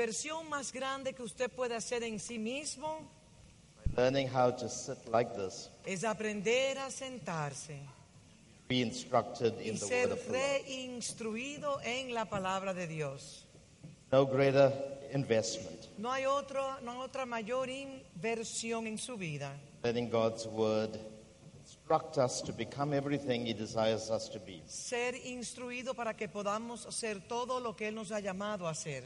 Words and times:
Versión 0.00 0.48
más 0.48 0.72
grande 0.72 1.12
que 1.12 1.22
usted 1.22 1.50
puede 1.50 1.74
hacer 1.74 2.04
en 2.04 2.20
sí 2.20 2.38
mismo 2.38 3.00
Learning 3.96 4.28
how 4.28 4.52
to 4.52 4.68
sit 4.68 5.04
like 5.10 5.32
this, 5.34 5.68
es 5.84 6.04
aprender 6.04 6.78
a 6.78 6.92
sentarse 6.92 7.80
be 8.68 8.82
instructed 8.82 9.52
y 9.60 9.68
in 9.70 9.74
the 9.74 9.84
ser 9.84 10.06
word 10.06 10.12
of 10.12 10.24
the 10.26 10.32
Lord. 10.32 10.62
reinstruido 10.64 11.80
en 11.82 12.14
la 12.14 12.24
palabra 12.26 12.72
de 12.72 12.86
Dios. 12.86 13.44
No 14.12 14.26
greater 14.26 14.72
investment. 15.12 15.88
No 15.98 16.12
hay, 16.12 16.24
otro, 16.24 16.80
no 16.82 16.92
hay 16.92 16.98
otra 16.98 17.26
mayor 17.26 17.68
inversión 17.68 18.86
en 18.86 18.96
su 18.96 19.16
vida 19.16 19.52
Letting 19.82 20.08
God's 20.08 20.46
word 20.46 20.96
instruct 21.64 22.16
us 22.16 22.40
to 22.42 22.52
become 22.52 22.92
everything 22.96 23.44
He 23.44 23.54
desires 23.54 24.08
us 24.08 24.28
to 24.30 24.38
be. 24.38 24.62
ser 24.68 25.16
instruido 25.26 25.94
para 25.94 26.14
que 26.14 26.28
podamos 26.28 26.86
hacer 26.86 27.26
todo 27.26 27.58
lo 27.58 27.74
que 27.74 27.88
Él 27.88 27.96
nos 27.96 28.12
ha 28.12 28.20
llamado 28.20 28.68
a 28.68 28.70
hacer. 28.70 29.02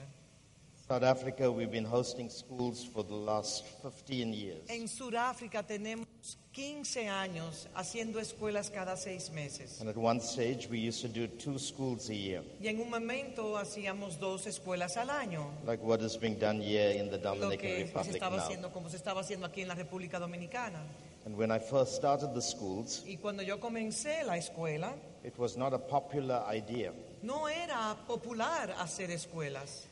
South 0.87 1.02
Africa, 1.02 1.51
we've 1.51 1.70
been 1.73 1.87
hosting 1.87 2.29
schools 2.29 2.84
for 2.84 3.02
the 3.05 3.15
last 3.15 3.65
15 3.83 4.34
years. 4.34 4.59
En 4.69 4.86
Sudáfrica 4.86 5.62
tenemos 5.62 6.06
15 6.53 7.08
años 7.08 7.67
haciendo 7.75 8.20
escuelas 8.20 8.70
cada 8.70 8.95
seis 8.98 9.31
meses. 9.31 9.81
And 9.81 9.89
at 9.89 9.97
one 9.97 10.20
stage, 10.20 10.69
we 10.70 10.78
used 10.78 11.00
to 11.00 11.08
do 11.08 11.27
two 11.27 11.58
schools 11.58 12.11
a 12.11 12.14
year, 12.14 12.42
Y 12.61 12.69
en 12.69 12.81
un 12.83 12.91
momento 12.91 13.56
hacíamos 13.56 14.19
dos 14.20 14.47
escuelas 14.47 14.98
al 14.98 15.08
año, 15.08 15.47
like 15.67 15.83
what 15.83 16.03
is 16.03 16.19
being 16.19 16.39
done 16.39 16.61
here 16.61 16.91
in 16.91 17.08
the 17.11 17.17
lo 17.17 17.34
Dominican 17.34 17.58
que 17.58 17.77
se 17.78 17.84
Republic 17.86 18.14
estaba 18.17 18.36
now. 18.36 18.45
haciendo 18.45 18.70
como 18.70 18.91
se 18.91 18.97
estaba 18.98 19.20
haciendo 19.23 19.47
aquí 19.47 19.62
en 19.62 19.69
la 19.69 19.75
República 19.75 20.19
Dominicana. 20.19 20.83
And 21.25 21.34
when 21.39 21.51
I 21.51 21.61
first 21.61 21.95
started 21.95 22.34
the 22.34 22.42
schools, 22.42 23.03
Y 23.06 23.17
cuando 23.17 23.42
yo 23.42 23.58
comencé 23.58 24.23
la 24.27 24.36
escuela, 24.36 24.92
it 25.25 25.39
was 25.39 25.56
not 25.56 25.73
a 25.73 25.78
popular 25.78 26.45
idea 26.55 26.92
no 27.23 27.48
era 27.48 27.97
popular 28.06 28.70
hacer 28.78 29.11
escuelas, 29.11 29.86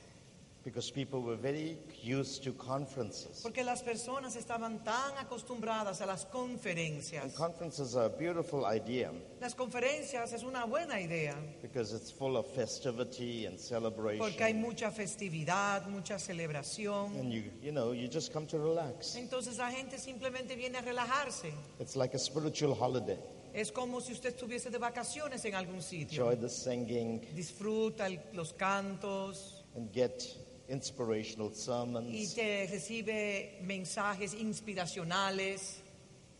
because 0.64 0.90
people 0.92 1.20
were 1.20 1.36
very 1.36 1.76
used 2.02 2.44
to 2.44 2.52
conferences. 2.52 3.40
porque 3.42 3.64
las 3.64 3.82
personas 3.82 4.36
estaban 4.36 4.82
tan 4.84 5.16
acostumbradas 5.18 6.00
a 6.00 6.06
las 6.06 6.24
And 6.24 6.32
conferencias. 6.32 7.34
conferences 7.34 7.96
are 7.96 8.06
a 8.06 8.08
beautiful 8.08 8.64
idea 8.64 9.10
Las 9.40 9.54
conferencias 9.54 10.32
es 10.32 10.42
una 10.44 10.64
buena 10.66 11.00
idea, 11.00 11.34
because 11.62 11.92
it's 11.92 12.10
full 12.12 12.36
of 12.36 12.46
festivity 12.54 13.46
and 13.46 13.58
celebration. 13.58 14.18
porque 14.18 14.44
hay 14.44 14.54
mucha 14.54 14.90
festividad, 14.90 15.86
mucha 15.88 16.18
celebración. 16.18 17.16
And 17.18 17.32
you, 17.32 17.42
you 17.60 17.72
know, 17.72 17.92
you 17.92 18.08
just 18.08 18.32
come 18.32 18.46
to 18.46 18.58
relax. 18.58 19.16
Entonces 19.16 19.58
la 19.58 19.70
gente 19.70 19.98
simplemente 19.98 20.54
viene 20.56 20.78
a 20.78 20.82
relajarse. 20.82 21.52
It's 21.80 21.96
like 21.96 22.14
a 22.14 22.18
spiritual 22.18 22.74
holiday. 22.74 23.18
Es 23.54 23.70
como 23.70 24.00
si 24.00 24.12
usted 24.12 24.30
estuviese 24.30 24.70
de 24.70 24.78
vacaciones 24.78 25.44
en 25.44 25.54
algún 25.54 25.82
sitio. 25.82 26.22
Enjoy 26.30 26.36
the 26.40 26.48
singing 26.48 27.20
Disfruta 27.34 28.06
el- 28.06 28.20
los 28.32 28.54
cantos 28.54 29.62
and 29.76 29.92
get 29.92 30.22
inspirational 30.68 31.50
y 31.50 31.54
sermons. 31.54 32.34
te 32.34 32.66
recibe 32.66 33.58
mensajes 33.62 34.34
inspiracionales. 34.34 35.80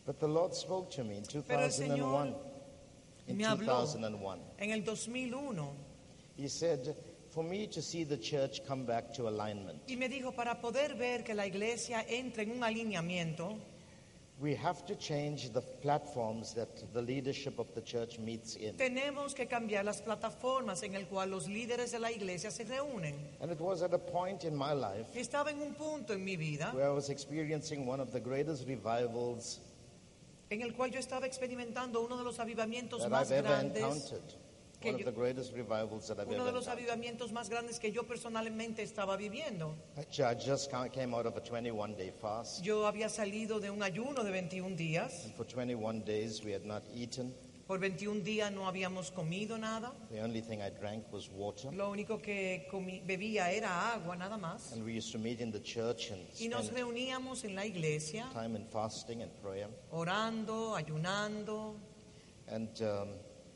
But 0.05 0.19
the 0.19 0.29
Lord 0.29 0.55
spoke 0.55 0.91
to 0.97 1.05
me 1.05 1.17
in 1.19 1.25
Pero 1.47 1.61
el 1.65 1.71
Señor 1.71 1.99
2001. 1.99 2.37
In 3.29 3.37
me 3.37 3.45
habló 3.45 3.81
2001, 3.83 4.41
en 4.59 4.71
el 4.73 4.83
2001 4.83 5.93
He 6.37 6.49
said, 6.49 6.97
For 7.31 7.45
me 7.45 7.67
to 7.69 7.81
see 7.81 8.05
the 8.05 8.17
church 8.17 8.67
come 8.67 8.85
back 8.85 9.13
to 9.15 9.29
alignment, 9.29 9.79
y 9.89 9.97
me 9.97 10.09
dijo, 10.09 10.35
para 10.35 10.61
poder 10.61 10.97
ver 10.97 11.23
que 11.23 11.35
la 11.35 11.47
iglesia 11.47 12.05
entre 12.09 12.43
en 12.43 12.51
un 12.51 12.65
alineamiento, 12.65 13.57
we 14.43 14.57
have 14.57 14.85
to 14.87 14.97
change 14.97 15.51
the 15.53 15.61
platforms 15.61 16.53
that 16.55 16.69
the 16.93 17.01
leadership 17.01 17.61
of 17.61 17.73
the 17.75 17.81
church 17.81 18.19
meets 18.19 18.57
in. 18.57 18.75
tenemos 18.77 19.35
que 19.35 19.47
cambiar 19.47 19.85
las 19.85 20.03
plataformas 20.03 20.83
en 20.83 20.97
el 20.97 21.07
cual 21.07 21.31
los 21.31 21.47
líderes 21.47 21.93
de 21.93 22.01
la 22.01 22.11
iglesia 22.11 22.51
se 22.51 22.65
reúnen. 22.65 23.15
And 23.41 23.53
it 23.53 23.61
was 23.61 23.83
at 23.83 23.95
a 23.95 23.99
point 23.99 24.43
in 24.45 24.57
my 24.57 24.73
life 24.73 25.07
Estaba 25.15 25.51
en 25.51 25.63
un 25.63 25.75
punto 25.75 26.13
en 26.13 26.25
mi 26.25 26.37
vida 26.37 26.73
where 26.75 26.89
I 26.89 26.93
was 26.93 27.09
experiencing 27.09 27.87
one 27.87 28.01
of 28.01 28.11
the 28.11 28.21
greatest 28.21 28.67
revivals 28.67 29.61
en 30.51 30.61
el 30.61 30.75
cual 30.75 30.91
yo 30.91 30.99
estaba 30.99 31.27
experimentando 31.27 32.03
uno 32.03 32.17
de 32.17 32.25
los 32.25 32.39
avivamientos 32.39 33.09
más 33.09 33.31
I've 33.31 33.39
ever 33.39 33.51
grandes, 33.51 33.83
encountered. 33.83 34.42
Que 34.83 34.91
One 34.91 34.97
of 34.97 35.01
yo- 35.07 35.11
the 35.13 35.17
greatest 35.19 35.53
revivals 35.55 36.07
that 36.09 36.19
I've 36.19 36.29
uno 36.29 36.45
de 36.45 36.53
los 36.53 36.69
avivamientos 36.69 37.33
más 37.33 37.49
grandes 37.49 37.79
que 37.79 37.91
yo 37.93 38.03
personalmente 38.03 38.83
estaba 38.83 39.17
viviendo. 39.17 39.75
Actually, 39.97 40.33
I 40.33 40.35
just 40.35 40.71
ca- 40.71 40.89
came 40.91 41.15
out 41.15 41.25
of 41.27 41.37
a 41.37 41.41
21 41.41 41.95
day 41.97 42.11
fast. 42.21 42.63
Yo 42.63 42.87
había 42.87 43.09
salido 43.09 43.61
de 43.61 43.71
un 43.71 43.83
ayuno 43.83 44.23
de 44.23 44.31
21 44.31 44.77
días. 44.77 45.25
And 45.25 45.35
for 45.35 45.47
21 45.47 46.05
days, 46.05 46.43
we 46.45 46.53
had 46.53 46.65
not 46.65 46.83
eaten. 46.95 47.33
Por 47.65 47.79
21 47.79 48.23
días 48.23 48.53
no 48.53 48.67
habíamos 48.67 49.11
comido 49.13 49.57
nada. 49.57 49.95
The 50.11 50.21
only 50.21 50.43
thing 50.43 50.61
I 50.61 50.69
drank 50.69 51.11
was 51.13 51.31
water. 51.31 51.73
Lo 51.73 51.91
único 51.91 52.21
que 52.21 52.67
comí- 52.71 53.01
bebía 53.07 53.51
era 53.51 53.93
agua, 53.95 54.17
nada 54.17 54.37
más. 54.37 54.73
And 54.73 54.85
we 54.85 54.93
used 54.99 55.13
to 55.13 55.19
meet 55.19 55.41
in 55.41 55.53
the 55.53 55.61
church 55.63 56.11
and 56.11 56.21
Y 56.39 56.49
nos 56.49 56.71
reuníamos 56.71 57.45
en 57.45 57.55
la 57.55 57.65
iglesia, 57.65 58.29
time 58.35 58.57
in 58.59 58.67
fasting 58.67 59.23
and 59.23 59.31
prayer. 59.41 59.69
orando, 59.93 60.75
ayunando. 60.75 61.77
And, 62.49 62.69
um, 62.83 63.09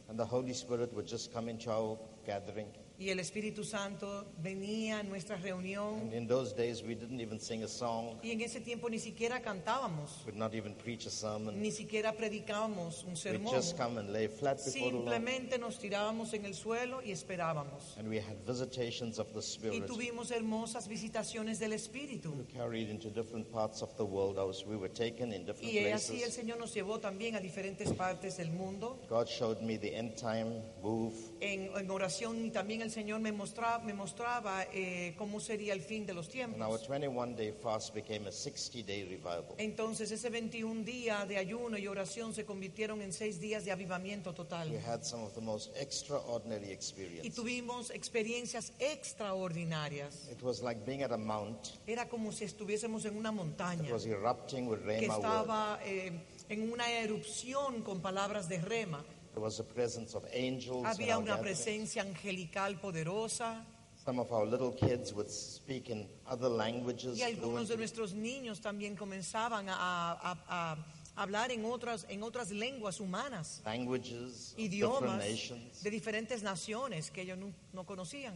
and 0.08 0.18
the 0.18 0.24
Holy 0.24 0.52
Spirit 0.52 0.92
would 0.94 1.06
just 1.06 1.32
come 1.32 1.48
into 1.48 1.70
our 1.70 1.98
gathering. 2.26 2.68
Y 2.98 3.10
el 3.10 3.18
Espíritu 3.20 3.62
Santo 3.62 4.24
venía 4.42 5.00
a 5.00 5.02
nuestra 5.02 5.36
reunión. 5.36 6.00
And 6.00 6.14
in 6.14 6.26
those 6.26 6.54
days, 6.54 6.82
we 6.82 6.94
didn't 6.94 7.20
even 7.20 7.38
sing 7.38 7.62
a 7.62 7.68
song, 7.68 8.18
Y 8.22 8.30
en 8.30 8.40
ese 8.40 8.60
tiempo 8.60 8.88
ni 8.88 8.98
siquiera 8.98 9.42
cantábamos, 9.42 10.24
not 10.34 10.54
even 10.54 10.74
preach 10.74 11.04
a 11.06 11.10
sermon. 11.10 11.60
ni 11.60 11.70
siquiera 11.70 12.12
predicábamos 12.16 13.04
un 13.04 13.10
We'd 13.10 13.18
sermón. 13.18 13.52
just 13.54 13.76
come 13.76 13.98
and 13.98 14.12
lay 14.14 14.28
flat 14.28 14.56
before 14.64 14.90
the 14.90 14.96
Lord. 14.96 15.12
Simplemente 15.12 15.58
nos 15.58 15.78
tirábamos 15.78 16.32
en 16.32 16.46
el 16.46 16.54
suelo 16.54 17.02
y 17.04 17.10
esperábamos. 17.12 17.98
And 17.98 18.08
we 18.08 18.16
had 18.18 18.36
visitations 18.46 19.18
of 19.18 19.26
the 19.34 19.40
Y 19.40 19.42
Spirit. 19.42 19.86
tuvimos 19.86 20.30
hermosas 20.30 20.88
visitaciones 20.88 21.58
del 21.58 21.72
Espíritu. 21.74 22.32
carried 22.54 22.88
into 22.88 23.10
different 23.10 23.50
parts 23.52 23.82
of 23.82 23.94
the 23.98 24.04
world. 24.04 24.36
We 24.66 24.76
were 24.76 24.88
taken 24.88 25.32
in 25.34 25.44
different 25.44 25.70
Y 25.70 25.78
así 25.92 26.14
el 26.14 26.20
places. 26.20 26.34
Señor 26.34 26.58
nos 26.58 26.72
llevó 26.74 26.98
también 26.98 27.34
a 27.36 27.40
diferentes 27.40 27.92
partes 27.92 28.38
del 28.38 28.50
mundo. 28.52 28.98
God 29.10 29.28
showed 29.28 29.60
me 29.60 29.76
the 29.76 29.94
end 29.94 30.16
time 30.16 30.62
move. 30.82 31.12
En, 31.40 31.68
en 31.76 31.90
oración 31.90 32.42
y 32.44 32.50
también 32.50 32.85
el 32.86 32.92
Señor 32.92 33.20
me 33.20 33.32
mostraba, 33.32 33.78
me 33.84 33.92
mostraba 33.92 34.64
eh, 34.72 35.14
cómo 35.19 35.41
sería 35.41 35.72
el 35.72 35.80
fin 35.80 36.06
de 36.06 36.14
los 36.14 36.26
And 36.28 36.62
our 36.62 36.78
tiempos. 36.78 36.88
21 36.88 37.36
day 37.36 37.52
fast 37.52 37.94
became 37.94 38.26
a 38.26 38.32
60 38.32 38.86
day 38.86 39.04
revival. 39.04 39.54
Entonces 39.58 40.10
ese 40.10 40.30
21 40.30 40.84
días 40.84 41.28
de 41.28 41.36
ayuno 41.36 41.76
y 41.76 41.86
oración 41.88 42.32
se 42.32 42.44
convirtieron 42.44 43.02
en 43.02 43.12
seis 43.12 43.41
días 43.41 43.64
de 43.64 43.72
avivamiento 43.72 44.30
We 44.30 44.36
total. 44.36 44.69
had 44.86 45.02
some 45.04 45.22
of 45.24 45.34
the 45.34 45.41
most 45.41 45.76
extraordinary 45.76 46.76
Y 47.22 47.30
tuvimos 47.30 47.91
experiencias 47.91 48.72
extraordinarias. 48.78 50.28
It 50.30 50.42
was 50.42 50.62
like 50.62 50.84
being 50.86 51.03
at 51.03 51.12
a 51.12 51.18
mount. 51.18 51.78
Era 51.86 52.08
como 52.08 52.32
si 52.32 52.44
estuviésemos 52.44 53.04
en 53.04 53.16
una 53.16 53.30
It 53.30 53.36
montaña 53.36 53.92
was 53.92 54.06
erupting 54.06 54.68
with 54.68 54.78
que 54.80 55.00
Rhema 55.00 55.14
estaba 55.14 55.80
eh, 55.84 56.12
en 56.48 56.70
una 56.72 56.91
erupción 56.92 57.82
con 57.82 58.00
palabras 58.00 58.48
de 58.48 58.58
rema. 58.60 59.04
There 59.36 59.44
was 59.44 59.58
the 59.58 59.64
presence 59.64 60.14
of 60.14 60.24
angels. 60.32 60.86
Había 60.86 61.19
una 61.19 61.36
presencia 61.38 62.00
angelical 62.00 62.74
poderosa. 62.80 63.62
Some 64.02 64.19
of 64.19 64.32
our 64.32 64.47
little 64.47 64.72
kids 64.72 65.12
would 65.12 65.28
speak 65.28 65.91
in 65.91 66.08
other 66.26 66.48
languages. 66.48 67.18
Y 67.18 67.22
algunos 67.22 67.68
de 67.68 67.77
nuestros 67.77 68.15
niños 68.15 68.62
también 68.62 68.97
comenzaban 68.97 69.68
a, 69.68 69.74
a- 70.12 70.38
a- 70.48 70.77
hablar 71.16 71.50
en 71.53 71.66
otras, 71.66 72.06
en 72.09 72.22
otras 72.22 72.50
lenguas 72.50 72.98
humanas, 72.98 73.60
languages, 73.66 74.54
idiomas 74.56 75.18
nations, 75.18 75.83
de 75.83 75.91
diferentes 75.91 76.42
naciones 76.42 77.10
que 77.10 77.21
ellos 77.21 77.36
no, 77.36 77.53
no 77.74 77.84
conocían. 77.84 78.34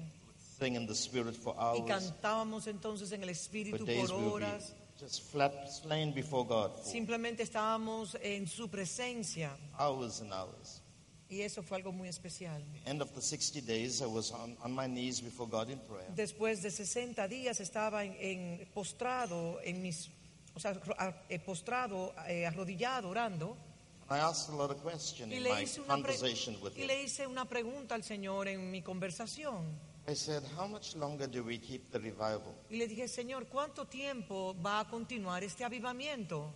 sing 0.59 0.77
in 0.77 0.87
the 0.87 0.95
spirit 0.95 1.35
for 1.35 1.55
Y 1.57 1.81
hours. 1.81 1.87
cantábamos 1.89 2.67
entonces 2.67 3.11
en 3.13 3.23
el 3.23 3.31
For 3.31 3.33
Espíritu 3.33 3.87
por 3.87 4.13
horas. 4.35 4.75
just 5.01 5.23
flat 5.33 5.67
slain 5.71 6.13
before 6.13 6.45
God 6.47 6.73
Simplemente 6.85 7.43
estábamos 7.43 8.19
en 8.21 8.47
su 8.47 8.69
presencia. 8.69 9.57
hours 9.79 10.21
and 10.21 10.31
hours. 10.33 10.80
Y 11.31 11.43
eso 11.43 11.63
fue 11.63 11.77
algo 11.77 11.93
muy 11.93 12.09
especial. 12.09 12.61
End 12.85 13.01
of 13.01 13.13
the 13.15 13.23
60 13.23 13.61
days, 13.63 14.01
I 14.01 14.07
was 14.07 14.33
on, 14.33 14.57
on 14.63 14.73
my 14.73 14.87
knees 14.89 15.21
before 15.23 15.49
God 15.49 15.71
in 15.71 15.79
prayer. 15.79 16.11
Después 16.15 16.61
de 16.61 16.71
60 16.73 17.29
días 17.29 17.61
estaba 17.61 18.05
en, 18.05 18.17
en- 18.19 18.69
postrado 18.75 19.61
en 19.63 19.81
mis, 19.81 20.11
o 20.55 20.61
sea, 20.61 20.73
eh, 21.29 21.39
postrado, 21.39 22.13
eh, 22.29 22.47
arrodillado, 22.47 23.09
orando. 23.09 23.57
I 24.11 24.19
asked 24.19 24.53
a 24.53 24.57
lot 24.57 24.73
of 24.73 24.83
questions 24.83 25.33
Y 25.33 25.37
in 25.37 25.45
my 25.45 25.65
conversation 25.87 26.57
with 26.61 26.77
y 26.77 26.81
Him. 26.83 26.87
le 26.89 27.03
hice 27.05 27.29
una 27.29 27.45
pregunta 27.49 27.95
al 27.95 28.03
Señor 28.03 28.49
en 28.49 28.69
mi 28.69 28.83
conversación. 28.83 29.67
I 30.09 30.17
said, 30.17 30.43
How 30.59 30.67
much 30.67 30.97
longer 30.97 31.29
do 31.31 31.45
we 31.45 31.61
keep 31.61 31.93
the 31.93 31.99
revival? 32.01 32.57
Y 32.69 32.77
le 32.79 32.89
dije, 32.89 33.07
Señor, 33.07 33.47
¿cuánto 33.47 33.87
tiempo 33.87 34.57
va 34.61 34.81
a 34.81 34.89
continuar 34.89 35.45
este 35.45 35.63
avivamiento? 35.65 36.53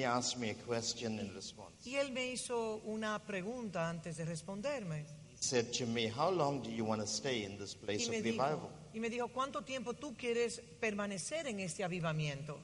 He 0.00 0.04
asked 0.06 0.38
me 0.40 0.50
a 0.50 0.54
question 0.54 1.18
in 1.18 1.34
response. 1.34 1.72
Y 1.84 1.96
él 1.96 2.10
me 2.12 2.26
hizo 2.32 2.80
una 2.86 3.18
pregunta 3.18 3.88
antes 3.88 4.16
de 4.16 4.24
responderme. 4.24 5.04
He 5.30 5.36
said 5.42 5.72
to 5.74 5.86
me, 5.86 6.08
How 6.08 6.30
long 6.30 6.62
do 6.62 6.70
you 6.70 6.84
want 6.86 7.00
to 7.02 7.06
stay 7.06 7.44
in 7.44 7.58
this 7.58 7.74
place 7.74 8.02
Y 8.02 8.04
of 8.06 8.10
me, 8.12 8.22
dijo, 8.22 8.42
revival? 8.42 8.70
y 8.94 9.00
me 9.00 9.08
dijo, 9.10 9.28
¿cuánto 9.28 9.62
tiempo 9.62 9.92
tú 9.94 10.14
quieres 10.16 10.60
permanecer 10.80 11.46
en 11.46 11.60
este 11.60 11.84
avivamiento? 11.84 12.58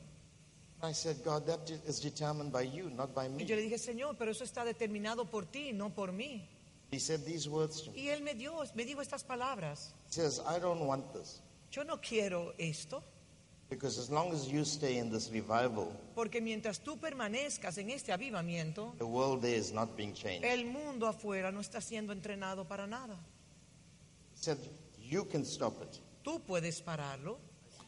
I 0.83 0.93
said, 0.93 1.23
God, 1.25 1.47
that 1.47 1.71
is 1.87 2.01
determined 2.01 2.53
by 2.53 2.63
you, 2.63 2.91
not 2.91 3.15
by 3.15 3.27
Y 3.29 3.45
yo 3.45 3.55
le 3.57 3.63
me. 3.63 3.69
dije, 3.69 3.79
Señor, 3.79 4.17
pero 4.19 4.31
eso 4.31 4.45
está 4.45 4.65
determinado 4.65 5.25
por 5.31 5.47
ti, 5.47 5.73
no 5.73 5.91
por 5.91 6.13
mí. 6.13 6.47
He 6.91 6.99
said 6.99 7.25
these 7.25 7.49
words 7.49 7.83
to 7.83 7.91
me. 7.93 8.01
Y 8.03 8.09
él 8.09 8.23
me 8.23 8.35
dio, 8.35 8.63
me 8.75 8.85
dijo 8.85 9.01
estas 9.03 9.25
palabras. 9.25 9.93
He 10.09 10.13
says, 10.13 10.41
I 10.47 10.59
don't 10.59 10.81
want 10.87 11.13
this. 11.13 11.41
Yo 11.71 11.83
no 11.85 11.99
quiero 12.01 12.53
esto, 12.59 13.03
Because 13.69 13.99
as 13.99 14.11
long 14.11 14.33
as 14.33 14.47
you 14.47 14.65
stay 14.65 14.99
in 14.99 15.11
this 15.11 15.29
revival, 15.33 15.93
porque 16.15 16.41
mientras 16.41 16.81
tú 16.81 16.99
permanezcas 16.99 17.79
en 17.79 17.91
este 17.91 18.13
avivamiento, 18.13 18.95
the 18.99 19.05
world 19.05 19.43
there 19.43 19.57
is 19.57 19.73
not 19.73 19.97
being 19.97 20.15
changed. 20.15 20.45
el 20.45 20.67
mundo 20.67 21.07
afuera 21.09 21.51
no 21.51 21.61
está 21.61 21.81
siendo 21.81 22.13
entrenado 22.13 22.67
para 22.67 22.87
nada. 22.87 23.19
He 24.35 24.43
said, 24.43 24.59
You 25.01 25.25
can 25.25 25.45
stop 25.45 25.83
it. 25.83 26.01
Tú 26.23 26.41
puedes 26.41 26.81
pararlo. 26.81 27.39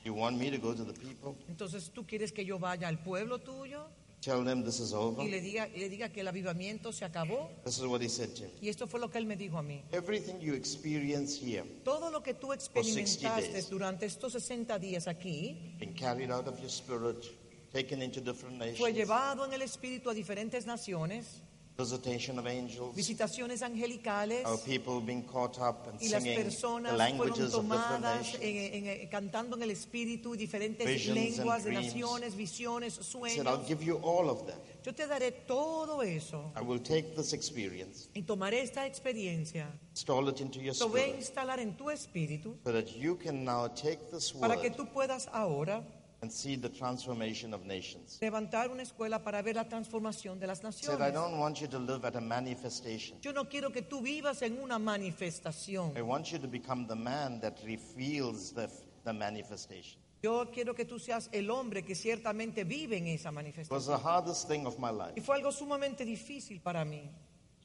You 0.05 0.15
want 0.15 0.37
me 0.39 0.51
to 0.51 0.59
go 0.59 0.75
to 0.75 0.85
the 0.85 0.93
people, 0.93 1.37
Entonces 1.49 1.91
tú 1.93 2.07
quieres 2.07 2.33
que 2.33 2.45
yo 2.45 2.59
vaya 2.59 2.89
al 2.89 2.99
pueblo 3.03 3.39
tuyo 3.39 3.89
tell 4.20 4.44
them 4.44 4.62
this 4.65 4.81
is 4.81 4.93
over? 4.93 5.23
y 5.23 5.29
le 5.31 5.41
diga, 5.41 5.69
le 5.69 5.88
diga 5.88 6.11
que 6.11 6.20
el 6.20 6.29
avivamiento 6.29 6.93
se 6.93 7.05
acabó. 7.05 7.50
This 7.65 7.79
is 7.79 7.85
what 7.85 8.00
he 8.00 8.09
said 8.09 8.35
to 8.35 8.43
me. 8.44 8.50
Y 8.61 8.69
esto 8.69 8.87
fue 8.87 9.00
lo 9.00 9.09
que 9.11 9.19
él 9.19 9.26
me 9.26 9.37
dijo 9.37 9.59
a 9.59 9.62
mí. 9.62 9.82
Everything 9.93 10.38
you 10.41 10.55
experience 10.55 11.38
here, 11.41 11.65
Todo 11.85 12.11
lo 12.11 12.23
que 12.23 12.35
tú 12.35 12.49
60 12.49 12.55
experimentaste 12.55 13.53
days. 13.53 13.70
durante 13.70 14.06
estos 14.06 14.32
60 14.32 14.79
días 14.79 15.06
aquí 15.06 15.76
being 15.79 15.94
carried 15.94 16.31
out 16.31 16.47
of 16.47 16.59
your 16.59 16.70
spirit, 16.70 17.25
taken 17.73 18.03
into 18.03 18.20
different 18.20 18.59
fue 18.59 18.73
nations, 18.73 18.97
llevado 18.97 19.44
en 19.44 19.53
el 19.53 19.62
espíritu 19.62 20.11
a 20.11 20.15
diferentes 20.15 20.67
naciones, 20.67 21.43
visitation 21.89 22.41
of 22.41 22.47
angels, 22.49 22.93
visitaciones 22.97 23.63
angelicales. 23.63 24.45
Our 24.45 24.59
people 24.59 25.01
being 25.01 25.23
caught 25.23 25.59
up 25.61 25.87
and 25.87 26.01
y 26.03 26.09
las 26.09 26.25
the 26.25 26.35
personas 26.35 26.91
fueron 26.91 26.99
languages 26.99 27.55
of 27.55 27.63
different 27.63 28.03
tomadas 28.03 28.35
en- 28.41 28.87
en- 28.89 29.09
cantando 29.09 29.55
en 29.57 29.63
el 29.63 29.71
espíritu 29.71 30.35
diferentes 30.37 30.85
Visions 30.85 31.15
lenguas 31.39 31.63
de 31.63 31.71
naciones, 31.73 32.35
visiones, 32.35 32.99
He 32.99 33.05
said, 33.05 33.47
I'll 33.47 33.59
sueños. 33.63 33.69
give 33.69 33.85
you 33.85 34.01
all 34.03 34.29
of 34.29 34.45
that. 34.49 34.57
Yo 34.85 34.93
te 34.93 35.07
daré 35.07 35.31
todo 35.47 36.03
eso. 36.03 36.51
I 36.57 36.63
will 36.63 36.81
take 36.81 37.15
this 37.15 37.33
experience, 37.33 38.09
y 38.13 38.23
tomaré 38.23 38.61
esta 38.63 38.85
experiencia, 38.85 39.69
install 39.93 40.29
it 40.31 40.41
into 40.41 40.59
your 40.61 40.75
lo 40.81 40.89
voy 40.89 40.99
a 41.01 41.05
spirit, 41.05 41.21
instalar 41.21 41.61
en 41.61 41.77
tu 41.77 41.91
espíritu 41.91 42.57
so 42.65 42.73
that 42.73 42.89
you 42.97 43.17
can 43.17 43.45
now 43.45 43.69
take 43.69 43.99
this 44.11 44.33
para 44.33 44.57
que 44.57 44.71
word 44.71 44.77
tú 44.77 44.93
puedas 44.93 45.29
ahora 45.33 45.85
and 46.20 46.32
see 46.32 46.56
the 46.56 46.69
transformation 46.69 47.55
of 47.55 47.65
nations. 47.65 48.19
levantar 48.20 48.70
una 48.70 48.82
escuela 48.82 49.23
para 49.23 49.41
ver 49.43 49.55
la 49.56 49.65
transformación 49.69 50.38
de 50.41 50.47
las 50.49 50.59
said, 50.59 50.67
I 50.67 51.11
naciones. 51.11 51.15
don't 51.15 51.38
want 51.38 51.61
you 51.61 51.69
to 51.69 51.79
live 51.79 52.05
at 52.05 52.17
a 52.17 52.20
manifestation. 52.20 53.19
Yo 53.23 53.32
no 53.32 53.44
quiero 53.49 53.70
que 53.70 53.82
tú 53.82 54.00
vivas 54.03 54.43
en 54.43 54.59
una 54.61 54.79
manifestación. 54.79 55.97
I 55.97 56.03
want 56.03 56.32
you 56.32 56.38
to 56.38 56.49
become 56.49 56.87
the 56.87 56.97
man 56.97 57.41
that 57.41 57.55
reveals 57.65 58.53
the, 58.53 58.69
the 59.05 59.12
manifestation. 59.12 60.00
Yo 60.20 60.50
quiero 60.53 60.75
que 60.75 60.85
tú 60.85 60.99
seas 60.99 61.29
el 61.32 61.49
hombre 61.49 61.85
que 61.85 61.94
ciertamente 61.94 62.65
vive 62.65 62.97
en 62.99 63.06
esa 63.06 63.29
It 63.29 63.35
was 63.70 63.87
manifestación. 63.87 63.87
the 63.97 64.03
hardest 64.03 64.49
thing 64.49 64.67
of 64.67 64.76
my 64.79 64.88
Y 64.91 64.93
life 64.93 65.20
fue 65.23 65.37
algo 65.37 65.53
sumamente 65.53 66.05
difícil 66.05 66.61
para 66.61 66.85
mí 66.85 67.09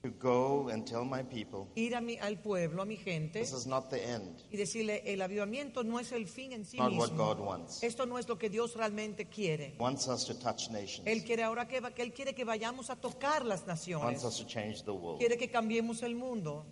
to 0.03 0.09
go 0.19 0.67
and 0.69 0.85
tell 0.85 1.05
my 1.05 1.23
people, 1.23 1.69
ir 1.75 1.95
a 1.95 2.01
mi- 2.01 2.17
al 2.19 2.35
pueblo, 2.35 2.81
a 2.81 2.85
mi 2.85 2.97
gente, 2.97 3.39
this 3.39 3.53
is 3.53 3.65
not 3.65 3.89
the 3.89 4.03
end, 4.05 4.44
y 4.51 4.57
decirle, 4.57 5.01
el 5.05 5.21
avivamiento 5.21 5.81
no 5.83 5.97
es 5.97 6.11
el 6.11 6.27
fin 6.27 6.51
en 6.51 6.65
sí 6.65 6.77
not 6.77 6.91
what 6.94 7.15
God 7.15 7.39
wants. 7.39 7.81
Esto 7.83 8.05
no 8.05 8.17
es 8.17 8.27
lo 8.27 8.38
que 8.38 8.50
Dios 8.50 8.75
realmente 8.75 9.29
quiere. 9.29 9.75
He 9.75 9.81
wants 9.81 10.07
us 10.09 10.25
to 10.25 10.33
touch 10.33 10.69
nations. 10.69 11.07
Él 11.07 11.23
quiere 11.23 11.44
ahora 11.44 11.67
que, 11.69 11.79
va- 11.79 11.91
que 11.91 12.03
Él 12.03 12.11
quiere 12.13 12.35
que 12.35 12.44
vayamos 12.44 12.89
a 12.89 12.97
tocar 12.97 13.45
las 13.45 13.65
naciones. 13.65 14.03
wants 14.05 14.25
us 14.25 14.38
to 14.38 14.45
change 14.45 14.83
the 14.83 14.91
world. 14.94 15.19
Quiere 15.19 15.38
que 15.38 15.50
cambiemos 15.50 16.03
el 16.03 16.15
mundo. 16.15 16.65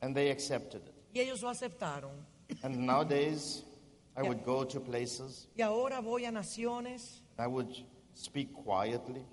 And 0.00 0.14
they 0.14 0.30
accepted 0.30 0.80
it. 0.86 0.94
Y 1.14 1.20
ellos 1.20 1.42
lo 1.42 1.50
aceptaron. 1.50 2.12
And 2.62 2.86
nowadays, 2.86 3.64
I 4.16 4.22
would 4.26 4.42
go 4.46 4.64
to 4.64 4.80
places, 4.80 5.46
Y 5.54 5.60
ahora 5.62 6.00
voy 6.00 6.24
a 6.24 6.30
naciones 6.32 7.22
I 7.38 7.46
would 7.46 7.68
speak 8.14 8.48
quietly, 8.54 9.26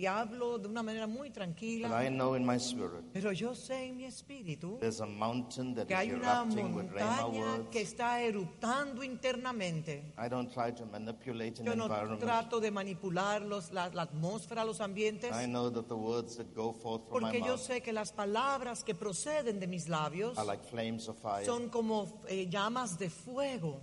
y, 0.00 0.06
hablo 0.06 0.58
de 0.58 0.68
una 0.68 0.82
manera 0.82 1.06
muy 1.06 1.30
tranquila. 1.30 1.88
I 2.04 2.08
know 2.08 2.34
in 2.34 2.44
my 2.44 2.56
spirit 2.58 3.04
Pero 3.12 3.32
yo 3.32 3.54
sé 3.54 3.84
en 3.86 3.96
mi 3.96 4.04
espíritu 4.04 4.78
there's 4.80 5.00
a 5.00 5.06
mountain 5.06 5.74
that 5.74 5.86
que 5.86 5.94
is 5.94 5.98
hay 6.00 6.12
una 6.12 6.42
erupting 6.42 6.74
with 6.74 6.90
Rhema 6.90 7.22
montaña 7.22 7.70
que 7.70 7.78
words. 7.80 7.90
está 7.92 8.20
eruptando 8.22 9.02
internamente. 9.02 10.12
I 10.18 10.28
don't 10.28 10.52
try 10.52 10.72
to 10.72 10.84
manipulate 10.86 11.60
an 11.60 11.66
Yo 11.66 11.74
no 11.76 11.84
environment. 11.84 12.20
trato 12.20 12.60
de 12.60 12.70
manipular 12.70 13.42
los- 13.42 13.70
la, 13.72 13.88
la 13.88 14.02
atmósfera, 14.02 14.64
los 14.64 14.80
ambientes, 14.80 15.30
I 15.32 15.46
know 15.46 15.70
that 15.70 15.86
the 15.88 15.94
words 15.96 16.36
that 16.36 16.52
go 16.54 16.72
forth 16.72 17.08
from 17.08 17.22
my 17.22 17.30
porque 17.30 17.40
yo 17.40 17.56
mouth 17.56 17.60
sé 17.60 17.80
que 17.82 17.92
las 17.92 18.12
palabras 18.12 18.82
que 18.84 18.94
proceden 18.94 19.60
de 19.60 19.66
mis 19.66 19.88
labios 19.88 20.36
are 20.38 20.46
like 20.46 20.64
flames 20.64 21.08
of 21.08 21.16
fire. 21.20 21.44
son 21.44 21.68
como 21.68 22.22
eh, 22.28 22.46
llamas 22.48 22.98
de 22.98 23.08
fuego. 23.10 23.80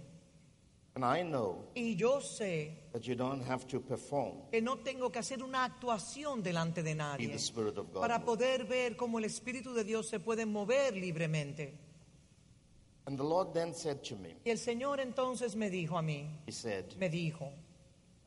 And 0.95 1.03
I 1.03 1.23
know 1.23 1.65
Y 1.75 1.95
yo 1.95 2.21
sé 2.21 2.82
that 2.93 3.05
you 3.07 3.15
don't 3.15 3.41
have 3.45 3.65
to 3.67 3.81
perform 3.81 4.49
que 4.51 4.61
no 4.61 4.77
tengo 4.77 5.11
que 5.11 5.19
hacer 5.19 5.43
una 5.43 5.65
actuación 5.65 6.41
delante 6.41 6.83
de 6.83 6.95
nadie 6.95 7.27
the 7.27 7.35
Spirit 7.39 7.77
of 7.77 7.91
God. 7.91 8.01
para 8.01 8.23
poder 8.23 8.65
ver 8.65 8.95
cómo 8.95 9.17
el 9.19 9.25
Espíritu 9.25 9.73
de 9.73 9.83
Dios 9.83 10.07
se 10.07 10.19
puede 10.19 10.45
mover 10.45 10.95
libremente. 10.95 11.73
And 13.05 13.17
the 13.17 13.23
Lord 13.23 13.53
then 13.53 13.73
said 13.73 14.01
to 14.03 14.15
me, 14.15 14.37
Y 14.45 14.51
el 14.51 14.57
Señor 14.57 15.01
entonces 15.01 15.55
me 15.55 15.69
dijo 15.69 15.97
a 15.97 16.01
mí, 16.01 16.29
He 16.47 16.51
said, 16.53 16.85
me 16.97 17.09
dijo, 17.09 17.51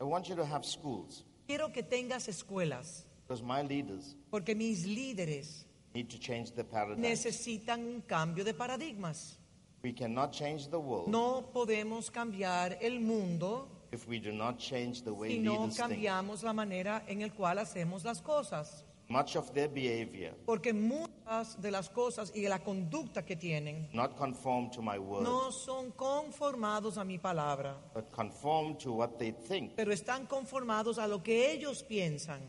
I 0.01 0.05
want 0.05 0.29
you 0.29 0.35
to 0.37 0.45
have 0.45 0.65
schools 0.67 1.25
quiero 1.47 1.73
que 1.73 1.83
tengas 1.83 2.29
escuelas, 2.29 3.05
because 3.27 3.43
my 3.43 3.63
leaders 3.63 4.17
porque 4.31 4.55
mis 4.55 4.85
líderes 4.85 5.65
need 5.95 6.09
to 6.11 6.19
change 6.19 6.53
the 6.53 6.65
paradigm. 6.65 7.01
necesitan 7.01 7.87
un 7.87 8.03
cambio 8.03 8.45
de 8.45 8.53
paradigmas. 8.53 9.39
We 9.83 9.93
cannot 9.93 10.33
change 10.33 10.69
the 10.69 10.79
world 10.81 11.09
No 11.09 11.51
podemos 11.55 12.11
cambiar 12.11 12.77
el 12.83 12.99
mundo 13.01 13.69
if 13.97 14.07
we 14.07 14.19
do 14.19 14.31
not 14.33 14.59
change 14.59 15.03
the 15.03 15.13
way 15.13 15.31
si 15.31 15.39
no 15.39 15.53
leaders 15.53 15.77
think. 15.77 15.89
cambiamos 15.89 16.43
la 16.43 16.53
manera 16.53 17.03
en 17.09 17.21
la 17.21 17.31
cual 17.31 17.59
hacemos 17.59 18.05
las 18.05 18.21
cosas. 18.21 18.85
Much 19.09 19.37
of 19.37 19.53
their 19.55 19.69
behavior 19.69 20.33
Porque 20.45 20.73
muchas 20.73 21.57
de 21.63 21.71
las 21.71 21.89
cosas 21.89 22.33
y 22.35 22.41
de 22.41 22.49
la 22.49 22.59
conducta 22.59 23.25
que 23.25 23.37
tienen 23.37 23.89
not 23.93 24.17
conform 24.17 24.69
to 24.71 24.83
my 24.83 24.99
word, 24.99 25.23
no 25.23 25.53
son 25.53 25.93
conformados 25.93 26.99
a 26.99 27.05
mi 27.05 27.17
palabra, 27.17 27.77
but 27.95 28.11
conform 28.11 28.77
to 28.77 28.93
what 28.93 29.17
they 29.17 29.31
think 29.33 29.77
pero 29.77 29.93
están 29.93 30.27
conformados 30.27 30.99
a 30.99 31.07
lo 31.07 31.23
que 31.23 31.53
ellos 31.53 31.85
piensan, 31.85 32.41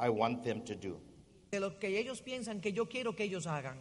I 0.00 0.08
want 0.08 0.42
them 0.42 0.62
to 0.64 0.74
do. 0.74 1.00
de 1.52 1.60
lo 1.60 1.78
que 1.78 1.98
ellos 1.98 2.20
piensan 2.20 2.60
que 2.60 2.72
yo 2.72 2.86
quiero 2.88 3.14
que 3.14 3.22
ellos 3.22 3.46
hagan. 3.46 3.78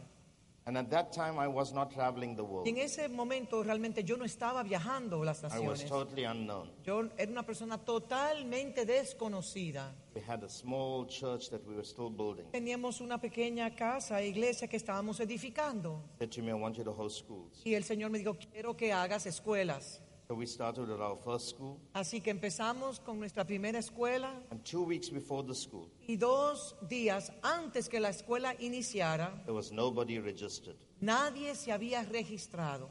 And 0.67 0.77
at 0.77 0.89
that 0.89 1.13
time, 1.13 1.39
I 1.39 1.47
was 1.47 1.71
not 1.73 1.91
traveling 1.93 2.35
the 2.35 2.43
world. 2.43 2.67
Y 2.67 2.71
en 2.71 2.79
ese 2.79 3.07
momento 3.07 3.63
realmente 3.63 4.03
yo 4.03 4.17
no 4.17 4.25
estaba 4.25 4.63
viajando 4.63 5.23
las 5.23 5.41
I 5.41 5.59
was 5.59 5.79
naciones. 5.79 5.85
totally 5.85 6.25
unknown. 6.25 6.69
Yo 6.83 7.07
era 7.17 7.31
una 7.31 7.43
persona 7.43 7.77
totalmente 7.77 8.85
desconocida. 8.85 9.93
We 10.13 10.21
had 10.21 10.43
a 10.43 10.49
small 10.49 11.07
church 11.07 11.49
that 11.51 11.65
we 11.65 11.73
were 11.73 11.85
still 11.85 12.09
building. 12.09 12.45
Teníamos 12.51 12.99
una 12.99 13.17
pequeña 13.17 13.73
casa, 13.77 14.21
iglesia 14.21 14.67
que 14.67 14.75
estábamos 14.75 15.21
edificando. 15.21 16.01
Said 16.19 16.31
to 16.31 16.41
me, 16.41 16.49
I 16.51 16.55
want 16.55 16.75
you 16.77 16.83
to 16.83 16.91
host 16.91 17.19
schools. 17.19 17.61
Y 17.63 17.73
el 17.73 17.85
Señor 17.85 18.09
me 18.11 18.19
dijo, 18.19 18.35
quiero 18.51 18.75
que 18.75 18.91
hagas 18.91 19.25
escuelas. 19.25 20.01
So 20.27 20.35
we 20.35 20.45
started 20.45 20.89
at 20.89 20.99
our 20.99 21.15
first 21.15 21.47
school, 21.51 21.79
Así 21.93 22.19
que 22.21 22.31
empezamos 22.31 22.99
con 22.99 23.17
nuestra 23.17 23.45
primera 23.45 23.79
escuela 23.79 24.29
and 24.51 24.61
two 24.65 24.83
weeks 24.83 25.09
before 25.09 25.41
the 25.41 25.55
school, 25.55 25.87
y 26.05 26.17
dos 26.17 26.75
días 26.89 27.31
antes 27.41 27.87
que 27.87 28.01
la 28.01 28.09
escuela 28.09 28.53
iniciara, 28.59 29.31
there 29.45 29.53
was 29.53 29.71
nobody 29.71 30.19
registered. 30.19 30.75
nadie 30.99 31.55
se 31.55 31.71
había 31.71 32.03
registrado. 32.03 32.89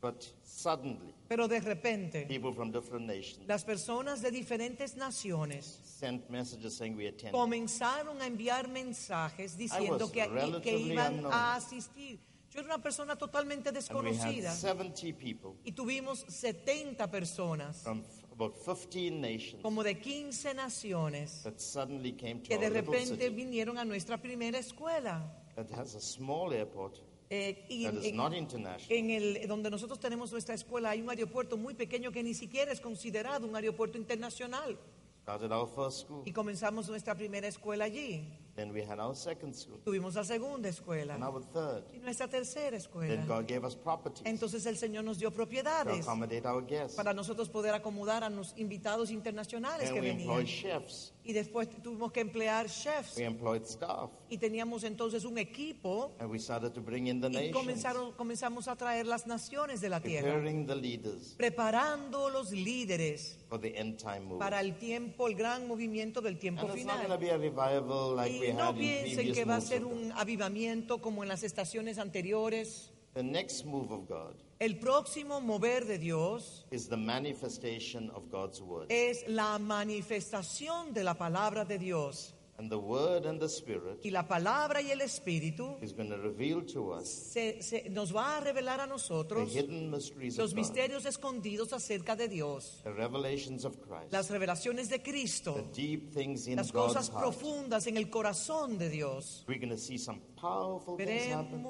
But 0.00 0.24
suddenly, 0.42 1.14
Pero 1.28 1.46
de 1.46 1.60
repente, 1.60 2.26
people 2.26 2.52
from 2.52 2.72
different 2.72 3.06
nations 3.06 3.46
las 3.46 3.64
personas 3.64 4.20
de 4.20 4.32
diferentes 4.32 4.96
naciones 4.96 5.78
sent 5.84 6.28
messages 6.28 6.74
saying 6.76 6.96
we 6.96 7.06
attended. 7.06 7.32
comenzaron 7.34 8.20
a 8.20 8.26
enviar 8.26 8.66
mensajes 8.68 9.56
diciendo 9.56 10.10
que, 10.10 10.22
que 10.24 10.28
relatively 10.28 10.92
iban 10.94 11.18
unknown. 11.18 11.32
a 11.32 11.54
asistir. 11.54 12.18
Yo 12.54 12.60
era 12.60 12.66
una 12.74 12.82
persona 12.82 13.16
totalmente 13.16 13.72
desconocida 13.72 14.52
70 14.54 15.18
people 15.18 15.52
y 15.64 15.72
tuvimos 15.72 16.24
70 16.28 17.10
personas, 17.10 17.78
from 17.82 18.04
about 18.32 18.54
15 18.64 19.10
nations 19.10 19.60
como 19.62 19.82
de 19.82 19.98
15 20.00 20.54
naciones, 20.54 21.42
that 21.42 21.58
suddenly 21.58 22.12
came 22.12 22.36
to 22.40 22.48
que 22.48 22.58
de 22.58 22.70
repente 22.70 23.28
vinieron 23.30 23.76
a 23.78 23.84
nuestra 23.84 24.18
primera 24.18 24.58
escuela. 24.58 25.34
that 25.56 25.68
has 25.72 25.94
a 25.96 26.00
small 26.00 26.52
airport 26.52 26.98
Eh, 27.30 27.64
y 27.70 27.84
that 27.84 27.94
is 27.94 28.04
en- 28.10 28.16
not 28.16 28.34
international. 28.34 28.86
En 28.96 29.10
el, 29.10 29.48
donde 29.48 29.70
nosotros 29.70 29.98
tenemos 29.98 30.30
nuestra 30.30 30.54
escuela 30.54 30.90
hay 30.90 31.00
un 31.00 31.08
aeropuerto 31.10 31.56
muy 31.56 31.74
pequeño 31.74 32.12
que 32.12 32.22
ni 32.22 32.34
siquiera 32.34 32.70
es 32.70 32.80
considerado 32.80 33.46
un 33.48 33.56
aeropuerto 33.56 33.98
internacional. 33.98 34.78
Started 35.22 35.50
our 35.50 35.66
first 35.66 36.02
school. 36.06 36.22
Y 36.26 36.32
comenzamos 36.32 36.86
nuestra 36.88 37.14
primera 37.16 37.48
escuela 37.48 37.86
allí. 37.86 38.28
Then 38.56 38.72
we 38.72 38.82
had 38.84 39.00
our 39.00 39.16
second 39.16 39.52
school, 39.54 39.80
Tuvimos 39.84 40.14
la 40.14 40.22
segunda 40.22 40.68
escuela 40.68 41.14
and 41.14 41.24
our 41.24 41.42
third. 41.52 41.82
y 41.92 41.98
nuestra 41.98 42.28
tercera 42.28 42.70
Then 42.70 42.74
escuela. 42.80 43.26
God 43.26 43.46
gave 43.48 43.64
us 43.66 43.74
properties 43.74 44.22
Entonces 44.24 44.64
el 44.66 44.76
Señor 44.76 45.02
nos 45.04 45.18
dio 45.18 45.30
to 45.30 45.34
propiedades 45.36 46.06
accommodate 46.06 46.46
our 46.46 46.64
guests. 46.64 46.94
para 46.96 47.12
nosotros 47.12 47.48
poder 47.48 47.74
acomodar 47.74 48.22
a 48.22 48.30
los 48.30 48.54
invitados 48.56 49.10
internacionales 49.10 49.90
que 49.90 50.00
we 50.00 50.10
employed 50.10 50.44
venían. 50.44 50.46
chefs. 50.46 51.10
Y 51.26 51.32
después 51.32 51.68
tuvimos 51.82 52.12
que 52.12 52.20
emplear 52.20 52.68
chefs 52.68 53.16
We 53.16 53.24
employed 53.24 53.62
staff. 53.64 54.10
y 54.28 54.38
teníamos 54.38 54.84
entonces 54.84 55.24
un 55.24 55.38
equipo 55.38 56.14
And 56.20 56.30
we 56.30 56.38
started 56.38 56.72
to 56.74 56.80
bring 56.80 57.08
in 57.08 57.20
the 57.20 57.28
y 57.28 57.30
nations, 57.32 57.52
comenzaron, 57.56 58.12
comenzamos 58.12 58.68
a 58.68 58.76
traer 58.76 59.06
las 59.06 59.26
naciones 59.26 59.80
de 59.80 59.88
la 59.88 60.00
tierra, 60.00 60.28
preparing 60.30 60.66
the 60.66 60.76
leaders 60.76 61.34
preparando 61.36 62.28
los 62.30 62.52
líderes 62.52 63.38
for 63.48 63.58
the 63.60 63.76
end 63.78 63.98
time 63.98 64.20
move. 64.20 64.38
para 64.38 64.60
el 64.60 64.76
tiempo, 64.78 65.26
el 65.26 65.34
gran 65.34 65.66
movimiento 65.66 66.20
del 66.20 66.38
tiempo 66.38 66.62
And 66.66 66.76
it's 66.76 66.84
not 66.86 66.96
going 66.98 67.08
to 67.08 67.18
final. 67.18 67.18
be 67.18 67.30
a 67.30 67.38
revival 67.50 68.14
like 68.14 68.38
we 68.38 68.43
Y 68.43 68.43
no 68.52 68.74
piensen 68.74 69.32
que 69.32 69.44
va 69.44 69.56
a 69.56 69.60
ser 69.60 69.84
un 69.84 70.12
avivamiento 70.12 71.00
como 71.00 71.22
en 71.22 71.28
las 71.28 71.42
estaciones 71.42 71.98
anteriores. 71.98 72.90
The 73.14 73.22
next 73.22 73.64
move 73.64 73.92
of 73.92 74.08
God 74.08 74.34
El 74.60 74.78
próximo 74.78 75.40
mover 75.40 75.84
de 75.84 75.98
Dios 75.98 76.64
is 76.70 76.88
the 76.88 76.96
manifestation 76.96 78.10
of 78.10 78.30
God's 78.30 78.60
word. 78.60 78.86
es 78.88 79.24
la 79.28 79.58
manifestación 79.58 80.92
de 80.92 81.04
la 81.04 81.14
palabra 81.14 81.64
de 81.64 81.78
Dios. 81.78 82.33
And 82.56 82.70
the 82.70 82.78
word 82.78 83.26
and 83.26 83.40
the 83.40 83.48
spirit 83.48 83.98
Y 84.04 84.10
la 84.10 84.28
palabra 84.28 84.80
y 84.80 84.90
el 84.92 85.00
espíritu 85.00 85.76
is 85.82 85.92
going 85.92 86.08
to 86.08 86.16
reveal 86.16 86.64
to 86.66 86.92
us 86.92 87.08
se- 87.08 87.60
se- 87.60 87.88
nos 87.90 88.14
va 88.14 88.36
a 88.36 88.40
revelar 88.40 88.78
a 88.80 88.84
the 88.84 88.90
nosotros 88.90 89.52
hidden 89.52 89.90
mysteries 89.90 90.34
of 90.34 90.38
los 90.44 90.50
God, 90.52 90.58
misterios 90.60 91.04
escondidos 91.04 91.72
acerca 91.72 92.14
de 92.14 92.28
Dios, 92.28 92.80
the 92.84 92.92
revelations 92.92 93.64
of 93.64 93.76
Christ, 93.80 94.12
las 94.12 94.30
revelaciones 94.30 94.88
de 94.88 94.98
the 94.98 95.02
Cristo, 95.02 95.68
deep 95.74 96.12
things 96.12 96.46
in 96.46 96.56
las 96.56 96.70
God's 96.70 96.94
cosas 96.94 97.08
heart. 97.10 97.22
profundas 97.24 97.86
en 97.88 97.96
el 97.96 98.08
corazón 98.08 98.78
de 98.78 98.88
Dios. 98.88 99.44
We're 99.48 99.58
going 99.58 99.70
to 99.70 99.76
see 99.76 99.98
some 99.98 100.20
powerful 100.40 100.96
things 100.96 101.26
happen 101.32 101.64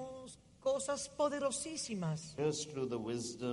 cosas 0.64 1.10
poderosísimas 1.10 2.34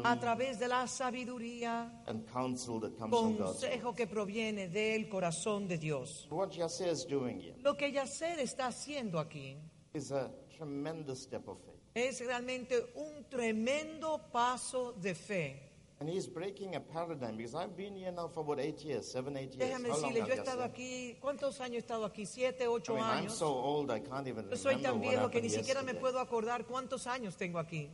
a 0.03 0.19
través 0.19 0.57
de 0.57 0.67
la 0.69 0.87
sabiduría, 0.87 1.91
and 2.07 2.25
counsel 2.31 2.79
that 2.79 2.97
comes 2.97 3.11
from 3.11 3.35
God's 3.37 3.61
word. 3.61 3.71
consejo 3.71 3.93
que 3.93 4.07
proviene 4.07 4.69
del 4.69 5.09
corazón 5.09 5.67
de 5.67 5.77
Dios. 5.77 6.25
What 6.31 6.51
Yasser 6.51 6.87
is 6.89 7.05
doing 7.05 7.37
here 7.41 7.55
Lo 7.61 7.75
que 7.75 7.91
Yacer 7.91 8.39
está 8.39 8.67
haciendo 8.67 9.19
aquí 9.19 9.57
is 9.93 10.11
a 10.13 10.31
tremendous 10.57 11.21
step 11.23 11.47
of 11.49 11.57
faith. 11.65 11.81
es 11.93 12.21
realmente 12.21 12.81
un 12.95 13.25
tremendo 13.29 14.21
paso 14.31 14.93
de 14.93 15.13
fe. 15.13 15.70
And 16.01 16.09
he's 16.09 16.25
breaking 16.25 16.73
a 16.73 16.79
paradigm 16.79 17.37
because 17.37 17.53
I've 17.53 17.77
been 17.77 17.95
here 17.95 18.11
now 18.11 18.27
for 18.27 18.39
about 18.39 18.59
eight 18.59 18.83
years, 18.83 19.05
seven, 19.07 19.37
eight 19.37 19.53
years. 19.53 19.69
Déjame 19.69 19.87
decirle, 19.89 20.21
yo 20.21 20.33
he 20.33 20.33
estado 20.33 20.63
aquí, 20.63 21.15
¿cuántos 21.21 21.61
años 21.61 21.75
he 21.75 21.77
estado 21.77 22.05
aquí? 22.05 22.25
Siete, 22.25 22.63
I 22.63 22.67
ocho 22.67 22.95
mean, 22.95 23.03
I'm 23.03 23.25
años. 23.25 23.33
so 23.37 23.45
old 23.45 23.91
I 23.91 23.99
can't 23.99 24.27
even 24.27 24.49
Yo 24.49 24.57
soy 24.57 24.77
tan 24.81 24.99
viejo 24.99 25.29
que 25.29 25.39
ni 25.43 25.49
siquiera 25.49 25.83
me 25.83 25.93
puedo 25.93 26.19
acordar 26.19 26.65
cuántos 26.65 27.05
años 27.05 27.37
tengo 27.37 27.59
aquí. 27.59 27.91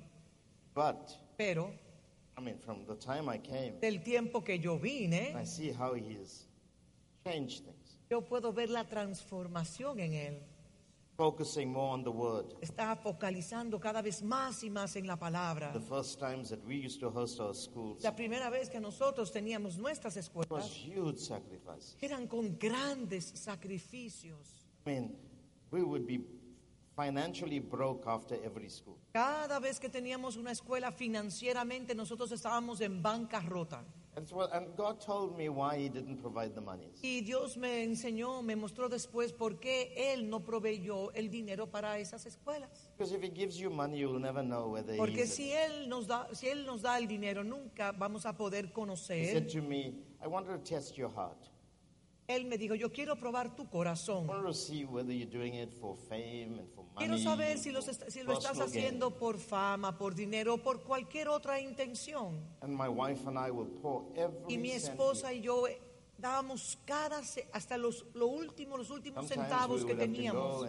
But 0.74 1.18
Pero 1.38 1.74
I 2.38 2.42
mean, 2.42 2.58
from 2.60 2.86
the 2.86 2.96
time 2.96 3.28
I 3.28 3.40
came, 3.40 3.78
del 3.82 4.02
tiempo 4.02 4.42
que 4.42 4.58
yo 4.58 4.78
vine, 4.80 5.36
I 5.36 5.44
see 5.44 5.74
how 5.74 5.94
he 5.94 6.16
has 6.18 6.48
changed 7.26 7.66
things, 7.66 7.98
yo 8.10 8.22
puedo 8.22 8.54
ver 8.54 8.70
la 8.70 8.86
transformación 8.86 10.00
en 10.00 10.14
él. 10.14 10.40
Focusing 11.18 11.72
more 11.72 11.94
on 11.94 12.04
the 12.04 12.12
word. 12.12 12.46
Está 12.62 12.96
focalizando 12.96 13.80
cada 13.80 14.02
vez 14.02 14.22
más 14.22 14.64
y 14.64 14.70
más 14.70 14.96
en 14.96 15.08
la 15.08 15.18
palabra. 15.18 15.74
The 15.74 15.80
first 15.82 16.20
times 16.20 16.50
that 16.50 16.64
we 16.66 16.76
used 16.76 17.00
to 17.00 17.10
host 17.10 17.40
our 17.40 17.56
schools 17.56 18.04
La 18.04 18.16
primera 18.16 18.50
vez 18.50 18.70
que 18.70 18.80
nosotros 18.80 19.32
teníamos 19.32 19.78
nuestras 19.78 20.16
was 20.16 20.30
escuelas 20.30 20.70
huge 20.70 21.18
sacrifice. 21.18 21.98
eran 22.02 22.28
con 22.28 22.58
grandes 22.60 23.26
sacrificios. 23.36 24.68
I 24.86 24.90
mean, 24.92 25.16
we 25.72 25.82
would 25.82 26.06
be 26.06 26.22
financially 26.96 27.60
broke 27.60 28.08
after 28.08 28.36
every 28.44 28.70
school. 28.70 28.98
Cada 29.12 29.60
vez 29.60 29.80
que 29.80 29.90
teníamos 29.90 30.38
una 30.38 30.52
escuela 30.52 30.92
financieramente 30.92 31.96
nosotros 31.96 32.32
estábamos 32.32 32.80
en 32.82 33.02
bancarrota. 33.02 33.84
And, 34.18 34.76
God 34.76 35.00
told 35.00 35.38
me 35.38 35.48
why 35.48 35.78
He 35.78 35.90
didn't 35.90 36.18
provide 36.18 36.56
the 36.56 36.62
monies. 36.62 37.00
Y 37.04 37.22
Dios 37.22 37.56
me 37.56 37.84
enseñó, 37.84 38.42
me 38.42 38.56
mostró 38.56 38.90
después 38.90 39.32
por 39.32 39.60
qué 39.60 39.94
Él 39.96 40.28
no 40.28 40.44
proveyó 40.44 41.14
el 41.14 41.30
dinero 41.30 41.68
para 41.70 42.00
esas 42.00 42.26
escuelas. 42.26 42.90
Because 42.98 43.14
if 43.14 43.22
He 43.22 43.30
gives 43.30 43.58
you 43.60 43.70
money, 43.70 44.00
you'll 44.00 44.20
never 44.20 44.42
know 44.42 44.70
whether 44.70 44.94
He 44.94 44.98
Porque 44.98 45.28
si 45.28 45.52
Él 45.52 45.88
nos 45.88 46.08
da, 46.08 46.28
si 46.34 46.48
Él 46.48 46.66
nos 46.66 46.82
da 46.82 46.98
el 46.98 47.08
dinero, 47.08 47.44
nunca 47.44 47.92
vamos 47.92 48.26
a 48.26 48.36
poder 48.36 48.72
He 49.10 49.32
said 49.32 49.50
to 49.50 49.62
me, 49.62 49.94
I 50.24 50.28
wanted 50.28 50.52
to 50.52 50.58
test 50.58 50.98
your 50.98 51.10
heart. 51.10 51.50
Él 52.28 52.44
me 52.46 52.58
dijo, 52.58 52.76
yo 52.76 52.92
quiero 52.92 53.16
probar 53.16 53.56
tu 53.56 53.70
corazón. 53.70 54.28
Quiero 56.98 57.18
saber 57.18 57.58
si, 57.58 57.72
los 57.72 57.88
est- 57.88 58.10
si 58.10 58.22
lo 58.24 58.34
estás 58.34 58.58
gain. 58.58 58.68
haciendo 58.70 59.18
por 59.18 59.38
fama, 59.38 59.98
por 59.98 60.14
dinero 60.14 60.56
o 60.56 60.58
por 60.58 60.84
cualquier 60.84 61.30
otra 61.30 61.62
intención. 61.62 62.44
And 62.62 62.76
my 62.78 62.90
wife 62.90 63.26
and 63.28 63.38
I 63.38 63.50
will 63.50 63.68
pour 63.82 64.04
every 64.16 64.54
Y 64.54 64.58
mi 64.58 64.72
esposa 64.72 65.32
y 65.32 65.40
yo 65.42 65.68
dábamos 66.18 66.78
cada, 66.86 67.22
hasta 67.54 67.78
los, 67.78 68.06
lo 68.14 68.28
último, 68.28 68.76
los 68.76 68.90
últimos 68.90 69.26
Sometimes 69.26 69.48
centavos 69.50 69.86
que 69.86 69.96
teníamos. 69.96 70.66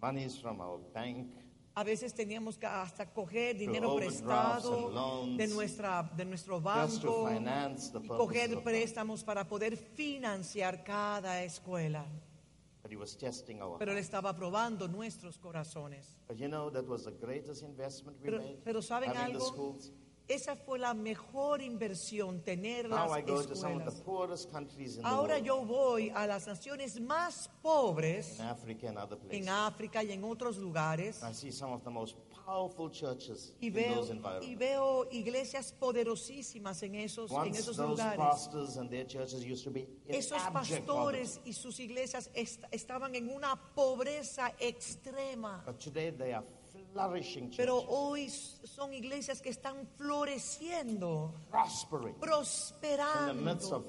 monies 0.00 0.38
from 0.40 0.60
our 0.60 0.80
bank 0.94 1.28
A 1.74 1.84
veces 1.84 2.12
teníamos 2.12 2.58
que 2.58 2.66
hasta 2.66 3.06
coger 3.06 3.56
dinero 3.56 3.96
prestado 3.96 5.24
de, 5.36 5.46
nuestra, 5.46 6.02
de 6.14 6.24
nuestro 6.26 6.60
banco 6.60 7.30
y 7.30 8.08
coger 8.08 8.62
préstamos 8.62 9.24
para 9.24 9.48
poder 9.48 9.76
financiar 9.76 10.84
cada 10.84 11.42
escuela. 11.42 12.04
But 12.82 12.90
he 12.90 12.96
was 12.96 13.16
testing 13.16 13.62
our 13.62 13.78
Pero 13.78 13.92
él 13.92 13.98
estaba 13.98 14.34
probando 14.34 14.88
nuestros 14.88 15.38
corazones. 15.38 16.18
But 16.28 16.36
you 16.38 16.48
know, 16.48 16.68
that 16.70 16.84
was 16.86 17.04
the 17.04 17.12
greatest 17.12 17.62
investment 17.62 18.18
we 18.20 18.58
Pero, 18.64 18.82
¿saben 18.82 19.16
algo? 19.16 19.78
Esa 20.32 20.56
fue 20.56 20.78
la 20.78 20.94
mejor 20.94 21.60
inversión, 21.60 22.42
tener 22.42 22.88
Now 22.88 23.12
I 23.14 23.20
las 23.22 23.26
go 23.26 23.42
to 23.46 23.54
some 23.54 23.74
of 23.76 23.84
the 23.84 23.90
escuelas. 23.90 24.02
poorest 24.04 24.50
countries 24.52 24.96
in 24.96 25.04
Ahora 25.04 25.34
the 25.36 25.42
world, 25.42 25.46
yo 25.46 25.64
voy 25.66 26.10
a 26.14 26.26
las 26.26 26.46
naciones 26.46 26.98
más 27.00 27.50
pobres 27.62 28.38
in 28.38 28.46
Africa 28.46 28.88
and 28.88 28.98
other 28.98 29.18
places. 29.18 29.42
en 29.46 29.48
África 29.50 30.02
y 30.02 30.12
en 30.12 30.24
otros 30.24 30.56
lugares 30.56 31.22
I 31.22 31.34
see 31.34 31.50
some 31.52 31.72
of 31.74 31.82
the 31.84 31.90
most 31.90 32.16
powerful 32.46 32.90
churches 32.90 33.52
y 33.60 33.66
in 33.66 33.74
veo, 33.74 33.94
those 33.96 34.08
y 34.08 34.16
environments. 34.16 34.58
veo 34.58 35.06
iglesias 35.10 35.72
poderosísimas 35.78 36.82
en 36.82 36.94
esos, 36.94 37.30
en 37.30 37.36
Once 37.36 37.58
esos 37.60 37.76
those 37.76 37.90
lugares. 37.90 38.16
pastors 38.18 38.76
and 38.78 38.88
their 38.90 39.06
churches 39.06 39.44
used 39.44 39.64
to 39.64 39.70
be 39.70 39.80
in 40.08 40.14
Esos 40.14 40.40
abject 40.42 40.86
pastores 40.86 41.40
y 41.44 41.52
sus 41.52 41.78
iglesias 41.78 42.30
est- 42.34 42.64
estaban 42.70 43.14
en 43.14 43.28
una 43.28 43.54
pobreza 43.74 44.52
extrema. 44.58 45.62
poverty. 45.64 45.70
But 45.72 45.78
today 45.78 46.10
they 46.10 46.32
are 46.32 46.42
flourishing 46.42 46.50
churches, 46.52 46.61
Pero 47.56 47.78
hoy 47.88 48.28
son 48.28 48.92
iglesias 48.92 49.40
que 49.40 49.50
están 49.50 49.86
floreciendo, 49.96 51.34
prospering. 51.50 52.14
In 52.14 53.26
the 53.26 53.34
midst 53.34 53.72
of 53.72 53.84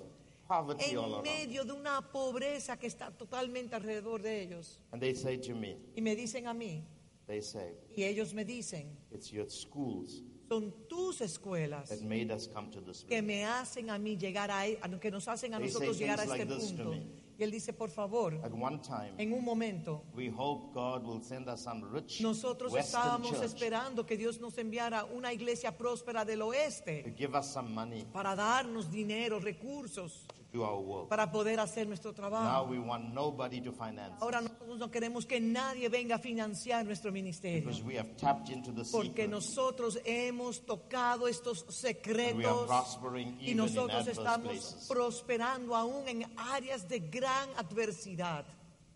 prosperando 0.47 1.17
en 1.17 1.23
medio 1.23 1.63
de 1.63 1.73
una 1.73 2.01
pobreza 2.01 2.77
que 2.77 2.87
está 2.87 3.11
totalmente 3.11 3.75
alrededor 3.75 4.21
de 4.21 4.41
ellos. 4.41 4.79
And 4.91 5.01
they 5.01 5.15
say 5.15 5.37
to 5.37 5.55
me, 5.55 5.77
Y 5.95 6.01
me 6.01 6.15
dicen 6.15 6.47
a 6.47 6.53
mí, 6.53 6.83
they 7.27 7.41
say, 7.41 7.75
y 7.95 8.03
ellos 8.03 8.33
me 8.33 8.43
dicen, 8.45 8.97
it's 9.11 9.31
your 9.31 9.49
schools 9.49 10.21
son 10.49 10.73
tus 10.87 11.21
escuelas 11.21 11.89
that 11.89 12.01
made 12.01 12.31
us 12.31 12.47
come 12.47 12.69
to 12.69 12.81
this 12.81 13.03
que 13.03 13.21
me 13.21 13.43
hacen 13.43 13.89
a 13.89 13.97
mí 13.97 14.17
llegar 14.17 14.51
a, 14.51 14.61
a 14.61 14.99
que 14.99 15.09
nos 15.09 15.27
hacen 15.27 15.53
a 15.53 15.57
They 15.57 15.67
nosotros 15.67 15.97
llegar 15.97 16.19
a 16.19 16.23
este 16.23 16.45
like 16.45 16.45
punto. 16.45 16.93
Y 17.37 17.43
él 17.43 17.51
dice, 17.51 17.73
por 17.73 17.89
favor, 17.89 18.35
At 18.43 18.51
one 18.51 18.79
time, 18.79 19.13
en 19.17 19.33
un 19.33 19.43
momento, 19.43 20.03
we 20.15 20.29
hope 20.29 20.71
God 20.73 21.03
will 21.03 21.21
send 21.23 21.47
us 21.49 21.63
some 21.63 21.83
rich 21.91 22.21
nosotros 22.21 22.71
Western 22.71 23.01
estábamos 23.01 23.31
church 23.31 23.43
esperando 23.43 24.05
que 24.05 24.15
Dios 24.15 24.39
nos 24.39 24.57
enviara 24.57 25.03
una 25.05 25.33
iglesia 25.33 25.75
próspera 25.75 26.23
del 26.25 26.39
to 26.39 26.47
oeste 26.47 27.15
give 27.17 27.35
us 27.35 27.51
some 27.51 27.69
money 27.73 28.05
para 28.13 28.35
darnos 28.35 28.91
dinero, 28.91 29.39
recursos, 29.39 30.27
do 30.53 30.63
our 30.63 30.79
work. 30.79 31.09
para 31.09 31.31
poder 31.31 31.59
hacer 31.59 31.87
nuestro 31.87 32.11
Now 32.11 32.15
trabajo. 32.15 32.69
we 32.69 32.77
want 32.79 33.11
nobody 33.13 33.59
to 33.59 33.71
finance 33.71 34.13
Ahora 34.21 34.39
us 34.39 34.43
nosotros 34.51 34.77
no 34.77 34.91
queremos 34.91 35.25
que 35.25 35.39
nadie 35.39 35.89
venga 35.89 36.15
a 36.15 36.19
financiar 36.19 36.85
nuestro 36.85 37.11
ministerio. 37.11 37.61
because 37.61 37.81
we 37.83 37.95
have 37.97 38.15
tapped 38.17 38.49
into 38.49 38.71
the 38.71 38.83
Porque 38.91 39.23
secret 39.23 39.29
nosotros 39.29 39.97
hemos 40.05 40.63
tocado 40.65 41.27
estos 41.27 41.63
and 41.63 42.37
we 42.37 42.45
are 42.45 42.53
secretos 42.53 42.67
prospering 42.67 43.37
y 43.39 43.45
even 43.45 43.51
in 43.51 43.57
nosotros 43.57 44.01
adverse 44.07 44.11
estamos 44.21 44.47
places. 44.47 44.87
prosperando 44.87 45.75
aún 45.75 46.07
en 46.07 46.25
áreas 46.37 46.87
de 46.87 46.99
gran 46.99 47.49
adversidad. 47.57 48.45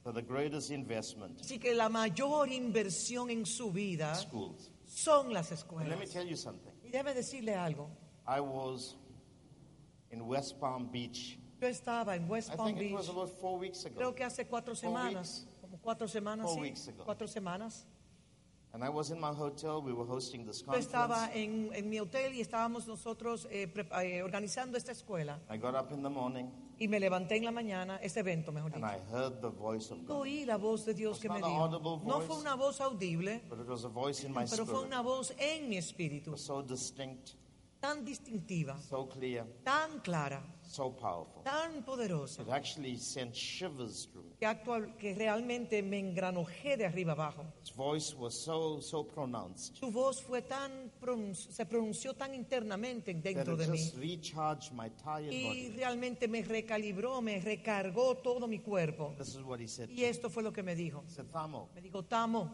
So 0.04 0.14
the 0.14 0.22
greatest 0.22 0.70
investment, 0.72 1.42
Así 1.42 1.60
que 1.60 1.74
la 1.74 1.90
mayor 1.90 2.50
inversión 2.50 3.30
en 3.30 3.46
su 3.46 3.72
vida 3.72 4.14
schools. 4.16 4.70
son 4.86 5.34
las 5.34 5.52
And 5.52 5.60
let 5.90 5.98
me 5.98 6.06
escuelas. 6.06 6.12
tell 6.14 6.26
you 6.28 6.38
something. 6.38 6.72
Y 6.84 6.92
déjeme 6.92 7.14
decirle 7.14 7.56
algo. 7.56 7.90
I 8.26 8.40
was 8.40 8.96
in 10.12 10.22
West 10.26 10.60
Palm 10.62 10.90
Beach. 10.92 11.38
Yo 11.60 11.68
estaba 11.68 12.16
en 12.16 12.30
West 12.30 12.54
I 12.54 12.56
Palm 12.58 12.68
think 12.76 12.82
it 12.82 12.94
was 12.94 13.08
Beach, 13.08 13.16
about 13.16 13.30
four 13.40 13.58
weeks 13.60 13.86
ago. 13.86 13.96
creo 13.96 14.14
que 14.16 14.24
hace 14.24 14.46
cuatro 14.46 14.76
Four 14.76 14.90
semanas, 14.92 15.48
como 15.62 15.78
cuatro 15.80 16.08
semanas, 16.08 16.46
Four 16.46 16.56
sí, 16.58 16.62
weeks 16.62 16.88
ago. 16.90 17.04
cuatro 17.06 17.28
semanas. 17.28 17.86
And 18.74 18.84
I 18.84 18.90
was 18.90 19.10
in 19.10 19.20
my 19.20 19.32
hotel. 19.34 19.82
We 19.82 19.92
were 19.94 20.06
hosting 20.06 20.46
this 20.46 20.60
Yo 20.60 20.66
conference. 20.68 20.88
estaba 20.88 21.32
en, 21.34 21.72
en 21.74 21.90
mi 21.90 22.00
hotel 22.00 22.34
y 22.36 22.42
estábamos 22.42 22.86
nosotros 22.88 23.48
eh, 23.50 23.72
eh, 24.04 24.22
organizando 24.22 24.78
esta 24.78 24.92
escuela. 24.92 25.40
I 25.50 25.58
got 25.58 25.74
up 25.74 25.92
in 25.92 26.04
the 26.04 26.10
morning 26.10 26.46
Y 26.80 26.88
me 26.88 27.00
levanté 27.00 27.38
en 27.38 27.46
la 27.46 27.52
mañana, 27.52 27.98
este 28.04 28.20
evento, 28.20 28.52
mejor 28.52 28.72
and 28.76 28.84
dicho. 28.84 28.96
I 28.96 29.12
heard 29.12 29.42
the 29.42 29.50
voice 29.50 29.92
of 29.92 30.06
God. 30.06 30.18
Oí 30.22 30.46
la 30.46 30.58
voz 30.58 30.86
de 30.86 30.94
Dios 30.94 31.18
que 31.20 31.28
me 31.28 31.38
dijo. 31.38 31.48
audible 31.48 32.06
No 32.06 32.18
voice. 32.20 32.28
fue 32.28 32.36
una 32.40 32.54
voz 32.56 32.80
audible, 32.82 33.42
But 33.50 33.62
it 33.62 33.68
was 33.68 33.84
a 33.84 33.88
voice 33.90 34.24
in 34.24 34.32
my 34.32 34.46
pero 34.48 34.64
fue 34.66 34.76
spirit. 34.76 34.86
una 34.94 35.02
voz 35.02 35.34
en 35.40 35.70
mi 35.70 35.78
It 35.78 35.84
espíritu, 35.86 36.38
so 36.38 36.62
distinct, 36.62 37.32
tan 37.80 38.06
distintiva, 38.06 38.78
so 38.80 39.08
clear, 39.10 39.48
tan 39.64 40.02
clara, 40.02 40.44
so 40.68 40.92
powerful. 40.92 41.42
tan 41.44 41.84
poderosa, 41.84 42.42
It 42.44 42.50
actually 42.50 42.98
sent 42.98 43.34
shivers 43.36 44.08
through 44.12 44.26
me. 44.26 44.36
que, 44.40 44.46
actual, 44.46 44.96
que 44.98 45.14
realmente 45.16 45.82
me 45.82 45.98
engranojé 46.00 46.78
de 46.78 46.86
arriba 46.86 47.14
abajo. 47.14 47.46
Its 47.62 47.74
voice 47.76 48.14
was 48.16 48.34
so, 48.36 48.80
so 48.82 49.04
pronounced 49.06 49.76
Su 49.78 49.90
voz 49.92 50.22
fue 50.22 50.42
tan 50.42 50.92
pronun- 51.00 51.34
se 51.36 51.66
pronunció 51.66 52.14
tan 52.16 52.34
internamente 52.36 53.14
that 53.14 53.24
dentro 53.24 53.54
it 53.54 53.60
de 53.60 53.68
mí 53.68 53.78
just 53.78 53.96
recharged 53.98 54.72
my 54.74 54.90
tired 55.04 55.32
y 55.32 55.44
body. 55.44 55.70
realmente 55.78 56.28
me 56.28 56.44
recalibró, 56.44 57.22
me 57.22 57.40
recargó 57.40 58.16
todo 58.18 58.48
mi 58.48 58.60
cuerpo. 58.60 59.16
This 59.18 59.30
is 59.36 59.42
what 59.44 59.60
he 59.60 59.68
said. 59.68 59.90
Y 59.90 60.04
esto 60.04 60.30
fue 60.30 60.44
lo 60.44 60.52
que 60.52 60.64
me 60.64 60.76
dijo. 60.76 61.04
He 61.08 61.12
said, 61.12 61.26
Thamo, 61.32 61.70
Me 61.76 61.82
dijo, 61.82 62.04
Tamo, 62.04 62.52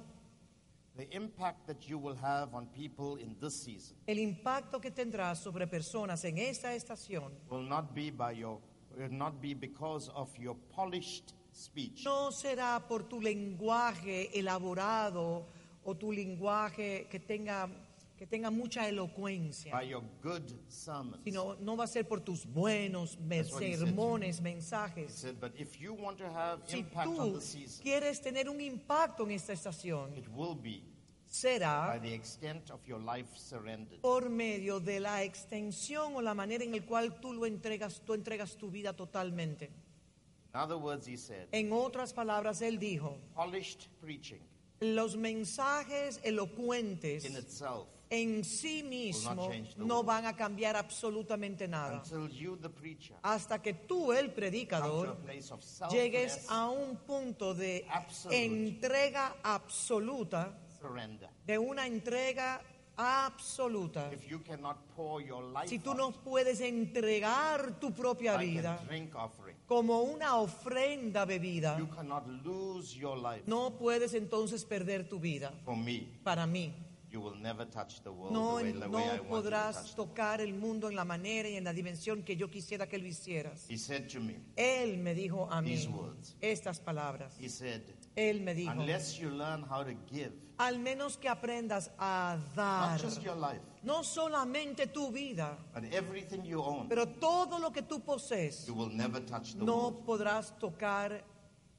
the 0.95 1.07
impact 1.12 1.65
that 1.67 1.88
you 1.89 1.97
will 1.97 2.15
have 2.15 2.53
on 2.53 2.67
people 2.67 3.17
in 3.17 3.35
this 3.39 3.63
season 3.63 3.95
el 4.07 4.19
impacto 4.19 4.79
que 4.79 4.91
tendrás 4.91 5.39
sobre 5.39 5.67
personas 5.67 6.23
en 6.25 6.38
esta 6.38 6.73
estación 6.73 7.31
will 7.50 7.67
not 7.67 7.93
be 7.93 8.12
by 8.12 8.31
your 8.31 8.59
will 8.97 9.12
not 9.12 9.41
be 9.41 9.53
because 9.53 10.09
of 10.13 10.29
your 10.38 10.55
polished 10.75 11.33
speech, 11.51 12.03
no 12.05 12.31
será 12.31 12.79
por 12.88 13.03
tu 13.03 13.19
lenguaje 13.21 14.38
elaborado 14.38 15.45
o 15.85 15.95
tu 15.95 16.12
lenguaje 16.12 17.07
que 17.09 17.19
tenga, 17.19 17.69
que 18.17 18.27
tenga 18.27 18.51
mucha 18.51 18.88
elocuencia, 18.88 19.72
by 19.74 19.84
your 19.89 20.03
good 20.22 20.43
sermons. 20.70 21.24
sino 21.24 21.55
no 21.60 21.75
va 21.75 21.86
a 21.86 21.88
ser 21.88 22.05
por 22.08 22.22
tus 22.22 22.46
buenos 22.46 23.17
me- 23.20 23.38
That's 23.38 23.51
what 23.53 23.63
he 23.63 23.74
said 23.75 23.79
to 23.79 23.86
sermones, 23.91 24.38
He 24.39 24.41
mensajes. 24.43 25.12
said, 25.12 25.39
but 25.39 25.51
if 25.60 25.79
you 25.79 25.93
want 25.93 26.17
to 26.20 26.25
have 26.29 26.62
Si 26.67 26.79
impact 26.79 27.08
on 27.08 27.15
tú 27.15 27.34
the 27.36 27.41
season, 27.41 27.84
quieres 27.84 28.22
tener 28.22 28.48
un 28.50 28.62
impacto 28.62 29.24
en 29.25 29.32
esta 29.32 29.53
estación, 29.53 30.15
it 30.17 30.27
will 30.29 30.55
be 30.55 30.82
by 30.82 31.27
será 31.27 32.00
the 32.01 32.13
extent 32.13 32.70
of 32.70 32.79
your 32.88 33.00
life 33.01 33.27
surrendered. 33.36 34.00
por 34.01 34.29
medio 34.29 34.79
de 34.79 35.00
la 35.00 35.24
extensión 35.24 36.15
o 36.15 36.22
la 36.22 36.36
manera 36.36 36.63
en 36.63 36.72
la 36.72 36.82
cual 36.86 37.20
tú 37.20 37.34
lo 37.34 37.46
entregas, 37.48 38.01
tú 38.05 38.13
entregas 38.13 38.55
tu 38.55 38.70
vida 38.70 38.93
totalmente. 38.96 39.72
In 40.53 40.60
other 40.60 40.77
words, 40.77 41.08
he 41.08 41.17
said, 41.17 41.48
En 41.51 41.72
otras 41.74 42.13
palabras, 42.13 42.62
él 42.62 42.77
dijo, 42.77 43.17
polished 43.36 43.88
preaching 44.00 44.39
los 44.82 45.15
mensajes 45.15 46.20
elocuentes 46.24 47.25
in 47.25 47.36
itself 47.38 47.88
en 48.13 48.43
sí 48.43 48.84
the 48.84 49.63
no 49.77 50.03
van 50.03 50.25
a 50.25 50.36
cambiar 50.36 50.75
absolutamente 50.75 51.67
nada. 51.67 52.03
Hasta 53.24 53.62
que 53.62 53.74
tú, 53.74 54.13
el 54.13 54.32
predicador, 54.32 55.17
llegues 55.89 56.46
a 56.50 56.70
un 56.70 56.98
punto 56.98 57.53
de 57.55 57.86
entrega 58.29 59.38
absoluta, 59.41 60.55
de 61.46 61.58
una 61.58 61.88
entrega 61.88 62.62
absoluta. 62.96 64.12
Si 65.65 65.79
tú 65.79 65.96
no 65.96 66.12
puedes 66.12 66.62
entregar 66.62 67.79
tu 67.79 67.91
propia 67.91 68.38
vida 68.38 68.79
como 69.65 70.03
una 70.03 70.36
ofrenda 70.36 71.25
bebida, 71.25 71.79
no 73.48 73.72
puedes 73.72 74.13
entonces 74.13 74.63
perder 74.65 75.10
tu 75.10 75.20
vida. 75.20 75.51
Para 76.24 76.46
mí, 76.46 76.74
you 77.13 77.22
will 77.22 77.36
never 77.36 77.63
touch 77.63 78.01
the 78.01 78.12
world 78.12 78.34
no, 78.34 78.58
the 78.58 78.63
way, 78.63 78.72
the 78.72 78.88
no 78.88 78.98
way 78.98 79.03
I 79.03 79.08
want 79.08 79.22
you 79.22 79.27
to 79.27 79.29
podrás 79.29 79.96
tocar 79.96 80.41
el 80.41 80.53
mundo 80.53 80.89
en 80.89 80.96
la 80.96 81.05
manera 81.05 81.48
y 81.48 81.55
en 81.55 81.63
la 81.63 81.72
dimensión 81.72 82.24
que 82.24 82.36
yo 82.36 82.50
quisiera 82.50 82.88
que 82.88 82.98
lo 82.98 83.05
hicieras. 83.05 83.67
He 83.70 83.77
said 83.77 84.10
to 84.10 84.20
me, 84.20 84.39
Él 84.55 84.98
me 84.98 85.13
dijo 85.13 85.48
a 85.51 85.62
mí 85.62 85.88
words. 85.88 86.36
estas 86.41 86.79
palabras. 86.79 87.38
he 87.39 87.48
said, 87.50 87.82
Él 88.15 88.41
me 88.41 88.55
dijo, 88.55 88.72
unless 88.72 89.20
you 89.20 89.29
learn 89.29 89.62
how 89.62 89.84
to 89.84 89.93
give, 90.12 90.32
al 90.58 90.79
menos 90.79 91.17
que 91.17 91.29
aprendas 91.29 91.91
a 92.00 92.38
not 92.55 92.55
dar, 92.55 93.00
just 93.00 93.22
your 93.22 93.36
life, 93.36 93.62
no 93.84 94.01
solamente 94.03 94.88
tu 94.91 95.12
vida, 95.12 95.55
but 95.74 95.84
everything 95.93 96.43
you 96.43 96.62
own, 96.62 96.88
pero 96.89 97.05
todo 97.05 97.60
lo 97.60 97.72
que 97.72 97.84
tú 97.84 98.03
posees, 98.03 98.65
you 98.65 98.74
will 98.74 98.89
never 98.89 99.24
touch 99.24 99.53
the 99.53 99.63
no 99.63 99.89
world. 99.89 100.05
podrás 100.05 100.58
tocar 100.58 101.23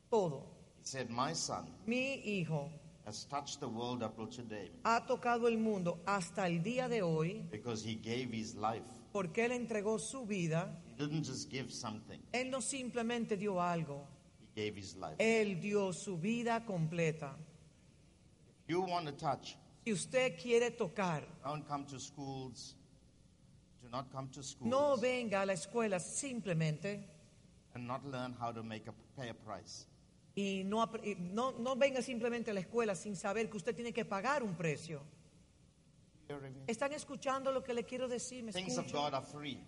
todo. 0.09 0.47
He 0.81 0.87
said, 0.87 1.11
my 1.11 1.33
son 1.33 1.67
Mi 1.87 2.21
hijo 2.25 2.71
has 3.07 3.25
touched 3.27 3.61
the 3.61 3.69
world 3.69 4.03
up 4.03 4.17
till 4.17 4.27
today 4.29 4.71
ha 4.85 5.05
tocado 5.07 5.47
el 5.49 5.59
mundo 5.59 6.01
hasta 6.07 6.47
el 6.47 6.63
día 6.63 6.89
de 6.89 7.03
hoy 7.03 7.45
because 7.51 7.83
he 7.85 7.95
gave 7.95 8.31
his 8.33 8.55
life. 8.55 8.85
porque 9.13 9.45
Él 9.45 9.53
entregó 9.53 9.99
su 10.01 10.27
vida. 10.27 10.69
He 10.99 11.05
didn't 11.07 11.25
just 11.25 11.49
give 11.51 11.71
something, 11.71 12.19
Él 12.33 12.51
no 12.51 12.61
simplemente 12.61 13.37
dio 13.37 13.61
algo, 13.61 14.07
he 14.55 14.63
gave 14.63 14.77
his 14.77 14.97
life. 14.97 15.17
Él 15.19 15.61
dio 15.61 15.93
su 15.93 16.17
vida 16.19 16.65
completa. 16.65 17.37
You 18.67 18.81
want 18.81 19.07
to 19.07 19.13
touch, 19.13 19.57
Si 19.85 19.93
usted 19.93 20.39
quiere 20.41 20.71
tocar, 20.71 21.23
don't 21.45 21.67
come 21.69 21.85
to 21.85 22.01
schools. 22.01 22.75
Do 23.83 23.91
not 23.91 24.11
come 24.11 24.29
to 24.33 24.43
schools 24.43 24.71
no 24.71 24.97
venga 24.97 25.43
a 25.43 25.47
la 25.47 25.53
escuela 25.53 26.01
simplemente 26.01 27.05
and 27.75 27.87
not 27.87 28.03
learn 28.07 28.33
how 28.41 28.51
to 28.51 28.63
make 28.63 28.89
a 28.89 28.95
pay 29.21 29.29
a 29.29 29.35
price. 29.35 29.85
Y 30.35 30.65
no, 30.65 30.91
no, 31.33 31.53
no 31.53 31.77
venga 31.77 32.03
simplemente 32.03 32.51
a 32.51 32.55
la 32.55 32.61
escuela 32.61 32.95
sin 32.95 33.17
saber 33.17 33.49
que 33.49 33.57
usted 33.57 33.75
tiene 33.75 33.93
que 33.93 34.05
pagar 34.05 34.43
un 34.43 34.57
precio. 34.57 35.03
¿Están 36.67 36.93
escuchando 36.93 37.53
lo 37.53 37.63
que 37.63 37.75
le 37.75 37.85
quiero 37.85 38.09
decir? 38.09 38.43
¿Me 38.43 38.53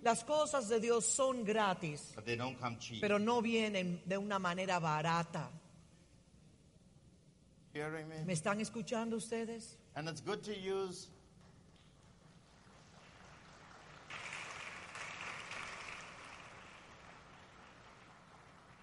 Las 0.02 0.24
cosas 0.24 0.68
de 0.68 0.80
Dios 0.80 1.04
son 1.04 1.44
gratis, 1.44 2.12
but 2.14 2.24
they 2.24 2.36
don't 2.36 2.58
come 2.58 2.78
cheap. 2.78 3.00
pero 3.00 3.18
no 3.18 3.42
vienen 3.42 4.02
de 4.06 4.16
una 4.16 4.38
manera 4.38 4.78
barata. 4.78 5.50
¿Me 8.24 8.32
están 8.32 8.60
escuchando 8.60 9.16
ustedes? 9.16 9.76
And 9.94 10.08
it's 10.08 10.22
good 10.22 10.42
to 10.44 10.52
use 10.52 11.08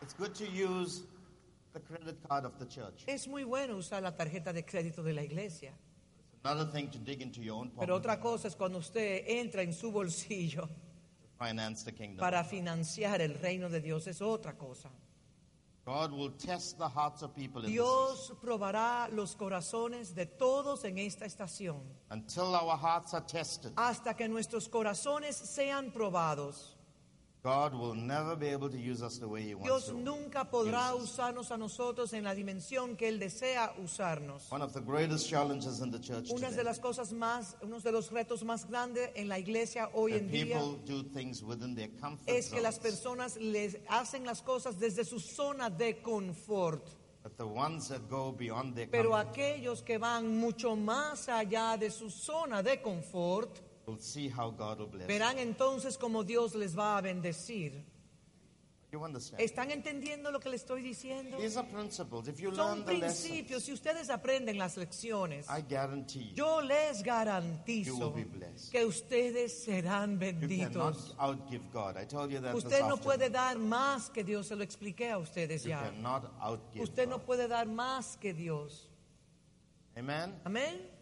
It's 0.04 0.14
good 0.14 0.36
to 0.36 0.46
use 0.46 1.04
the 1.74 1.80
credit 1.80 2.18
card 2.28 2.46
of 2.46 2.58
the 2.60 2.66
church. 2.68 3.04
Es 3.08 3.28
muy 3.28 3.44
bueno 3.44 3.76
usar 3.76 4.02
la 4.02 4.12
tarjeta 4.16 4.54
de 4.54 4.64
crédito 4.64 5.04
de 5.04 5.14
la 5.14 5.22
iglesia, 5.24 5.74
It's 6.34 6.46
another 6.46 6.66
thing 6.72 6.90
to 6.92 7.00
dig 7.00 7.22
into 7.22 7.42
your 7.42 7.56
own 7.56 7.70
pero 7.72 7.96
pocket 8.00 8.10
otra 8.10 8.20
cosa 8.20 8.48
es 8.48 8.56
cuando 8.56 8.80
usted 8.80 9.24
entra 9.28 9.62
en 9.64 9.74
su 9.74 9.92
bolsillo 9.92 10.68
to 10.68 11.46
finance 11.46 11.84
the 11.84 11.92
kingdom. 11.94 12.18
para 12.20 12.44
financiar 12.44 13.22
el 13.22 13.34
reino 13.36 13.70
de 13.70 13.80
Dios, 13.82 14.08
es 14.08 14.22
otra 14.22 14.58
cosa. 14.58 14.90
God 15.86 16.14
will 16.14 16.32
test 16.32 16.78
the 16.78 16.88
hearts 16.88 17.24
of 17.24 17.34
people 17.36 17.60
in 17.60 17.66
this 17.66 17.74
Dios 17.74 18.32
probará 18.42 19.10
los 19.12 19.36
corazones 19.36 20.16
de 20.16 20.26
todos 20.26 20.86
en 20.86 20.98
esta 20.98 21.26
estación 21.26 21.82
until 22.10 22.56
our 22.56 22.78
hearts 22.78 23.14
are 23.14 23.26
tested. 23.26 23.74
hasta 23.76 24.14
que 24.14 24.30
nuestros 24.30 24.70
corazones 24.70 25.36
sean 25.36 25.92
probados. 25.92 26.73
God 27.44 27.74
will 27.74 27.94
never 27.94 28.38
be 28.38 28.48
able 28.48 28.70
to 28.70 28.78
use 28.78 29.02
us 29.04 29.18
the 29.18 29.28
way 29.28 29.42
He 29.42 29.54
wants 29.54 29.68
Dios 29.68 29.86
to. 29.88 29.94
nunca 29.96 30.46
podrá 30.50 30.94
use 30.96 31.04
us. 31.04 31.10
usarnos 31.20 31.52
a 31.52 31.58
nosotros 31.58 32.14
en 32.14 32.24
la 32.24 32.34
dimensión 32.34 32.96
que 32.96 33.10
Él 33.10 33.20
desea 33.20 33.74
usarnos. 33.84 34.50
One 34.50 34.62
of 34.62 34.72
the 34.72 34.80
greatest 34.80 35.30
challenges 35.30 35.82
in 35.82 35.92
the 35.92 36.00
church 36.00 36.30
Una 36.32 36.48
de 36.50 36.56
today. 36.56 36.64
las 36.64 36.80
cosas 36.80 37.12
más, 37.12 37.58
uno 37.62 37.82
de 37.82 37.92
los 37.92 38.12
retos 38.12 38.46
más 38.46 38.66
grandes 38.70 39.10
en 39.16 39.28
la 39.28 39.40
iglesia 39.40 39.90
hoy 39.94 40.14
en 40.14 40.32
día 40.32 40.58
people 40.58 40.80
do 40.86 41.04
things 41.14 41.44
within 41.44 41.76
their 41.76 41.90
comfort 42.00 42.30
es 42.30 42.50
que 42.50 42.62
las 42.62 42.76
zones. 42.76 42.92
personas 42.92 43.36
les 43.36 43.78
hacen 43.90 44.26
las 44.26 44.42
cosas 44.42 44.80
desde 44.80 45.04
su 45.04 45.20
zona 45.20 45.70
de 45.70 46.02
confort. 46.02 46.88
But 47.24 47.38
the 47.38 47.46
ones 47.46 47.90
that 47.90 48.10
go 48.10 48.32
beyond 48.32 48.74
their 48.74 48.90
Pero 48.90 49.12
comfort 49.12 49.32
aquellos 49.32 49.84
que 49.84 49.98
van 49.98 50.38
mucho 50.38 50.78
más 50.78 51.28
allá 51.28 51.78
de 51.78 51.90
su 51.92 52.10
zona 52.10 52.64
de 52.64 52.82
confort, 52.82 53.60
see 54.00 54.30
how 54.30 54.50
God 54.52 54.80
will 54.80 54.88
bless. 54.88 55.08
verán 55.08 55.38
entonces 55.40 55.98
cómo 55.98 56.24
Dios 56.24 56.56
les 56.56 56.78
va 56.78 56.98
a 56.98 57.02
bendecir. 57.02 57.84
You 58.92 59.04
understand? 59.04 59.42
¿Están 59.42 59.72
entendiendo 59.72 60.30
lo 60.32 60.40
que 60.40 60.50
le 60.50 60.56
estoy 60.56 60.84
diciendo? 60.84 61.38
These 61.38 61.58
are 61.58 61.68
principles. 61.68 62.28
If 62.28 62.40
you 62.40 62.54
Son 62.54 62.84
learn 62.84 62.86
the 62.86 62.94
lessons, 62.94 63.22
principios. 63.28 63.64
Si 63.64 63.74
ustedes 63.74 64.12
aprenden 64.12 64.60
las 64.60 64.78
lecciones, 64.78 65.48
I 65.50 65.62
guarantee 65.68 66.30
you, 66.30 66.36
yo 66.36 66.62
les 66.62 67.00
you 67.00 67.06
garantizo 67.06 67.98
will 67.98 68.12
be 68.12 68.24
blessed. 68.24 68.72
que 68.72 68.86
ustedes 68.86 69.64
serán 69.66 70.12
You 70.12 70.20
benditos. 70.20 71.16
outgive 71.18 71.64
God. 71.74 71.98
I 71.98 72.06
told 72.06 72.30
you 72.32 72.40
that 72.40 72.54
this 72.54 72.66
Usted 72.66 72.82
no 72.82 72.98
puede 72.98 73.32
dar 73.32 73.58
más 73.58 74.12
que 74.12 74.24
Dios, 74.24 74.46
se 74.50 74.56
lo 74.56 74.64
expliqué 74.64 75.10
a 75.10 75.18
ustedes 75.18 75.64
You 75.64 75.70
ya. 75.72 75.92
Usted 76.80 77.08
no 77.08 77.18
God. 77.18 77.26
puede 77.26 77.48
dar 77.48 77.66
más 77.66 78.16
que 78.18 78.32
Dios. 78.32 78.92
Amen? 79.98 80.40
Amén. 80.46 80.93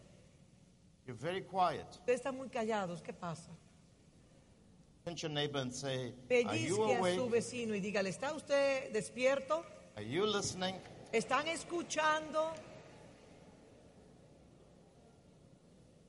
You're 1.06 1.16
very 1.16 1.42
quiet. 1.42 1.86
Ustedes 1.90 2.20
están 2.20 2.36
muy 2.36 2.48
callados. 2.48 3.02
¿Qué 3.02 3.12
pasa? 3.12 3.50
Pinch 5.04 5.22
your 5.22 5.32
neighbor 5.32 5.60
and 5.60 5.72
say, 5.72 6.12
Are 6.46 6.56
you 6.56 6.76
Pellizque 6.76 6.96
a 6.96 7.14
su 7.16 7.28
vecino 7.28 7.74
y 7.74 7.80
dígale, 7.80 8.08
¿está 8.08 8.32
usted 8.34 8.92
despierto? 8.92 9.64
Are 9.96 10.04
you 10.04 10.24
listening? 10.24 10.76
¿Están 11.12 11.48
escuchando? 11.48 12.52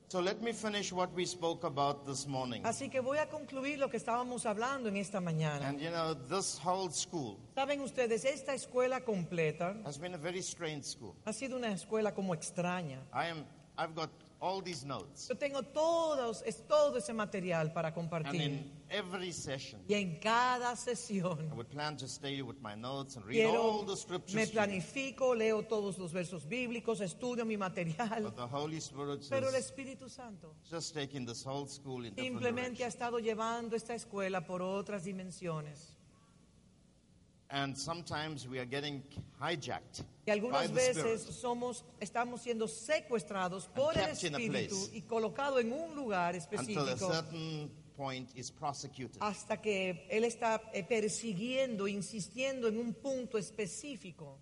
So 0.08 0.20
let 0.20 0.40
me 0.40 0.52
finish 0.52 0.92
what 0.92 1.12
we 1.12 1.26
spoke 1.26 1.64
about 1.64 2.06
this 2.06 2.28
morning. 2.28 2.62
Así 2.64 2.88
que 2.88 3.00
voy 3.00 3.18
a 3.18 3.26
concluir 3.28 3.80
lo 3.80 3.88
que 3.90 3.96
estábamos 3.96 4.46
hablando 4.46 4.88
en 4.88 4.96
esta 4.96 5.20
mañana. 5.20 5.66
And 5.66 5.80
you 5.80 5.90
know, 5.90 6.14
this 6.14 6.56
whole 6.56 6.88
school 6.92 7.36
Saben 7.56 7.80
ustedes, 7.80 8.24
esta 8.24 8.54
escuela 8.54 9.00
completa 9.04 9.74
has 9.84 9.98
been 9.98 10.14
a 10.14 10.18
very 10.18 10.38
strange 10.40 10.84
school. 10.84 11.16
ha 11.26 11.32
sido 11.32 11.56
una 11.56 11.72
escuela 11.72 12.14
como 12.14 12.32
extraña. 12.32 13.00
I 13.12 13.26
am, 13.26 13.44
I've 13.76 13.96
got 13.96 14.08
all 14.44 14.60
these 14.62 14.84
notes. 14.84 15.26
Yo 15.28 15.36
tengo 15.36 15.62
todos, 15.62 16.42
es 16.44 16.66
todo 16.68 16.98
ese 16.98 17.14
material 17.14 17.72
para 17.72 17.88
And 17.88 17.94
compartir. 17.96 18.40
in 18.42 18.70
every 18.90 19.32
session, 19.32 19.80
Y 19.88 19.94
en 19.94 20.20
cada 20.20 20.72
I 20.72 20.76
sesión 20.76 21.50
would 21.56 21.68
plan 21.70 21.96
to 21.96 22.06
stay 22.06 22.42
with 22.42 22.60
my 22.60 22.74
notes 22.76 23.16
and 23.16 23.24
read 23.24 23.46
all 23.46 23.84
the 23.86 23.96
scriptures. 23.96 24.34
me 24.34 24.46
planifico, 24.46 25.34
leo 25.34 25.62
todos 25.62 25.96
los 25.98 26.12
versos 26.12 26.46
bíblicos, 26.46 27.00
estudio 27.00 27.46
mi 27.46 27.56
material. 27.56 28.22
But 28.24 28.36
the 28.36 28.46
Holy 28.46 28.76
Spirit 28.80 29.26
Pero 29.30 29.48
el 29.48 29.54
Espíritu 29.54 30.10
Santo 30.10 30.54
just 30.70 30.92
taking 30.94 31.24
this 31.24 31.42
whole 31.42 31.66
school 31.66 32.04
in 32.04 32.14
different 32.14 32.34
simplemente 32.42 32.84
ha 32.84 32.88
estado 32.88 33.18
llevando 33.18 33.74
esta 33.76 33.94
escuela 33.94 34.44
por 34.44 34.60
otras 34.60 35.04
dimensiones. 35.04 35.93
And 37.54 37.76
sometimes 37.78 38.48
we 38.48 38.58
are 38.58 38.64
getting 38.66 39.00
hijacked 39.40 40.00
Y 40.26 40.26
by 40.26 40.32
algunas 40.32 40.66
the 40.68 40.74
veces 40.74 41.20
Spirit. 41.22 41.40
somos, 41.40 41.84
estamos 42.00 42.40
siendo 42.42 42.66
secuestrados 42.66 43.68
por 43.68 43.96
el 43.96 44.06
kept 44.06 44.24
in 44.24 44.34
a 44.34 44.38
Espíritu 44.38 44.74
place. 44.74 44.96
y 44.96 45.02
colocado 45.02 45.60
en 45.60 45.72
un 45.72 45.94
lugar 45.94 46.34
until 46.34 46.40
a 46.40 46.92
específico 46.92 47.12
certain 47.12 47.70
point 47.96 48.28
is 48.34 48.50
prosecuted. 48.50 49.18
hasta 49.20 49.60
que 49.62 50.04
Él 50.10 50.24
está 50.24 50.60
eh, 50.72 50.82
persiguiendo, 50.82 51.86
insistiendo 51.86 52.66
en 52.66 52.76
un 52.76 52.92
punto 52.92 53.38
específico. 53.38 54.36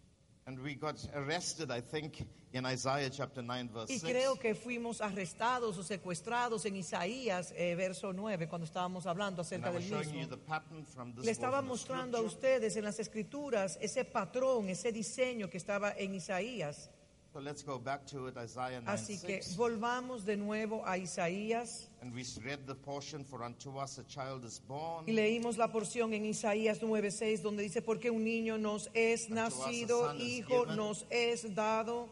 And 0.44 0.58
we 0.60 0.74
got 0.74 0.96
arrested, 1.14 1.70
I 1.70 1.80
think, 1.80 2.26
in 2.52 2.66
Isaiah 2.66 3.08
chapter 3.10 3.42
9, 3.42 3.70
verse 3.72 3.90
Y 3.92 3.98
6. 4.00 4.02
creo 4.12 4.38
que 4.40 4.54
fuimos 4.56 5.00
arrestados 5.00 5.78
o 5.78 5.84
secuestrados 5.84 6.66
en 6.66 6.74
Isaías, 6.74 7.52
eh, 7.56 7.76
verso 7.76 8.12
9, 8.12 8.48
cuando 8.48 8.66
estábamos 8.66 9.06
hablando 9.06 9.40
And 9.42 9.46
acerca 9.46 9.70
was 9.70 9.84
del 9.88 10.02
showing 10.02 10.08
you 10.14 10.18
mismo. 10.26 10.30
the 10.30 10.36
pattern 10.38 10.84
from 10.84 11.12
this 11.14 11.24
Le 11.24 11.30
estaba 11.30 11.62
mostrando 11.62 12.18
a 12.18 12.22
scripture. 12.28 12.56
ustedes 12.58 12.76
en 12.76 12.82
las 12.84 12.98
escrituras 12.98 13.78
ese 13.80 14.04
patrón, 14.04 14.68
ese 14.68 14.90
diseño 14.90 15.48
que 15.48 15.58
estaba 15.58 15.92
en 15.96 16.14
Isaías. 16.16 16.90
So 17.32 17.38
let's 17.40 17.62
go 17.62 17.78
back 17.78 18.04
to 18.08 18.26
it, 18.26 18.36
Isaiah 18.36 18.80
9, 18.84 18.88
Así 18.88 19.18
que 19.24 19.42
6. 19.42 19.56
volvamos 19.56 20.24
de 20.24 20.36
nuevo 20.36 20.82
a 20.84 20.98
Isaías 20.98 21.88
And 22.02 22.12
we 22.12 22.24
read 22.44 22.66
the 22.66 22.74
portion, 22.74 23.24
For 23.24 23.44
unto 23.44 23.78
us 23.78 23.98
a 23.98 24.02
child 24.02 24.44
is 24.44 24.60
born, 24.66 25.06
y 25.06 25.12
leímos 25.12 25.56
la 25.56 25.68
porción 25.70 26.12
en 26.14 26.24
Isaías 26.24 26.80
9:6 26.80 27.42
donde 27.42 27.62
dice, 27.62 27.80
porque 27.80 28.10
un 28.10 28.24
niño 28.24 28.58
nos 28.58 28.90
es 28.92 29.30
nacido, 29.30 30.12
hijo 30.16 30.66
nos 30.66 31.06
es 31.10 31.54
dado 31.54 32.08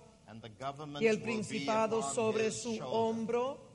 y 1.00 1.06
el 1.06 1.20
principado 1.20 2.02
sobre 2.02 2.52
su 2.52 2.78
hombro. 2.84 3.69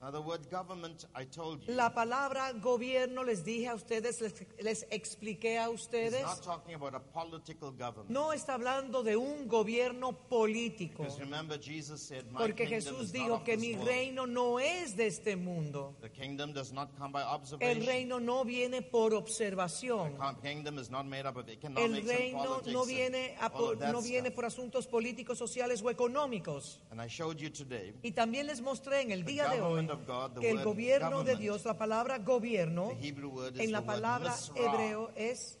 La 0.00 1.92
palabra 1.92 2.52
gobierno 2.52 3.24
les 3.24 3.44
dije 3.44 3.66
a 3.66 3.74
ustedes, 3.74 4.20
les, 4.20 4.46
les 4.60 4.86
expliqué 4.90 5.58
a 5.58 5.70
ustedes, 5.70 6.22
not 6.22 6.40
talking 6.40 6.74
about 6.76 6.94
a 6.94 7.00
political 7.00 7.72
government. 7.72 8.08
no 8.08 8.32
está 8.32 8.54
hablando 8.54 9.02
de 9.02 9.16
un 9.16 9.48
gobierno 9.48 10.12
político, 10.28 11.02
Because 11.02 11.18
remember, 11.18 11.58
Jesus 11.60 12.00
said, 12.00 12.24
My 12.30 12.38
porque 12.38 12.66
kingdom 12.66 12.94
Jesús 12.94 13.10
dijo 13.10 13.42
que 13.42 13.56
mi 13.56 13.74
reino 13.74 14.24
no 14.26 14.60
es 14.60 14.96
de 14.96 15.08
este 15.08 15.34
mundo. 15.34 15.96
The 16.00 16.10
kingdom 16.10 16.52
does 16.52 16.72
not 16.72 16.96
come 16.96 17.10
by 17.10 17.22
El 17.22 17.34
observation. 17.34 17.86
reino 17.86 18.20
no 18.20 18.44
viene 18.44 18.82
por 18.82 19.14
observación. 19.14 20.16
The 20.16 20.48
kingdom 20.48 20.78
is 20.78 20.90
not 20.90 21.06
made 21.06 21.26
up 21.26 21.36
of 21.36 21.48
El 21.48 21.54
economics 21.54 21.98
and 21.98 22.08
reino 22.08 22.62
no 22.66 22.84
viene, 22.84 23.36
a 23.40 23.48
no 23.90 24.00
viene 24.00 24.30
por 24.30 24.44
asuntos 24.44 24.86
políticos, 24.86 25.38
sociales 25.38 25.82
o 25.82 25.90
económicos. 25.90 26.78
And 26.92 27.02
I 27.02 27.08
showed 27.08 27.38
you 27.38 27.50
today 27.50 27.92
Y 28.04 28.12
también 28.12 28.46
les 28.46 28.60
mostré 28.60 29.00
en 29.00 29.10
el 29.10 29.24
día 29.24 29.48
de 29.48 29.60
hoy 29.60 29.87
que 30.40 30.50
el 30.50 30.64
gobierno 30.64 31.24
de 31.24 31.36
Dios, 31.36 31.64
la 31.64 31.76
palabra 31.76 32.18
gobierno, 32.18 32.92
en 33.00 33.72
la 33.72 33.84
palabra 33.84 34.34
hebreo 34.54 35.10
es 35.16 35.58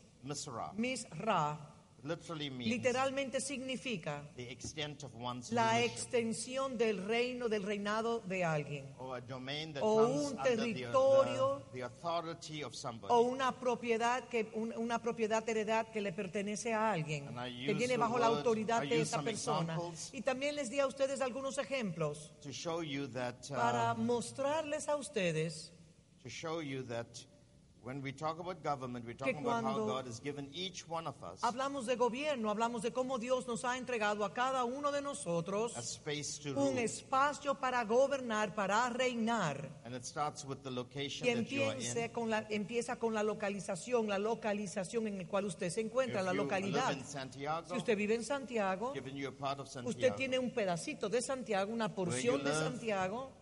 Misra. 0.76 1.67
Misra. 2.02 2.08
Literally 2.08 2.50
means 2.50 2.70
Literalmente 2.70 3.40
significa 3.40 4.22
the 4.36 4.50
extent 4.50 5.02
of 5.04 5.14
one's 5.14 5.52
la 5.52 5.82
extensión 5.82 6.76
del 6.78 7.04
reino, 7.06 7.48
del 7.48 7.62
reinado 7.62 8.20
de 8.20 8.44
alguien. 8.44 8.86
or 8.98 9.16
a 9.16 9.20
domain 9.20 9.72
that 9.72 9.82
o 9.82 10.06
un 10.06 10.36
territorio, 10.42 11.62
the, 11.72 11.78
the 11.78 11.84
authority 11.84 12.62
of 12.62 12.74
somebody. 12.74 13.12
O 13.12 13.22
una 13.22 13.52
propiedad, 13.52 14.28
que, 14.28 14.50
un- 14.54 14.72
una 14.76 15.00
propiedad 15.00 15.46
heredad 15.48 15.88
que 15.90 16.00
le 16.00 16.12
pertenece 16.12 16.72
a 16.72 16.92
alguien, 16.92 17.28
que 17.64 17.74
viene 17.74 17.96
bajo 17.96 18.18
la 18.18 18.26
autoridad 18.26 18.82
de 18.82 19.00
esa 19.00 19.22
persona. 19.22 19.78
Y 20.12 20.22
también 20.22 20.54
les 20.54 20.70
di 20.70 20.80
a 20.80 20.86
ustedes 20.86 21.20
algunos 21.20 21.58
ejemplos 21.58 22.32
that 23.12 23.50
uh, 23.50 23.54
para 23.54 23.94
mostrarles 23.94 24.88
a 24.88 24.96
ustedes 24.96 25.72
to 26.22 26.28
show 26.28 26.60
you 26.60 26.82
that 26.82 27.06
when 27.88 28.02
we 28.02 28.12
talk 28.12 28.38
about 28.38 28.62
government, 28.62 29.02
we're 29.06 29.14
talking 29.14 29.38
about 29.38 29.64
how 29.64 29.72
cuando 29.72 29.86
God 29.86 30.06
has 30.06 30.20
given 30.20 30.46
each 30.52 30.86
one 30.86 31.06
of 31.06 31.14
us 31.22 31.40
Hablamos 31.40 31.86
de 31.86 31.96
gobierno, 31.96 32.50
hablamos 32.50 32.82
de 32.82 32.90
cómo 32.90 33.18
Dios 33.18 33.46
nos 33.48 33.64
ha 33.64 33.78
entregado 33.78 34.26
a 34.26 34.34
cada 34.34 34.64
uno 34.64 34.92
de 34.92 35.00
nosotros 35.00 35.74
a 35.74 35.80
space 35.80 36.38
to 36.38 36.50
un 36.50 36.74
rule. 36.74 36.84
espacio 36.84 37.54
para 37.58 37.82
gobernar, 37.84 38.54
para 38.54 38.90
reinar. 38.90 39.70
And 39.86 39.94
it 39.94 40.04
starts 40.04 40.44
with 40.44 40.58
the 40.62 40.70
location 40.70 41.26
Y 41.26 41.30
in. 41.30 42.08
con 42.12 42.28
la, 42.28 42.44
empieza 42.50 42.96
con 42.98 43.14
la 43.14 43.22
localización, 43.22 44.06
la 44.06 44.18
localización 44.18 45.06
en 45.06 45.16
la 45.16 45.26
cual 45.26 45.46
usted 45.46 45.70
se 45.70 45.80
encuentra, 45.80 46.20
la 46.20 46.34
localidad. 46.34 46.90
live 46.90 47.00
in 47.00 47.06
Santiago, 47.06 47.68
Si 47.70 47.76
usted 47.78 47.96
vive 47.96 48.16
en 48.16 48.24
Santiago, 48.24 48.92
given 48.92 49.16
you 49.16 49.28
a 49.28 49.32
part 49.32 49.60
of 49.60 49.66
Santiago, 49.66 49.88
usted 49.88 50.14
tiene 50.14 50.38
un 50.38 50.50
pedacito 50.50 51.08
de 51.08 51.22
Santiago, 51.22 51.72
una 51.72 51.94
porción 51.94 52.44
de 52.44 52.52
Santiago. 52.52 53.32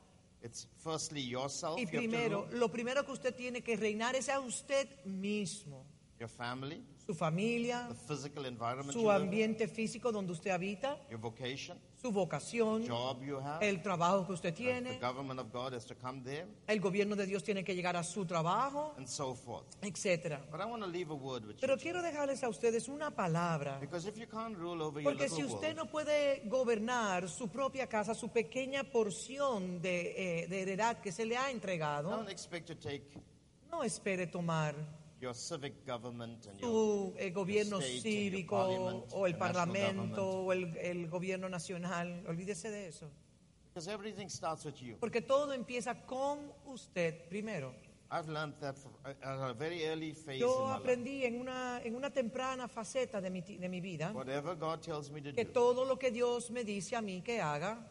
It's 0.46 0.68
firstly 0.82 1.20
yourself, 1.28 1.78
Y 1.78 1.82
you 1.82 1.88
primero, 1.90 2.46
rule, 2.46 2.58
lo 2.58 2.68
primero 2.68 3.04
que 3.04 3.12
usted 3.12 3.34
tiene 3.34 3.62
que 3.62 3.76
reinar 3.76 4.14
es 4.14 4.28
a 4.28 4.38
usted 4.40 4.88
mismo, 5.04 5.84
your 6.18 6.28
family, 6.28 6.82
su 7.04 7.14
familia, 7.14 7.86
the 7.88 7.94
physical 7.94 8.46
environment 8.46 8.92
you 8.94 9.00
su 9.00 9.10
in, 9.10 9.10
ambiente 9.10 9.68
físico 9.68 10.12
donde 10.12 10.32
usted 10.32 10.50
habita, 10.52 10.98
your 11.10 11.20
vocation, 11.20 11.76
su 12.06 12.12
vocación, 12.12 12.86
job 12.86 13.22
you 13.22 13.38
have. 13.38 13.66
el 13.66 13.82
trabajo 13.82 14.24
que 14.26 14.32
usted 14.32 14.54
the 14.54 14.62
tiene. 14.62 14.98
government 15.00 15.40
of 15.40 15.52
God 15.52 15.72
has 15.74 15.84
to 15.86 15.94
come 15.96 16.22
there, 16.22 16.46
El 16.68 16.80
gobierno 16.80 17.16
de 17.16 17.26
Dios 17.26 17.42
tiene 17.42 17.64
que 17.64 17.74
llegar 17.74 17.96
a 17.96 18.04
su 18.04 18.24
trabajo, 18.24 18.94
and 18.96 19.06
so 19.08 19.34
forth. 19.34 19.66
etcétera. 19.82 20.40
But 20.50 20.60
I 20.60 20.64
want 20.66 20.82
to 20.82 20.88
leave 20.88 21.10
a 21.10 21.14
word 21.14 21.44
with 21.44 21.56
you. 21.56 21.60
Pero 21.60 21.76
quiero 21.76 22.00
dejarles 22.02 22.42
a 22.44 22.48
ustedes 22.48 22.88
una 22.88 23.10
palabra, 23.10 23.78
Because 23.80 24.06
if 24.08 24.16
you 24.16 24.26
can't 24.26 24.56
rule 24.56 24.82
over 24.82 25.00
your 25.00 25.12
porque 25.12 25.24
little 25.28 25.36
si 25.36 25.44
usted 25.44 25.74
world, 25.74 25.76
no 25.76 25.86
puede 25.86 26.42
gobernar 26.48 27.28
su 27.28 27.48
propia 27.48 27.86
casa, 27.88 28.14
su 28.14 28.28
pequeña 28.28 28.84
porción 28.84 29.80
de, 29.80 30.42
eh, 30.44 30.46
de 30.48 30.62
heredad 30.62 30.98
que 31.00 31.10
se 31.12 31.24
le 31.24 31.36
ha 31.36 31.50
entregado, 31.50 32.10
don't 32.10 32.28
expect 32.30 32.66
to 32.68 32.76
take 32.76 33.02
no 33.70 33.82
espere 33.82 34.26
tomar 34.28 34.74
your 35.26 35.34
civic 35.34 35.84
government 35.84 36.46
and 36.46 36.60
your 36.60 36.70
su 36.70 37.14
eh, 37.18 37.30
gobierno 37.30 37.80
cívico 37.80 38.56
o 39.12 39.26
el 39.26 39.36
parlamento 39.36 40.24
o 40.24 40.52
el, 40.52 40.76
el 40.76 41.08
gobierno 41.08 41.48
nacional, 41.48 42.24
olvídese 42.28 42.70
de 42.70 42.88
eso, 42.88 43.10
because 43.68 43.88
everything 43.88 44.28
starts 44.28 44.64
with 44.64 44.76
you. 44.80 44.96
porque 45.00 45.20
todo 45.20 45.52
empieza 45.52 46.06
con 46.06 46.52
usted 46.66 47.28
primero. 47.28 47.74
I've 48.08 48.28
learned 48.28 48.54
that 48.60 48.76
from, 48.78 48.92
at 49.04 49.16
a 49.22 49.52
very 49.52 49.82
early 49.84 50.12
phase 50.12 50.38
Yo 50.38 50.68
aprendí 50.68 51.24
en 51.24 51.40
una, 51.40 51.80
en 51.82 51.96
una 51.96 52.08
temprana 52.10 52.68
faceta 52.68 53.20
de 53.20 53.30
mi, 53.30 53.40
de 53.40 53.68
mi 53.68 53.80
vida 53.80 54.12
Whatever 54.12 54.54
God 54.54 54.80
tells 54.80 55.10
me 55.10 55.20
to 55.20 55.32
que 55.32 55.44
do, 55.44 55.52
todo 55.52 55.84
lo 55.84 55.98
que 55.98 56.12
Dios 56.12 56.52
me 56.52 56.62
dice 56.62 56.94
a 56.94 57.02
mí 57.02 57.20
que 57.20 57.40
haga, 57.40 57.84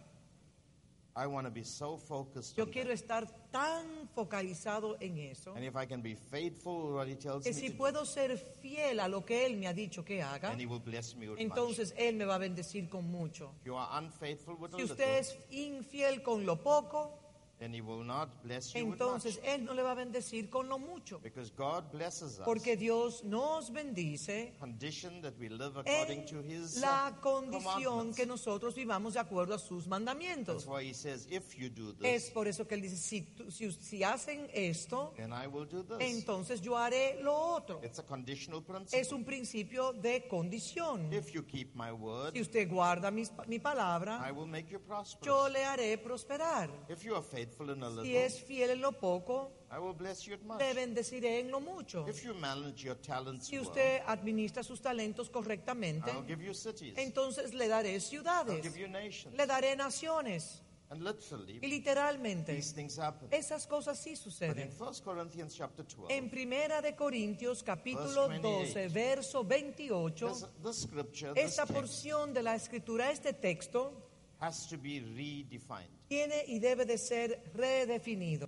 I 1.17 1.27
want 1.27 1.47
to 1.47 1.51
be 1.51 1.63
so 1.63 1.97
focused 1.97 2.57
yo 2.57 2.65
on 2.65 2.71
quiero 2.71 2.89
that. 2.89 2.95
estar 2.99 3.27
tan 3.51 4.09
focalizado 4.13 4.97
en 4.99 5.17
eso 5.17 5.53
And 5.55 5.63
if 5.63 5.73
I 5.75 5.85
can 5.85 6.01
be 6.01 6.13
faithful 6.15 6.93
what 6.95 7.07
He 7.07 7.15
tells 7.15 7.43
que 7.43 7.53
me 7.53 7.59
si 7.59 7.67
to 7.67 7.71
do, 7.73 7.77
puedo 7.77 8.05
ser 8.05 8.37
fiel 8.37 8.99
a 8.99 9.07
lo 9.07 9.23
que 9.25 9.45
Él 9.45 9.55
me 9.57 9.67
ha 9.67 9.73
dicho 9.73 10.03
que 10.03 10.21
haga, 10.21 10.49
then 10.49 10.59
He 10.59 10.65
will 10.65 10.81
bless 10.81 11.15
me 11.15 11.29
with 11.29 11.37
much. 11.37 11.41
entonces 11.41 11.93
Él 11.97 12.15
me 12.17 12.25
va 12.25 12.35
a 12.35 12.39
bendecir 12.39 12.89
con 12.89 13.09
mucho. 13.09 13.53
If 13.61 13.67
you 13.67 13.75
are 13.77 13.87
unfaithful 13.99 14.55
with 14.59 14.73
a 14.73 14.75
Si 14.77 14.81
little, 14.81 14.93
usted 14.93 15.17
es 15.19 15.37
infiel 15.51 16.21
con 16.21 16.45
lo 16.45 16.57
poco, 16.61 17.17
then 17.59 17.73
He 17.73 17.81
will 17.81 18.03
not 18.03 18.29
bless 18.43 18.73
you 18.75 18.83
with 18.85 18.93
entonces 18.93 19.37
much. 19.37 19.45
Él 19.47 19.63
no 19.63 19.73
le 19.73 19.81
va 19.81 19.91
a 19.91 19.95
bendecir 19.95 20.49
con 20.49 20.67
lo 20.67 20.77
mucho. 20.77 21.19
Because 21.23 21.51
God 21.55 21.85
blesses 21.91 22.39
us, 22.39 22.45
Porque 22.45 22.75
Dios 22.75 23.23
nos 23.23 23.71
bendice 23.71 24.53
condition 24.59 25.21
that 25.21 25.33
we 25.39 25.47
live 25.47 25.77
according 25.77 26.19
en 26.19 26.25
to 26.25 26.41
His 26.43 26.77
la 26.81 27.13
uh, 27.15 27.21
condición 27.21 28.13
que 28.13 28.25
nosotros 28.25 28.75
vivamos 28.75 29.13
de 29.13 29.19
acuerdo 29.21 29.53
a 29.53 29.57
sus 29.59 29.87
mandamientos. 29.87 30.65
That's 30.65 30.67
why 30.67 30.83
He 30.83 30.93
says, 30.93 31.27
if 31.31 31.57
you 31.57 31.69
do 31.69 31.95
Es 32.03 32.23
this, 32.25 32.31
por 32.31 32.47
eso 32.47 32.67
que 32.67 32.75
Él 32.75 32.81
dice, 32.81 32.97
si, 32.97 33.21
tú- 33.21 33.49
si, 33.49 33.71
si 33.71 34.03
hacen 34.03 34.49
esto, 34.53 35.13
then 35.15 35.31
I 35.31 35.47
will 35.47 35.65
do 35.65 35.83
this. 35.83 35.97
entonces 36.01 36.59
yo 36.61 36.75
haré 36.77 37.19
lo 37.21 37.33
otro. 37.33 37.79
It's 37.83 37.99
a 37.99 38.03
conditional 38.03 38.61
principle. 38.63 38.99
Es 38.99 39.11
un 39.13 39.23
principio 39.23 39.93
de 39.93 40.27
condición. 40.27 41.11
If 41.13 41.31
you 41.33 41.43
keep 41.45 41.73
my 41.73 41.91
word, 41.93 42.33
Si 42.33 42.41
usted 42.41 42.67
guarda 42.69 43.11
mis- 43.11 43.31
mi 43.47 43.55
I 43.55 43.59
palabra, 43.59 44.29
will 44.35 44.45
make 44.47 44.69
you 44.69 44.79
prosperous. 44.79 45.25
yo 45.25 45.47
le 45.47 45.63
haré 45.63 45.97
prosperar. 45.97 46.69
If 46.89 47.03
you 47.05 47.15
are 47.15 47.23
faithful 47.23 47.44
in 47.59 47.83
a 47.83 48.01
Si 48.01 48.15
es 48.15 48.41
fiel 48.43 48.71
en 48.71 48.81
lo 48.81 48.91
poco, 48.93 49.51
I 49.71 49.79
will 49.79 49.93
bless 49.93 50.23
you 50.25 50.33
at 50.35 50.41
much. 50.41 50.59
bendeciré 50.59 51.39
en 51.39 51.51
lo 51.51 51.59
mucho. 51.59 52.05
If 52.07 52.23
you 52.23 52.33
manage 52.33 52.83
your 52.83 52.95
talents 52.95 53.47
Si 53.47 53.59
usted 53.59 54.01
administra 54.05 54.63
sus 54.63 54.81
talentos 54.81 55.29
correctamente, 55.29 56.09
I'll 56.11 56.25
give 56.25 56.43
you 56.43 56.53
cities. 56.53 56.93
entonces 56.97 57.53
le 57.53 57.67
daré 57.67 57.93
I'll 57.93 58.01
ciudades, 58.01 58.61
give 58.63 58.79
you 58.79 58.87
nations. 58.87 59.35
le 59.35 59.45
daré 59.45 59.75
naciones. 59.75 60.61
And 60.87 61.01
literally, 61.01 61.57
Y 61.63 61.67
literalmente, 61.67 62.53
these 62.53 62.71
things 62.75 62.99
happen. 62.99 63.27
esas 63.31 63.65
cosas 63.65 63.97
sí 63.97 64.11
But 64.11 64.17
in 64.17 64.23
suceden. 64.23 64.71
1 64.77 65.01
Corinthians 65.03 65.55
chapter 65.55 65.83
12, 65.83 66.15
En 66.15 66.29
Primera 66.29 66.79
de 66.79 66.95
Corintios, 66.95 67.63
capítulo 67.63 68.27
Verse 68.27 68.41
12, 68.41 68.87
verso 68.89 69.43
28, 69.43 70.27
this, 70.29 70.45
this 70.63 70.81
scripture, 70.83 71.33
this 71.33 71.45
esta 71.45 71.65
text, 71.65 71.73
porción 71.81 72.33
de 72.35 72.43
la 72.43 72.53
escritura, 72.55 73.09
este 73.09 73.33
texto, 73.33 73.93
has 74.39 74.67
to 74.67 74.77
be 74.77 74.99
redefined. 75.01 75.89
Tiene 76.07 76.43
y 76.47 76.59
debe 76.59 76.85
de 76.85 76.97
ser 76.97 77.41
redefinido. 77.53 78.47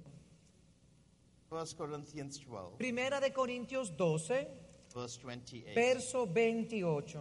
1 1.50 1.66
Corinthians 1.78 2.40
12, 2.46 2.78
Primera 2.78 3.20
de 3.22 3.32
Corintios 3.32 3.96
12, 3.96 4.48
verse 4.94 5.18
28. 5.24 5.74
verso 5.76 6.26
28. 6.26 7.20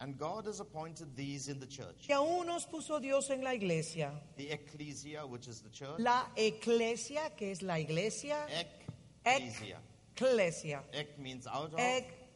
And 0.00 0.18
God 0.18 0.46
has 0.46 0.58
appointed 0.60 1.14
these 1.16 1.48
in 1.48 1.60
the 1.60 1.66
church 1.66 2.06
Que 2.08 2.14
aún 2.14 2.46
nos 2.46 2.66
puso 2.66 3.00
Dios 3.00 3.30
en 3.30 3.42
la 3.44 3.52
iglesia. 3.54 4.10
the 4.36 4.50
ecclesia, 4.50 5.24
which 5.24 5.46
is 5.46 5.60
the 5.60 5.70
church, 5.70 5.98
La 6.00 6.26
eclesia, 6.36 7.30
que 7.36 7.52
es 7.52 7.62
la 7.62 7.78
iglesia. 7.78 8.44
ecclesia. 9.24 9.78
Eclesia. 10.16 10.82
Ek 10.92 11.18
means 11.18 11.46
out 11.46 11.72
of, 11.74 11.80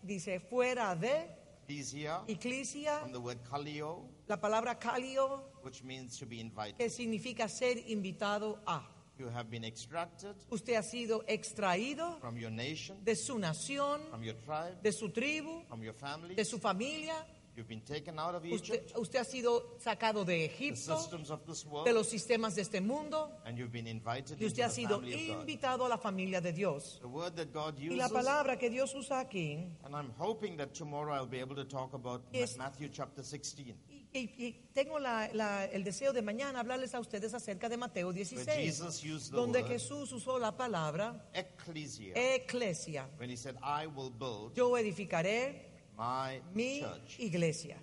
dice 0.06 0.40
fuera 0.48 0.94
de. 0.98 1.26
ecclesia, 1.68 2.20
Eclesia, 2.28 3.00
from 3.00 3.12
the 3.12 3.20
word 3.20 3.38
kalio, 3.50 4.04
la 4.28 4.36
palabra 4.36 4.78
calio, 4.78 5.42
which 5.68 5.84
means 5.84 6.18
to 6.18 6.26
be 6.26 6.40
invited. 6.40 6.76
que 6.78 6.88
significa 6.88 7.48
ser 7.48 7.76
invitado 7.88 8.58
a. 8.66 8.80
You 9.18 9.28
have 9.28 9.50
been 9.50 9.64
extracted 9.64 10.36
Usted 10.48 10.76
ha 10.76 10.82
sido 10.82 11.24
extraído 11.26 12.20
from 12.20 12.36
your 12.38 12.50
nation, 12.52 12.96
de 13.04 13.16
su 13.16 13.36
nación, 13.38 14.00
from 14.10 14.22
your 14.22 14.36
tribe, 14.36 14.80
de 14.82 14.92
su 14.92 15.08
tribu, 15.10 15.64
from 15.68 15.82
your 15.82 15.94
family. 15.94 16.34
de 16.36 16.44
su 16.44 16.58
familia. 16.58 17.14
You've 17.56 17.66
been 17.66 17.80
taken 17.80 18.20
out 18.20 18.36
of 18.36 18.44
Usted, 18.44 18.74
Egypt, 18.84 18.92
usted 18.96 19.18
ha 19.18 19.24
sido 19.24 19.76
sacado 19.80 20.24
de 20.24 20.32
the 20.36 20.44
Egipto, 20.44 20.96
systems 20.96 21.28
of 21.28 21.44
this 21.44 21.64
de 21.84 21.92
los 21.92 22.06
sistemas 22.08 22.54
de 22.54 22.62
este 22.62 22.80
mundo, 22.80 23.32
and 23.44 23.58
you've 23.58 23.72
been 23.72 23.88
invited 23.88 24.38
y 24.38 24.44
into 24.44 24.46
usted 24.46 24.62
ha 24.62 24.68
the 24.68 24.74
sido 24.76 25.00
family 25.00 25.14
of 25.14 25.20
God. 25.38 25.40
invitado 25.40 25.84
a 25.84 25.88
la 25.88 25.96
familia 25.98 26.40
de 26.40 26.52
Dios. 26.52 26.98
The 27.00 27.08
word 27.08 27.34
that 27.34 27.52
God 27.52 27.74
Y 27.80 27.96
la 27.96 28.08
palabra 28.08 28.56
que 28.56 28.70
Dios 28.70 28.94
usa 28.94 29.18
aquí, 29.18 29.68
and 29.84 29.92
I'm 29.96 30.12
hoping 30.16 30.56
that 30.58 30.72
tomorrow 30.72 31.12
I'll 31.12 31.26
be 31.26 31.40
able 31.40 31.56
to 31.56 31.64
talk 31.64 31.94
about 31.94 32.22
Yes. 32.32 32.56
Matthew 32.56 32.90
chapter 32.92 33.24
16, 33.24 33.74
y, 34.12 34.18
y- 34.20 34.52
tengo 34.72 34.98
la- 34.98 35.28
la- 35.34 35.64
el 35.66 35.84
deseo 35.84 36.12
de 36.12 36.22
mañana 36.22 36.60
hablarles 36.60 36.94
a 36.94 37.00
ustedes 37.00 37.34
acerca 37.34 37.68
de 37.68 37.76
Mateo 37.76 38.08
where 38.08 38.24
16, 38.24 38.56
Jesus 38.56 39.04
used 39.04 39.30
the 39.30 39.36
donde 39.36 39.62
Jesús 39.64 40.12
usó 40.12 40.38
la 40.38 40.56
palabra 40.56 41.28
ecclesia, 41.34 42.14
eclesia. 42.34 43.06
when 43.18 43.28
he 43.30 43.36
said, 43.36 43.56
I 43.62 43.86
will 43.86 44.10
build 44.10 44.54
Yo 44.56 44.76
edificaré 44.76 45.66
my 45.96 46.40
mi 46.54 46.80
church. 46.80 47.18
iglesia. 47.20 47.76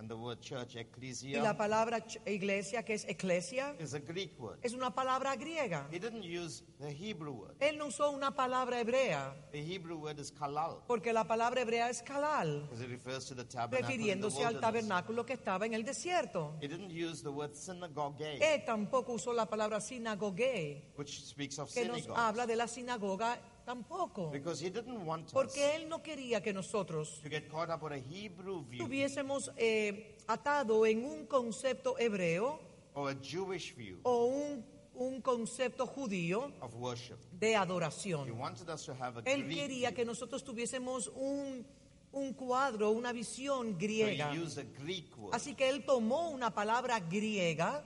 And 0.00 0.08
the 0.08 0.16
word 0.16 0.40
church, 0.40 0.76
Y 0.76 1.34
la 1.34 1.54
palabra 1.58 2.02
iglesia, 2.24 2.82
que 2.82 2.94
es 2.94 3.04
eclesia, 3.04 3.76
is 3.78 3.92
a 3.92 3.98
Greek 3.98 4.32
word. 4.40 4.58
es 4.62 4.72
una 4.72 4.94
palabra 4.94 5.36
griega. 5.36 5.88
He 5.90 5.98
didn't 5.98 6.24
use 6.24 6.62
the 6.80 6.90
Hebrew 6.90 7.32
word. 7.32 7.56
Él 7.60 7.76
no 7.76 7.88
usó 7.88 8.10
una 8.10 8.34
palabra 8.34 8.80
hebrea, 8.80 9.34
The 9.52 9.62
Hebrew 9.62 9.98
word 9.98 10.18
is 10.18 10.32
kalal, 10.32 10.82
porque 10.86 11.12
la 11.12 11.24
palabra 11.24 11.60
hebrea 11.60 11.90
es 11.90 12.00
kalal, 12.00 12.66
it 12.72 12.88
refers 12.88 13.26
to 13.26 13.34
the 13.34 13.44
tabernacle 13.44 13.92
in 13.92 13.98
the 13.98 14.28
refiriéndose 14.28 14.42
al 14.42 14.58
tabernáculo 14.58 15.26
que 15.26 15.34
estaba 15.34 15.66
en 15.66 15.74
el 15.74 15.84
desierto. 15.84 16.56
He 16.62 16.68
didn't 16.68 16.90
use 16.90 17.22
the 17.22 17.30
word 17.30 17.54
synagogue, 17.54 18.40
Él 18.40 18.64
tampoco 18.64 19.12
usó 19.12 19.34
la 19.34 19.44
palabra 19.44 19.82
sinagogue, 19.82 20.94
which 20.96 21.26
speaks 21.26 21.58
of 21.58 21.70
que 21.70 21.84
nos 21.84 22.08
habla 22.16 22.46
de 22.46 22.56
la 22.56 22.68
sinagoga 22.68 23.38
tampoco. 23.64 24.30
because 24.30 24.60
he 24.64 24.70
didn't 24.70 25.04
want 25.06 25.26
us 25.26 25.32
Porque 25.32 25.76
Él 25.76 25.88
no 25.88 26.02
quería 26.02 26.42
que 26.42 26.52
nosotros 26.52 27.20
to 27.22 27.28
get 27.28 27.48
caught 27.48 27.70
up 27.70 27.82
with 27.82 27.92
a 27.92 27.96
Hebrew 27.98 28.64
view 28.64 28.82
estuviésemos 28.84 29.50
eh, 29.56 30.16
atado 30.26 30.84
en 30.86 31.04
un 31.04 31.26
concepto 31.26 31.96
hebreo 31.98 32.60
or 32.94 33.10
a 33.10 33.14
Jewish 33.22 33.74
view 33.76 33.98
o 34.02 34.24
un, 34.26 34.64
un 34.94 35.20
concepto 35.22 35.86
judío 35.86 36.52
of 36.60 36.74
worship. 36.76 37.16
de 37.32 37.50
He 37.52 37.56
adoración. 37.56 38.30
wanted 38.38 38.68
us 38.68 38.84
to 38.84 38.92
have 38.92 39.18
a 39.18 39.22
Él 39.24 39.44
Greek 39.44 39.58
quería 39.58 39.88
view. 39.90 39.96
que 39.96 40.04
nosotros 40.04 40.42
tuviésemos 40.44 41.08
un, 41.14 41.64
un 42.12 42.34
cuadro, 42.34 42.90
una 42.90 43.12
visión 43.12 43.72
So 43.72 43.78
griega. 43.78 44.32
he 44.34 44.38
used 44.42 44.58
a 44.58 44.64
Greek 44.82 45.16
word, 45.16 45.34
Así 45.34 45.54
que 45.54 45.68
él 45.68 45.84
tomó 45.84 46.30
una 46.30 46.52
palabra 46.52 46.98
griega, 47.00 47.84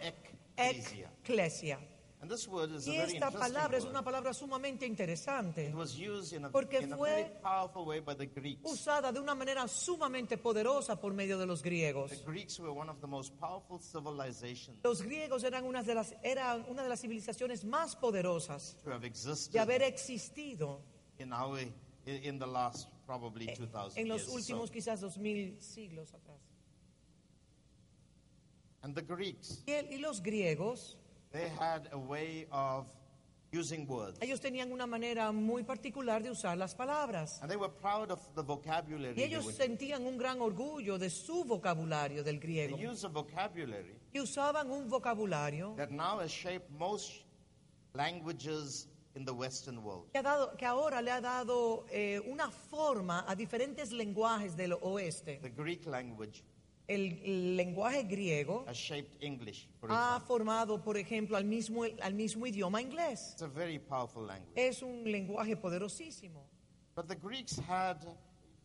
ecclesia. 0.57 1.11
eclesia. 1.23 1.79
And 2.25 2.31
this 2.33 2.49
word 2.49 2.71
is 2.75 2.89
a 2.89 2.91
Y 2.91 2.97
esta 2.97 3.31
palabra 3.31 3.77
es 3.77 3.85
una 3.85 4.03
palabra 4.03 4.33
sumamente 4.33 4.87
interesante, 4.87 5.69
It 5.69 5.75
was 5.75 5.95
used 5.99 6.33
in 6.33 6.47
a, 6.47 6.51
Porque 6.51 6.81
fue 6.97 7.11
very 7.11 7.31
powerful 7.43 7.85
way 7.85 8.01
by 8.01 8.15
the 8.15 8.25
Greeks. 8.25 8.63
usada 8.65 9.13
de 9.13 9.21
una 9.21 9.35
manera 9.35 9.69
sumamente 9.69 10.39
poderosa 10.39 10.99
por 10.99 11.13
medio 11.13 11.37
de 11.37 11.45
los 11.45 11.63
griegos. 11.63 12.11
The 12.13 12.25
Greeks 12.25 12.59
were 12.61 12.73
one 12.73 12.89
of 12.89 12.99
the 13.03 13.07
most 13.07 13.39
powerful 13.39 13.79
civilizations 13.79 14.79
Los 14.83 15.03
griegos 15.03 15.45
eran 15.45 15.67
una 15.67 15.83
de 15.83 15.95
las, 15.95 16.15
eran 16.23 16.65
una 16.71 16.83
de 16.83 16.89
las 16.89 17.03
civilizaciones 17.03 17.63
más 17.67 17.95
poderosas 17.95 18.79
to 18.83 18.91
have 18.91 19.05
existed 19.05 19.53
de 19.53 19.61
haber 19.61 19.83
existido 19.83 20.81
in 21.19 21.31
our 21.31 21.61
in, 21.61 21.75
in 22.07 22.39
the 22.39 22.47
last 22.47 22.89
probably 23.05 23.49
2000 23.55 23.99
en 24.01 24.09
los 24.09 24.23
years. 24.23 24.33
últimos 24.35 24.71
quizás 24.71 25.03
dos 25.03 25.19
mil 25.19 25.61
siglos 25.61 26.15
atrás. 26.15 26.41
and 28.81 28.95
the 28.95 29.03
Greeks, 29.03 29.63
Y, 29.67 29.73
él- 29.73 29.89
y 29.93 29.99
los 29.99 30.23
griegos, 30.23 30.97
they 31.35 31.51
had 31.59 31.89
a 31.93 31.99
way 31.99 32.47
of 32.51 32.87
using 33.53 33.87
words. 33.87 34.19
ellos 34.21 34.41
tenían 34.41 34.73
una 34.73 34.87
manera 34.87 35.31
muy 35.33 35.63
particular 35.65 36.23
de 36.23 36.31
usar 36.31 36.57
las 36.57 36.75
palabras. 36.75 37.41
And 37.43 37.51
they 37.51 37.57
were 37.57 37.69
proud 37.69 38.11
of 38.11 38.21
the 38.35 38.43
vocabulary. 38.43 39.13
Y 39.13 39.15
they 39.17 39.25
ellos 39.25 39.45
would 39.45 39.55
use. 39.55 39.63
sentían 39.63 40.07
un 40.07 40.17
gran 40.17 40.41
orgullo 40.41 40.99
de 40.99 41.11
su 41.11 41.45
vocabulario 41.45 42.23
del 42.25 42.39
griego. 42.41 42.77
They 42.77 42.87
use 42.87 43.05
a 43.05 43.09
vocabulary 43.09 43.95
Y 44.13 44.21
usaban 44.21 44.71
un 44.71 44.89
vocabulario 44.89 45.75
that 45.77 45.91
now 45.91 46.21
has 46.21 46.31
shaped 46.31 46.71
most 46.79 47.25
languages 47.95 48.89
in 49.15 49.25
the 49.25 49.33
Western 49.33 49.83
world. 49.83 50.11
que, 50.13 50.19
ha 50.19 50.23
dado, 50.23 50.57
que 50.57 50.67
ahora 50.67 51.01
le 51.01 51.11
ha 51.11 51.21
dado 51.21 51.87
eh, 51.91 52.21
una 52.27 52.51
forma 52.51 53.25
a 53.29 53.35
diferentes 53.37 53.93
lenguajes 53.93 54.57
del 54.57 54.73
oeste. 54.83 55.39
The 55.43 55.51
Greek 55.51 55.87
language 55.87 56.43
El, 56.87 57.19
el 57.25 57.57
lenguaje 57.57 58.03
griego 58.05 58.65
has 58.69 58.77
shaped 58.77 59.17
English, 59.23 59.67
for 59.81 59.91
ha 59.91 60.17
example. 60.17 60.27
formado, 60.27 60.83
por 60.83 60.97
ejemplo, 60.99 61.37
al 61.37 61.45
mismo, 61.45 61.85
al 62.03 62.13
mismo 62.15 62.47
idioma 62.47 62.83
inglés. 62.83 63.31
It's 63.33 63.43
a 63.43 63.49
very 63.49 63.79
powerful 63.79 64.27
language. 64.27 64.53
Es 64.55 64.83
un 64.83 65.03
lenguaje 65.11 65.57
poderosísimo. 65.57 66.47
But 66.95 67.09
the 67.09 67.17
Greeks 67.17 67.59
had, 67.59 68.05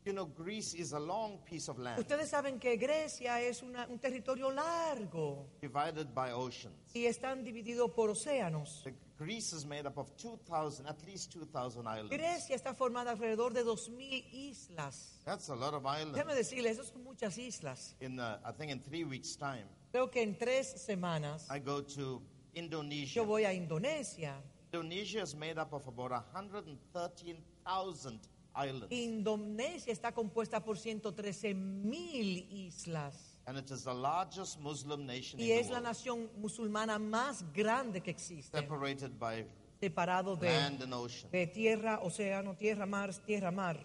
you 0.06 0.12
know, 0.12 0.26
Greece 0.26 0.74
is 0.78 0.92
a 0.92 1.00
long 1.00 1.40
piece 1.46 1.70
of 1.72 1.80
land 1.80 1.98
Ustedes 2.00 2.30
saben 2.30 2.60
que 2.60 2.76
Grecia 2.78 3.40
es 3.42 3.64
una- 3.64 3.88
un 3.88 3.98
territorio 4.00 4.52
largo 4.52 5.48
divided 5.62 6.14
by 6.14 6.32
oceans. 6.34 6.76
y 6.94 7.06
están 7.06 7.44
divididos 7.44 7.90
por 7.92 8.10
océanos. 8.10 8.82
The 8.84 8.94
Greece 9.20 9.52
is 9.52 9.66
made 9.66 9.86
up 9.86 9.98
of 9.98 10.16
2,000, 10.16 10.88
at 10.88 11.06
least 11.06 11.34
2,000 11.34 11.86
islands. 11.86 12.10
Grecia 12.10 12.56
está 12.56 12.74
formada 12.74 13.12
alrededor 13.12 13.54
de 13.54 13.66
2.000 13.66 14.24
islas. 14.32 15.20
That's 15.26 15.50
a 15.50 15.56
lot 15.56 15.74
of 15.74 15.84
Déjame 15.84 16.14
islands. 16.14 16.36
decirles, 16.36 16.78
esas 16.78 16.88
son 16.88 17.04
muchas 17.04 17.38
islas. 17.38 17.96
In, 18.00 18.18
uh, 18.18 18.40
I 18.46 18.54
think 18.54 18.72
in 18.72 18.80
three 18.80 19.04
weeks' 19.04 19.36
time, 19.36 19.66
Creo 19.92 20.10
que 20.10 20.22
en 20.22 20.38
tres 20.38 20.68
semanas 20.82 21.50
I 21.52 21.60
go 21.60 21.82
to 21.82 22.22
Indonesia. 22.56 23.20
yo 23.20 23.26
voy 23.26 23.44
a 23.44 23.54
Indonesia. 23.54 24.42
Indonesia 24.72 25.22
is 25.24 25.36
made 25.36 25.58
up 25.60 25.74
of 25.74 25.86
about 25.88 26.12
113,000 26.12 28.20
islands. 28.56 28.88
Indonesia 28.90 29.92
está 29.92 30.14
compuesta 30.14 30.64
por 30.64 30.78
113 30.78 31.54
mil 31.54 32.48
islas 32.50 33.29
And 33.50 33.58
it 33.58 33.72
is 33.72 33.84
the 33.84 33.94
largest 33.94 34.60
Muslim 34.62 35.08
nation 35.08 35.40
y 35.40 35.46
in 35.52 35.58
es 35.60 35.68
the 35.70 35.74
la 35.74 35.80
world, 35.80 35.88
nación 35.88 36.30
musulmana 36.40 37.00
más 37.00 37.44
grande 37.52 38.00
que 38.00 38.12
existe, 38.12 38.56
separated 38.56 39.18
by 39.20 39.44
separado 39.82 40.36
de, 40.36 40.48
land 40.48 40.84
and 40.84 40.94
ocean. 40.94 41.32
de 41.32 41.48
tierra, 41.48 42.00
océano, 42.04 42.56
tierra, 42.56 42.86
mar, 42.86 43.10
tierra, 43.26 43.50
mar. 43.52 43.78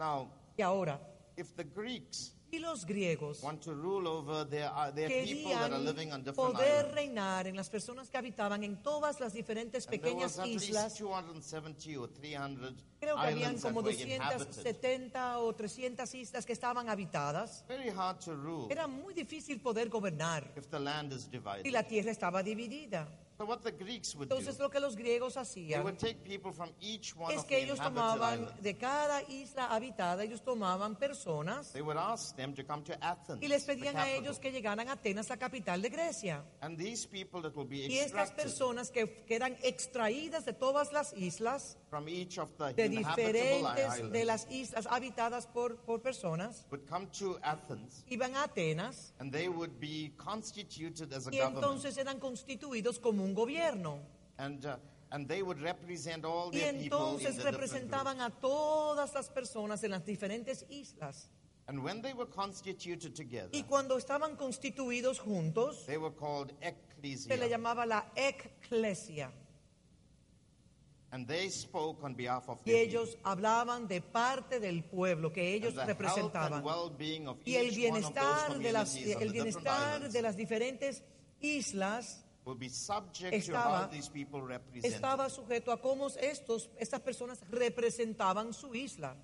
Now, 0.00 0.28
Y 0.58 0.62
ahora, 0.62 0.98
if 1.36 1.54
the 1.54 1.62
Greeks 1.62 2.32
y 2.52 2.58
los 2.58 2.84
griegos 2.84 3.42
want 3.42 3.62
to 3.62 3.72
rule 3.72 4.06
over 4.06 4.44
their, 4.48 4.70
uh, 4.76 4.90
their 4.94 5.08
people 5.24 5.52
that 5.52 5.72
are 5.72 5.78
living 5.78 6.12
on 6.12 6.22
different 6.22 6.52
poder 6.52 6.84
islands, 6.86 6.94
reinar 6.94 7.46
en 7.46 7.56
las 7.56 7.70
personas 7.70 8.10
que 8.10 8.18
habitaban 8.18 8.62
en 8.62 8.82
todas 8.82 9.20
las 9.20 9.32
diferentes 9.32 9.86
and 9.86 9.90
there 9.90 10.02
pequeñas 10.02 10.36
was 10.36 10.38
at 10.38 10.46
least 10.46 10.68
islas. 10.68 10.94
270 10.98 11.96
or 11.98 12.08
300 12.08 12.74
Creo 13.00 13.16
que 13.16 13.20
habían 13.22 13.38
islands 13.38 13.62
that 13.62 13.68
como 13.68 13.80
were 13.80 13.94
inhabited. 13.94 14.46
270 14.52 15.38
o 15.38 15.54
300 15.54 16.14
islas 16.14 16.44
que 16.44 16.52
estaban 16.52 16.90
habitadas. 16.90 17.64
Very 17.66 17.88
hard 17.88 18.20
to 18.20 18.34
rule 18.34 18.68
Era 18.70 18.86
muy 18.86 19.14
difícil 19.14 19.60
poder 19.62 19.88
gobernar 19.88 20.52
if 20.54 20.66
the 20.68 20.78
land 20.78 21.14
is 21.14 21.26
y 21.28 21.30
divided. 21.38 21.72
la 21.72 21.84
tierra 21.84 22.10
estaba 22.10 22.42
dividida. 22.42 23.08
So 23.42 23.46
what 23.48 23.62
the 23.64 23.72
Greeks 23.72 24.14
would 24.14 24.28
do, 24.28 24.36
Entonces 24.36 24.56
lo 24.60 24.70
que 24.70 24.78
los 24.78 24.94
griegos 24.94 25.34
they 25.34 25.40
hacían 25.42 25.82
would 25.82 25.98
take 25.98 26.22
people 26.22 26.52
from 26.52 26.70
each 26.80 27.16
one 27.16 27.34
es 27.34 27.40
of 27.40 27.46
que 27.48 27.56
the 27.56 27.62
ellos 27.64 27.78
inhabited 27.78 28.00
tomaban 28.00 28.38
islands. 28.38 28.62
de 28.62 28.74
cada 28.76 29.22
isla 29.22 29.66
habitada, 29.66 30.22
ellos 30.22 30.42
tomaban 30.44 30.94
personas 30.94 31.72
They 31.72 31.82
would 31.82 31.96
ask 31.96 32.36
them 32.36 32.54
to 32.54 32.64
come 32.64 32.84
to 32.84 32.94
Athens, 33.00 33.42
y 33.42 33.48
les 33.48 33.66
the 33.66 33.72
pedían 33.74 33.96
a 33.96 34.04
capital. 34.04 34.22
ellos 34.22 34.38
que 34.38 34.52
llegaran 34.52 34.88
a 34.88 34.92
Atenas, 34.92 35.28
la 35.28 35.38
capital 35.38 35.82
de 35.82 35.88
Grecia. 35.88 36.44
And 36.60 36.78
these 36.78 37.04
people 37.08 37.42
that 37.42 37.56
will 37.56 37.66
be 37.66 37.78
Y 37.88 37.98
estas 37.98 38.28
extracted 38.30 38.44
personas 38.44 38.92
que, 38.92 39.24
que 39.26 39.34
eran 39.34 39.56
extraídas 39.64 40.44
de 40.44 40.52
todas 40.52 40.92
las 40.92 41.12
islas 41.14 41.78
from 41.92 42.08
each 42.08 42.38
of 42.38 42.48
the 42.56 42.72
de 42.72 42.88
diferentes 42.88 44.10
de 44.10 44.24
las 44.24 44.46
islas 44.50 44.86
habitadas 44.86 45.46
por, 45.46 45.76
por 45.76 46.00
personas 46.00 46.64
would 46.70 46.88
come 46.88 47.06
to 47.08 47.38
Athens 47.42 48.02
iban 48.08 48.34
a 48.34 48.44
Atenas 48.44 49.12
and 49.20 49.30
they 49.30 49.46
would 49.46 49.78
be 49.78 50.10
constituted 50.16 51.12
as 51.12 51.26
a 51.26 51.30
y 51.30 51.36
government. 51.36 51.56
entonces 51.62 51.98
eran 51.98 52.18
constituidos 52.18 52.98
como 52.98 53.22
un 53.22 53.34
gobierno. 53.34 53.98
And, 54.38 54.64
uh, 54.64 54.76
and 55.10 55.28
they 55.28 55.42
would 55.42 55.60
represent 55.60 56.24
all 56.24 56.50
Y 56.50 56.60
in 56.60 56.76
entonces 56.84 57.36
the 57.36 57.42
representaban 57.50 58.22
a 58.22 58.30
todas 58.30 59.12
las 59.12 59.28
personas 59.28 59.84
en 59.84 59.90
las 59.90 60.06
diferentes 60.06 60.64
islas. 60.70 61.28
And 61.66 61.84
when 61.84 62.00
they 62.00 62.14
were 62.14 62.30
constituted 62.30 63.14
together, 63.14 63.50
Y 63.52 63.64
cuando 63.64 63.98
estaban 63.98 64.36
constituidos 64.36 65.18
juntos, 65.20 65.84
they 65.84 65.98
were 65.98 66.14
called 66.14 66.54
se 66.58 67.36
le 67.36 67.44
ecclesia. 67.44 67.48
llamaba 67.48 67.84
la 67.84 68.06
eclesia. 68.16 69.30
And 71.12 71.26
they 71.28 71.50
spoke 71.50 72.02
on 72.02 72.14
behalf 72.14 72.48
of 72.48 72.58
Y 72.64 72.72
ellos 72.72 73.18
hablaban 73.22 73.86
de 73.86 74.00
parte 74.00 74.58
del 74.60 74.82
pueblo 74.82 75.30
que 75.30 75.52
ellos 75.54 75.74
representaban. 75.74 76.64
of 76.64 77.36
Y 77.44 77.56
el 77.56 77.70
bienestar 77.74 78.58
de 78.58 78.72
las, 78.72 78.96
el 78.96 79.30
bienestar 79.30 80.10
de 80.10 80.22
las 80.22 80.36
diferentes 80.36 81.02
islas 81.42 82.24
will 82.46 82.56
be 82.56 82.70
subject 82.70 83.30
to 83.30 83.36
estaba- 83.36 83.84
how 83.84 83.90
these 83.90 84.08
people 84.08 84.40
represent. 84.40 84.86
estaba 84.86 85.28
sujeto 85.28 85.70
a 85.70 85.80
cómo 85.82 86.08
estos, 86.08 86.70
estas 86.78 87.00
personas 87.00 87.40
representaban 87.50 88.54
su 88.54 88.74
isla. 88.74 89.14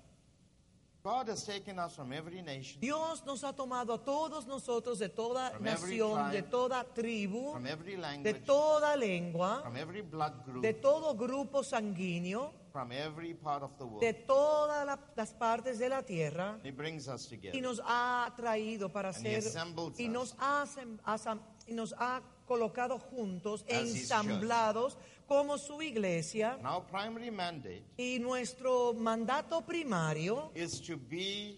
God 1.01 1.29
has 1.29 1.45
taken 1.45 1.79
us 1.79 1.95
from 1.95 2.11
every 2.11 2.41
nation, 2.41 2.77
Dios 2.81 3.23
nos 3.25 3.41
ha 3.43 3.53
tomado 3.53 3.93
a 3.93 4.03
todos 4.03 4.45
nosotros 4.45 4.99
de 4.99 5.07
toda 5.07 5.51
From 5.51 5.65
every 5.67 5.97
nación, 5.97 6.31
de 6.31 6.41
tribe, 6.41 6.49
toda 6.51 6.83
tribu, 6.83 7.53
from 7.53 7.65
every 7.67 7.91
de 7.95 7.97
language, 8.01 8.41
toda 8.45 8.95
lengua, 8.97 9.61
from 9.63 9.77
every 9.77 10.01
blood 10.01 10.43
group, 10.45 10.61
de 10.61 10.73
todo 10.73 11.15
grupo 11.15 11.63
sanguíneo, 11.63 12.51
from 12.73 12.91
every 12.91 13.33
part 13.33 13.63
of 13.63 13.71
the 13.77 13.85
world. 13.85 14.01
de 14.01 14.13
todas 14.13 14.85
la- 14.85 14.99
las 15.15 15.33
partes 15.33 15.79
de 15.79 15.87
la 15.87 16.03
tierra 16.03 16.59
He 16.63 16.71
brings 16.71 17.07
us 17.07 17.25
y 17.31 17.37
together. 17.37 17.61
nos 17.61 17.79
ha 17.85 18.33
traído 18.35 18.91
para 18.91 19.09
And 19.09 19.25
he 19.25 19.41
ser 19.41 19.47
assembles 19.49 19.97
y 19.99 20.07
us. 20.07 20.11
nos 20.13 20.35
ha, 20.37 20.63
asem- 20.65 20.99
asam- 21.05 21.39
y 21.65 21.73
nos 21.73 21.93
ha 21.97 22.21
colocado 22.49 22.97
juntos, 22.97 23.63
As 23.69 23.75
ensamblados 23.77 24.97
como 25.27 25.57
su 25.57 25.81
iglesia. 25.81 26.57
Our 26.65 26.83
primary 26.87 27.29
mandate 27.29 27.83
Y 27.97 28.17
nuestro 28.19 28.93
mandato 28.93 29.61
primario 29.61 30.51
is 30.55 30.81
to 30.81 30.97
be 30.97 31.55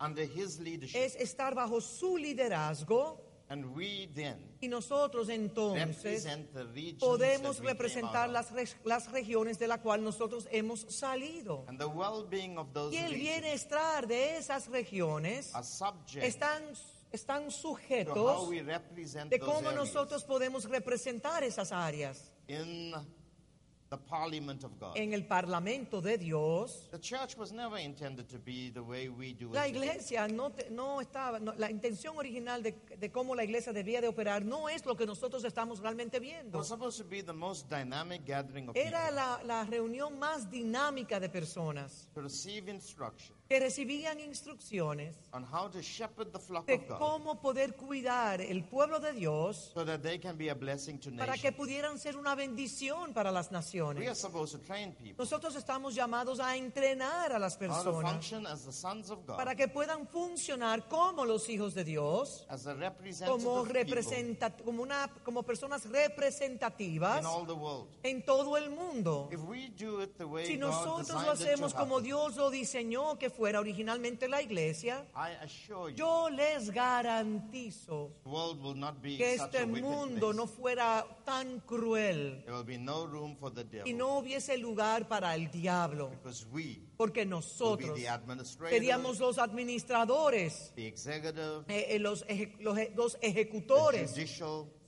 under 0.00 0.24
his 0.24 0.58
leadership. 0.58 0.96
es 0.98 1.14
estar 1.16 1.54
bajo 1.54 1.80
su 1.80 2.16
liderazgo 2.18 3.28
And 3.48 3.64
we 3.74 4.08
then 4.14 4.38
y 4.60 4.68
nosotros 4.68 5.28
entonces 5.28 6.24
represent 6.24 6.52
the 6.52 6.64
regions 6.66 7.00
podemos 7.02 7.58
representar 7.58 8.28
las, 8.28 8.52
las 8.84 9.10
regiones 9.10 9.58
de 9.58 9.66
la 9.66 9.78
cual 9.78 10.04
nosotros 10.04 10.46
hemos 10.52 10.82
salido. 10.88 11.64
And 11.66 11.76
the 11.78 11.86
well-being 11.88 12.58
of 12.58 12.72
those 12.72 12.94
Y 12.94 12.98
el 12.98 13.14
bienestar 13.14 14.06
de 14.06 14.36
esas 14.36 14.68
regiones 14.68 15.52
están, 16.14 16.62
están 17.12 17.50
sujetos 17.50 18.48
de 19.28 19.38
cómo 19.40 19.72
nosotros 19.72 20.24
podemos 20.24 20.64
representar 20.68 21.42
esas 21.42 21.72
áreas 21.72 22.32
in 22.48 22.92
the 23.90 23.96
parliament 23.96 24.62
of 24.62 24.70
God. 24.78 24.96
en 24.96 25.12
el 25.12 25.26
Parlamento 25.26 26.00
de 26.00 26.16
Dios. 26.16 26.88
La 29.52 29.66
iglesia 29.66 30.28
no, 30.28 30.50
te- 30.52 30.70
no 30.70 31.00
estaba, 31.00 31.40
no- 31.40 31.54
la 31.56 31.68
intención 31.70 32.16
original 32.16 32.62
de, 32.62 32.72
de 32.96 33.10
cómo 33.10 33.34
la 33.34 33.42
iglesia 33.42 33.72
debía 33.72 34.00
de 34.00 34.06
operar 34.06 34.44
no 34.44 34.68
es 34.68 34.86
lo 34.86 34.96
que 34.96 35.06
nosotros 35.06 35.42
estamos 35.44 35.80
realmente 35.80 36.20
viendo. 36.20 36.58
was 36.58 36.68
supposed 36.68 36.98
to 37.02 37.08
be 37.08 37.20
the 37.22 37.32
most 37.32 37.68
dynamic 37.68 38.24
gathering 38.24 38.68
of 38.68 38.76
Era 38.76 39.10
la, 39.10 39.42
la 39.44 39.64
reunión 39.64 40.18
más 40.20 40.48
dinámica 40.48 41.18
de 41.18 41.28
personas 41.28 42.08
to 42.14 42.20
receive 42.22 42.70
instruction 42.70 43.34
que 43.50 43.58
recibían 43.58 44.20
instrucciones 44.20 45.16
on 45.32 45.42
how 45.42 45.68
to 45.68 45.82
shepherd 45.82 46.30
the 46.32 46.38
flock 46.38 46.64
de 46.68 46.74
of 46.74 46.86
God 46.86 46.98
cómo 46.98 47.40
poder 47.40 47.74
cuidar 47.74 48.40
el 48.40 48.62
pueblo 48.62 49.00
de 49.00 49.12
Dios 49.12 49.72
so 49.74 49.84
that 49.84 50.02
they 50.02 50.20
can 50.20 50.36
be 50.38 50.48
a 50.50 50.54
blessing 50.54 50.98
to 51.00 51.10
para 51.10 51.32
que 51.32 51.50
nations. 51.50 51.56
pudieran 51.56 51.98
ser 51.98 52.16
una 52.16 52.36
bendición 52.36 53.12
para 53.12 53.32
las 53.32 53.50
We 53.50 53.56
are 53.56 53.60
naciones. 53.60 54.18
supposed 54.18 54.52
to 54.52 54.64
train 54.64 54.92
people 54.92 55.16
Nosotros 55.18 55.56
estamos 55.56 55.96
llamados 55.96 56.38
a 56.38 56.56
entrenar 56.56 57.32
a 57.32 57.40
las 57.40 57.54
how 57.54 57.58
to 57.58 57.66
personas 57.66 58.12
function 58.12 58.46
as 58.46 58.64
the 58.64 58.70
sons 58.72 59.10
of 59.10 59.26
God, 59.26 59.36
para 59.36 59.56
que 59.56 59.66
puedan 59.66 60.06
funcionar 60.06 60.86
como 60.88 61.24
los 61.24 61.48
hijos 61.48 61.74
de 61.74 61.82
Dios, 61.82 62.46
as 62.48 62.62
como, 63.26 63.62
of 63.62 63.66
people 63.66 63.74
representa, 63.82 64.50
como, 64.64 64.80
una, 64.84 65.10
como 65.24 65.42
personas 65.42 65.86
representativas 65.90 67.18
in 67.18 67.26
all 67.26 67.44
the 67.44 67.52
world. 67.52 67.88
en 68.04 68.24
todo 68.24 68.56
el 68.56 68.70
mundo. 68.70 69.28
If 69.32 69.40
we 69.40 69.70
do 69.76 70.02
it 70.02 70.16
the 70.18 70.24
way 70.26 70.46
Si 70.46 70.54
God 70.56 70.68
nosotros 70.68 71.08
designed 71.08 71.26
lo 71.26 71.32
it 71.32 71.38
to 71.38 71.44
hacemos 71.44 71.74
como 71.74 71.96
happen, 71.96 72.04
Dios 72.04 72.36
lo 72.36 72.48
diseñó 72.50 73.18
que 73.18 73.28
fuera 73.40 73.58
originalmente 73.58 74.28
la 74.28 74.42
iglesia, 74.42 75.06
you, 75.94 75.96
yo 75.96 76.28
les 76.28 76.70
garantizo 76.70 78.10
que 79.16 79.34
este 79.34 79.64
mundo 79.64 80.32
no 80.34 80.46
fuera 80.46 81.06
tan 81.24 81.60
cruel 81.60 82.42
There 82.44 82.52
will 82.56 82.64
be 82.66 82.76
no 82.76 83.06
room 83.06 83.34
for 83.38 83.50
the 83.50 83.64
devil. 83.64 83.88
y 83.90 83.94
no 83.94 84.18
hubiese 84.18 84.58
lugar 84.58 85.08
para 85.08 85.34
el 85.34 85.50
diablo, 85.50 86.10
porque 86.98 87.24
nosotros 87.24 87.98
seríamos 88.68 89.18
los 89.18 89.38
administradores, 89.38 90.74
eh, 90.76 90.92
eh, 91.68 91.98
los, 91.98 92.26
eje- 92.26 92.54
los 92.60 92.76
e- 92.76 92.92
los 92.94 93.16
ejecutores, 93.22 94.12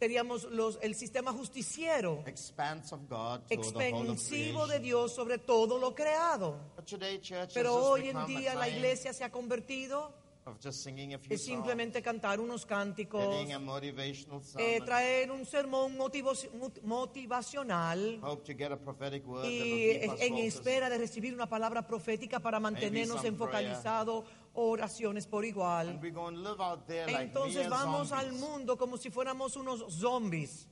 seríamos 0.07 0.45
los, 0.51 0.81
el 0.83 0.97
sistema 0.97 1.33
justiciero 1.33 2.25
expanse 2.27 2.93
of 2.93 3.03
God 3.09 3.43
to 3.43 3.49
the 3.49 3.55
whole 3.93 4.11
of 4.11 4.17
expensivo 4.19 4.67
de 4.67 4.79
creation. 4.79 4.83
Dios 4.83 5.15
sobre 5.15 5.39
todo 5.39 5.79
lo 5.79 5.95
creado. 5.95 6.57
But 6.75 6.87
today, 6.87 7.21
church 7.21 7.55
Pero 7.55 7.71
has 7.71 7.77
just 7.79 7.87
hoy 7.91 8.01
en 8.01 8.07
become 8.09 8.27
día 8.27 8.55
la 8.57 8.65
time 8.65 8.77
iglesia 8.79 9.13
se 9.13 9.23
ha 9.23 9.31
convertido 9.31 10.13
of 10.45 10.59
just 10.61 10.83
singing 10.83 11.15
a 11.15 11.19
few 11.21 11.35
en 11.35 11.39
simplemente 11.39 12.03
cantar 12.03 12.41
unos 12.41 12.63
songs, 12.63 12.67
cánticos, 12.67 13.23
getting 13.37 13.53
a 13.53 13.61
motivational 13.61 14.41
eh, 14.41 14.45
sermon, 14.45 14.85
traer 14.85 15.31
un 15.31 15.47
sermón 15.47 15.97
motivo- 15.97 16.35
motivacional 16.83 18.19
hope 18.23 18.43
to 18.45 18.53
get 18.59 18.73
a 18.73 18.77
prophetic 18.77 19.25
word 19.25 19.43
that 19.43 19.51
will 19.51 19.53
y 19.53 20.01
keep 20.01 20.11
us 20.13 20.21
en 20.21 20.29
focused. 20.31 20.47
espera 20.49 20.91
de 20.91 20.99
recibir 20.99 21.33
una 21.33 21.49
palabra 21.49 21.87
profética 21.87 22.41
para 22.41 22.59
mantenernos 22.59 23.19
some 23.19 23.29
enfocalizados, 23.29 24.25
oraciones 24.55 25.27
por 25.27 25.45
igual. 25.45 25.89
And 25.89 26.03
we 26.03 26.11
go 26.11 26.27
and 26.29 26.43
live 26.43 26.61
out 26.61 26.87
there 26.87 27.07
like 27.07 27.25
Entonces 27.33 27.69
vamos 27.69 28.13
al 28.13 28.27
zombies. 28.27 28.41
mundo 28.41 28.77
como 28.77 28.97
si 28.97 29.11
fuéramos 29.11 29.57
unos 29.57 29.85
zombies, 29.93 30.67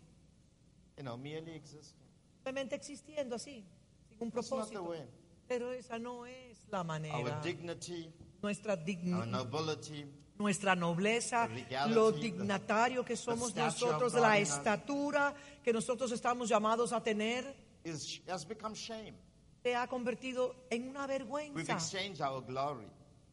You 0.96 1.04
know, 1.04 1.16
merely 1.16 1.52
existing. 1.54 1.96
simplemente 2.34 2.74
existiendo 2.76 3.36
así, 3.36 3.64
sin 4.08 4.18
un 4.20 4.30
That's 4.30 4.50
not 4.50 4.68
the 4.68 4.74
propósito. 4.76 4.82
way. 4.90 5.06
Pero 5.48 5.72
esa 5.72 5.98
no 5.98 6.26
es 6.26 6.58
la 6.70 6.80
Our 6.80 6.86
manera. 6.86 7.40
dignity, 7.42 8.12
Nuestra 8.42 8.74
our 8.74 8.84
dignidad. 8.84 10.06
nuestra 10.38 10.74
nobleza, 10.76 11.48
The 11.48 11.54
legality, 11.54 11.94
lo 11.94 12.12
dignatario 12.12 13.04
que 13.04 13.16
somos 13.16 13.54
nosotros, 13.54 14.14
la 14.14 14.38
estatura 14.38 15.34
que 15.64 15.72
nosotros 15.72 16.12
estamos 16.12 16.48
llamados 16.48 16.92
a 16.92 17.02
tener, 17.02 17.44
is, 17.84 18.20
has 18.28 18.46
become 18.46 18.74
shame. 18.74 19.14
se 19.62 19.74
ha 19.74 19.86
convertido 19.88 20.54
en 20.70 20.88
una 20.88 21.06
We've 21.06 21.18
vergüenza, 21.18 21.72
exchanged 21.74 22.20
our 22.22 22.42
glory 22.42 22.86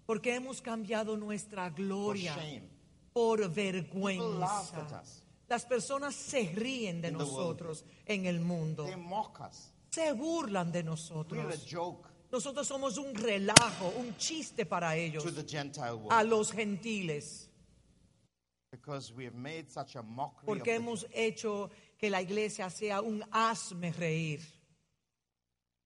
porque 0.08 0.34
hemos 0.34 0.62
cambiado 0.62 1.18
nuestra 1.18 1.70
gloria 1.70 2.34
por 3.12 3.52
vergüenza. 3.54 5.04
Las 5.50 5.66
personas 5.66 6.16
se 6.16 6.44
ríen 6.54 7.02
de 7.02 7.12
nosotros 7.12 7.84
en 8.06 8.26
el 8.26 8.40
mundo, 8.40 8.86
se 9.90 10.14
burlan 10.14 10.72
de 10.72 10.84
nosotros. 10.84 11.66
Nosotros 12.32 12.68
somos 12.68 12.98
un 12.98 13.14
relajo, 13.16 13.94
un 13.98 14.16
chiste 14.18 14.66
para 14.66 14.96
ellos, 14.96 15.26
a 16.10 16.24
los 16.24 16.52
gentiles. 16.52 17.50
porque 20.46 20.76
hemos 20.76 21.06
hecho 21.14 21.70
que 21.98 22.10
la 22.10 22.22
iglesia 22.22 22.70
sea 22.70 23.02
un 23.02 23.24
hazme 23.32 23.92
reír. 23.92 24.57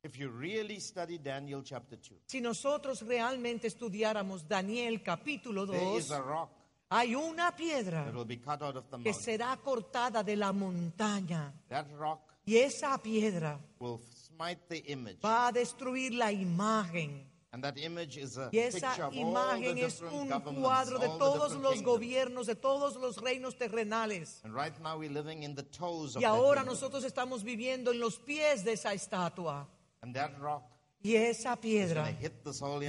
If 0.03 0.17
you 0.17 0.29
really 0.29 0.79
study 0.79 1.19
Daniel 1.19 1.61
chapter 1.63 1.95
2, 1.95 2.15
Si 2.25 2.41
nosotros 2.41 3.01
realmente 3.03 3.67
estudiáramos 3.67 4.47
Daniel 4.47 5.01
capítulo 5.03 5.67
there 5.67 5.97
is 5.97 6.07
2, 6.07 6.11
a 6.15 6.21
rock 6.21 6.49
hay 6.89 7.13
una 7.15 7.55
piedra 7.55 8.05
that 8.05 8.13
will 8.15 8.25
be 8.25 8.37
cut 8.37 8.61
out 8.63 8.75
of 8.75 8.85
the 8.89 8.97
que 8.97 9.11
mountain. 9.11 9.13
será 9.13 9.55
cortada 9.63 10.23
de 10.23 10.35
la 10.35 10.51
montaña 10.51 11.53
That 11.69 11.85
rock 11.99 12.19
y 12.45 12.55
esa 12.57 12.97
piedra 12.97 13.59
will 13.79 14.01
smite 14.27 14.59
the 14.69 14.79
image. 14.91 15.19
va 15.23 15.47
a 15.47 15.51
destruir 15.51 16.13
la 16.15 16.31
imagen. 16.31 17.27
And 17.53 17.63
that 17.63 17.77
image 17.77 18.17
is 18.17 18.37
a 18.37 18.49
Y 18.51 18.57
esa 18.59 18.87
picture 18.87 19.03
of 19.03 19.13
all 19.13 19.13
the 19.13 19.19
imagen 19.19 19.77
es 19.77 19.99
different 19.99 20.13
un 20.15 20.29
governments, 20.29 20.61
cuadro 20.67 20.99
de 20.99 21.05
all 21.07 21.13
the 21.13 21.19
todos 21.19 21.41
different 21.51 21.63
los 21.63 21.73
kingdoms. 21.75 21.99
gobiernos, 21.99 22.45
de 22.47 22.55
todos 22.55 22.95
los 22.95 23.17
reinos 23.17 23.55
terrenales. 23.55 24.41
And 24.43 24.55
right 24.55 24.73
now 24.81 24.97
we're 24.97 25.11
living 25.11 25.43
in 25.43 25.53
the 25.53 25.63
toes 25.63 26.15
of 26.15 26.21
Y 26.23 26.25
that 26.25 26.31
ahora 26.31 26.61
kingdom. 26.61 26.73
nosotros 26.73 27.03
estamos 27.03 27.43
viviendo 27.43 27.91
en 27.91 27.99
los 27.99 28.17
pies 28.17 28.63
de 28.65 28.73
esa 28.73 28.93
estatua. 28.93 29.67
And 30.01 30.15
that 30.15 30.37
rock 30.39 30.63
Y 31.03 31.15
esa 31.15 31.55
piedra 31.55 32.05
hit 32.11 32.43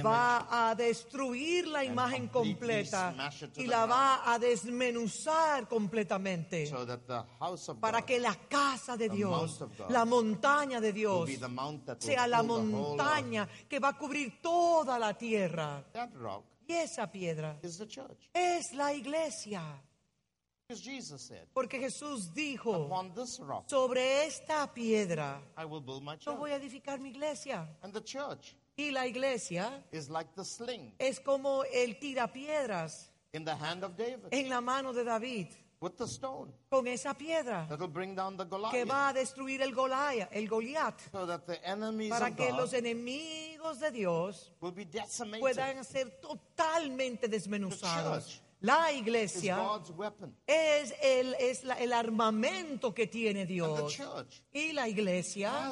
va 0.05 0.69
a 0.69 0.75
destruir 0.75 1.67
la 1.67 1.83
imagen 1.83 2.27
completa 2.27 3.15
y 3.55 3.65
la 3.65 3.87
va 3.87 4.31
a 4.31 4.37
desmenuzar 4.37 5.67
completamente 5.67 6.67
so 6.67 6.85
that 6.85 6.99
the 7.07 7.23
house 7.39 7.69
of 7.69 7.79
para 7.79 8.01
God 8.01 8.05
que 8.05 8.19
la 8.19 8.35
casa 8.47 8.95
de 8.95 9.09
Dios, 9.09 9.57
God, 9.59 9.89
la 9.89 10.05
montaña 10.05 10.79
de 10.79 10.93
Dios, 10.93 11.27
sea 11.97 12.27
la 12.27 12.43
montaña 12.43 13.49
que 13.67 13.79
va 13.79 13.89
a 13.89 13.97
cubrir 13.97 14.39
toda 14.39 14.99
la 14.99 15.15
tierra. 15.15 15.83
That 15.93 16.11
rock 16.13 16.45
Y 16.67 16.73
esa 16.73 17.11
piedra 17.11 17.57
is 17.63 17.79
the 17.79 17.87
church. 17.87 18.29
es 18.31 18.73
la 18.73 18.93
iglesia. 18.93 19.81
Because 20.73 20.81
Jesus 20.81 21.21
said, 21.21 21.47
Porque 21.53 21.79
Jesús 21.79 22.33
dijo, 22.33 22.85
Upon 22.87 23.13
this 23.13 23.39
rock 23.39 23.65
sobre 23.69 24.25
esta 24.25 24.67
piedra 24.73 25.39
I 25.57 25.65
will 25.65 25.81
build 25.81 26.03
my 26.03 26.13
yo 26.13 26.17
church. 26.31 26.37
voy 26.39 26.51
a 26.51 26.55
edificar 26.55 26.99
mi 26.99 27.09
iglesia. 27.09 27.67
And 27.83 27.93
the 27.93 28.01
church 28.01 28.55
Y 28.75 28.89
la 28.91 29.05
iglesia 29.05 29.83
is 29.91 30.09
like 30.09 30.29
the 30.35 30.43
sling 30.43 30.93
es 30.97 31.19
como 31.19 31.63
el 31.71 31.99
tirapiedras 31.99 33.11
in 33.33 33.43
the 33.45 33.55
hand 33.55 33.83
of 33.83 33.95
David 33.95 34.29
en 34.31 34.49
la 34.49 34.61
mano 34.61 34.91
de 34.93 35.03
David, 35.03 35.47
with 35.79 35.95
the 35.97 36.07
stone 36.07 36.51
con 36.71 36.87
esa 36.87 37.13
piedra 37.13 37.67
that 37.69 37.79
will 37.79 37.87
bring 37.87 38.15
down 38.15 38.35
the 38.35 38.43
que 38.45 38.49
Goliath. 38.49 38.89
va 38.89 39.09
a 39.09 39.13
destruir 39.13 39.61
el 39.61 39.73
Goliat, 39.75 40.29
el 40.31 40.47
Goliat, 40.47 40.99
So 41.11 41.27
that 41.27 41.45
the 41.45 41.63
enemies 41.63 42.09
para 42.09 42.31
que 42.35 42.51
los 42.51 42.73
enemigos 42.73 43.79
de 43.79 43.91
Dios 43.91 44.51
will 44.59 44.71
be 44.71 44.85
decimated. 44.85 45.39
puedan 45.39 45.83
ser 45.85 46.19
totalmente 46.19 47.27
desmenuzados. 47.27 48.41
La 48.63 48.93
iglesia 48.93 49.57
es 50.47 50.93
el, 51.01 51.33
es 51.37 51.65
la- 51.65 51.75
el 51.75 51.91
armamento 51.91 52.93
que 52.93 53.07
tiene 53.07 53.45
Dios. 53.45 53.99
Y 54.53 54.71
la 54.71 54.87
iglesia 54.87 55.71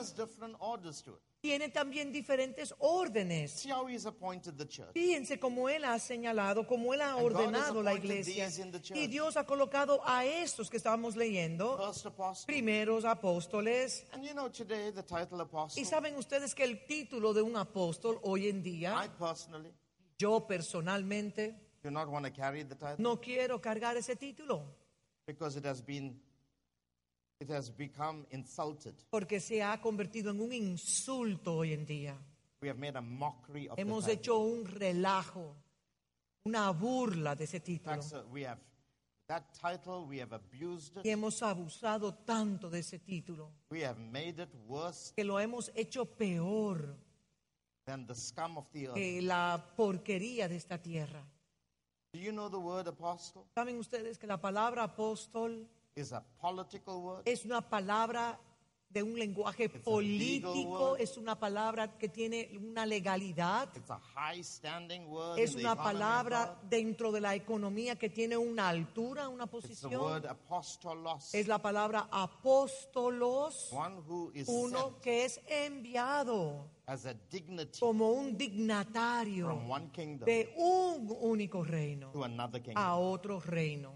tiene 1.39 1.69
también 1.69 2.11
diferentes 2.11 2.75
órdenes. 2.79 3.65
Fíjense 4.93 5.39
cómo 5.39 5.69
Él 5.69 5.85
ha 5.85 5.97
señalado, 5.99 6.67
cómo 6.67 6.93
Él 6.93 7.01
ha 7.01 7.15
ordenado 7.15 7.81
la 7.81 7.93
iglesia. 7.93 8.49
Y 8.93 9.07
Dios 9.07 9.37
ha 9.37 9.45
colocado 9.45 10.01
a 10.05 10.25
estos 10.25 10.69
que 10.69 10.75
estábamos 10.75 11.15
leyendo, 11.15 11.77
primeros 12.45 13.05
apóstoles. 13.05 14.05
And 14.11 14.23
you 14.25 14.33
know 14.33 14.49
today 14.49 14.91
the 14.91 15.01
title 15.01 15.39
apostle. 15.41 15.81
Y 15.81 15.85
saben 15.85 16.17
ustedes 16.17 16.53
que 16.53 16.65
el 16.65 16.85
título 16.85 17.33
de 17.33 17.41
un 17.41 17.55
apóstol 17.55 18.19
hoy 18.23 18.49
en 18.49 18.61
día, 18.61 19.09
personally 19.17 19.73
yo 20.19 20.45
personalmente, 20.45 21.70
do 21.83 21.89
not 21.91 22.07
want 22.09 22.25
to 22.25 22.31
carry 22.31 22.63
the 22.63 22.75
title 22.75 22.97
no 22.99 23.19
quiero 23.19 23.59
cargar 23.59 23.97
ese 23.97 24.15
título 24.15 24.63
because 25.25 25.57
it 25.57 25.65
has 25.65 25.81
been 25.81 26.19
it 27.39 27.49
has 27.49 27.69
become 27.75 28.25
insulted. 28.31 28.93
porque 29.09 29.39
se 29.39 29.63
ha 29.63 29.81
convertido 29.81 30.29
en 30.31 30.41
un 30.41 30.53
insulto 30.53 31.55
hoy 31.57 31.73
en 31.73 31.85
día. 31.87 32.15
We 32.61 32.69
have 32.69 32.77
made 32.77 32.95
a 32.95 33.01
mockery 33.01 33.67
of 33.67 33.79
Hemos 33.79 34.05
the 34.05 34.11
hecho 34.13 34.37
un 34.37 34.63
relajo, 34.65 35.55
una 36.45 36.69
burla 36.71 37.35
de 37.35 37.45
ese 37.45 37.59
título. 37.59 37.99
fact, 37.99 38.27
we 38.31 38.45
have 38.45 38.59
that 39.25 39.43
title, 39.59 40.05
we 40.07 40.21
have 40.21 40.33
abused 40.35 40.97
Y 40.97 40.99
it, 40.99 41.05
hemos 41.13 41.41
abusado 41.41 42.13
tanto 42.13 42.69
de 42.69 42.79
ese 42.79 42.99
título 42.99 43.49
we 43.71 43.83
have 43.83 43.97
made 43.99 44.39
it 44.39 44.49
worse 44.67 45.11
que 45.15 45.23
lo 45.23 45.39
hemos 45.39 45.71
hecho 45.73 46.05
peor 46.05 46.95
than 47.85 48.05
the 48.05 48.13
scum 48.13 48.55
of 48.57 48.69
the 48.71 48.85
earth. 48.85 48.93
que 48.93 49.19
la 49.23 49.65
porquería 49.75 50.47
de 50.47 50.57
esta 50.57 50.77
tierra. 50.79 51.25
Do 52.13 52.19
you 52.19 52.31
know 52.33 52.49
the 52.49 52.59
word 52.59 52.87
apostle 52.89 53.43
¿Saben 53.55 53.77
ustedes 53.77 54.17
que 54.17 54.27
la 54.27 54.37
palabra 54.37 54.83
apóstol 54.83 55.65
is 55.95 56.11
a 56.11 56.21
political 56.41 56.95
word? 57.01 57.21
es 57.25 57.45
una 57.45 57.61
palabra 57.61 58.37
de 58.89 59.01
un 59.01 59.17
lenguaje 59.17 59.69
legal 59.69 59.81
político, 59.83 60.97
es 60.97 61.15
una 61.15 61.39
palabra 61.39 61.97
que 61.97 62.09
tiene 62.09 62.49
una 62.61 62.85
legalidad, 62.85 63.69
It's 63.77 63.89
a 63.89 63.97
high 64.13 64.43
standing 64.43 65.07
word. 65.07 65.39
es 65.39 65.53
in 65.53 65.61
una 65.61 65.75
palabra 65.77 66.59
dentro 66.69 67.13
de 67.13 67.21
la 67.21 67.33
economía 67.33 67.95
que 67.97 68.09
tiene 68.09 68.35
una 68.35 68.67
altura, 68.67 69.29
una 69.29 69.45
It's 69.45 69.51
the 69.51 69.61
posición. 69.87 70.01
word 70.01 70.25
apostolos, 70.25 71.33
Es 71.33 71.47
la 71.47 71.59
palabra 71.59 72.09
apóstolos, 72.11 73.71
one 73.71 74.01
who 74.05 74.31
is 74.33 74.49
uno 74.49 74.89
sent. 74.89 74.99
que 74.99 75.23
es 75.23 75.39
enviado 75.47 76.65
as 76.91 77.05
a 77.05 77.13
dignity 77.29 77.79
como 77.79 78.11
un 78.11 78.37
dignatario 78.37 79.45
from 79.47 79.69
one 79.69 79.89
kingdom 79.93 80.25
de 80.25 80.53
un 80.57 81.07
único 81.21 81.63
reino 81.63 82.11
to 82.11 82.23
another 82.25 82.61
kingdom. 82.61 82.83
a 82.83 82.97
otro 82.97 83.39
reino. 83.39 83.93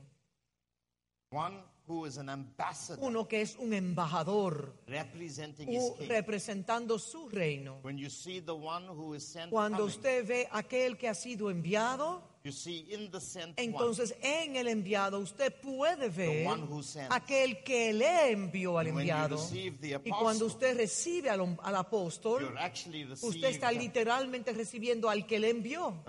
One 1.32 1.62
who 1.88 2.06
is 2.06 2.18
an 2.18 2.30
ambassador 2.30 3.04
Uno 3.04 3.28
que 3.28 3.42
es 3.42 3.58
un 3.58 3.74
embajador 3.74 4.74
representing 4.88 5.68
his 5.68 5.84
u- 5.84 5.96
king. 5.98 6.08
representando 6.08 6.98
su 6.98 7.28
reino. 7.30 7.80
When 7.84 7.98
you 7.98 8.10
see 8.10 8.40
the 8.40 8.54
one 8.56 8.88
who 8.88 9.14
is 9.16 9.26
sent 9.28 9.52
Cuando 9.52 9.80
coming, 9.80 9.90
usted 9.96 10.26
ve 10.26 10.48
aquel 10.52 10.98
que 10.98 11.10
ha 11.10 11.14
sido 11.14 11.50
enviado, 11.52 12.22
entonces 13.58 14.16
en 14.22 14.56
el 14.56 14.68
enviado 14.68 15.20
usted 15.20 15.54
puede 15.62 16.10
ver 16.10 16.48
aquel 17.10 17.64
que 17.64 17.92
le 17.94 18.32
envió 18.32 18.78
al 18.78 18.88
And 18.88 18.96
when 18.96 19.08
you 19.08 19.14
enviado. 19.14 19.38
Y 20.04 20.10
cuando 20.12 20.46
usted 20.46 20.78
recibe 20.78 21.30
al, 21.30 21.58
al 21.64 21.76
apóstol, 21.76 22.56
usted 23.22 23.48
está 23.50 23.72
literalmente 23.72 24.54
recibiendo 24.54 25.10
al 25.10 25.26
que 25.26 25.40
le 25.40 25.50
envió, 25.50 26.04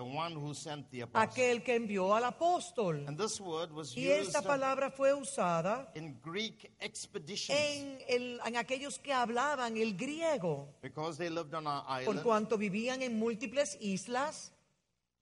aquel 1.14 1.62
que 1.62 1.74
envió 1.76 2.14
al 2.14 2.24
apóstol. 2.24 3.04
And 3.08 3.18
this 3.18 3.40
word 3.40 3.72
was 3.72 3.96
Y 3.96 4.06
used 4.08 4.20
esta 4.28 4.42
palabra 4.42 4.90
fue 4.90 5.14
usada 5.14 5.90
in 5.94 6.18
Greek 6.24 6.70
expeditions 6.80 7.58
en, 7.58 7.98
el- 8.08 8.40
en 8.44 8.56
aquellos 8.56 8.98
que 8.98 9.12
hablaban 9.12 9.76
el 9.76 9.96
griego, 9.96 10.68
because 10.82 11.16
they 11.18 11.30
lived 11.30 11.54
on 11.54 11.66
our 11.66 12.04
por 12.04 12.22
cuanto 12.22 12.58
vivían 12.58 13.02
en 13.02 13.18
múltiples 13.18 13.76
islas. 13.80 14.52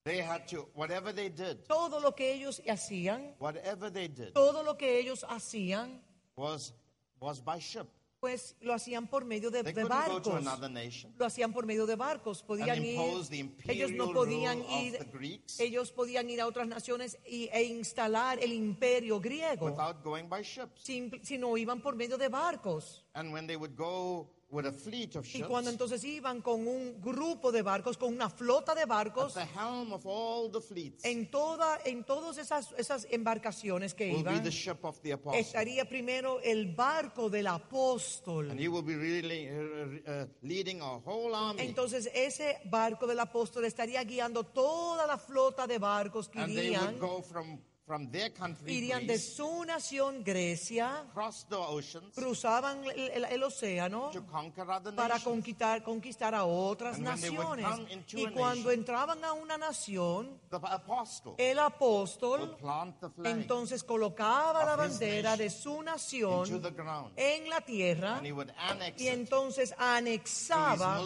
They 0.04 0.18
had 0.20 0.46
to, 0.48 0.68
whatever 0.74 1.12
they 1.14 1.30
did, 1.30 1.64
Todo 1.66 1.98
lo 1.98 2.12
que 2.14 2.30
ellos 2.34 2.60
hacían, 2.68 3.34
whatever 3.38 3.90
they 3.90 4.06
did 4.08 4.34
todo 4.34 4.62
lo 4.62 4.76
que 4.76 4.98
ellos 4.98 5.24
hacían, 5.26 5.98
was, 6.36 6.74
was 7.20 7.40
by 7.42 7.58
ship. 7.58 7.86
pues 8.20 8.54
lo 8.60 8.74
hacían 8.74 9.06
por 9.08 9.24
medio 9.24 9.50
de, 9.50 9.62
They 9.62 9.72
de 9.72 9.82
couldn't 9.82 10.06
go 10.08 10.20
to 10.20 10.30
barcos. 10.30 10.46
another 10.46 10.70
nation 10.70 11.14
Lo 11.18 11.24
hacían 11.24 11.54
por 11.54 11.64
medio 11.64 11.86
de 11.86 11.94
barcos. 11.96 12.42
Podían 12.42 12.70
and 12.76 12.84
ir. 12.84 12.94
impose 12.94 13.28
the 13.30 13.50
Ellos 13.66 13.92
no 13.92 14.12
podían 14.12 14.58
rule 14.60 14.74
of 14.74 14.82
ir. 14.82 14.98
the 14.98 15.04
Greeks 15.06 15.58
Ellos 15.58 15.90
podían 15.90 16.28
ir 16.28 16.40
a 16.42 16.46
otras 16.46 16.66
naciones 16.68 17.16
y, 17.26 17.48
e 17.50 17.62
instalar 17.64 18.38
el 18.42 18.52
imperio 18.52 19.18
griego, 19.20 19.66
without 19.70 20.02
going 20.04 20.28
by 20.28 20.42
ships. 20.42 20.82
sin- 20.82 21.18
sino 21.22 21.56
iban 21.56 21.80
por 21.80 21.96
medio 21.96 22.18
de 22.18 22.28
barcos. 22.28 23.04
And 23.14 23.32
when 23.32 23.46
they 23.46 23.56
would 23.56 23.74
go 23.74 24.28
with 24.54 24.66
a 24.66 24.72
fleet 24.72 25.16
of 25.16 25.26
Y 25.26 25.38
ships, 25.38 25.48
cuando 25.48 25.70
entonces 25.70 26.02
iban 26.04 26.40
con 26.40 26.66
un 26.66 27.00
grupo 27.02 27.50
de 27.50 27.62
barcos, 27.62 27.98
con 27.98 28.14
una 28.14 28.30
flota 28.30 28.74
de 28.74 28.82
at 28.82 28.88
barcos, 28.88 29.34
the 29.34 29.40
helm 29.40 29.92
of 29.92 30.06
all 30.06 30.50
the 30.50 30.60
fleets 30.60 31.04
en 31.04 31.28
toda, 31.30 31.80
en 31.84 32.04
todas 32.04 32.38
esas, 32.38 32.72
esas 32.78 33.06
embarcaciones 33.10 33.94
que 33.94 34.12
will 34.12 34.22
be 34.22 34.30
iban, 34.30 34.44
the 34.44 34.50
ship 34.50 34.78
of 34.84 35.00
the 35.00 35.12
apostle. 35.12 35.40
estaría 35.40 35.88
primero 35.88 36.40
el 36.42 36.74
barco 36.74 37.28
del 37.28 37.48
apóstol. 37.48 38.50
And 38.50 38.60
he 38.60 38.68
will 38.68 38.84
be 38.84 38.94
really 38.96 39.48
uh, 39.48 40.10
uh, 40.10 40.26
leading 40.42 40.80
a 40.80 40.98
whole 41.04 41.34
army. 41.34 41.60
Entonces 41.62 42.08
ese 42.14 42.60
barco 42.66 43.06
del 43.06 43.18
apóstol 43.18 43.64
estaría 43.64 44.02
guiando 44.04 44.44
toda 44.44 45.06
la 45.06 45.18
flota 45.18 45.66
de 45.66 45.78
barcos 45.78 46.28
que 46.28 46.38
and 46.38 46.54
they 46.54 46.68
irían, 46.68 46.94
would 46.94 47.00
go 47.00 47.22
from, 47.22 47.58
from 47.86 48.10
their 48.10 48.30
country, 48.32 48.72
irían 48.78 49.06
de 49.06 49.18
su 49.18 49.62
nación 49.66 50.24
Grecia, 50.24 51.04
the 51.50 51.54
oceans 51.56 52.14
cruzaban 52.14 52.82
el, 52.84 53.10
el- 53.10 53.24
el 53.26 53.42
océano 53.42 54.10
to 54.10 54.24
conquer 54.26 54.68
other 54.70 54.94
para 54.94 55.14
nations. 55.16 55.24
conquistar, 55.24 55.82
conquistar 55.82 56.34
a 56.34 56.44
otras 56.46 56.96
And 56.96 57.06
when 57.06 57.20
they 57.20 57.28
would 57.30 57.58
naciones. 57.58 57.66
come 57.66 57.90
into 57.92 58.18
Y 58.18 58.24
a 58.24 58.30
cuando 58.32 58.68
nation, 58.70 58.78
entraban 58.80 59.22
a 59.24 59.32
una 59.34 59.58
nación, 59.58 60.40
The 60.48 60.56
apostle 60.56 61.34
el 61.36 61.58
apóstol 61.58 62.40
would 62.40 62.56
plant 62.56 63.00
the 63.00 63.10
flag 63.10 63.26
entonces 63.36 63.82
colocaba 63.84 64.64
la 64.64 64.76
bandera 64.76 65.36
de 65.36 65.50
su 65.50 65.70
into 65.80 65.82
nación 65.82 66.62
the 66.62 66.70
ground. 66.70 67.12
en 67.16 67.50
la 67.50 67.60
tierra 67.60 68.16
And 68.16 68.26
he 68.26 68.32
would 68.32 68.50
annex 68.56 68.98
y 69.00 69.08
entonces 69.08 69.74
anexaba 69.76 71.04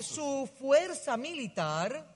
su 0.00 0.48
fuerza 0.58 1.16
militar, 1.16 2.11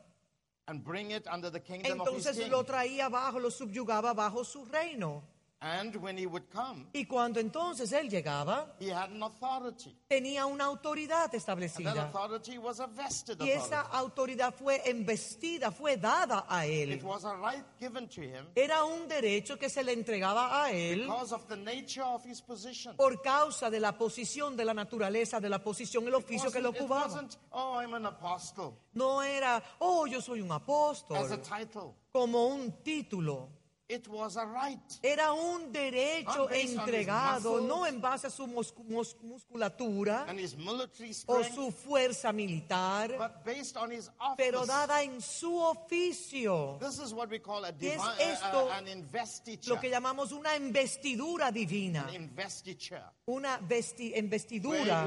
and 0.69 0.83
bring 0.83 1.12
it 1.12 1.27
under 1.29 1.51
the 1.51 1.61
kingdom 1.61 2.01
of 2.01 2.09
his 2.09 2.27
entonces 2.27 2.43
king. 2.43 2.51
lo 2.51 2.64
traía 2.64 3.07
abajo, 3.07 3.39
lo 3.39 3.51
subyugaba 3.51 4.14
bajo 4.14 4.45
su 4.45 4.64
reino. 4.64 5.23
And 5.59 5.97
when 5.97 6.19
he 6.19 6.27
would 6.27 6.51
come, 6.53 6.87
Y 6.93 7.07
cuando 7.07 7.41
entonces 7.41 7.91
él 7.93 8.11
llegaba, 8.11 8.77
he 8.79 8.91
had 8.93 9.11
an 9.11 9.23
authority. 9.23 9.97
tenía 10.07 10.45
una 10.45 10.65
autoridad 10.67 11.23
And 11.25 11.31
that 11.33 11.37
establecida. 11.39 12.09
authority 12.11 12.59
was 12.59 12.79
a 12.79 12.87
vested 12.87 13.41
Y 13.41 13.49
esa 13.51 13.81
authority. 13.81 13.97
autoridad 13.97 14.55
fue 14.55 14.83
embestida, 14.85 15.73
fue 15.73 15.97
dada 15.97 16.45
a 16.47 16.67
It 16.67 16.91
él. 17.01 17.03
was 17.03 17.25
a 17.25 17.35
right 17.37 17.65
given 17.81 18.07
to 18.09 18.21
him 18.21 18.47
Era 18.55 18.85
un 18.85 19.09
derecho 19.09 19.59
que 19.59 19.71
se 19.71 19.83
le 19.83 19.93
entregaba 19.95 20.63
a 20.63 20.71
él 20.73 21.07
because 21.07 21.33
of 21.35 21.47
the 21.49 21.57
nature 21.57 22.03
of 22.05 22.23
his 22.27 22.43
position. 22.43 22.95
por 22.95 23.23
causa 23.23 23.71
de 23.71 23.81
la 23.81 23.97
posición, 23.97 24.57
de 24.59 24.65
la 24.67 24.75
naturaleza, 24.75 25.41
de 25.41 25.49
la 25.49 25.63
posición, 25.63 26.03
el 26.07 26.11
It 26.11 26.15
oficio 26.17 26.51
que 26.53 26.61
le 26.61 26.69
wasn't, 26.69 26.77
it 26.77 26.83
ocupaba. 26.83 27.07
wasn't, 27.07 27.39
oh, 27.53 27.81
I'm 27.81 27.95
an 27.95 28.05
apostle 28.05 28.77
No 28.93 29.23
era, 29.23 29.63
oh, 29.81 30.07
yo 30.07 30.21
soy 30.21 30.43
un 30.43 30.49
as 30.49 30.53
a 30.53 30.57
apóstol, 30.57 31.41
title. 31.43 31.95
como 32.13 32.47
un 32.47 32.83
título. 32.83 33.56
It 33.89 34.09
was 34.09 34.37
a 34.37 34.45
right. 34.45 34.80
Era 35.01 35.32
un 35.32 35.70
derecho 35.72 36.51
entregado, 36.51 37.53
muscles. 37.53 37.68
no 37.68 37.87
en 37.87 38.01
base 38.01 38.26
a 38.26 38.30
su 38.30 38.45
mus- 38.49 38.74
mus- 38.89 39.14
musculatura 39.22 40.24
and 40.28 40.41
his 40.41 40.57
military 40.57 41.11
o 41.28 41.41
strength, 41.41 41.55
su 41.55 41.70
fuerza 41.70 42.32
militar, 42.32 43.16
but 43.16 43.45
based 43.45 43.76
on 43.76 43.93
his 43.93 44.11
office. 44.18 44.37
pero 44.37 44.66
dada 44.66 45.05
en 45.05 45.20
su 45.20 45.57
oficio. 45.57 46.78
This 46.80 46.99
is 46.99 47.12
what 47.12 47.30
we 47.30 47.39
call 47.39 47.64
a 47.64 47.68
es 47.68 47.78
divine, 47.78 48.01
esto 48.18 48.68
an 48.72 48.89
investiture. 48.89 49.74
Lo 49.76 49.80
que 49.80 49.89
llamamos 49.89 50.32
una 50.32 50.57
investidura 50.57 51.53
divina, 51.53 52.09
an 52.09 52.14
investiture. 52.14 53.03
una 53.26 53.61
vesti- 53.61 54.16
investidura 54.16 55.05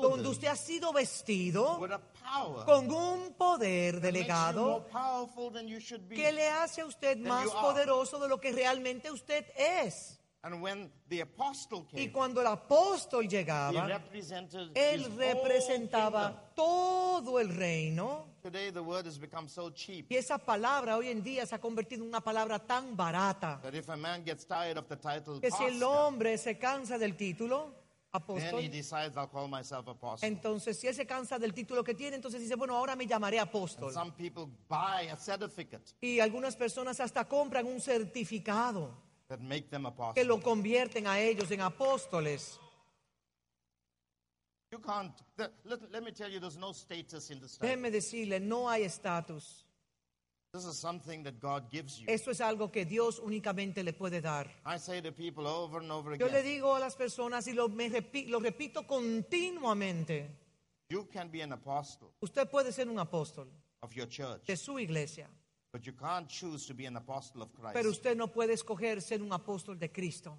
donde 0.00 0.28
usted 0.28 0.46
ha 0.46 0.54
sido 0.56 0.92
vestido 0.92 1.84
a 2.24 2.64
con 2.64 2.88
un 2.88 3.34
poder 3.34 4.00
delegado 4.00 4.86
que 6.08 6.32
le 6.32 6.48
hace 6.48 6.82
a 6.82 6.86
usted 6.86 7.16
más 7.18 7.44
you 7.46 7.50
poderoso 7.96 8.18
de 8.18 8.28
lo 8.28 8.40
que 8.40 8.52
realmente 8.52 9.10
usted 9.10 9.46
es. 9.56 10.20
And 10.42 10.62
when 10.62 10.92
the 11.08 11.22
apostle 11.22 11.88
Y 11.92 11.96
came, 11.96 12.12
cuando 12.12 12.40
el 12.40 12.46
apóstol 12.46 13.24
he 13.24 13.28
llegaba, 13.28 14.00
él 14.74 15.16
representaba 15.16 16.52
todo 16.54 17.40
el 17.40 17.48
reino. 17.48 18.28
Today 18.42 18.70
the 18.70 18.80
word 18.80 19.06
has 19.06 19.18
become 19.18 19.48
so 19.48 19.70
cheap 19.70 20.06
Y 20.08 20.14
esa 20.14 20.38
palabra 20.38 20.96
hoy 20.96 21.08
en 21.08 21.24
día 21.24 21.44
se 21.46 21.56
ha 21.56 21.60
convertido 21.60 22.04
en 22.04 22.10
una 22.10 22.20
palabra 22.20 22.60
tan 22.60 22.96
barata 22.96 23.58
that 23.60 23.74
if 23.74 23.88
a 23.88 23.96
man 23.96 24.22
gets 24.24 24.46
tired 24.46 24.78
of 24.78 24.86
the 24.86 24.94
title 24.94 25.40
que 25.40 25.50
si 25.50 25.64
el 25.64 25.80
pastor, 25.80 26.06
hombre 26.06 26.38
se 26.38 26.56
cansa 26.56 26.96
del 26.96 27.16
título, 27.16 27.74
then 28.18 28.36
he 28.38 28.42
apóstol, 28.48 28.70
decides 28.70 29.16
I'll 29.16 29.28
call 29.28 29.48
myself 29.48 29.86
apostle. 29.88 30.26
entonces 30.28 30.78
si 30.78 30.86
él 30.88 30.94
se 30.94 31.06
cansa 31.06 31.38
del 31.38 31.52
título 31.52 31.82
que 31.84 31.94
tiene, 31.94 32.16
entonces 32.16 32.40
dice, 32.40 32.54
bueno, 32.56 32.76
ahora 32.76 32.96
me 32.96 33.06
llamaré 33.06 33.38
apóstol. 33.38 33.92
Some 33.92 34.12
people 34.12 34.46
buy 34.68 35.08
a 35.10 35.16
certificate 35.16 35.94
Y 36.00 36.20
algunas 36.20 36.56
personas 36.56 37.00
hasta 37.00 37.26
compran 37.28 37.66
un 37.66 37.80
certificado 37.80 38.90
that 39.28 39.40
make 39.40 39.68
them 39.70 39.82
que 39.82 39.88
apostles. 39.88 40.26
lo 40.26 40.40
convierten 40.40 41.06
a 41.06 41.18
ellos 41.20 41.50
en 41.50 41.60
apóstoles. 41.60 42.58
You 44.72 44.78
can't. 44.80 45.12
the- 45.36 45.50
let, 45.64 45.80
let 45.92 46.02
me 46.02 46.12
tell 46.12 46.28
you, 46.30 46.40
there's 46.40 46.56
no 46.58 46.72
status 46.72 47.30
in 47.30 47.40
title. 47.40 47.58
Déjeme 47.60 47.90
decirle, 47.90 48.40
no 48.40 48.68
hay 48.68 48.82
estatus. 48.84 49.65
This 50.56 50.64
is 50.64 50.78
something 50.78 51.22
that 51.24 51.38
God 51.38 51.70
gives 51.70 52.00
you. 52.00 52.06
Eso 52.08 52.30
es 52.30 52.40
algo 52.40 52.72
que 52.72 52.86
Dios 52.86 53.18
únicamente 53.18 53.84
le 53.84 53.92
puede 53.92 54.22
dar. 54.22 54.48
I 54.64 54.78
say 54.78 55.02
to 55.02 55.12
people 55.12 55.46
over 55.46 55.80
and 55.82 55.92
over 55.92 56.16
Yo 56.16 56.28
le 56.28 56.38
again, 56.38 56.44
digo 56.44 56.74
a 56.74 56.80
las 56.80 56.96
personas 56.96 57.46
y 57.46 57.52
lo, 57.52 57.68
me 57.68 57.90
repi- 57.90 58.26
lo 58.28 58.40
repito 58.40 58.86
continuamente, 58.86 60.30
you 60.88 61.06
can 61.12 61.28
be 61.28 61.42
an 61.42 61.52
apostle 61.52 62.10
usted 62.22 62.48
puede 62.48 62.72
ser 62.72 62.88
un 62.88 62.98
apóstol 62.98 63.48
of 63.82 63.92
your 63.94 64.08
church, 64.08 64.46
de 64.46 64.56
su 64.56 64.78
iglesia, 64.78 65.28
but 65.72 65.84
you 65.84 65.92
can't 65.92 66.26
choose 66.26 66.64
to 66.66 66.72
be 66.72 66.86
an 66.86 66.96
apostle 66.96 67.42
of 67.42 67.52
Christ. 67.52 67.74
pero 67.74 67.90
usted 67.90 68.16
no 68.16 68.28
puede 68.28 68.54
escoger 68.54 69.02
ser 69.02 69.20
un 69.20 69.34
apóstol 69.34 69.78
de 69.78 69.90
Cristo. 69.92 70.38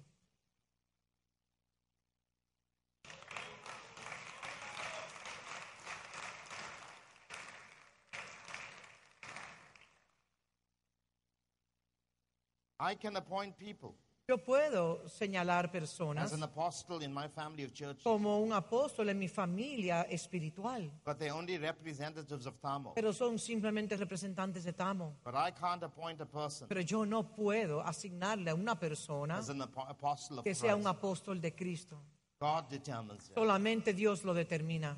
I 12.80 12.96
can 12.96 13.16
appoint 13.16 13.56
people 13.58 13.94
Yo 14.30 14.36
puedo 14.36 15.08
señalar 15.08 15.64
as 15.64 15.70
personas 15.72 16.32
an 16.34 16.42
apostle 16.42 17.02
in 17.02 17.10
my 17.10 17.28
family 17.28 17.64
of 17.64 17.72
church, 17.72 18.02
como 18.02 18.40
un 18.40 18.52
apóstol 18.52 19.08
en 19.08 19.18
mi 19.18 19.26
familia 19.26 20.02
espiritual, 20.10 20.90
but 21.02 21.18
they're 21.18 21.32
only 21.32 21.56
representatives 21.56 22.44
of 22.44 22.60
Tamo. 22.60 22.92
pero 22.94 23.14
son 23.14 23.38
simplemente 23.38 23.96
representantes 23.96 24.64
de 24.64 24.74
Tamo. 24.74 25.16
But 25.24 25.34
I 25.34 25.50
can't 25.52 25.82
appoint 25.82 26.20
a 26.20 26.26
person 26.26 26.68
Pero 26.68 26.82
yo 26.82 27.06
no 27.06 27.22
puedo 27.22 27.80
asignarle 27.80 28.50
a 28.50 28.54
una 28.54 28.78
persona 28.78 29.38
as 29.38 29.48
an 29.48 29.62
apo- 29.62 29.88
apostle 29.88 30.40
of 30.40 30.44
que 30.44 30.54
sea 30.54 30.76
un 30.76 30.86
apóstol 30.86 31.40
de 31.40 31.54
Cristo. 31.54 31.98
God 32.38 32.68
determines 32.68 33.28
that. 33.28 33.34
Solamente 33.34 33.94
Dios 33.94 34.24
lo 34.24 34.34
determina. 34.34 34.94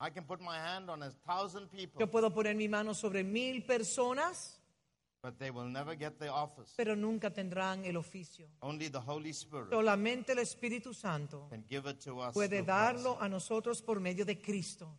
I 0.00 0.08
can 0.08 0.24
put 0.24 0.40
my 0.40 0.56
hand 0.56 0.88
on 0.88 1.02
a 1.02 1.10
thousand 1.10 1.68
people, 1.70 2.00
Yo 2.00 2.06
puedo 2.10 2.32
poner 2.32 2.56
mi 2.56 2.66
mano 2.66 2.94
sobre 2.94 3.22
mil 3.22 3.62
personas, 3.66 4.58
but 5.24 5.38
they 5.38 5.50
will 5.50 5.70
never 5.70 5.96
get 5.96 6.18
the 6.18 6.28
office. 6.28 6.74
pero 6.76 6.94
nunca 6.94 7.30
tendrán 7.30 7.82
el 7.86 7.96
oficio. 7.96 8.46
Only 8.60 8.90
the 8.90 9.00
Holy 9.00 9.30
Spirit 9.30 9.70
Solamente 9.70 10.32
el 10.32 10.40
Espíritu 10.40 10.92
Santo 10.92 11.48
can 11.48 11.64
give 11.66 11.88
it 11.88 11.98
to 12.04 12.20
us. 12.20 12.34
puede 12.34 12.58
through 12.58 12.66
darlo 12.66 13.16
Christ. 13.16 13.22
a 13.22 13.28
nosotros 13.30 13.80
por 13.80 14.00
medio 14.00 14.26
de 14.26 14.38
Cristo. 14.38 14.94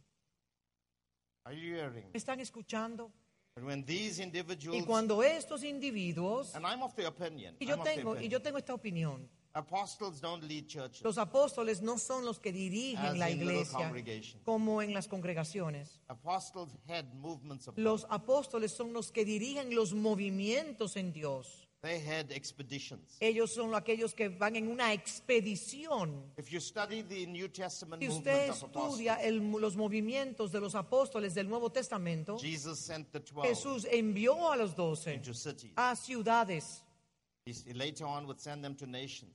Are 1.46 1.56
you 1.56 1.76
hearing 1.76 2.10
están 2.14 2.40
escuchando? 2.40 3.12
And 3.56 3.68
when 3.68 3.86
these 3.86 4.20
Y 4.20 4.24
individuals, 4.24 4.84
cuando 4.88 5.22
estos 5.22 5.64
individuos, 5.64 6.56
and 6.56 6.66
I'm 6.66 6.82
of 6.82 6.96
the 6.96 7.06
opinion, 7.06 7.56
y 7.60 7.68
yo 7.68 7.76
I'm 7.76 7.82
of 7.82 7.86
the 7.86 7.94
tengo, 7.94 8.10
y 8.10 8.14
opinion, 8.14 8.32
yo 8.32 8.42
tengo 8.42 8.58
esta 8.58 8.74
opinión, 8.74 9.30
apostles 9.56 10.20
don't 10.22 10.44
lead 10.44 10.68
churches. 10.68 11.02
los 11.02 11.18
apóstoles 11.18 11.82
no 11.82 11.98
son 11.98 12.24
los 12.26 12.40
que 12.40 12.50
As 12.50 12.56
dirigen 12.56 13.18
la 13.18 13.30
in 13.30 13.40
little 13.40 13.54
iglesia 13.54 13.78
congregations. 13.80 14.44
como 14.44 14.82
en 14.82 14.94
las 14.94 15.08
congregaciones. 15.08 16.00
Apostles 16.08 16.70
head 16.88 17.06
movements 17.16 17.68
of 17.68 17.78
Los 17.78 18.04
God. 18.04 18.12
apóstoles 18.12 18.72
son 18.72 18.94
los 18.94 19.12
que 19.12 19.26
dirigen 19.26 19.74
los 19.74 19.94
movimientos 19.94 20.96
en 20.98 21.12
Dios. 21.14 21.62
They 21.82 22.00
head 22.00 22.32
expeditions. 22.32 23.16
Ellos 23.20 23.54
son 23.54 23.76
aquellos 23.76 24.16
que 24.16 24.30
van 24.30 24.56
en 24.56 24.68
una 24.70 24.92
expedición. 24.94 26.32
If 26.38 26.50
you 26.50 26.60
study 26.60 27.04
the 27.04 27.28
New 27.28 27.48
Testament 27.50 28.02
Si 28.02 28.08
usted 28.10 28.32
movement 28.48 28.50
of 28.50 28.64
apostles, 28.64 29.00
estudia 29.00 29.16
el- 29.22 29.52
los 29.62 29.76
movimientos 29.76 30.52
de 30.52 30.60
los 30.62 30.74
apóstoles 30.74 31.36
del 31.36 31.48
Nuevo 31.48 31.70
Testamento, 31.72 32.38
Jesus 32.40 32.80
sent 32.80 33.12
the 33.12 33.20
twelve 33.20 33.48
Jesús 33.50 33.86
envió 33.92 34.52
a 34.52 34.56
los 34.58 34.76
doce 34.76 35.14
into 35.14 35.34
cities. 35.36 35.74
a 35.76 35.96
ciudades 35.96 36.82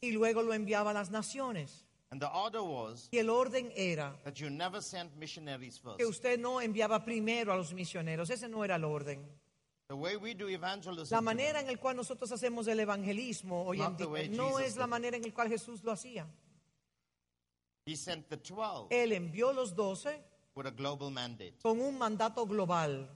y 0.01 0.11
luego 0.13 0.43
lo 0.43 0.53
enviaba 0.53 0.91
a 0.91 0.95
las 0.95 1.11
naciones. 1.11 1.85
And 2.13 2.21
the 2.21 2.27
order 2.27 2.61
was 2.61 3.09
Y 3.13 3.19
el 3.19 3.31
orden 3.31 3.71
era 3.77 4.19
that 4.25 4.35
you 4.35 4.51
never 4.51 4.83
sent 4.83 5.15
missionaries 5.17 5.79
first. 5.79 5.99
que 5.99 6.07
usted 6.07 6.41
no 6.41 6.61
enviaba 6.61 7.05
primero 7.05 7.53
a 7.53 7.57
los 7.57 7.73
misioneros. 7.73 8.29
Ese 8.31 8.49
no 8.49 8.65
era 8.65 8.75
el 8.75 8.85
orden. 8.85 9.25
The 9.87 9.95
way 9.95 10.17
we 10.17 10.35
do 10.35 10.49
evangelism 10.49 11.15
La 11.15 11.21
manera 11.21 11.61
en 11.61 11.69
la 11.69 11.77
cual 11.77 11.97
nosotros 11.97 12.31
hacemos 12.33 12.67
el 12.67 12.81
evangelismo 12.81 13.65
hoy 13.65 13.81
en 13.81 13.97
día 13.97 14.29
no 14.31 14.59
es 14.59 14.77
la 14.77 14.87
manera 14.89 15.17
en 15.17 15.23
la 15.23 15.33
cual 15.33 15.49
Jesús 15.49 15.85
lo 15.85 15.93
hacía. 15.93 16.27
he 17.87 17.97
sent 17.97 18.29
the 18.29 18.37
twelve 18.37 18.89
Él 18.91 19.13
envió 19.13 19.53
los 19.53 19.75
doce 19.75 20.21
con 21.63 21.81
un 21.81 21.97
mandato 21.97 22.45
global 22.45 23.09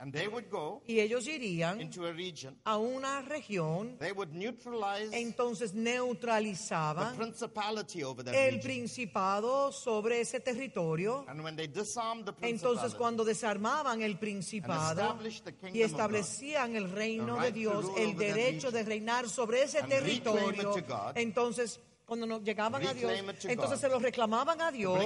And 0.00 0.12
they 0.12 0.28
would 0.28 0.48
go 0.48 0.80
y 0.86 1.00
ellos 1.00 1.26
irían 1.26 1.80
into 1.80 2.06
a 2.06 2.12
region. 2.12 2.56
a 2.64 2.78
una 2.78 3.20
región, 3.22 3.98
They 3.98 4.12
would 4.12 4.30
neutralize 4.32 5.12
entonces 5.12 5.72
the 5.72 5.80
neutralizaban 5.80 7.16
principality 7.16 8.04
over 8.04 8.22
that 8.24 8.32
el 8.32 8.54
region. 8.54 8.62
principado 8.62 9.72
sobre 9.72 10.20
ese 10.20 10.38
territorio. 10.38 11.24
And 11.28 11.42
when 11.42 11.56
they 11.56 11.66
disarmed 11.66 12.26
the 12.26 12.46
Entonces 12.46 12.94
cuando 12.94 13.24
desarmaban 13.24 14.00
el 14.02 14.18
principado 14.18 15.18
the 15.18 15.54
y 15.72 15.82
of 15.82 15.90
establecían 15.90 16.76
el 16.76 16.90
reino 16.92 17.36
the 17.36 17.42
de 17.46 17.52
Dios, 17.52 17.86
el 17.96 18.16
derecho 18.16 18.70
de 18.70 18.84
reinar 18.84 19.28
sobre 19.28 19.62
ese 19.64 19.82
territorio, 19.82 20.74
entonces 21.16 21.80
cuando 22.08 22.26
nos 22.26 22.42
llegaban 22.42 22.80
a 22.86 22.94
Dios, 22.94 23.12
entonces 23.52 23.80
se 23.80 23.88
lo 23.88 23.98
reclamaban 23.98 24.60
a 24.62 24.72
Dios, 24.72 24.98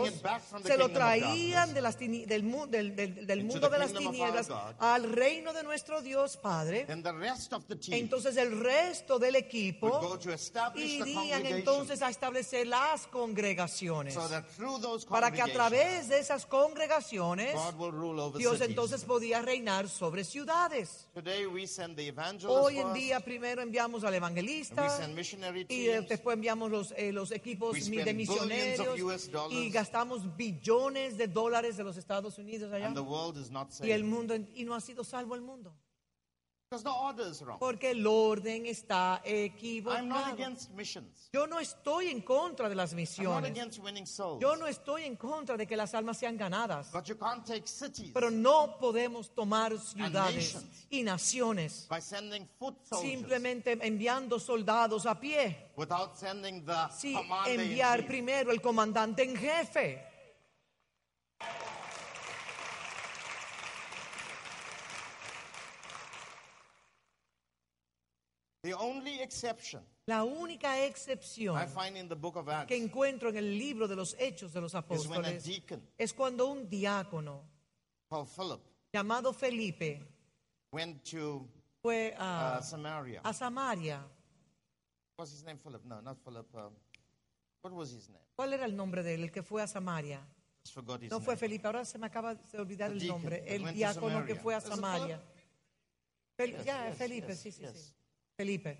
se 0.64 0.76
lo 0.78 0.84
traían 0.94 1.74
de 1.74 1.80
las 1.80 1.98
del, 1.98 2.70
del- 2.70 2.94
del- 2.96 3.26
del 3.26 3.44
mundo 3.44 3.68
de 3.68 3.78
las 3.78 3.92
tinieblas 4.12 4.46
al 4.78 5.12
reino 5.12 5.52
de 5.52 5.62
nuestro 5.64 6.00
Dios 6.00 6.36
Padre. 6.36 6.86
Entonces 7.96 8.36
el 8.36 8.58
resto 8.60 9.18
del 9.18 9.34
equipo 9.34 9.88
irían 11.02 11.42
entonces 11.58 12.02
a 12.02 12.08
establecer 12.08 12.68
las 12.68 13.06
congregaciones. 13.08 14.14
Para 15.08 15.32
que 15.32 15.42
a 15.42 15.46
través 15.52 16.08
de 16.08 16.18
esas 16.20 16.46
congregaciones 16.46 17.56
Dios 18.38 18.60
entonces 18.70 19.04
podía 19.04 19.42
reinar 19.42 19.88
sobre 19.88 20.22
ciudades. 20.22 21.08
Hoy 22.48 22.78
en 22.78 22.92
día 22.94 23.18
primero 23.20 23.60
enviamos 23.60 24.04
al 24.04 24.14
evangelista 24.14 24.86
y 25.68 25.86
después 26.08 26.34
enviamos 26.34 26.70
los, 26.70 26.91
eh, 26.96 27.12
los 27.12 27.30
equipos 27.32 27.72
We 27.72 28.04
de 28.04 28.14
misioneros 28.14 28.98
y 29.50 29.70
gastamos 29.70 30.36
billones 30.36 31.16
de 31.16 31.28
dólares 31.28 31.76
de 31.76 31.84
los 31.84 31.96
Estados 31.96 32.38
Unidos 32.38 32.72
allá. 32.72 32.86
And 32.86 32.96
the 32.96 33.02
world 33.02 33.36
is 33.36 33.50
not 33.50 33.68
y 33.82 33.90
el 33.90 34.04
mundo 34.04 34.34
y 34.34 34.64
no 34.64 34.74
ha 34.74 34.80
sido 34.80 35.04
salvo 35.04 35.34
el 35.34 35.42
mundo 35.42 35.72
Because 35.72 35.72
the 35.72 35.74
order 35.74 35.74
is 35.74 35.74
wrong. 35.74 36.61
Porque 37.58 37.90
el 37.90 38.06
orden 38.06 38.66
está 38.66 39.20
I'm 39.24 40.08
not 40.08 40.26
equivocado. 40.26 40.32
against 40.32 40.70
missions. 40.70 41.28
Yo 41.32 41.46
no 41.46 41.58
estoy 41.58 42.08
en 42.08 42.22
contra 42.22 42.68
de 42.68 42.74
las 42.74 42.92
I'm 42.92 42.96
not 42.96 43.00
misiones. 43.00 43.50
against 43.50 43.78
winning 43.80 44.06
souls. 44.06 44.40
Yo 44.40 44.56
no 44.56 44.66
estoy 44.66 45.04
en 45.04 45.16
contra 45.16 45.56
de 45.56 45.66
que 45.66 45.76
las 45.76 45.94
almas 45.94 46.18
sean 46.18 46.36
ganadas. 46.36 46.90
But 46.92 47.06
you 47.06 47.16
can't 47.16 47.44
take 47.44 47.66
cities 47.66 48.10
Pero 48.12 48.30
no 48.30 48.76
podemos 48.78 49.34
tomar 49.34 49.78
ciudades 49.78 50.56
y 50.90 51.02
naciones 51.02 51.86
by 51.88 52.00
sending 52.00 52.46
foot 52.58 52.76
soldiers 52.84 53.10
simplemente 53.12 53.78
enviando 53.80 54.38
soldados 54.38 55.06
a 55.06 55.18
pie 55.18 55.70
without 55.76 56.16
sending 56.16 56.64
the 56.64 56.88
sin 56.90 57.18
enviar 57.46 58.06
primero 58.06 58.50
el 58.52 58.60
comandante 58.60 59.22
en 59.22 59.36
jefe. 59.36 60.11
The 68.62 68.74
only 68.74 69.20
exception 69.20 69.82
La 70.06 70.24
única 70.24 70.84
excepción 70.84 71.56
I 71.60 71.66
find 71.66 71.96
in 71.96 72.08
the 72.08 72.14
book 72.14 72.36
of 72.36 72.48
Acts 72.48 72.68
que 72.68 72.76
encuentro 72.76 73.28
en 73.28 73.36
el 73.36 73.58
libro 73.58 73.88
de 73.88 73.96
los 73.96 74.14
Hechos 74.18 74.52
de 74.52 74.60
los 74.60 74.74
Apóstoles 74.74 75.44
deacon 75.44 75.82
es 75.98 76.12
cuando 76.12 76.46
un 76.46 76.68
diácono 76.68 77.42
Philip 78.08 78.60
llamado 78.92 79.32
Felipe 79.32 80.00
went 80.72 81.02
to 81.10 81.48
fue 81.82 82.14
uh, 82.16 82.22
a, 82.58 82.62
Samaria. 82.62 83.20
a 83.24 83.32
Samaria. 83.32 84.00
What's 85.16 85.32
his 85.32 85.42
name? 85.44 85.58
Philip? 85.58 85.84
No, 85.84 86.00
not 86.00 86.18
Philip. 86.24 86.46
Uh, 86.54 86.70
what 87.62 87.72
was 87.72 87.90
his 87.92 88.08
name? 88.08 88.22
¿Cuál 88.36 88.52
era 88.52 88.64
el 88.64 88.76
nombre 88.76 89.02
de 89.02 89.14
él, 89.14 89.24
el 89.24 89.32
que 89.32 89.42
fue 89.42 89.62
a 89.62 89.66
Samaria? 89.66 90.20
His 90.64 90.76
No 90.76 91.18
name. 91.18 91.20
fue 91.24 91.36
Felipe, 91.36 91.66
ahora 91.66 91.84
se 91.84 91.98
me 91.98 92.06
acaba 92.06 92.36
de 92.36 92.58
olvidar 92.58 92.90
The 92.90 92.94
el 92.94 93.00
deacon 93.00 93.16
nombre. 93.20 93.44
El 93.46 93.74
diácono 93.74 94.24
que 94.24 94.36
fue 94.36 94.54
a 94.54 94.60
Samaria. 94.60 95.20
Fel- 96.36 96.52
Yes, 96.56 96.64
ya, 96.64 96.88
yes, 96.88 96.98
Felipe, 96.98 97.28
yes, 97.28 97.40
sí, 97.40 97.50
sí, 97.52 97.64
sí. 97.66 97.92
Felipe. 98.36 98.78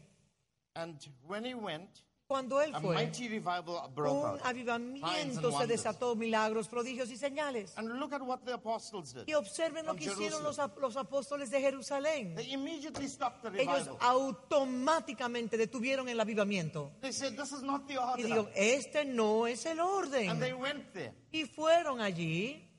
And 0.75 0.99
when 1.27 1.45
he 1.45 1.55
went, 1.55 1.89
Cuando 2.27 2.63
él 2.63 2.75
a 2.75 2.81
fue, 2.81 2.95
mighty 2.95 3.29
revival 3.29 3.91
broke 3.95 4.25
un 4.25 4.31
out. 4.31 4.41
Avivamiento 4.43 5.53
se 5.53 5.67
desató, 5.67 6.17
milagros, 6.17 6.67
prodigios 6.67 7.11
y 7.11 7.19
señales. 7.19 7.77
And 7.77 8.01
look 8.01 8.15
at 8.15 8.23
what 8.23 8.39
the 8.47 8.55
apostles 8.55 9.13
did. 9.13 9.25
Y 9.27 9.35
observen 9.35 9.85
lo 9.85 9.95
que 9.95 10.07
hicieron 10.07 10.43
los, 10.43 10.59
apóstoles 10.97 11.51
de 11.51 11.61
Jerusalén. 11.61 12.35
They 12.35 12.55
immediately 12.55 13.07
stopped 13.07 13.43
the 13.43 13.61
Ellos 13.61 13.87
automáticamente 14.01 15.59
detuvieron 15.59 16.09
el 16.09 16.19
avivamiento. 16.19 16.93
They 17.03 17.13
said, 17.13 17.37
This 17.37 17.53
is 17.53 17.63
not 17.63 17.87
the 17.87 17.95
Y 17.95 17.99
order. 17.99 18.25
digo, 18.25 18.49
este 18.55 19.05
no 19.05 19.47
es 19.47 19.67
el 19.67 19.79
And 19.81 20.41
they 20.41 20.53
orden. 20.53 20.59
went 20.59 20.93
there 20.95 21.13
Y 21.33 21.45
fueron 21.45 22.01
allí 22.01 22.72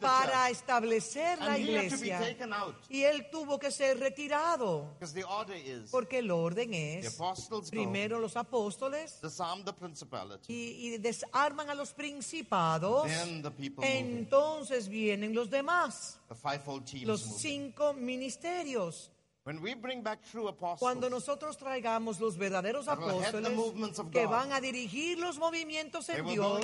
para 0.00 0.50
establecer 0.50 1.38
la 1.38 1.54
And 1.54 1.56
he 1.64 1.76
had 1.76 1.90
to 1.90 1.96
be 1.98 2.06
iglesia. 2.06 2.18
taken 2.20 2.52
out. 2.52 2.74
Y 2.88 3.02
él 3.02 3.28
tuvo 3.30 3.58
que 3.58 3.70
ser 3.70 3.98
retirado. 3.98 4.94
Because 4.94 5.14
the 5.14 5.24
order 5.24 5.56
is 5.56 5.90
Porque 5.90 6.18
el 6.18 6.30
orden 6.30 6.70
the 6.70 6.98
es 6.98 7.18
primero 7.70 8.18
los 8.18 8.36
apóstoles 8.36 9.20
y, 10.48 10.54
y 10.54 10.98
desarman 10.98 11.70
a 11.70 11.74
los 11.74 11.92
principados. 11.92 13.08
Entonces 13.82 14.88
vienen 14.88 15.34
los 15.34 15.50
demás, 15.50 16.18
los 17.04 17.22
cinco 17.38 17.94
ministerios. 17.94 19.10
When 19.44 19.60
we 19.60 19.74
bring 19.74 20.02
back 20.02 20.20
true 20.32 20.48
apostles, 20.48 20.80
Cuando 20.80 21.10
nosotros 21.10 21.58
traigamos 21.58 22.18
los 22.18 22.38
verdaderos 22.38 22.86
That 22.86 22.98
will 22.98 23.20
head 23.20 23.32
the 23.32 23.50
apóstoles 23.50 24.10
que 24.10 24.26
van 24.26 24.52
a 24.52 24.60
dirigir 24.60 25.18
los 25.18 25.38
movimientos 25.38 26.08
en 26.08 26.24
Dios, 26.26 26.62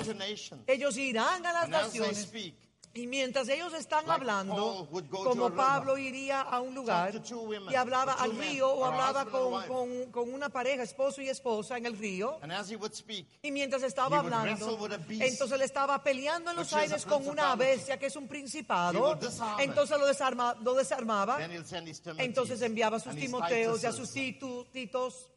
ellos 0.65 0.97
irán 0.97 1.45
a 1.45 1.53
las 1.53 1.65
And 1.65 1.75
as 1.75 1.91
they 1.93 1.99
naciones 1.99 2.23
speak, 2.23 2.55
y 2.93 3.07
mientras 3.07 3.47
ellos 3.49 3.73
están 3.73 4.05
Like 4.05 4.21
hablando, 4.21 4.87
como 5.23 5.49
Pablo 5.55 5.97
iría 5.97 6.41
a 6.41 6.59
un 6.59 6.75
lugar 6.75 7.13
women, 7.31 7.71
y 7.71 7.75
hablaba 7.75 8.13
al 8.13 8.31
río 8.37 8.69
o 8.69 8.83
hablaba 8.85 9.25
con, 9.25 9.51
con- 9.67 10.11
con 10.11 10.33
una 10.33 10.49
pareja, 10.49 10.83
esposo 10.83 11.21
y 11.21 11.29
esposa 11.29 11.77
en 11.77 11.85
el 11.85 11.97
río, 11.97 12.37
and 12.41 12.51
as 12.51 12.69
he 12.69 12.75
would 12.75 12.93
speak, 12.93 13.25
y 13.41 13.51
mientras 13.51 13.81
estaba 13.83 14.17
hablando, 14.19 14.65
beast, 15.07 15.21
entonces 15.21 15.55
él 15.55 15.61
estaba 15.61 16.03
peleando 16.03 16.51
en 16.51 16.57
los 16.57 16.67
aires 16.73 17.05
con 17.05 17.27
una 17.27 17.55
bestia 17.55 17.97
que 17.99 18.05
es 18.07 18.15
un 18.15 18.27
principado, 18.27 18.99
entonces 19.59 19.97
lo, 19.99 20.07
desarma- 20.07 20.55
lo 20.61 20.73
desarmaba, 20.73 21.37
entonces 22.23 22.61
enviaba 22.61 22.97
a 22.97 22.99
sus 22.99 23.13
Timoteos 23.15 23.83
y 23.83 23.85
a 23.85 23.91
sus 23.93 24.09
Titu- 24.39 24.67
Titos, 24.71 25.29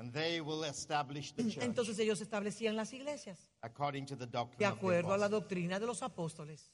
and 0.00 0.12
they 0.12 0.40
will 0.40 0.64
establish 0.64 1.32
the 1.34 1.44
church 1.44 1.62
entonces 1.62 1.98
ellos 1.98 2.20
establecían 2.20 2.74
las 2.74 2.92
iglesias 2.92 3.38
according 3.62 4.04
to 4.06 4.16
the 4.16 4.26
de 4.26 4.32
doctrine 4.32 4.66
of 4.66 4.74
the 4.74 4.80
acuerdo 4.80 5.12
a 5.12 5.18
la 5.18 5.26
apostles. 5.26 5.30
doctrina 5.30 5.78
de 5.78 5.86
los 5.86 6.02
apóstoles. 6.02 6.72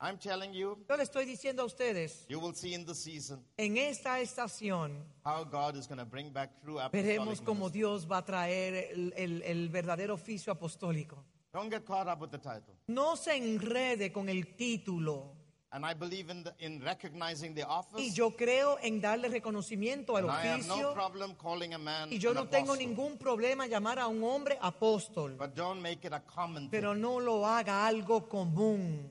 I'm 0.00 0.18
telling 0.18 0.52
you, 0.52 0.84
Yo 0.88 0.96
le 0.96 1.04
estoy 1.04 1.24
diciendo 1.24 1.62
a 1.62 1.64
ustedes, 1.66 2.26
you 2.28 2.40
will 2.40 2.54
see 2.54 2.74
in 2.74 2.84
the 2.84 2.94
season 2.94 3.44
en 3.56 3.76
esta 3.76 4.18
estación 4.20 5.04
how 5.24 5.44
God 5.44 5.76
is 5.76 5.86
going 5.86 5.98
to 6.00 6.04
bring 6.04 6.32
back 6.32 6.60
true 6.60 6.80
veremos 6.92 7.40
cómo 7.40 7.66
ministry. 7.66 7.78
Dios 7.80 8.06
va 8.10 8.16
a 8.18 8.24
traer 8.24 8.74
el, 8.92 9.12
el- 9.16 9.42
el 9.42 9.68
verdadero 9.68 10.14
oficio 10.14 10.52
apostólico. 10.52 11.24
Don't 11.52 11.70
get 11.70 11.84
caught 11.84 12.08
up 12.08 12.20
with 12.20 12.30
the 12.30 12.38
title. 12.38 12.74
No 12.88 13.14
se 13.14 13.36
enrede 13.36 14.10
con 14.10 14.28
el 14.28 14.56
título. 14.56 15.36
And 15.74 15.86
I 15.86 15.94
believe 15.94 16.28
in, 16.30 16.42
the, 16.44 16.52
in 16.58 16.82
recognizing 16.82 17.54
the 17.54 17.62
Y 17.62 17.66
office. 17.66 18.14
yo 18.14 18.32
creo 18.36 18.76
en 18.82 19.00
darle 19.00 19.28
reconocimiento 19.30 20.18
al 20.18 20.28
and 20.28 20.32
I 20.32 20.46
have 20.48 20.66
no 20.66 20.74
oficio. 20.74 20.92
problem 20.92 21.34
calling 21.36 21.72
a 21.72 21.78
man 21.78 22.12
Y 22.12 22.18
yo 22.18 22.34
no 22.34 22.46
tengo 22.46 22.72
apostle. 22.74 22.86
ningún 22.86 23.16
problema 23.16 23.66
llamar 23.66 23.98
a 23.98 24.06
un 24.06 24.22
hombre 24.22 24.58
apóstol. 24.60 25.36
But 25.38 25.54
don't 25.54 25.80
make 25.80 26.06
it 26.06 26.12
a 26.12 26.20
common. 26.20 26.68
Pero 26.68 26.94
no 26.94 27.20
lo 27.20 27.46
haga 27.46 27.86
algo 27.86 28.28
común. 28.28 29.08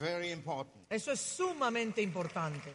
Very 0.00 0.30
important. 0.30 0.86
Eso 0.88 1.12
es 1.12 1.20
sumamente 1.20 2.00
importante. 2.00 2.72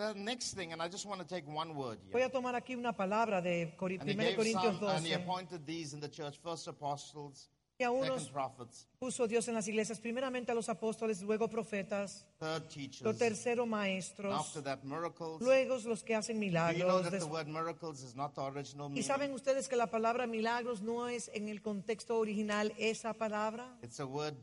The 0.00 0.14
next 0.14 0.54
thing, 0.54 0.72
and 0.72 0.80
I 0.80 0.88
just 0.88 1.04
want 1.04 1.20
to 1.20 1.26
take 1.26 1.46
one 1.46 1.74
word 1.74 1.98
Voy 2.10 2.22
a 2.22 2.30
tomar 2.30 2.54
aquí 2.54 2.74
una 2.74 2.96
palabra 2.96 3.42
de 3.42 3.74
Cori- 3.76 3.98
And 4.00 4.08
he 4.08 4.14
1 4.16 4.24
gave 4.24 4.36
Corintios 4.36 4.78
some, 4.78 4.88
and 4.96 5.04
he 5.06 5.12
12. 5.12 5.22
appointed 5.22 5.66
these 5.66 5.92
in 5.92 6.00
the 6.00 6.08
church, 6.08 6.38
first 6.42 6.66
apostles, 6.68 7.50
Y 7.78 7.84
a 7.84 7.90
unos 7.90 8.22
second 8.24 8.32
prophets, 8.32 8.86
puso 8.98 9.26
Dios 9.26 9.46
en 9.48 9.54
las 9.54 9.68
iglesias, 9.68 10.00
primeramente 10.00 10.52
a 10.52 10.54
los 10.54 10.68
apóstoles, 10.70 11.20
luego 11.22 11.48
profetas, 11.48 12.24
third 12.38 12.62
lo 12.62 12.68
teachers, 12.68 13.18
tercero 13.18 13.62
and 13.64 13.70
maestros, 13.72 14.34
after 14.34 14.62
that 14.62 14.82
miracles. 14.84 15.42
luego 15.42 15.76
los 15.86 16.02
que 16.02 16.14
hacen 16.14 16.40
Do 16.40 16.46
you 16.46 16.50
know 16.52 16.62
milagros. 16.62 17.02
that 17.02 17.10
the 17.10 17.18
des- 17.18 17.24
word 17.30 17.46
miracles 17.48 18.02
is 18.02 18.14
not 18.16 18.34
the 18.34 18.40
original 18.42 18.86
Y 18.86 18.94
meaning? 18.94 19.04
saben 19.04 19.32
ustedes 19.34 19.68
que 19.68 19.76
la 19.76 19.90
palabra 19.90 20.26
milagros 20.26 20.80
no 20.80 21.08
es 21.08 21.30
en 21.34 21.48
el 21.50 21.60
contexto 21.60 22.18
original 22.18 22.72
esa 22.78 23.12
palabra, 23.12 23.76
It's 23.82 24.00
a 24.00 24.06
word 24.06 24.34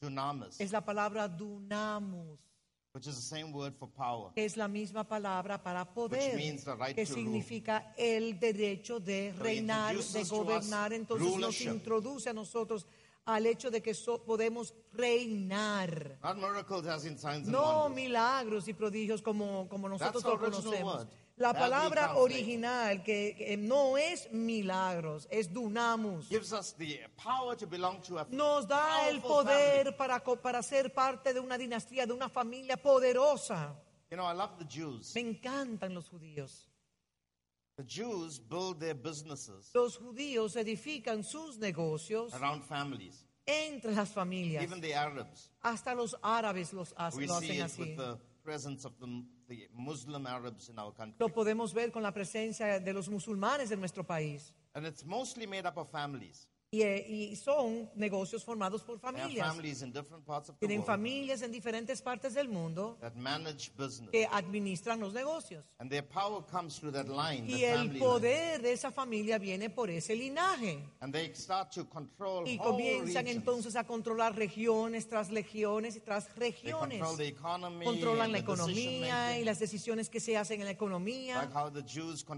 dunamis, 0.00 0.58
es 0.58 0.72
la 0.72 0.82
palabra 0.82 1.28
dunamus, 1.28 2.40
which 2.94 3.06
is 3.06 3.16
the 3.16 3.22
same 3.36 3.52
word 3.52 3.72
for 3.78 3.88
power. 3.88 4.30
es 4.36 4.56
la 4.56 4.68
misma 4.68 5.02
palabra 5.04 5.62
para 5.62 5.84
poder, 5.84 6.36
means 6.36 6.62
the 6.64 6.74
right 6.76 6.94
que 6.94 7.06
to 7.06 7.14
significa 7.14 7.94
el 7.96 8.38
derecho 8.38 9.00
de 9.00 9.32
So 9.36 9.42
reinar, 9.42 9.94
introduces 9.94 10.12
de 10.12 10.20
us 10.20 10.30
gobernar. 10.30 10.92
Entonces 10.92 11.36
nos 11.38 11.60
introduce 11.62 12.28
a 12.28 12.32
nosotros 12.34 12.86
al 13.24 13.46
hecho 13.46 13.70
de 13.70 13.80
que 13.80 13.94
so- 13.94 14.22
podemos 14.22 14.74
reinar. 14.92 16.18
Not 16.22 16.36
miracles 16.36 16.86
as 16.86 17.06
in 17.06 17.16
signs 17.16 17.46
and 17.46 17.52
No 17.52 17.84
wonders. 17.84 17.94
milagros 17.96 18.68
y 18.68 18.74
prodigios 18.74 19.22
como, 19.22 19.66
como 19.70 19.88
nosotros 19.88 20.22
That's 20.22 20.34
lo 20.34 20.38
conocemos. 20.38 21.06
La 21.42 21.52
palabra 21.52 22.14
original 22.16 23.02
que, 23.02 23.34
que 23.36 23.56
no 23.56 23.98
es 23.98 24.30
milagros, 24.32 25.26
es 25.28 25.52
dunamus. 25.52 26.28
Gives 26.28 26.52
us 26.52 26.72
the 26.76 27.00
power 27.16 27.56
to 27.56 27.66
belong 27.66 28.00
to 28.02 28.18
a 28.20 28.26
Nos 28.30 28.66
da 28.68 29.08
el 29.08 29.20
poder 29.20 29.96
para, 29.96 30.20
para 30.20 30.62
ser 30.62 30.92
parte 30.94 31.34
de 31.34 31.40
una 31.40 31.58
dinastía, 31.58 32.06
de 32.06 32.12
una 32.12 32.28
familia 32.28 32.76
poderosa. 32.76 33.74
You 34.10 34.16
know, 34.16 34.24
I 34.26 34.34
love 34.34 34.56
the 34.58 34.66
Jews. 34.66 35.12
Me 35.16 35.22
encantan 35.22 35.94
los 35.94 36.08
judíos. 36.08 36.68
The 37.76 37.84
Jews 37.84 38.38
build 38.38 38.78
their 38.78 38.94
businesses 38.94 39.70
Los 39.74 39.96
judíos 39.96 40.54
edifican 40.56 41.24
sus 41.24 41.56
negocios 41.58 42.32
around 42.34 42.62
families. 42.62 43.26
entre 43.46 43.92
las 43.94 44.10
familias. 44.10 44.62
Even 44.62 44.80
the 44.80 44.94
Arabs. 44.94 45.50
Hasta 45.62 45.94
los 45.94 46.14
árabes 46.22 46.72
los 46.72 46.94
hace- 46.96 47.16
We 47.18 47.26
lo 47.26 47.40
see 47.40 47.46
hacen 47.48 47.56
it 47.56 47.62
así. 47.64 47.80
with 47.80 47.96
the 47.96 48.18
presence 48.44 48.84
of 48.86 48.92
the, 49.00 49.06
the 49.56 49.68
Muslim 49.76 50.26
Arabs 50.26 50.68
in 50.68 50.78
our 50.78 50.92
country. 50.92 51.16
Lo 51.18 51.28
podemos 51.28 51.72
ver 51.74 51.90
con 51.90 52.02
la 52.02 52.12
presencia 52.12 52.80
de 52.80 52.92
los 52.92 53.08
musulmanes 53.08 53.70
en 53.70 53.80
nuestro 53.80 54.04
país. 54.04 54.52
And 54.74 54.86
it's 54.86 55.04
mostly 55.04 55.46
made 55.46 55.66
up 55.66 55.76
of 55.76 55.90
families. 55.90 56.46
Y, 56.74 56.80
eh, 56.80 57.06
y 57.06 57.36
son 57.36 57.90
negocios 57.96 58.42
formados 58.42 58.82
por 58.82 58.98
familias. 58.98 59.54
Tienen 60.58 60.82
familias 60.82 61.42
en 61.42 61.52
diferentes 61.52 62.00
partes 62.00 62.32
del 62.32 62.48
mundo 62.48 62.98
que 64.10 64.24
administran 64.24 64.98
los 64.98 65.12
negocios. 65.12 65.66
And 65.80 65.90
their 65.90 66.02
power 66.02 66.42
comes 66.50 66.80
through 66.80 66.94
that 66.94 67.08
line, 67.08 67.46
Y 67.46 67.64
el 67.64 67.98
poder 67.98 68.62
de 68.62 68.72
esa 68.72 68.90
familia 68.90 69.38
viene 69.38 69.68
por 69.68 69.90
ese 69.90 70.16
linaje. 70.16 70.82
And 71.00 71.12
they 71.12 71.34
start 71.34 71.74
to 71.74 71.86
control 71.90 72.48
Y 72.48 72.56
comienzan 72.56 73.26
entonces 73.28 73.76
a 73.76 73.84
controlar 73.84 74.34
regiones 74.34 75.06
tras 75.06 75.28
regiones 75.28 75.96
y 75.96 76.00
tras 76.00 76.34
regiones. 76.36 77.00
control 77.00 77.18
the 77.18 77.28
economy, 77.28 77.84
Controlan 77.84 78.32
la 78.32 78.38
economía 78.38 79.38
y 79.38 79.44
las 79.44 79.58
decisiones 79.58 80.08
que 80.08 80.20
se 80.20 80.38
hacen 80.38 80.60
en 80.60 80.64
la 80.64 80.72
economía. 80.72 81.50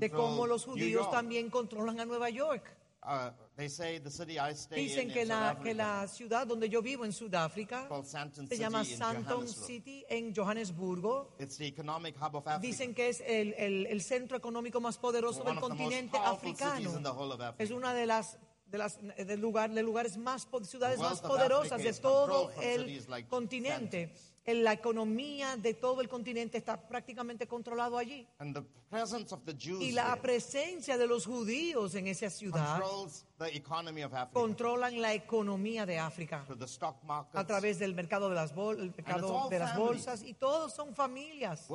De 0.00 0.10
cómo 0.10 0.48
los 0.48 0.64
judíos 0.64 1.08
también 1.12 1.50
controlan 1.50 2.00
a 2.00 2.04
Nueva 2.04 2.30
York. 2.30 2.64
Uh, 3.06 3.30
they 3.56 3.68
say 3.68 3.98
the 3.98 4.10
city 4.10 4.38
I 4.38 4.54
stay 4.54 4.76
Dicen 4.76 5.08
in, 5.08 5.12
que 5.12 5.22
in 5.22 5.28
la, 5.28 5.58
que 5.62 5.74
la 5.74 6.06
ciudad 6.08 6.46
donde 6.46 6.70
yo 6.70 6.80
vivo 6.80 7.04
en 7.04 7.12
Sudáfrica 7.12 7.86
se 8.48 8.56
llama 8.56 8.82
Johannesburg. 8.82 9.48
City 9.48 10.04
en 10.08 10.34
Johannesburgo. 10.34 11.34
It's 11.38 11.58
the 11.58 11.66
economic 11.66 12.16
hub 12.16 12.34
of 12.36 12.46
Africa. 12.46 12.58
Dicen 12.66 12.94
que 12.94 13.10
es 13.10 13.20
el, 13.26 13.52
el- 13.58 13.86
el 13.88 14.00
centro 14.00 14.36
económico 14.38 14.80
más 14.80 14.96
poderoso 14.96 15.42
One 15.42 15.50
del 15.52 15.60
continente 15.60 16.16
africano. 16.16 16.90
Es 17.58 17.70
una 17.70 17.92
de 17.92 18.06
las 18.06 18.38
de 18.66 18.78
las 18.78 18.98
de 19.00 19.36
lugar, 19.36 19.70
de 19.70 19.82
lugares 19.82 20.16
más 20.16 20.48
ciudades 20.64 20.98
más 20.98 21.20
poderosas 21.20 21.82
de 21.82 21.92
todo 21.92 22.50
el 22.62 23.04
like 23.08 23.28
continente. 23.28 24.02
En 24.04 24.12
La 24.46 24.74
economía 24.74 25.56
de 25.56 25.72
todo 25.72 26.02
el 26.02 26.08
continente 26.08 26.58
está 26.58 26.76
prácticamente 26.86 27.46
controlado 27.48 27.96
allí. 27.96 28.26
And 28.38 28.54
the 28.54 28.62
presence 28.90 29.32
of 29.34 29.42
the 29.46 29.54
Jews 29.56 29.80
Y 29.82 29.92
la 29.92 30.14
presencia 30.20 30.98
de 30.98 31.06
los 31.06 31.24
judíos 31.24 31.94
en 31.94 32.08
esa 32.08 32.28
ciudad 32.28 32.78
controls 32.80 33.24
the 33.38 33.56
economy 33.56 34.02
of 34.02 34.12
Africa. 34.12 34.38
controlan 34.38 35.00
la 35.00 35.14
economía 35.14 35.86
de 35.86 35.98
África 35.98 36.44
through 36.46 36.58
the 36.58 36.66
stock 36.66 36.96
a 37.32 37.46
través 37.46 37.78
del 37.78 37.94
mercado 37.94 38.28
de 38.28 38.34
las, 38.34 38.54
bol- 38.54 38.78
el 38.80 38.90
mercado 38.94 39.48
de 39.48 39.58
las 39.58 39.76
bolsas 39.78 40.22
y 40.22 40.34
todos 40.34 40.74
son 40.74 40.94
familias 40.94 41.66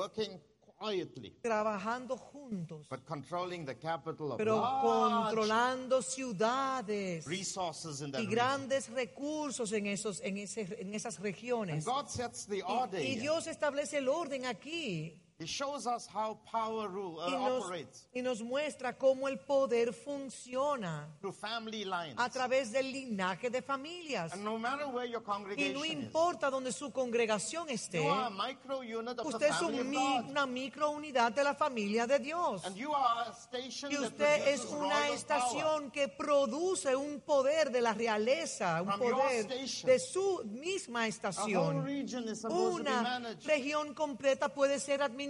quietly, 0.80 1.36
trabajando 1.44 2.16
juntos, 2.18 2.88
but 2.90 3.06
controlling 3.06 3.66
the 3.66 3.76
capital 3.76 4.32
of 4.32 4.38
pero 4.38 4.62
controlando 4.82 6.02
ciudades 6.02 7.26
resources 7.26 8.02
in 8.02 8.12
that 8.12 8.22
y 8.22 8.26
region. 8.26 8.36
grandes 8.36 8.90
recursos 8.90 9.72
en, 9.74 9.88
esos, 9.88 10.22
en, 10.22 10.38
ese- 10.38 10.78
en 10.80 10.94
esas 10.94 11.18
And 11.18 11.26
regiones. 11.26 11.86
God 11.86 12.08
sets 12.08 12.46
the 12.48 12.64
order. 12.64 13.02
Y 13.02 13.14
here. 13.16 13.22
Dios 13.22 13.48
establece 13.48 13.98
el 13.98 14.08
orden 14.08 14.46
aquí 14.46 15.22
He 15.42 15.46
shows 15.48 15.88
us 15.88 16.06
how 16.06 16.38
power 16.52 16.90
rule, 16.90 17.18
uh, 17.18 17.30
y 17.30 17.32
nos, 17.32 17.64
operates 17.64 18.08
y 18.14 18.22
nos 18.22 18.42
muestra 18.42 18.98
cómo 18.98 19.30
el 19.30 19.40
poder 19.40 19.94
funciona 19.94 21.08
through 21.22 21.32
family 21.34 21.86
lines. 21.86 22.16
a 22.18 22.30
través 22.30 22.74
del 22.74 22.92
linaje 22.92 23.50
de 23.50 23.62
familias. 23.62 24.34
And 24.34 24.44
no 24.44 24.58
matter 24.60 24.88
where 24.88 25.06
your 25.10 25.22
Y 25.22 25.24
congregation 25.24 25.74
no 25.76 25.86
is, 25.86 25.92
importa 25.94 26.50
donde 26.50 26.74
su 26.74 26.92
congregación 26.92 27.70
esté, 27.70 28.04
you 28.04 28.10
are 28.10 28.26
a 28.26 28.30
micro 28.30 28.80
unit 28.82 29.18
of 29.18 29.28
usted 29.28 29.40
the 29.40 29.54
es 29.54 29.62
un 29.62 29.76
of 29.80 30.30
una 30.30 30.46
microunidad 30.46 31.32
de 31.34 31.44
la 31.46 31.54
familia 31.54 32.06
de 32.06 32.20
Dios. 32.20 32.66
And 32.66 32.76
you 32.76 32.92
are 32.94 33.30
a 33.30 33.34
station 33.34 33.94
Y 33.94 33.96
that 33.96 34.08
usted 34.08 34.48
es 34.50 34.60
produces 34.66 34.72
una 34.72 34.90
royal 34.90 35.00
power. 35.08 35.16
estación 35.18 35.92
que 35.92 36.08
produce 36.10 36.96
un 36.98 37.22
poder 37.22 37.72
de 37.72 37.80
la 37.80 37.94
realeza, 37.94 38.82
un 38.82 38.90
From 38.90 39.00
poder 39.00 39.46
station. 39.46 39.90
de 39.90 40.00
su 40.00 40.44
misma 40.52 41.00
A 41.00 41.04
whole 41.04 41.10
estación. 41.10 41.86
region 41.86 42.28
is 42.28 42.42
supposed 42.42 42.80
to 42.80 42.84
be 42.84 42.90
Una 42.90 43.02
managed. 43.04 43.46
región 43.48 43.94
completa 43.94 44.50
puede 44.50 44.80
ser 44.82 45.02
administrada. 45.02 45.29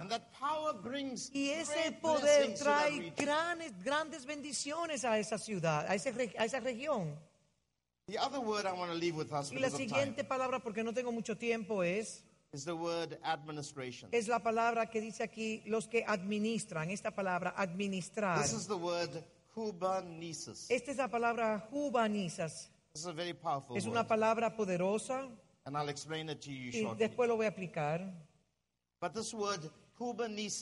And 0.00 0.10
that 0.10 0.30
power 0.38 0.72
brings 0.74 1.30
Y 1.34 1.50
ese 1.50 1.92
poder 2.00 2.54
trae 2.54 3.12
grandes, 3.16 3.72
grandes 3.84 4.24
bendiciones 4.26 5.04
a 5.04 5.18
esa 5.18 5.38
ciudad, 5.38 5.86
a, 5.88 5.94
ese 5.94 6.12
re- 6.12 6.34
a 6.38 6.44
esa 6.44 6.60
región. 6.60 7.14
The 8.06 8.18
other 8.18 8.40
word 8.40 8.66
I 8.66 8.72
want 8.72 8.90
to 8.90 8.96
leave 8.98 9.16
with 9.16 9.32
us 9.32 9.52
Y 9.52 9.58
la 9.58 9.70
siguiente 9.70 10.24
palabra, 10.24 10.58
porque 10.60 10.82
no 10.82 10.92
tengo 10.92 11.12
mucho 11.12 11.36
tiempo, 11.36 11.82
es, 11.82 12.24
is 12.52 12.64
the 12.64 12.74
word 12.74 13.18
administration. 13.22 14.08
es 14.12 14.28
la 14.28 14.40
palabra 14.40 14.90
que 14.90 15.00
dice 15.00 15.22
aquí 15.22 15.62
los 15.66 15.86
que 15.88 16.04
administran, 16.06 16.90
esta 16.90 17.10
palabra 17.12 17.54
administrar. 17.56 18.42
This 18.42 18.52
is 18.52 18.66
the 18.66 18.76
word 18.76 19.24
hubanesis. 19.54 20.66
Esta 20.70 20.90
es 20.90 20.96
la 20.96 21.08
palabra 21.08 21.60
jubanizas. 21.70 22.68
This 22.92 23.02
is 23.02 23.06
a 23.06 23.12
very 23.12 23.32
powerful 23.32 23.76
Es 23.76 23.86
una 23.86 24.00
word. 24.00 24.08
palabra 24.08 24.54
poderosa 24.54 25.28
And 25.64 25.76
I'll 25.76 25.88
explain 25.88 26.28
it 26.28 26.40
to 26.42 26.50
you 26.50 26.70
y 26.70 26.82
shortly. 26.82 26.98
después 27.06 27.28
lo 27.28 27.36
voy 27.36 27.46
a 27.46 27.50
aplicar. 27.50 28.12
But 29.02 29.12
this 29.14 29.34
word 29.34 29.68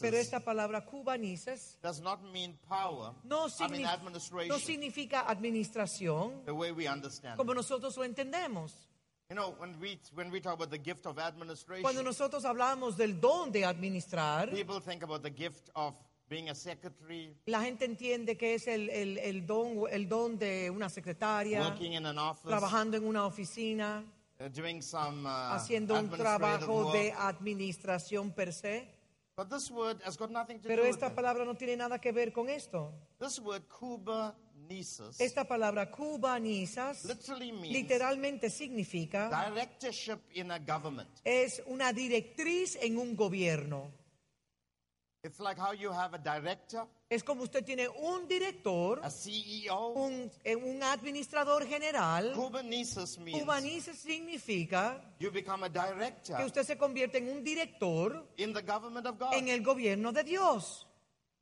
Pero 0.01 0.17
esta 0.19 0.41
palabra 0.41 0.85
cubanizas 0.85 1.77
does 1.83 2.01
not 2.01 2.21
mean 2.33 2.59
power. 2.69 3.15
no, 3.25 3.47
I 3.61 3.69
mean 3.69 3.83
signi- 3.83 3.87
administration. 3.87 4.49
no 4.49 4.59
significa 4.59 5.25
administración 5.29 6.45
the 6.45 6.53
way 6.55 6.73
we 6.73 6.87
understand 6.89 7.37
como 7.39 7.53
it. 7.53 7.57
nosotros 7.57 7.97
lo 7.97 8.05
entendemos. 8.05 8.73
You 9.31 9.37
know, 9.37 9.55
when 9.59 9.79
we, 9.81 9.99
when 10.15 10.31
we 10.31 10.41
talk 10.41 10.55
about 10.55 10.71
the 10.71 10.79
gift 10.79 11.07
of 11.07 11.19
administration, 11.19 11.83
Cuando 11.83 12.03
nosotros 12.03 12.45
hablamos 12.45 12.97
del 12.97 13.21
don 13.21 13.53
de 13.53 13.65
administrar, 13.65 14.51
people 14.51 14.81
think 14.81 15.03
about 15.05 15.23
the 15.23 15.31
gift 15.31 15.71
of 15.77 15.95
being 16.29 16.49
a 16.51 16.55
secretary, 16.55 17.35
la 17.47 17.61
gente 17.63 17.85
entiende 17.85 18.37
que 18.37 18.55
es 18.55 18.67
el, 18.67 18.91
el- 18.91 19.19
el 19.19 19.47
don, 19.47 19.85
el 19.91 20.09
don 20.09 20.37
de 20.39 20.69
una 20.71 20.89
secretaria, 20.89 21.61
working 21.61 21.93
in 21.95 22.05
an 22.07 22.19
office, 22.19 22.49
trabajando 22.49 22.97
en 22.97 23.05
una 23.05 23.25
oficina, 23.25 24.05
doing 24.49 24.81
some 24.81 25.27
uh, 25.27 25.53
haciendo 25.55 25.99
un 25.99 26.09
trabajo 26.11 26.85
work. 26.87 26.93
de 26.95 27.13
administración 27.13 28.33
per 28.33 28.53
se. 28.53 28.89
But 29.37 29.49
this 29.49 29.71
word 29.71 30.01
has 30.05 30.17
got 30.17 30.31
nothing 30.31 30.59
to 30.61 30.69
Pero 30.69 30.83
do 30.83 30.89
with 30.89 30.95
esta 30.95 31.07
that. 31.09 31.15
palabra 31.17 31.45
no 31.45 31.55
tiene 31.55 31.77
nada 31.77 31.99
que 31.99 32.13
ver 32.13 32.33
con 32.33 32.49
esto. 32.49 32.93
This 33.19 33.39
word 33.39 33.63
kubanesis 33.69 35.19
Esta 35.21 35.45
palabra 35.45 35.91
means 35.91 37.73
literalmente 37.73 38.51
significa 38.51 39.31
directorship 39.51 40.21
in 40.35 40.51
a 40.51 40.59
government. 40.59 41.09
es 41.25 41.63
una 41.67 41.93
directriz 41.93 42.77
en 42.83 42.99
un 42.99 43.15
gobierno. 43.17 43.91
It's 45.23 45.39
like 45.41 45.59
how 45.61 45.73
you 45.73 45.91
have 45.93 46.15
a 46.15 46.19
director, 46.19 46.87
Es 47.11 47.25
como 47.25 47.43
usted 47.43 47.65
tiene 47.65 47.89
un 47.89 48.29
director, 48.29 49.01
a 49.03 49.11
CEO. 49.11 49.89
un, 49.95 50.31
eh, 50.45 50.55
un 50.55 50.81
administrador 50.81 51.67
general. 51.67 52.33
Kubanesis 52.35 53.19
means 53.19 53.99
significa 53.99 55.01
you 55.19 55.29
become 55.33 55.67
a 55.67 55.69
que 55.69 55.81
director 55.81 56.41
usted 56.47 56.63
se 56.63 56.79
convierte 56.79 57.19
en 57.19 57.29
un 57.29 57.43
director 57.43 58.29
in 58.37 58.53
the 58.55 58.63
government 58.63 59.09
of 59.09 59.19
God, 59.19 59.33
en 59.35 59.49
el 59.49 59.61
gobierno 59.61 60.13
de 60.13 60.23
Dios, 60.23 60.87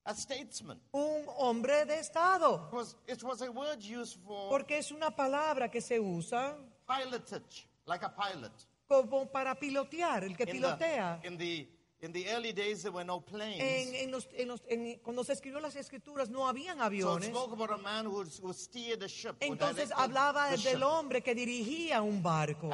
a 0.05 0.15
statesman. 0.15 0.81
un 0.93 1.27
hombre 1.37 1.85
de 1.85 1.99
Estado. 2.01 2.71
It 3.07 3.23
was 3.23 3.43
a 3.43 3.51
word 3.51 3.83
used 3.83 4.17
for 4.25 4.49
Porque 4.49 4.79
es 4.79 4.91
una 4.91 5.15
palabra 5.15 5.71
que 5.71 5.83
se 5.83 6.01
usa 6.01 6.57
pilotage, 6.87 7.69
like 7.85 8.03
a 8.07 8.09
pilot. 8.17 8.53
como 8.87 9.27
para 9.31 9.55
pilotear, 9.55 10.25
el 10.25 10.35
que 10.35 10.45
In 10.45 10.51
pilotea. 10.51 11.19
the, 11.21 11.29
in 11.29 11.37
the 11.37 11.69
in 12.01 12.13
the 12.13 12.27
early 12.31 12.53
days, 12.53 12.83
there 12.83 12.93
were 12.95 13.05
no 13.05 13.21
planes. 13.21 13.59
En, 13.61 13.95
en 13.95 14.11
los- 14.13 14.29
en 14.33 14.49
los- 14.49 14.63
en- 14.69 14.99
cuando 15.01 15.25
se 15.25 15.33
escribió 15.33 15.59
las 15.61 15.75
escrituras 15.77 16.29
no 16.31 16.47
habían 16.47 16.81
aviones. 16.81 17.29
spoke 17.29 17.53
about 17.53 17.71
a 17.73 17.77
man 17.77 18.07
who, 18.07 18.25
who 18.43 18.53
steered 18.55 19.03
a 19.03 19.09
ship. 19.09 19.31
or 19.31 19.37
Entonces 19.41 19.91
hablaba 19.95 20.51
the 20.51 20.57
del 20.63 20.79
ship, 20.79 20.83
hombre 20.85 21.23
que 21.23 21.35
dirigía 21.35 22.01
un 22.01 22.23
barco. 22.23 22.71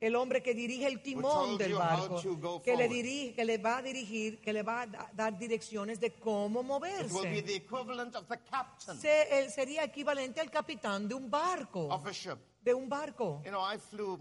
El 0.00 0.16
hombre 0.16 0.42
que 0.42 0.54
dirige 0.54 0.86
el 0.86 1.02
timón 1.02 1.56
del 1.58 1.74
barco, 1.74 2.20
que 2.62 2.76
le, 2.76 2.88
dirige, 2.88 3.34
que 3.34 3.44
le 3.44 3.58
va 3.58 3.78
a 3.78 3.82
dirigir, 3.82 4.40
que 4.40 4.52
le 4.52 4.62
va 4.62 4.82
a 4.82 4.86
da- 4.86 5.10
dar 5.14 5.38
direcciones 5.38 5.98
de 6.00 6.12
cómo 6.14 6.60
It 6.60 6.66
will 6.68 6.80
be 6.80 6.88
moverse. 7.08 7.42
the 7.42 7.54
equivalent 7.56 8.14
of 8.16 8.26
the 8.28 8.38
captain 8.50 8.98
Se- 8.98 9.38
él 9.38 9.50
sería 9.50 9.84
equivalente 9.84 10.40
al 10.40 10.50
capitán 10.50 11.08
de 11.08 11.14
un 11.14 11.30
barco, 11.30 11.88
of 11.88 12.06
a 12.06 12.12
ship. 12.12 12.38
de 12.62 12.72
un 12.74 12.88
barco. 12.88 13.42
You 13.44 13.50
know, 13.50 13.62
I 13.62 13.78
flew 13.78 14.18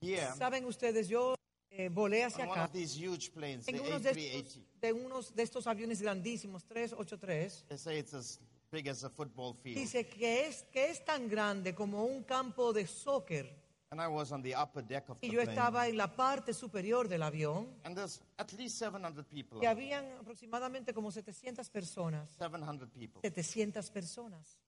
here 0.00 0.28
Saben 0.36 0.64
ustedes, 0.66 1.08
yo 1.08 1.34
eh, 1.70 1.88
volé 1.88 2.24
hacia 2.24 2.44
on 2.44 2.50
acá 2.50 2.64
of 2.64 2.72
these 2.72 2.96
huge 2.96 3.30
planes, 3.32 3.66
the 3.66 3.72
en 3.76 3.80
unos 3.80 4.02
de 4.02 4.10
estos, 4.10 4.56
A380. 4.56 4.80
de 4.80 4.92
unos 4.92 5.34
de 5.34 5.42
estos 5.42 5.66
aviones 5.66 6.00
grandísimos, 6.00 6.64
383. 6.64 7.64
They 7.68 7.78
say 7.78 7.98
it's 7.98 8.14
as 8.14 8.40
big 8.70 8.88
as 8.88 9.04
a 9.04 9.10
football 9.10 9.54
field. 9.54 9.76
Dice 9.78 10.06
que 10.08 10.46
es, 10.46 10.62
que 10.72 10.90
es 10.90 11.04
tan 11.04 11.28
grande 11.28 11.74
como 11.74 12.04
un 12.04 12.24
campo 12.24 12.72
de 12.72 12.86
soccer. 12.86 13.64
And 13.90 14.00
I 14.00 14.08
was 14.08 14.32
on 14.32 14.42
the 14.42 14.52
upper 14.56 14.82
deck 14.82 15.08
of 15.10 15.20
the 15.20 15.26
Y 15.28 15.30
yo 15.30 15.36
plane. 15.42 15.52
estaba 15.52 15.86
en 15.86 15.96
la 15.96 16.16
parte 16.16 16.52
superior 16.52 17.06
del 17.08 17.22
avión, 17.22 17.68
And 17.84 17.94
there's 17.96 18.20
at 18.36 18.52
least 18.54 18.78
700 18.78 19.24
people. 19.28 19.58
it. 19.62 19.66
habían 19.68 20.04
aproximadamente 20.18 20.92
como 20.92 21.12
700 21.12 21.70
personas. 21.70 22.28
700 22.36 22.90
people. 22.90 23.20
700 23.22 23.88
personas. 23.90 24.58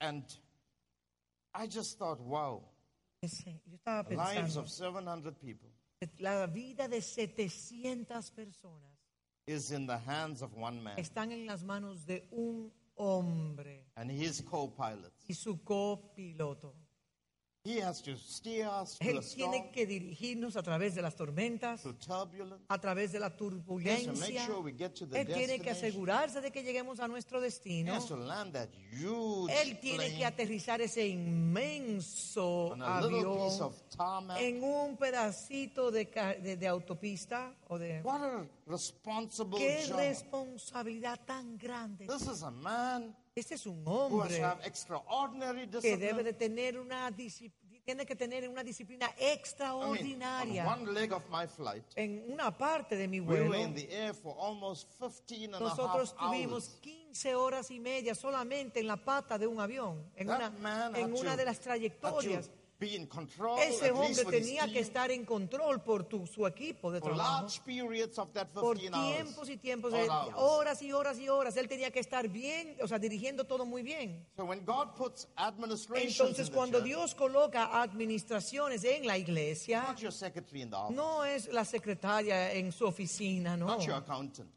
And 0.00 0.24
I 1.54 1.66
just 1.66 1.98
thought, 1.98 2.18
wow, 2.20 2.62
Yo 3.22 3.28
estaba 3.76 4.02
pensando, 4.02 4.60
of 4.60 4.68
700 4.68 5.38
people 5.38 5.70
la 6.18 6.46
vida 6.48 6.88
de 6.88 7.00
700 7.00 8.32
personas 8.32 8.98
is 9.46 9.70
in 9.70 9.86
the 9.86 9.96
hands 9.96 10.42
of 10.42 10.52
one 10.56 10.82
man 10.82 10.98
están 10.98 11.30
en 11.30 11.46
las 11.46 11.62
manos 11.62 12.04
de 12.04 12.26
un 12.32 12.72
hombre 12.96 13.86
and 13.94 14.10
his 14.10 14.42
co-pilots. 14.42 15.24
y 15.28 15.34
su 15.34 15.62
copiloto. 15.62 16.74
He 17.64 17.80
has 17.80 18.02
to 18.02 18.16
steer 18.16 18.66
us 18.66 18.96
Él 19.00 19.18
storm, 19.22 19.36
tiene 19.52 19.70
que 19.70 19.86
dirigirnos 19.86 20.56
a 20.56 20.64
través 20.64 20.96
de 20.96 21.02
las 21.02 21.14
tormentas, 21.14 21.84
a 22.68 22.78
través 22.80 23.12
de 23.12 23.20
la 23.20 23.28
He 23.28 23.30
has 23.30 23.38
to 23.38 23.44
make 23.44 23.62
turbulencia. 24.34 24.46
sure 24.46 24.60
we 24.62 24.72
get 24.72 24.94
to 24.96 25.06
the 25.06 25.20
Él 25.20 25.26
tiene 25.32 25.60
que 25.60 25.70
asegurarse 25.70 26.40
de 26.40 26.50
que 26.50 26.64
lleguemos 26.64 26.98
a 26.98 27.06
nuestro 27.06 27.40
destino. 27.40 27.94
has 27.94 28.06
to 28.06 28.16
land 28.16 28.52
that 28.54 28.68
huge 28.90 29.52
Él 29.62 29.78
tiene 29.78 30.12
que 30.16 30.24
aterrizar 30.24 30.80
ese 30.80 31.06
inmenso 31.06 32.74
avión 32.82 33.38
en 34.40 34.64
un 34.64 34.96
pedacito 34.96 35.92
de, 35.92 36.06
de- 36.42 36.56
de 36.56 36.66
autopista 36.66 37.54
o 37.68 37.78
de... 37.78 38.02
What 38.02 38.22
a 38.24 38.44
responsible 38.66 39.58
¡Qué 39.58 39.84
job. 39.88 39.98
responsabilidad 39.98 41.20
tan 41.24 41.56
grande! 41.58 42.06
This 42.08 42.22
is 42.26 42.42
a 42.42 42.50
man 42.50 43.14
Este 43.34 43.54
es 43.54 43.64
un 43.66 43.82
hombre 43.86 44.42
que 45.80 45.96
debe 45.96 46.22
de 46.22 46.34
tener 46.34 46.78
una 46.78 47.10
tiene 47.84 48.06
que 48.06 48.14
tener 48.14 48.48
una 48.48 48.62
disciplina 48.62 49.06
I 49.06 49.20
mean, 49.20 49.32
extraordinaria. 49.32 50.66
on 50.66 50.82
one 50.82 50.92
leg 50.92 51.12
of 51.12 51.24
my 51.30 51.46
flight, 51.48 51.82
En 51.96 52.22
una 52.28 52.56
parte 52.56 52.96
de 52.96 53.08
mi 53.08 53.20
we 53.20 53.40
were 53.40 53.48
vuelo, 53.48 53.64
in 53.64 53.74
the 53.74 53.88
air 53.90 54.14
for 54.14 54.36
almost 54.38 54.88
15 55.00 55.46
and 55.46 55.54
a 55.56 55.60
nosotros 55.60 56.14
half 56.16 56.30
tuvimos 56.30 56.68
hours. 56.68 56.78
15 56.82 57.34
horas 57.34 57.70
y 57.70 57.80
media 57.80 58.14
solamente 58.14 58.80
en 58.80 58.86
la 58.86 58.96
pata 58.98 59.38
de 59.38 59.46
un 59.46 59.60
avión, 59.60 60.12
en 60.14 60.26
That 60.28 60.52
una, 60.58 60.92
en 60.94 61.12
una 61.12 61.36
de 61.36 61.44
las 61.44 61.58
trayectorias. 61.58 62.50
Be 62.82 62.96
in 62.96 63.06
control, 63.06 63.58
ese 63.60 63.92
hombre 63.92 64.24
tenía 64.24 64.66
que 64.66 64.80
estar 64.80 65.10
en 65.12 65.24
control 65.24 65.80
por 65.82 66.04
tu- 66.04 66.26
su 66.26 66.44
equipo 66.46 66.90
de 66.90 66.98
for 67.00 67.10
trabajo. 67.10 67.46
that 68.34 68.48
Por 68.52 68.76
15 68.76 68.92
hours. 68.94 69.14
tiempos 69.16 69.48
y 69.48 69.56
tiempos, 69.56 69.92
de 69.92 70.08
horas 70.34 70.82
y 70.82 70.92
horas 70.92 71.18
y 71.18 71.28
horas. 71.28 71.56
Él 71.56 71.68
tenía 71.68 71.90
que 71.92 72.00
estar 72.00 72.28
bien, 72.28 72.76
o 72.82 72.88
sea, 72.88 72.98
dirigiendo 72.98 73.44
todo 73.44 73.64
muy 73.64 73.82
bien. 73.82 74.26
So 74.36 74.44
when 74.44 74.64
God 74.64 74.96
puts 74.96 75.28
Entonces, 75.94 76.50
cuando 76.50 76.78
church, 76.78 76.86
Dios 76.86 77.14
coloca 77.14 77.80
administraciones 77.80 78.82
en 78.84 79.06
la 79.06 79.16
iglesia, 79.16 79.94
no 80.90 81.24
es 81.24 81.52
la 81.52 81.64
secretaria 81.64 82.52
en 82.52 82.72
su 82.72 82.84
oficina, 82.86 83.56
no. 83.56 83.78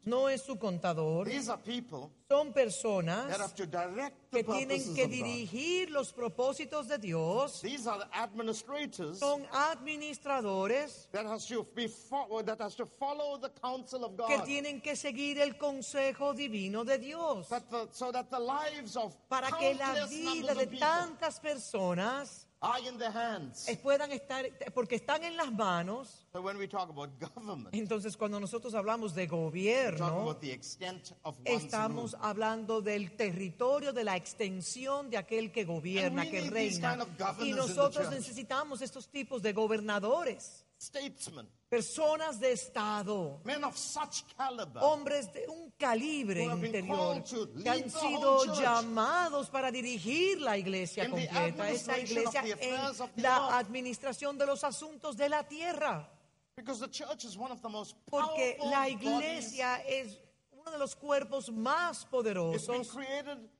No 0.04 0.28
es 0.28 0.42
su 0.42 0.58
contador. 0.58 1.28
These 1.28 1.48
are 1.50 1.62
people 1.62 2.10
Son 2.28 2.48
that 2.48 2.54
personas 2.54 3.40
have 3.40 3.54
to 3.54 3.66
direct 3.66 4.25
the 4.36 4.52
que 4.52 4.52
tienen 4.66 4.94
que 4.94 5.06
dirigir 5.06 5.90
los 5.90 6.12
propósitos 6.12 6.88
de 6.88 6.98
Dios. 6.98 7.60
These 7.62 7.86
are 7.86 7.98
the 8.00 8.08
administrators 8.18 9.18
Son 9.18 9.46
administradores 9.52 11.08
that 11.12 11.26
has 11.26 11.46
to 11.46 11.64
be 11.74 11.88
fo- 11.88 12.42
that 12.42 12.60
has 12.60 12.74
to 12.76 12.86
follow 12.86 13.38
the 13.38 13.50
counsel 13.60 14.04
of 14.04 14.16
que 14.26 14.38
tienen 14.44 14.80
que 14.82 14.96
seguir 14.96 15.38
el 15.40 15.56
consejo 15.56 16.34
divino 16.34 16.84
de 16.84 16.98
Dios. 16.98 17.48
That 17.48 17.68
the- 17.70 17.88
so 17.92 18.10
that 18.12 18.30
the 18.30 18.38
lives 18.40 18.96
of 18.96 19.14
Para 19.28 19.48
que 19.58 19.74
la 19.74 20.06
vida 20.06 20.54
de 20.54 20.66
tantas 20.78 21.40
personas 21.40 22.45
are 22.60 22.80
in 22.88 22.98
their 22.98 23.10
hands. 23.12 23.66
puedan 23.82 24.10
estar, 24.12 24.44
porque 24.74 24.96
están 24.96 25.22
en 25.24 25.36
las 25.36 25.52
manos. 25.52 26.26
So 26.32 26.40
when 26.42 26.56
we 26.58 26.66
talk 26.66 26.88
about 26.90 27.10
government, 27.20 27.68
Entonces, 27.72 28.16
cuando 28.16 28.40
nosotros 28.40 28.74
hablamos 28.74 29.14
de 29.14 29.26
gobierno, 29.26 30.06
about 30.22 30.40
the 30.40 30.52
extent 30.52 31.12
of 31.22 31.36
one's 31.46 31.64
estamos 31.64 32.16
hablando 32.20 32.82
del 32.82 33.16
territorio, 33.16 33.92
de 33.92 34.04
la 34.04 34.16
extensión 34.16 35.08
de 35.10 35.18
aquel 35.18 35.52
que 35.52 35.64
gobierna, 35.64 36.22
And 36.22 36.30
we 36.32 36.38
que 36.38 36.42
need 36.42 36.52
these 36.52 36.80
reina. 36.80 36.90
kind 36.90 37.02
of 37.02 37.08
governors 37.18 37.46
Y 37.48 37.52
nosotros 37.52 38.10
necesitamos 38.10 38.82
estos 38.82 39.08
tipos 39.08 39.42
de 39.42 39.52
gobernadores, 39.52 40.65
Statesmen, 40.78 41.48
personas 41.70 42.38
de 42.38 42.52
Estado, 42.52 43.40
men 43.44 43.64
of 43.64 43.76
such 43.76 44.24
caliber, 44.36 44.82
hombres 44.82 45.32
de 45.32 45.46
un 45.48 45.70
calibre 45.78 46.44
interior 46.44 47.22
que 47.62 47.68
han 47.70 47.90
sido 47.90 48.44
llamados 48.54 49.48
para 49.48 49.70
dirigir 49.70 50.40
la 50.40 50.58
iglesia 50.58 51.08
completa, 51.08 51.70
esa 51.70 51.98
iglesia 51.98 52.42
en 52.60 53.22
la 53.22 53.56
administración 53.58 54.36
de 54.36 54.46
los 54.46 54.62
asuntos 54.64 55.16
de 55.16 55.28
la 55.28 55.42
tierra. 55.48 56.10
because 56.56 56.80
the 56.80 56.88
church 56.88 57.24
is 57.24 57.36
one 57.36 57.50
of 57.52 57.60
the 57.60 57.68
most 57.68 57.96
Porque 58.10 58.56
powerful 58.58 58.70
la 58.70 58.88
iglesia 58.88 59.76
es 59.86 60.18
uno 60.66 60.72
de 60.72 60.78
los 60.78 60.96
cuerpos 60.96 61.48
más 61.52 62.04
poderosos. 62.06 62.92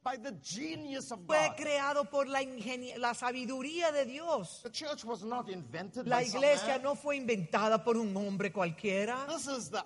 by 0.02 0.16
the 0.18 0.30
of 1.12 1.20
Fue 1.26 1.48
God. 1.48 1.56
creado 1.56 2.04
por 2.10 2.26
la, 2.26 2.40
la 2.96 3.14
sabiduría 3.14 3.92
de 3.92 4.04
Dios. 4.04 4.60
The 4.64 4.70
church 4.70 5.04
was 5.04 5.22
not 5.22 5.48
invented 5.48 6.06
La 6.06 6.22
iglesia 6.22 6.78
no 6.78 6.94
fue 6.96 7.16
inventada 7.16 7.82
por 7.84 7.96
un 7.96 8.16
hombre 8.16 8.52
cualquiera. 8.52 9.24
This 9.28 9.46
is 9.46 9.70
the 9.70 9.84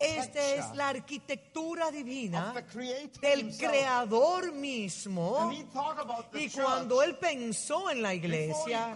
Esta 0.00 0.40
es 0.54 0.74
la 0.74 0.88
arquitectura 0.88 1.90
divina 1.92 2.48
of 2.48 2.54
the 2.54 2.64
creator 2.66 3.20
del 3.20 3.40
himself. 3.40 3.70
creador 3.72 4.52
mismo. 4.52 5.38
And 5.40 5.52
he 5.52 5.62
thought 5.64 5.98
about 6.00 6.32
the 6.32 6.38
Y 6.44 6.48
church. 6.48 6.64
cuando 6.64 7.02
él 7.02 7.16
pensó 7.18 7.88
en 7.90 8.02
la 8.02 8.14
iglesia, 8.14 8.94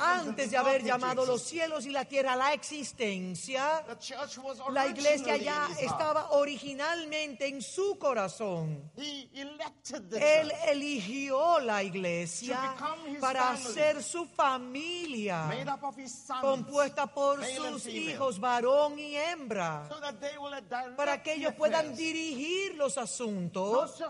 antes 0.00 0.50
de 0.50 0.56
haber 0.56 0.82
llamado 0.82 1.24
los 1.24 1.42
cielos 1.42 1.86
y 1.86 1.90
la 1.90 2.04
tierra 2.04 2.32
a 2.32 2.36
la 2.36 2.52
existencia, 2.52 3.84
la 4.72 4.86
iglesia 4.88 5.36
ya 5.36 5.68
in 5.70 5.76
his 5.84 5.92
en 7.40 7.62
su 7.62 7.98
corazón. 7.98 8.90
He 8.96 9.28
elected 9.34 10.08
the 10.10 10.40
Él 10.40 10.52
eligió 10.68 11.60
la 11.60 11.82
iglesia 11.82 12.74
para 13.20 13.56
ser 13.56 14.02
su 14.02 14.26
familia, 14.26 15.48
compuesta 16.40 17.06
por 17.06 17.44
sus 17.44 17.86
hijos, 17.86 18.38
varón 18.40 18.98
y 18.98 19.16
hembra, 19.16 19.88
para 20.96 21.22
que 21.22 21.34
ellos 21.34 21.54
puedan 21.54 21.94
dirigir 21.94 22.74
los 22.74 22.98
asuntos. 22.98 24.00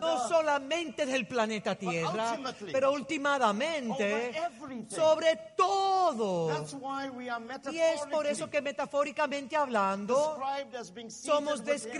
No 0.00 0.28
solamente 0.28 1.06
del 1.06 1.26
planeta 1.26 1.74
Tierra, 1.74 2.38
pero 2.72 2.92
últimamente 2.92 4.34
sobre 4.88 5.36
todo. 5.56 6.50
Y 7.70 7.78
es 7.78 8.00
por 8.10 8.26
eso 8.26 8.48
que 8.48 8.60
metafóricamente 8.60 9.56
hablando, 9.56 10.38
somos 11.08 11.60
with 11.64 11.92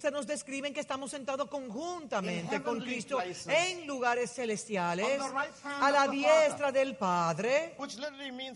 se 0.00 0.10
nos 0.10 0.26
describen 0.26 0.72
que 0.72 0.80
estamos 0.80 1.10
sentados 1.10 1.48
conjuntamente 1.48 2.62
con 2.62 2.80
Cristo 2.80 3.16
places. 3.18 3.46
en 3.48 3.86
lugares 3.86 4.32
celestiales, 4.32 5.18
right 5.32 5.50
a 5.64 5.90
la 5.90 6.08
diestra 6.08 6.72
del 6.72 6.96
Padre, 6.96 7.76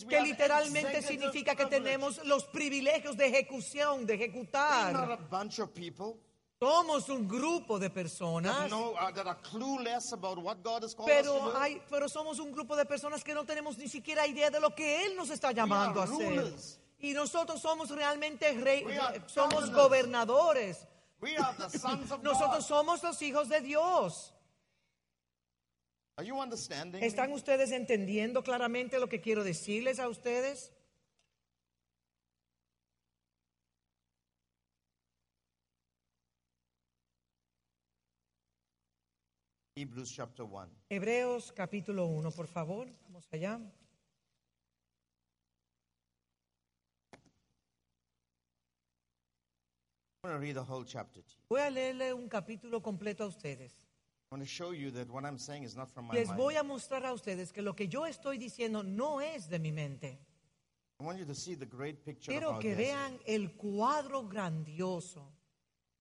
que 0.09 0.21
literalmente 0.21 1.03
significa 1.03 1.55
que 1.55 1.67
tenemos 1.67 2.25
los 2.25 2.45
privilegios 2.45 3.17
de 3.17 3.27
ejecución, 3.27 4.07
de 4.07 4.15
ejecutar. 4.15 5.19
Somos 6.63 7.09
un 7.09 7.27
grupo 7.27 7.79
de 7.79 7.89
personas. 7.89 8.71
uh, 8.71 9.11
that 9.15 9.27
are 9.27 9.39
clueless 9.43 10.13
about 10.13 10.39
what 10.39 10.63
God 10.63 10.83
has 10.83 10.95
called 10.95 11.09
us 11.09 11.25
to 11.25 11.33
Pero, 11.33 11.57
hay, 11.59 11.81
pero 11.89 12.07
somos 12.07 12.39
un 12.39 12.53
grupo 12.53 12.77
de 12.77 12.85
personas 12.85 13.25
que 13.25 13.33
no 13.33 13.47
tenemos 13.47 13.79
ni 13.79 13.89
siquiera 13.89 14.27
idea 14.27 14.51
de 14.51 14.61
lo 14.61 14.75
que 14.75 15.07
Él 15.07 15.17
nos 15.17 15.31
está 15.31 15.53
llamando 15.53 16.03
a 16.03 16.05
hacer. 16.05 16.17
rulers. 16.19 16.79
Y 17.01 17.15
nosotros 17.15 17.61
somos 17.61 17.91
realmente 17.91 18.53
rey, 18.53 18.85
somos 19.27 19.71
gobernadores. 19.71 20.87
We 21.21 21.37
are 21.37 21.55
the 21.57 21.79
sons 21.79 22.11
of 22.11 22.23
Nosotros 22.23 22.69
God. 22.69 22.77
somos 22.77 23.03
los 23.03 23.21
hijos 23.23 23.49
de 23.49 23.61
Dios. 23.61 24.33
Are 26.17 26.27
you 26.27 26.39
understanding? 26.39 27.03
¿Están 27.03 27.33
ustedes 27.33 27.73
entendiendo 27.73 28.43
claramente 28.43 28.99
lo 28.99 29.09
que 29.09 29.21
quiero 29.21 29.45
decirles 29.45 29.99
a 29.99 30.09
ustedes? 30.09 30.73
Hebrews 39.77 40.11
chapter 40.13 40.45
1. 40.45 40.69
Hebreos 40.91 41.53
capítulo 41.53 42.07
1, 42.07 42.31
por 42.33 42.47
favor. 42.47 42.87
Vamos 43.09 43.27
allá. 43.33 43.61
I 47.13 47.17
want 47.17 47.23
to 47.23 47.31
read 47.31 47.33
the 47.39 47.39
whole 47.39 47.41
chapter 47.51 47.79
to 47.79 47.85
you. 49.97 50.01
Voy 51.49 51.61
a 51.61 51.71
leerle 51.71 52.13
un 52.13 52.29
capítulo 52.29 52.83
completo 52.83 53.25
a 53.25 53.27
ustedes. 53.27 53.73
I 54.31 54.35
want 54.37 54.43
to 54.43 54.49
show 54.49 54.73
you 54.73 54.91
that 54.93 55.09
what 55.09 55.25
I'm 55.25 55.39
saying 55.39 55.65
is 55.65 55.75
not 55.75 55.91
from 55.91 56.07
my 56.07 56.15
Les 56.15 56.29
mind. 56.29 56.39
voy 56.39 56.57
a 56.57 56.63
mostrar 56.63 57.05
a 57.07 57.13
ustedes 57.13 57.53
que 57.53 57.63
lo 57.63 57.75
que 57.75 57.89
yo 57.89 58.05
estoy 58.07 58.39
diciendo 58.39 58.83
no 58.83 59.21
es 59.21 59.49
de 59.49 59.59
mi 59.59 59.73
mente. 59.73 60.19
I 61.01 61.05
want 61.05 61.19
you 61.19 61.25
to 61.25 61.35
see 61.35 61.55
the 61.55 61.65
great 61.65 62.05
picture 62.05 62.31
Quiero 62.31 62.59
que 62.59 62.75
vean 62.75 63.19
el 63.27 63.57
cuadro 63.57 64.29
grandioso. 64.29 65.27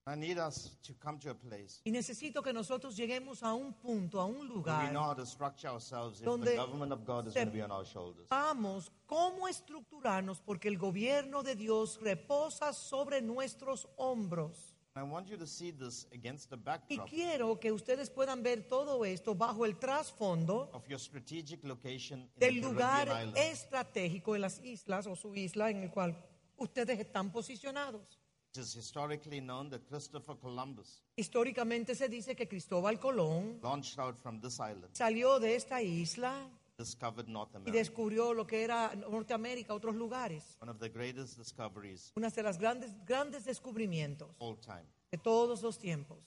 I 0.06 0.14
need 0.16 0.38
us 0.38 0.76
to 0.82 0.94
come 0.94 1.18
to 1.20 1.30
a 1.30 1.34
place 1.34 1.80
Y 1.84 1.90
necesito 1.90 2.42
que 2.42 2.52
nosotros 2.52 2.96
lleguemos 2.96 3.42
a 3.42 3.52
un 3.54 3.74
punto, 3.74 4.20
a 4.20 4.24
un 4.24 4.36
where 4.38 4.48
we 4.48 4.54
lugar, 4.54 4.90
know 4.92 5.02
how 5.02 5.14
to 5.14 5.26
structure 5.26 5.68
ourselves 5.68 6.20
if 6.20 6.24
Donde 6.24 6.46
the 6.50 6.56
government 6.56 6.92
of 6.92 7.04
God 7.04 7.28
is 7.28 7.34
going 7.34 7.46
to 7.46 7.52
be 7.52 7.62
on 7.62 7.70
our 7.70 7.84
shoulders. 7.84 8.26
vamos 8.30 8.90
cómo 9.06 9.46
estructurarnos 9.46 10.40
porque 10.40 10.68
el 10.68 10.78
gobierno 10.78 11.42
de 11.42 11.54
Dios 11.54 11.98
reposa 12.00 12.72
sobre 12.72 13.20
nuestros 13.20 13.86
hombros. 13.96 14.74
I 14.96 15.02
want 15.04 15.28
you 15.28 15.36
to 15.36 15.46
see 15.46 15.70
this 15.70 16.06
against 16.12 16.50
the 16.50 16.56
Y 16.56 16.62
backdrop 16.64 17.08
quiero 17.08 17.60
que 17.60 17.70
ustedes 17.70 18.10
puedan 18.10 18.42
ver 18.42 18.66
todo 18.68 19.04
esto 19.04 19.34
bajo 19.36 19.64
el 19.64 19.78
trasfondo 19.78 20.68
of 20.72 20.88
your 20.88 20.98
strategic 20.98 21.62
location 21.62 22.20
in 22.20 22.28
del 22.38 22.54
the 22.60 22.66
lugar 22.68 23.06
island. 23.08 23.36
estratégico 23.36 24.34
en 24.34 24.40
las 24.40 24.60
islas 24.64 25.06
o 25.06 25.14
su 25.14 25.32
isla 25.36 25.70
en 25.70 25.84
el 25.84 25.90
cual 25.90 26.16
ustedes 26.56 26.98
están 26.98 27.30
posicionados. 27.30 28.18
It 28.52 28.58
is 28.58 28.74
historically 28.74 29.40
known 29.40 29.70
that 29.70 29.86
Christopher 29.86 30.34
Columbus 30.36 31.02
Históricamente 31.16 31.94
se 31.94 32.08
dice 32.08 32.34
que 32.34 32.48
Cristóbal 32.48 32.98
Colón 32.98 33.60
launched 33.62 33.96
out 34.00 34.16
from 34.16 34.40
this 34.40 34.58
island, 34.58 34.88
salió 34.92 35.38
de 35.38 35.54
esta 35.54 35.80
isla 35.80 36.50
discovered 36.76 37.28
North 37.28 37.52
y 37.54 37.58
America. 37.58 37.78
descubrió 37.78 38.34
lo 38.34 38.46
que 38.48 38.64
era 38.64 38.92
Norteamérica, 38.96 39.72
otros 39.72 39.94
lugares. 39.94 40.56
One 40.60 40.68
of 40.68 40.80
the 40.80 40.88
greatest 40.88 41.38
discoveries 41.38 42.10
Una 42.16 42.28
de 42.30 42.42
las 42.42 42.58
grandes, 42.58 42.90
grandes 43.04 43.44
descubrimientos 43.44 44.28
of 44.30 44.36
all 44.40 44.58
time. 44.58 44.86
de 45.12 45.18
todos 45.18 45.62
los 45.62 45.78
tiempos. 45.78 46.18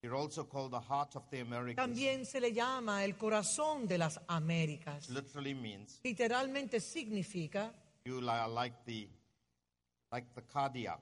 You're 0.00 0.16
also 0.16 0.44
called 0.48 0.70
the 0.70 0.80
heart 0.80 1.16
of 1.16 1.28
the 1.30 1.40
Americas. 1.40 1.76
También 1.76 2.24
se 2.24 2.40
le 2.40 2.52
llama 2.52 3.04
el 3.04 3.16
corazón 3.16 3.88
de 3.88 3.98
las 3.98 4.20
Américas. 4.28 5.08
Literally 5.08 5.54
means 5.54 5.98
Literalmente 6.04 6.78
significa 6.78 7.72
you 8.04 8.18
are 8.28 8.48
like 8.48 8.76
the 8.84 9.08
like 10.12 10.28
the 10.36 10.42
cardiac. 10.42 11.00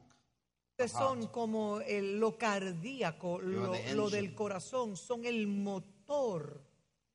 Son 0.88 1.26
como 1.28 1.80
el, 1.80 2.18
lo 2.18 2.36
cardíaco, 2.36 3.40
You 3.40 3.48
lo, 3.48 3.74
lo 3.94 4.10
del 4.10 4.34
corazón, 4.34 4.96
son 4.96 5.24
el 5.24 5.46
motor. 5.46 6.60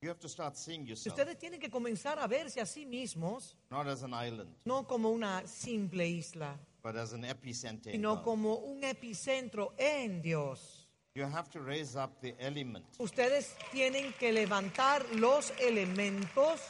You 0.02 0.10
have 0.10 0.20
to 0.20 0.28
start 0.28 0.56
seeing 0.56 0.86
yourself 0.86 1.16
ustedes 1.16 1.38
tienen 1.38 1.58
que 1.58 1.70
comenzar 1.70 2.18
a 2.18 2.26
verse 2.26 2.60
a 2.60 2.66
sí 2.66 2.84
mismos, 2.86 3.56
not 3.70 3.86
as 3.86 4.02
an 4.02 4.12
island, 4.12 4.54
no 4.64 4.86
como 4.86 5.10
una 5.10 5.46
simple 5.46 6.06
isla, 6.06 6.58
but 6.82 6.96
as 6.96 7.12
an 7.12 7.24
epicenter. 7.24 7.94
in 7.94 8.00
sino 8.00 8.22
como 8.22 8.56
un 8.56 8.84
epicentro 8.84 9.74
en 9.78 10.20
Dios. 10.22 10.86
You 11.14 11.24
have 11.24 11.48
to 11.50 11.60
raise 11.60 11.96
up 11.96 12.20
the 12.20 12.36
element 12.38 12.84
Ustedes 12.98 13.56
tienen 13.72 14.12
que 14.18 14.32
levantar 14.32 15.02
los 15.14 15.50
elementos 15.58 16.60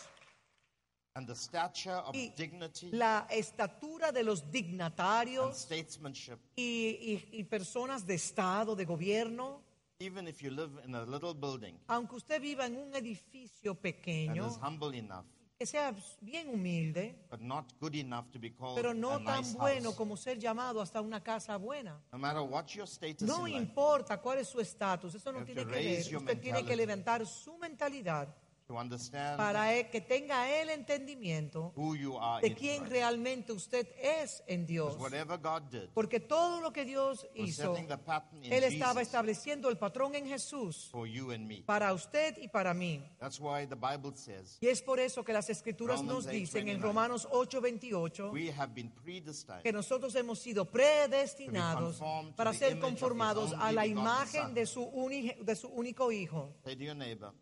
and 1.17 1.27
the 1.27 1.35
stature 1.35 1.95
of 1.97 2.15
y 2.15 2.33
dignity 2.37 2.91
la 2.93 3.27
estatura 3.31 4.13
de 4.13 4.23
los 4.23 4.43
and 4.43 4.53
dignatarios 4.53 5.57
statesmanship, 5.57 6.39
y, 6.57 7.23
y- 7.33 7.39
y 7.41 7.45
personas 7.45 8.07
de 8.07 8.15
Estado, 8.15 8.77
de 8.77 8.85
gobierno, 8.85 9.63
even 9.99 10.29
if 10.29 10.41
you 10.43 10.51
live 10.51 10.71
in 10.85 10.95
a 10.95 11.05
little 11.07 11.33
building 11.35 11.75
aunque 11.89 12.17
usted 12.17 12.41
viva 12.41 12.67
en 12.67 12.77
un 12.77 12.95
edificio 12.95 13.75
pequeño, 13.75 14.47
is 14.47 14.59
humble 14.63 14.95
enough, 14.97 15.25
que 15.59 15.65
sea 15.65 15.95
bien 16.21 16.51
humilde, 16.51 17.17
but 17.31 17.41
not 17.41 17.73
good 17.81 17.95
enough 17.95 18.31
to 18.31 18.39
be 18.39 18.51
called 18.53 18.77
pero 18.77 18.91
a 18.91 18.95
no 18.95 19.19
tan 19.25 19.41
nice 19.41 19.57
bueno 19.57 19.85
house. 19.89 19.97
como 19.97 20.15
ser 20.19 20.39
llamado 20.39 20.83
hasta 20.83 21.01
una 21.01 21.23
casa 21.23 21.57
buena. 21.57 21.99
No 22.13 22.19
matter 22.19 22.43
what 22.43 22.67
your 22.75 22.87
status 22.87 23.23
No 23.27 23.47
in 23.49 23.55
life, 23.55 23.65
importa 23.65 24.21
cuál 24.21 24.37
es 24.41 24.49
su 24.49 24.61
estatus, 24.61 25.15
eso 25.15 25.33
no 25.33 25.43
tiene 25.47 25.65
que 25.65 25.73
ver. 25.73 26.15
Usted 26.17 26.41
tiene 26.43 26.63
que 26.63 26.77
levantar 26.77 27.25
su 27.27 27.57
mentalidad 27.57 28.29
para 29.37 29.91
que 29.91 30.01
tenga 30.01 30.51
el 30.61 30.71
entendimiento 30.71 31.73
de 32.43 32.55
quién 32.55 32.87
realmente 32.87 33.53
usted 33.53 33.87
es 34.01 34.43
en 34.47 34.67
Dios. 34.67 34.97
Porque 35.95 36.21
todo 36.21 36.61
lo 36.61 36.73
que 36.73 36.85
Dios 36.85 37.27
hizo, 37.35 37.77
Él 37.77 38.65
estaba 38.65 39.03
estableciendo 39.03 39.69
el 39.69 39.79
patrón 39.79 40.15
en 40.15 40.27
Jesús 40.27 40.91
para 41.65 41.93
usted 41.93 42.39
y 42.39 42.49
para 42.49 42.75
mí. 42.75 43.03
Y 44.61 44.67
es 44.69 44.83
por 44.83 45.01
eso 45.01 45.25
que 45.25 45.33
las 45.33 45.49
escrituras 45.51 46.03
nos 46.03 46.27
dicen 46.27 46.69
en 46.69 46.81
8:29, 46.81 46.83
Romanos 46.83 47.29
8:28 47.31 48.33
we 48.33 48.53
have 48.53 48.73
been 48.75 48.91
predestined 48.91 49.63
que 49.63 49.73
nosotros 49.73 50.15
hemos 50.15 50.39
sido 50.39 50.65
predestinados 50.65 52.01
para 52.35 52.53
ser 52.53 52.79
conformados 52.79 53.53
a 53.59 53.73
la 53.73 53.87
imagen 53.87 54.55
de 54.55 54.67
su, 54.67 54.91
de 55.43 55.57
su 55.57 55.69
único 55.69 56.11
hijo. 56.13 56.55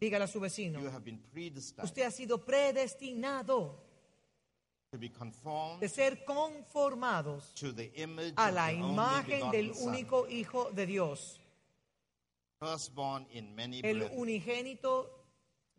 Dígale 0.01 0.25
a 0.25 0.27
su 0.27 0.41
vecino, 0.41 0.81
usted 1.85 2.03
ha 2.03 2.11
sido 2.11 2.39
predestinado 2.45 3.83
de 5.81 5.89
ser 5.89 6.25
conformados 6.25 7.53
a 8.37 8.51
la 8.51 8.73
imagen 8.73 9.51
del 9.51 9.73
único 9.81 10.29
hijo 10.29 10.71
de 10.73 10.87
Dios, 10.87 11.41
el 13.83 14.03
unigénito 14.15 15.11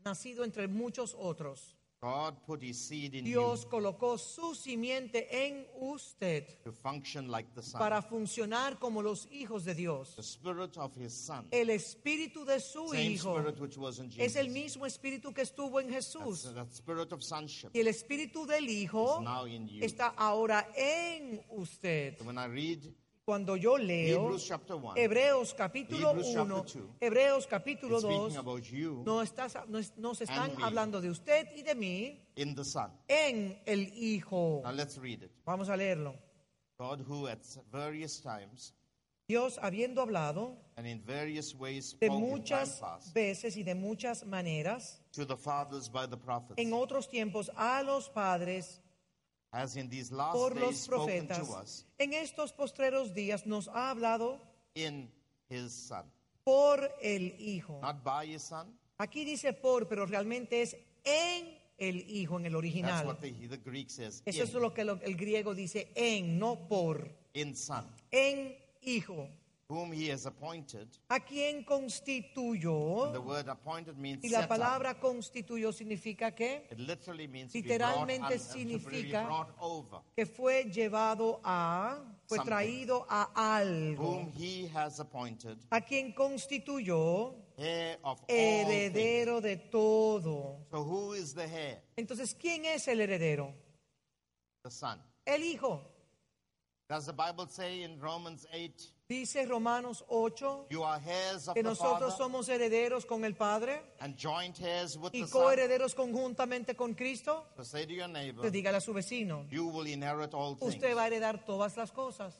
nacido 0.03 0.43
entre 0.43 0.67
muchos 0.67 1.15
otros. 1.17 1.74
God 2.05 2.35
put 2.45 2.61
his 2.61 2.77
seed 2.77 3.15
in 3.15 3.25
Dios 3.25 3.63
you 3.63 3.69
colocó 3.71 4.19
su 4.19 4.53
simiente 4.53 5.27
en 5.31 5.65
usted 5.81 6.45
to 6.63 6.71
function 6.71 7.29
like 7.29 7.49
the 7.55 7.63
Son. 7.63 7.79
para 7.79 7.99
funcionar 8.03 8.77
como 8.79 9.01
los 9.01 9.27
hijos 9.31 9.65
de 9.65 9.73
Dios. 9.73 10.15
the 10.15 10.21
spirit 10.21 10.77
of 10.77 10.93
his 10.95 11.13
Son, 11.13 11.47
El 11.51 11.69
espíritu 11.71 12.45
de 12.45 12.59
su 12.59 12.89
same 12.89 13.01
hijo 13.13 13.39
spirit 13.39 13.59
which 13.59 13.77
was 13.77 13.97
in 13.97 14.11
Jesus. 14.11 14.21
es 14.23 14.35
el 14.35 14.49
mismo 14.49 14.85
espíritu 14.85 15.33
que 15.33 15.41
estuvo 15.41 15.79
en 15.81 15.89
Jesús. 15.89 16.45
That's- 16.45 16.53
that 16.53 16.73
spirit 16.73 17.11
of 17.11 17.23
sonship 17.23 17.71
Y 17.73 17.79
el 17.79 17.87
espíritu 17.87 18.45
del 18.45 18.69
hijo 18.69 19.21
is 19.21 19.25
now 19.25 19.45
in 19.47 19.67
you. 19.67 19.83
está 19.83 20.13
ahora 20.15 20.67
en 20.77 21.43
usted. 21.49 22.19
So 22.19 22.25
when 22.25 22.37
I 22.37 22.45
read 22.45 22.83
Cuando 23.25 23.55
yo 23.55 23.75
leo 23.75 24.27
1, 24.27 24.93
Hebreos 24.95 25.55
capítulo 25.55 26.11
Hebrews 26.11 26.31
chapter 26.31 26.55
1, 26.57 26.65
two, 26.65 26.95
Hebreos 27.01 27.47
capítulo 27.47 27.97
it's 27.97 28.03
2, 28.03 28.29
speaking 28.29 28.37
about 28.37 28.63
you 28.71 29.03
no 29.03 29.23
estás- 29.23 29.67
nos, 29.67 29.97
nos 29.97 30.21
están 30.21 30.51
hablando 30.61 31.01
de 31.01 31.09
usted 31.09 31.47
y 31.55 31.63
de 31.63 31.73
mí 31.73 32.19
in 32.35 32.53
the 32.53 32.63
Son. 32.63 32.91
en 33.07 33.59
el 33.65 33.91
hijo. 33.95 34.61
Now 34.63 34.73
let's 34.73 34.99
read 34.99 35.23
it. 35.23 35.31
Vamos 35.43 35.69
a 35.69 35.75
leerlo. 35.75 36.13
God, 36.77 37.01
who 37.01 37.27
at 37.27 37.39
various 37.71 38.21
times 38.21 38.75
Dios, 39.27 39.57
habiendo 39.59 40.03
hablado 40.03 40.55
and 40.77 40.85
in 40.85 41.01
various 41.03 41.55
ways 41.55 41.97
de 41.99 42.11
muchas 42.11 42.79
past 42.79 43.11
veces 43.15 43.57
y 43.57 43.63
de 43.63 43.73
muchas 43.73 44.23
maneras, 44.23 45.01
to 45.11 45.25
the 45.25 45.35
fathers 45.35 45.89
by 45.89 46.05
the 46.05 46.15
prophets, 46.17 46.59
en 46.59 46.73
otros 46.73 47.09
tiempos 47.09 47.49
a 47.55 47.81
los 47.81 48.07
padres 48.07 48.81
as 49.55 49.75
in 49.77 49.89
these 49.89 50.11
last 50.11 50.33
por 50.33 50.53
days 50.53 50.61
los 50.65 50.75
spoken 50.77 51.27
profetas, 51.27 51.47
to 51.47 51.53
us 51.55 51.85
en 51.97 52.13
estos 52.13 52.51
postreros 52.53 53.13
días 53.13 53.45
nos 53.45 53.67
ha 53.69 53.89
hablado 53.89 54.39
in 54.75 55.09
his 55.49 55.71
Son. 55.71 56.03
por 56.43 56.91
el 57.01 57.33
Hijo. 57.39 57.79
Not 57.81 58.03
by 58.03 58.25
his 58.35 58.43
Son. 58.43 58.67
Aquí 58.97 59.25
dice 59.25 59.53
por, 59.53 59.87
pero 59.87 60.05
realmente 60.05 60.61
es 60.61 60.75
en 61.03 61.57
el 61.77 61.97
Hijo, 62.09 62.37
en 62.39 62.45
el 62.45 62.51
That's 62.51 62.59
original. 62.59 63.05
what 63.07 63.19
the, 63.19 63.31
the 63.47 63.57
Greek 63.57 63.89
says. 63.89 64.21
Eso 64.25 64.43
es 64.43 64.53
In, 64.53 64.59
lo 64.61 64.73
que 64.73 64.81
el 64.81 65.15
griego 65.17 65.53
dice 65.55 65.91
en, 65.95 66.37
no 66.37 66.67
por. 66.67 67.09
in 67.33 67.55
Son, 67.55 67.85
En 68.11 68.55
Hijo. 68.81 69.27
Whom 69.67 69.91
he 69.91 70.09
has 70.09 70.25
appointed. 70.27 70.87
A 71.09 71.19
quien 71.19 71.63
constituyó, 71.63 73.11
The 73.11 73.19
word 73.19 73.47
appointed 73.49 73.97
means 73.97 74.23
y 74.23 74.29
la 74.29 74.47
palabra 74.47 74.99
constituyó 74.99 75.71
significca 75.73 76.35
que, 76.35 76.67
It 76.69 76.77
literally 76.79 77.27
means 77.27 77.53
Literalmente 77.53 78.37
significa- 78.37 79.27
over. 79.59 80.01
que 80.15 80.25
fue 80.25 80.65
llevado 80.65 81.39
a, 81.43 81.99
fue 82.27 82.39
traído 82.39 83.05
a 83.09 83.31
algo. 83.33 84.03
Whom 84.03 84.31
he 84.37 84.69
has 84.73 84.99
appointed 84.99 85.57
A 85.71 85.81
quien 85.81 86.13
constituyó 86.13 87.33
heir 87.57 87.97
of 88.03 88.19
all 88.21 88.25
heredero 88.27 89.41
de 89.41 89.57
todo. 89.57 90.59
So 90.69 90.83
who 90.83 91.13
is 91.15 91.33
the 91.33 91.45
heir? 91.45 91.81
Entonces, 91.97 92.35
¿quién 92.35 92.65
es 92.65 92.87
el 92.87 92.99
heredero? 93.01 93.51
The 94.63 94.69
Son. 94.69 95.01
El 95.25 95.41
Hijo. 95.43 95.94
Does 96.87 97.07
the 97.07 97.13
Bible 97.13 97.47
say 97.47 97.81
in 97.81 97.99
Romans 97.99 98.45
8, 98.53 98.91
Dice 99.09 99.45
Romanos 99.49 100.03
8 100.07 100.67
you 100.69 100.83
are 100.83 100.99
heirs 101.07 101.47
of 101.47 101.55
que 101.55 101.63
the 101.63 101.69
nosotros 101.69 102.15
Father 102.15 102.23
somos 102.23 102.47
herederos 102.47 103.05
con 103.07 103.23
el 103.25 103.33
Padre 103.33 103.81
and 104.01 104.15
joint 104.15 104.59
heirs 104.61 104.95
with 104.97 105.11
y 105.13 105.21
the 105.21 105.27
coherederos 105.31 105.95
conjuntamente 105.95 106.75
con 106.75 106.93
Cristo. 106.93 107.43
So 107.57 107.63
say 107.63 107.85
to 107.87 107.93
your 107.93 108.07
neighbor, 108.07 108.41
Pues 108.41 108.51
dígale 108.53 108.77
a 108.77 108.81
su 108.81 108.93
vecino, 108.93 109.47
you 109.49 109.65
will 109.67 109.87
inherit 109.87 110.33
all 110.35 110.55
things. 110.55 110.75
usted 110.75 110.95
va 110.95 111.03
a 111.05 111.07
heredar 111.09 111.43
todas 111.43 111.75
las 111.75 111.91
cosas. 111.91 112.35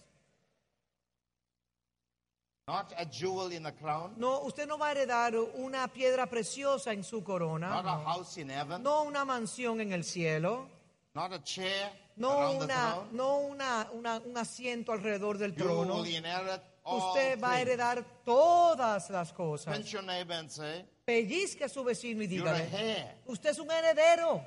Not 2.68 2.94
a 2.98 3.06
jewel 3.06 3.52
in 3.52 3.66
a 3.66 3.72
crown, 3.72 4.14
No, 4.18 4.42
usted 4.42 4.68
no 4.68 4.78
va 4.78 4.90
a 4.90 4.92
heredar 4.96 5.36
una 5.56 5.88
piedra 5.88 6.28
preciosa 6.28 6.94
en 6.94 7.04
su 7.04 7.24
corona. 7.24 7.70
not 7.70 7.86
a 7.86 7.98
No, 7.98 8.04
house 8.06 8.38
in 8.38 8.50
heaven, 8.50 8.84
No 8.84 9.04
una 9.04 9.24
mansión 9.26 9.82
en 9.82 9.92
el 9.94 10.04
cielo. 10.04 10.68
not 11.16 11.32
a 11.34 11.40
chair 11.44 11.92
No, 12.18 12.52
una, 12.52 13.08
no 13.12 13.38
una, 13.40 13.90
una- 13.92 14.20
un 14.20 14.38
asiento 14.38 14.92
alrededor 14.94 15.38
del 15.38 15.54
You 15.54 15.66
trono. 15.66 15.96
will 16.02 16.08
inherit 16.08 16.62
all 16.84 17.10
Usted 17.10 17.40
va 17.42 17.50
a 17.52 17.56
things. 17.58 17.68
heredar 17.70 18.06
todas 18.24 19.10
las 19.10 19.34
cosas. 19.34 19.76
Pinch 19.76 19.92
your 19.92 20.04
neighbor 20.04 20.34
and 20.38 20.50
say, 20.50 20.86
Pellizque 21.06 21.66
a 21.66 21.70
su 21.70 21.84
vecino 21.84 22.24
y 22.24 22.28
you're 22.28 22.50
a 22.50 22.54
dígale, 22.54 22.70
heir. 22.74 23.16
usted 23.28 23.50
es 23.50 23.60
un 23.60 23.70
heredero. 23.70 24.42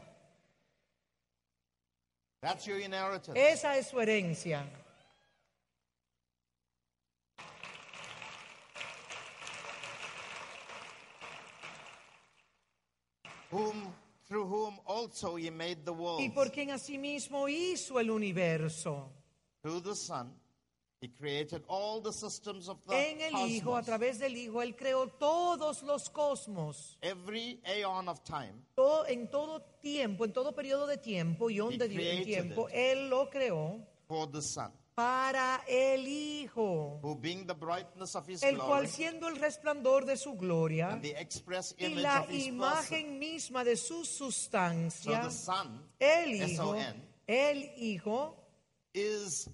That's 2.40 2.64
your 2.66 2.78
inheritance. 2.80 3.36
Esa 3.36 3.76
es 3.76 3.88
su 3.88 4.00
herencia. 4.00 4.64
whom 13.50 13.92
through 14.28 14.46
whom 14.46 14.78
also 14.86 15.36
he 15.36 15.50
made 15.50 15.84
the 15.84 15.92
world. 15.92 16.20
Y 16.20 16.30
por 16.30 16.50
quien 16.50 16.70
asimismo 16.70 17.48
hizo 17.48 17.98
el 17.98 18.10
universo. 18.10 19.10
Through 19.62 19.82
the 19.82 19.94
Son, 19.96 20.32
he 21.00 21.08
created 21.08 21.62
all 21.68 22.00
the 22.00 22.12
systems 22.12 22.68
of 22.68 22.78
the 22.86 22.94
En 22.94 23.20
el 23.20 23.48
Hijo, 23.48 23.76
a 23.76 23.82
través 23.82 24.18
del 24.18 24.36
Hijo, 24.36 24.62
Él 24.62 24.76
creó 24.76 25.08
todos 25.08 25.82
los 25.82 26.10
cosmos. 26.10 26.98
Every 27.00 27.60
aeon 27.64 28.08
of 28.08 28.22
time, 28.24 28.52
en 29.08 29.28
todo 29.30 29.62
tiempo, 29.80 30.24
en 30.24 30.32
todo 30.32 30.54
periodo 30.54 30.86
de 30.86 30.98
tiempo 30.98 31.50
y 31.50 31.60
onda 31.60 31.88
de 31.88 31.94
created 31.94 32.24
tiempo, 32.24 32.68
it. 32.68 32.74
Él 32.74 33.08
lo 33.08 33.30
creó 33.30 33.80
for 34.06 34.30
the 34.30 34.42
Son, 34.42 34.72
para 34.98 35.62
el 35.68 36.08
Hijo, 36.08 36.98
who 37.04 37.14
being 37.14 37.46
the 37.46 37.54
brightness 37.54 38.16
of 38.16 38.26
his 38.28 38.42
el 38.42 38.56
glory 38.56 38.66
cual 38.68 38.88
siendo 38.88 39.28
el 39.28 39.36
resplandor 39.36 40.04
de 40.04 40.16
su 40.16 40.34
gloria 40.34 40.88
and 40.90 41.02
the 41.02 41.14
express 41.20 41.72
y 41.78 41.84
image 41.86 42.02
la 42.02 42.22
of 42.22 42.28
his 42.28 42.46
person. 42.48 42.54
imagen 42.56 43.18
misma 43.20 43.62
de 43.62 43.76
su 43.76 44.04
So 44.04 44.24
sustancia, 44.24 45.22
the 45.22 45.30
Son 45.30 45.80
el 46.00 46.30
Hijo, 46.34 46.74
S-O-N. 46.74 47.02
el 47.28 47.58
Hijo 47.76 48.34
is 48.92 49.48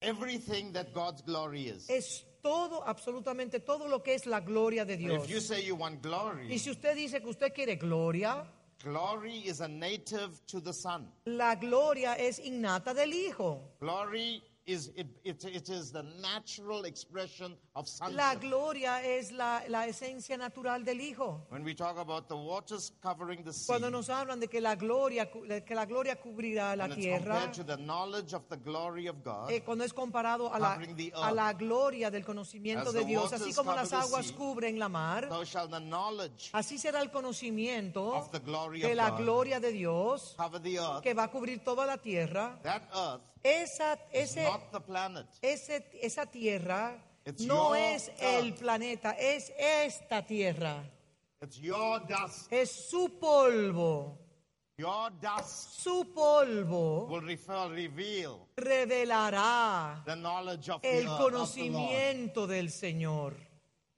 everything 0.00 0.72
that 0.72 0.94
God's 0.94 1.20
glory 1.20 1.68
is. 1.68 1.90
es 1.90 2.24
todo, 2.42 2.82
absolutamente 2.86 3.60
todo 3.60 3.86
lo 3.86 4.02
que 4.02 4.14
es 4.14 4.24
la 4.24 4.40
gloria 4.40 4.86
de 4.86 4.96
Dios. 4.96 5.24
If 5.24 5.30
you 5.30 5.40
say 5.40 5.62
you 5.62 5.76
want 5.76 5.96
Y 5.96 6.08
glory, 6.08 6.58
si 6.58 6.70
usted 6.70 6.94
dice 6.96 7.20
que 7.20 7.28
usted 7.28 7.52
quiere 7.52 7.76
gloria, 7.76 8.44
glory 8.82 9.42
is 9.46 9.60
a 9.60 9.68
native 9.68 10.40
to 10.46 10.60
the 10.60 10.72
Son. 10.72 11.06
la 11.26 11.54
gloria 11.54 12.14
es 12.18 12.38
innata 12.38 12.94
del 12.94 13.12
Hijo. 13.12 13.60
Glory 13.80 14.42
is 14.64 14.92
it, 14.94 15.08
it, 15.24 15.44
it 15.44 15.68
is 15.68 15.90
the 15.90 16.04
natural 16.20 16.84
expression 16.84 17.56
of 17.74 17.86
La 18.14 18.32
sonship. 18.32 18.40
gloria 18.42 19.02
es 19.02 19.32
la, 19.32 19.60
la 19.68 19.86
esencia 19.86 20.38
natural 20.38 20.84
del 20.84 21.00
Hijo. 21.00 21.46
When 21.48 21.64
we 21.64 21.74
talk 21.74 21.98
about 21.98 22.28
the 22.28 22.36
waters 22.36 22.92
covering 23.02 23.42
the 23.42 23.52
sea, 23.52 23.66
Cuando 23.66 23.90
nos 23.90 24.08
hablan 24.08 24.38
de 24.38 24.46
que 24.46 24.60
la 24.60 24.76
gloria, 24.76 25.28
que 25.30 25.74
la 25.74 25.84
gloria 25.84 26.14
cubrirá 26.20 26.76
la 26.76 26.86
it's 26.86 26.94
tierra, 26.96 27.40
compared 27.40 27.52
to 27.54 27.64
the 27.64 27.76
knowledge 27.76 28.34
of 28.34 28.48
the 28.48 28.56
glory 28.56 29.08
of 29.08 29.24
God, 29.24 29.50
eh, 29.50 29.62
cuando 29.64 29.82
es 29.84 29.92
comparado 29.92 30.52
a 30.54 30.60
la, 30.60 30.74
covering 30.74 30.94
the 30.96 31.12
a 31.16 31.32
la 31.32 31.52
gloria 31.54 32.08
del 32.10 32.24
conocimiento 32.24 32.88
As 32.90 32.94
de 32.94 33.00
the 33.00 33.06
Dios, 33.06 33.32
así 33.32 33.52
como 33.54 33.70
cover 33.72 33.82
las 33.82 33.90
the 33.90 33.96
aguas 33.96 34.26
sea, 34.26 34.36
cubren 34.36 34.78
la 34.78 34.88
mar, 34.88 35.28
so 35.28 35.44
shall 35.44 35.68
the 35.68 35.80
knowledge 35.80 36.50
así 36.52 36.78
será 36.78 37.00
el 37.00 37.10
conocimiento 37.10 38.14
of 38.14 38.30
the 38.30 38.38
glory 38.38 38.80
de 38.80 38.90
of 38.92 38.96
la 38.96 39.10
God 39.10 39.18
gloria 39.18 39.58
de 39.60 39.72
Dios 39.72 40.34
cover 40.36 40.60
the 40.62 40.78
earth. 40.78 41.02
que 41.02 41.14
va 41.14 41.24
a 41.24 41.30
cubrir 41.32 41.64
toda 41.64 41.84
la 41.84 41.96
tierra. 41.98 42.60
That 42.62 42.82
earth 42.94 43.22
Esa, 43.44 43.98
ese, 44.12 44.44
not 44.44 44.70
the 44.72 44.80
planet. 44.80 45.26
ese, 45.42 45.84
esa 46.00 46.26
tierra 46.26 46.96
It's 47.24 47.44
no 47.44 47.74
es 47.74 48.10
el 48.20 48.48
earth. 48.50 48.58
planeta, 48.60 49.12
es 49.18 49.52
esta 49.58 50.22
tierra. 50.26 50.82
It's 51.40 51.58
your 51.58 52.00
dust. 52.06 52.52
Es 52.52 52.70
su 52.70 53.08
polvo. 53.20 54.18
Your 54.78 55.10
dust 55.20 55.80
Su 55.82 56.04
polvo 56.14 57.06
will 57.08 57.20
refer, 57.20 57.68
reveal 57.70 58.48
revelará 58.56 60.02
the 60.06 60.16
knowledge 60.16 60.68
of 60.70 60.80
the, 60.82 60.88
el 60.88 61.02
earth, 61.04 61.08
of 61.10 61.18
the 61.18 61.22
Lord. 61.22 61.32
conocimiento 61.32 62.46
del 62.46 62.70
Señor. 62.70 63.34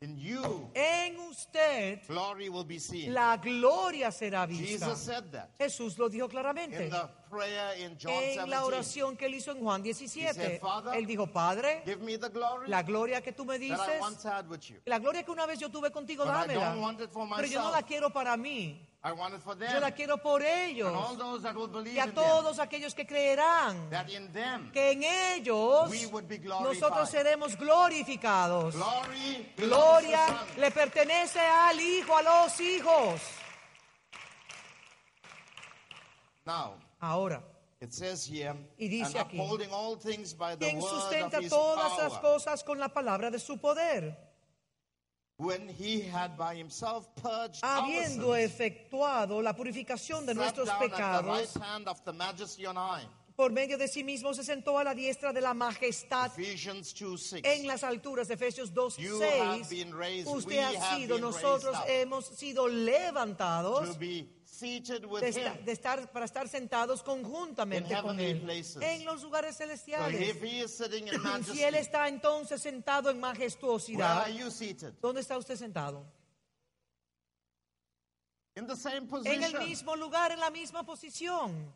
In 0.04 0.18
you, 0.18 0.68
En 0.74 1.16
usted 1.30 2.00
glory 2.06 2.50
will 2.50 2.64
be 2.64 2.78
seen. 2.78 3.14
la 3.14 3.38
gloria 3.38 4.10
será 4.10 4.44
vista. 4.46 4.86
Jesus 4.86 4.98
said 5.00 5.24
that 5.32 5.48
Jesús 5.58 5.96
lo 5.96 6.10
dijo 6.10 6.28
claramente. 6.28 6.84
in 6.84 6.90
the 6.90 7.08
prayer 7.30 7.74
in 7.78 7.96
John 7.98 8.12
En 8.12 8.50
la 8.50 8.60
17. 8.60 8.64
oración 8.66 9.16
que 9.16 9.24
él 9.26 9.34
hizo 9.34 9.52
en 9.52 9.60
Juan 9.60 9.82
17, 9.82 10.28
He 10.30 10.34
said, 10.34 10.60
"Father, 10.60 10.92
él 10.94 11.06
dijo, 11.06 11.26
Padre, 11.26 11.82
Give 11.86 12.02
me 12.02 12.18
the 12.18 12.28
glory 12.28 12.68
la 12.68 12.82
gloria 12.82 13.22
que 13.22 13.32
tú 13.32 13.46
me 13.46 13.58
that 13.58 13.64
I 13.64 13.68
dices, 13.70 14.00
once 14.02 14.22
had 14.28 14.46
with 14.48 14.60
you. 14.68 14.76
la 14.84 14.98
gloria 14.98 15.22
que 15.22 15.30
una 15.30 15.46
vez 15.46 15.58
yo 15.58 15.70
tuve 15.70 15.90
contigo, 15.90 16.24
But 16.24 16.34
I 16.34 16.46
dámela. 16.48 16.72
don't 16.74 16.82
want 16.82 17.00
it 17.00 17.10
for 17.10 17.26
Pero 17.36 17.48
yo 17.48 17.62
no 17.62 17.70
la 17.70 17.82
quiero 17.82 18.10
para 18.10 18.36
mí, 18.36 18.78
I 19.06 19.12
want 19.12 19.34
it 19.34 19.42
for 19.42 19.54
yo 19.54 19.66
la 19.80 19.80
them 19.80 19.92
quiero 19.92 20.16
por 20.16 20.40
and 20.42 20.46
all 20.96 21.12
ellos 21.12 21.18
those 21.18 21.42
that 21.42 21.54
will 21.54 21.68
believe 21.68 21.94
y 21.94 22.00
a 22.00 22.04
in 22.04 22.14
them. 22.14 22.24
todos 22.24 22.58
aquellos 22.58 22.94
que 22.94 23.06
creerán 23.06 23.90
That 23.90 24.08
in 24.08 24.32
them 24.32 24.70
que 24.72 24.92
en 24.92 25.02
ellos 25.04 25.90
we 25.90 26.06
would 26.06 26.26
be 26.26 26.38
glorified. 26.38 26.74
nosotros 26.80 27.10
seremos 27.10 27.54
glorificados. 27.56 28.74
glory 28.74 29.52
to 29.56 29.62
Gloria 29.66 30.26
le 30.56 30.70
pertenece 30.70 31.38
al 31.40 31.78
Hijo, 31.78 32.16
a 32.16 32.22
los 32.22 32.58
hijos. 32.60 33.20
Now, 36.46 36.74
Ahora, 37.00 37.42
it 37.80 37.92
says 37.92 38.24
here, 38.26 38.54
Y 38.78 38.88
dice 38.88 39.18
and 39.18 39.26
aquí, 39.28 39.38
upholding 39.38 39.70
all 39.70 39.96
things 39.96 40.32
by 40.34 40.56
the 40.56 40.64
quien 40.64 40.76
word 40.80 40.84
of 40.84 41.02
sustenta 41.02 41.40
his 41.40 41.50
todas 41.50 41.98
las 41.98 42.12
power, 42.18 42.20
cosas 42.22 42.64
con 42.64 42.78
la 42.78 42.88
palabra 42.88 43.30
de 43.30 43.38
su 43.38 43.58
poder, 43.58 44.16
when 45.36 45.68
he 45.68 46.00
had 46.00 46.36
by 46.36 46.54
himself 46.54 47.08
purged 47.16 47.60
habiendo 47.62 48.36
efectuado 48.36 49.42
la 49.42 49.54
purificación 49.54 50.24
de 50.26 50.34
nuestros 50.34 50.68
pecados, 50.78 51.54
right 51.56 53.08
por 53.36 53.50
medio 53.50 53.76
de 53.76 53.88
sí 53.88 54.04
mismo 54.04 54.32
se 54.32 54.44
sentó 54.44 54.78
a 54.78 54.84
la 54.84 54.94
diestra 54.94 55.32
de 55.32 55.40
la 55.40 55.54
majestad 55.54 56.30
Ephesians 56.38 56.94
2 56.94 57.20
6. 57.20 57.42
en 57.44 57.66
las 57.66 57.82
alturas 57.82 58.28
de 58.28 58.34
Efesios 58.34 58.72
2, 58.72 58.96
You 58.98 59.20
have 59.20 59.64
6, 59.66 59.70
been 59.70 59.92
raised, 59.92 60.28
usted 60.28 60.52
we 60.52 60.60
ha 60.60 60.96
sido, 60.96 61.18
nosotros 61.18 61.76
hemos 61.88 62.26
sido 62.26 62.68
levantados 62.68 63.92
to 63.92 63.98
be 63.98 64.28
seated 64.58 65.04
with 65.06 65.20
de, 65.22 65.28
him. 65.30 65.36
esta- 65.46 65.58
de 65.64 65.72
estar, 65.72 66.12
para 66.12 66.24
estar 66.24 66.48
sentados 66.48 67.02
conjuntamente 67.02 67.88
con 68.00 68.16
heavenly 68.18 68.24
Él 68.30 68.40
places. 68.42 68.82
en 68.82 69.04
los 69.04 69.22
lugares 69.22 69.56
So 69.56 69.64
celestiales. 69.64 70.20
if 70.20 70.42
he 70.42 70.60
is 70.64 70.76
sitting 70.76 71.08
in 71.08 71.14
Si 71.44 71.62
Él 71.62 71.72
majesty, 71.72 71.78
está 71.78 72.08
entonces 72.08 72.60
sentado 72.62 73.10
en 73.10 73.16
where 73.16 73.26
are 73.32 73.38
majestuosidad, 73.38 74.28
you 74.28 74.50
seated? 74.50 74.94
¿dónde 75.00 75.20
está 75.20 75.36
usted 75.38 75.56
sentado? 75.56 76.04
In 78.56 78.66
the 78.68 78.76
same 78.76 78.98
En 78.98 79.08
position. 79.08 79.42
el 79.42 79.58
mismo 79.66 79.96
lugar, 79.96 80.30
en 80.30 80.38
la 80.38 80.50
misma 80.50 80.84
posición. 80.84 81.72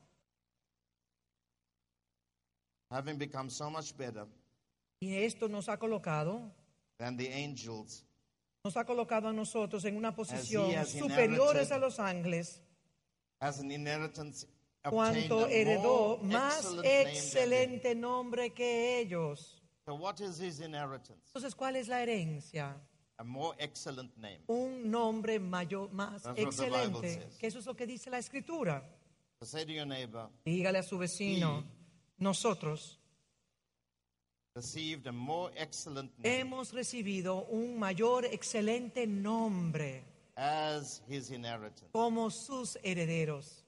Having 2.91 3.19
become 3.19 3.51
so 3.51 3.69
much 3.69 3.93
better 3.97 4.27
Y 5.01 5.15
esto 5.25 5.49
nos 5.49 5.69
ha 5.69 5.77
colocado, 5.79 6.51
than 6.99 7.17
the 7.17 7.29
angels, 7.33 8.05
nos 8.65 8.77
ha 8.77 8.85
colocado 8.85 9.29
a 9.29 9.33
nosotros 9.33 9.85
en 9.85 9.97
una 9.97 10.15
posición 10.15 10.75
has 10.75 10.89
superiores 10.91 11.71
a 11.71 11.79
los 11.79 12.01
ángeles, 12.01 12.61
as 13.41 13.61
an 13.61 13.71
inheritance, 13.71 14.47
cuanto 14.83 15.47
heredó 15.47 16.19
more 16.19 16.33
más 16.33 16.77
excelente 16.83 17.95
nombre 17.95 18.51
que 18.51 19.01
ellos. 19.01 19.63
So 19.87 19.95
what 19.95 20.21
is 20.21 20.39
his 20.39 20.61
inheritance? 20.61 21.31
Entonces, 21.35 21.55
¿cuál 21.55 21.77
es 21.77 21.89
la 21.89 22.03
herencia? 22.03 22.77
A 23.17 23.25
more 23.25 23.57
excellent 23.59 24.17
name. 24.17 24.41
Un 24.47 24.91
nombre 24.91 25.39
mayor, 25.39 25.91
más 25.93 26.23
That's 26.23 26.39
excelente. 26.39 27.27
Que 27.39 27.49
eso 27.49 27.59
es 27.59 27.67
lo 27.67 27.75
que 27.75 27.87
dice 27.87 28.11
la 28.11 28.19
Escritura. 28.19 28.83
So 29.41 29.47
say 29.47 29.65
to 29.65 29.73
your 29.73 29.87
neighbor, 29.87 30.29
Dígale 30.45 30.79
a 30.79 30.83
su 30.83 30.99
vecino, 30.99 31.65
nosotros 32.19 32.99
received 34.59 35.07
a 35.07 35.13
more 35.13 35.53
excellent 35.57 36.11
name 36.19 36.41
hemos 36.41 36.73
recibido 36.73 37.47
un 37.47 37.79
mayor 37.79 38.25
excelente 38.25 39.07
nombre 39.07 40.05
as 40.39 41.03
his 41.09 41.31
inheritance. 41.31 41.91
como 41.93 42.31
sus 42.31 42.77
herederos. 42.85 43.65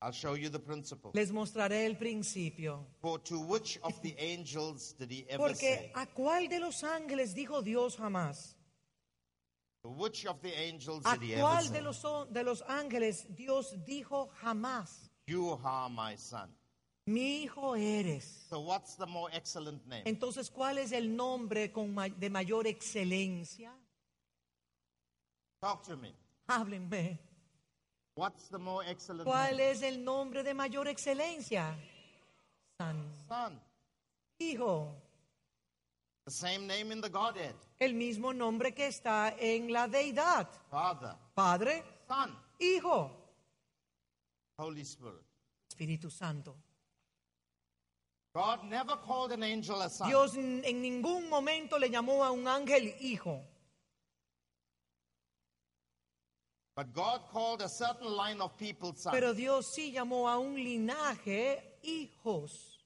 I'll 0.00 0.12
show 0.12 0.34
you 0.34 0.48
the 0.48 0.60
principle. 0.60 1.10
Les 1.14 1.30
mostraré 1.32 1.84
el 1.84 1.96
principio. 1.96 2.86
For 3.02 3.18
to 3.24 3.40
which 3.40 3.78
of 3.82 4.00
the 4.02 4.14
angels 4.18 4.94
did 4.98 5.10
he 5.10 5.26
ever 5.28 5.38
Porque 5.48 5.58
say? 5.60 5.92
¿a 5.94 6.06
cuál 6.06 6.48
de 6.48 6.60
los 6.60 6.82
ángeles 6.84 7.34
dijo 7.34 7.62
Dios 7.64 7.96
jamás? 7.96 8.54
To 9.82 9.90
which 9.90 10.24
of 10.26 10.40
the 10.40 10.52
angels 10.56 11.02
¿A 11.04 11.16
did 11.16 11.22
he 11.30 11.32
ever 11.34 11.42
cuál 11.42 11.64
say? 11.64 11.72
de 11.72 11.82
los, 11.82 12.02
de 12.32 12.42
los 12.44 12.62
ángeles 12.68 13.26
Dios 13.36 13.74
dijo 13.86 14.30
jamás? 14.40 15.08
You 15.26 15.58
are 15.64 15.90
my 15.90 16.16
son. 16.16 16.48
Mi 17.06 17.42
hijo 17.44 17.74
eres. 17.74 18.46
So 18.50 18.60
what's 18.60 18.94
the 18.96 19.06
more 19.06 19.30
excellent 19.32 19.84
name? 19.86 20.02
Entonces, 20.04 20.48
¿cuál 20.50 20.78
es 20.78 20.92
el 20.92 21.14
nombre 21.16 21.72
con 21.72 21.92
ma- 21.92 22.08
de 22.08 22.30
mayor 22.30 22.66
excelencia? 22.68 23.72
Talk 25.60 25.82
to 25.84 25.96
me. 25.96 26.12
Háblenme. 26.48 27.18
What's 28.14 28.48
the 28.48 28.58
more 28.58 28.82
excellent 28.88 29.28
¿Cuál 29.28 29.56
name? 29.56 29.70
es 29.70 29.82
el 29.82 30.04
nombre 30.04 30.42
de 30.42 30.54
mayor 30.54 30.88
excelencia? 30.88 31.74
San 32.80 32.96
Son. 33.28 33.60
Hijo. 34.40 34.94
The 36.26 36.32
same 36.32 36.66
name 36.66 36.92
in 36.92 37.00
the 37.00 37.08
Godhead. 37.08 37.54
El 37.80 37.94
mismo 37.94 38.32
nombre 38.32 38.72
que 38.72 38.88
está 38.88 39.34
en 39.38 39.72
la 39.72 39.88
deidad. 39.88 40.48
Father, 40.70 41.14
Padre, 41.34 41.82
Son, 42.06 42.36
Hijo, 42.60 43.10
Holy 44.58 44.82
Spirit. 44.82 45.24
Espíritu 45.70 46.10
Santo. 46.10 46.54
God 48.34 48.64
never 48.64 48.96
called 48.96 49.32
an 49.32 49.42
angel 49.42 49.80
a 49.80 49.88
son. 49.88 50.08
Dios 50.08 50.36
en 50.36 50.82
ningún 50.82 51.28
momento 51.28 51.78
le 51.78 51.88
llamó 51.88 52.24
a 52.24 52.30
un 52.30 52.46
ángel 52.46 52.94
hijo, 53.00 53.42
But 56.67 56.67
God 56.67 56.67
called 56.67 56.67
a 56.67 56.67
certain 56.67 56.67
line 56.67 56.67
of 56.67 56.67
people 56.67 56.67
son. 56.67 56.67
Pero 59.10 59.34
Dios 59.34 59.66
sí 59.74 59.92
llamó 59.92 60.28
a 60.28 60.38
un 60.38 60.54
linaje 60.54 61.78
hijos. 61.82 62.78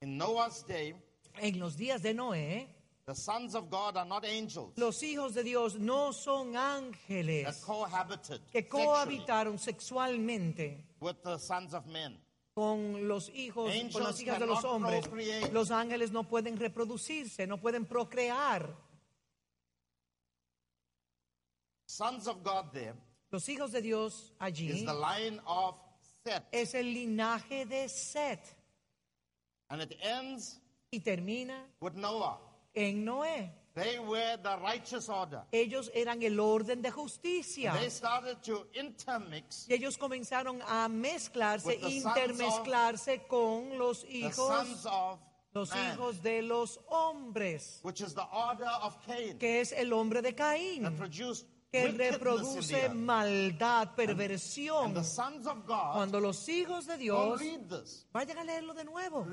in 0.00 0.16
Noah's 0.16 0.64
day, 0.66 0.94
En 1.38 1.58
los 1.58 1.76
días 1.76 2.02
de 2.02 2.14
Noé, 2.14 2.68
the 3.06 3.14
sons 3.14 3.54
of 3.54 3.68
God 3.70 3.96
are 3.96 4.08
not 4.08 4.24
angels 4.24 4.72
los 4.76 5.02
hijos 5.02 5.34
de 5.34 5.42
Dios 5.42 5.76
no 5.78 6.12
son 6.12 6.52
that 6.52 6.82
ángeles 6.82 7.64
cohabited 7.64 8.40
que 8.50 8.68
cohabitaron 8.68 9.58
sexualmente 9.58 10.84
with 11.00 11.16
the 11.22 11.38
sons 11.38 11.72
of 11.74 11.86
men. 11.86 12.18
con 12.54 13.06
los 13.06 13.28
hijos, 13.30 13.70
con 13.92 14.02
las 14.02 14.18
hijas 14.20 14.38
de 14.40 14.46
los 14.46 14.64
hombres. 14.64 15.06
procreate. 15.06 15.52
Los 15.52 15.70
ángeles 15.70 16.10
no 16.10 16.24
pueden 16.24 16.56
reproducirse, 16.56 17.46
no 17.46 17.58
pueden 17.58 17.84
procrear. 17.84 18.74
Sons 21.86 22.26
of 22.26 22.42
God 22.42 22.72
there 22.72 22.94
Los 23.30 23.48
hijos 23.48 23.72
de 23.72 23.82
Dios 23.82 24.32
allí 24.38 24.70
is 24.70 24.84
the 24.84 24.94
line 24.94 25.40
of 25.46 25.74
Seth. 26.24 26.44
es 26.52 26.74
el 26.74 26.86
linaje 26.92 27.66
de 27.66 27.88
Set 27.88 28.40
And 29.68 29.82
it 29.82 29.96
ends 30.00 30.60
y 30.92 31.00
termina 31.00 31.66
with 31.80 31.94
Noah. 31.94 32.38
en 32.74 33.04
Noé. 33.04 33.50
They 33.74 33.98
were 33.98 34.38
the 34.42 34.56
righteous 34.62 35.08
order. 35.10 35.42
Ellos 35.52 35.90
eran 35.92 36.22
el 36.22 36.38
orden 36.40 36.80
de 36.80 36.90
justicia. 36.90 37.74
They 37.78 37.90
started 37.90 38.38
to 38.44 38.66
intermix 38.72 39.66
Y 39.68 39.74
ellos 39.74 39.98
comenzaron 39.98 40.62
a 40.66 40.88
mezclarse, 40.88 41.78
sons 41.80 41.84
of- 42.06 42.16
intermezclarse 42.16 43.26
con 43.28 43.76
los 43.76 44.04
hijos, 44.08 44.34
sons 44.36 44.86
of 44.86 45.18
los 45.52 45.70
man, 45.70 45.94
hijos 45.94 46.22
de 46.22 46.40
los 46.42 46.78
hombres, 46.88 47.80
which 47.82 48.00
is 48.00 48.14
the 48.14 48.24
order 48.32 48.68
of 48.82 48.96
Cain 49.04 49.36
que 49.38 49.60
es 49.60 49.72
el 49.72 49.92
hombre 49.92 50.22
de 50.22 50.32
Caín, 50.34 50.82
that 50.84 50.96
produced 50.96 51.44
que 51.70 51.88
reproduce 51.88 52.88
maldad, 52.90 53.88
And 53.88 53.96
perversión. 53.96 54.94
the 54.94 55.02
sons 55.04 55.46
of 55.46 55.66
God, 55.66 55.92
Cuando 55.94 56.20
los 56.20 56.48
hijos 56.48 56.86
de 56.86 56.96
Dios, 56.96 57.40
vayan 58.12 58.38
a 58.38 58.44
leerlo 58.44 58.72
de 58.74 58.84
nuevo. 58.84 59.26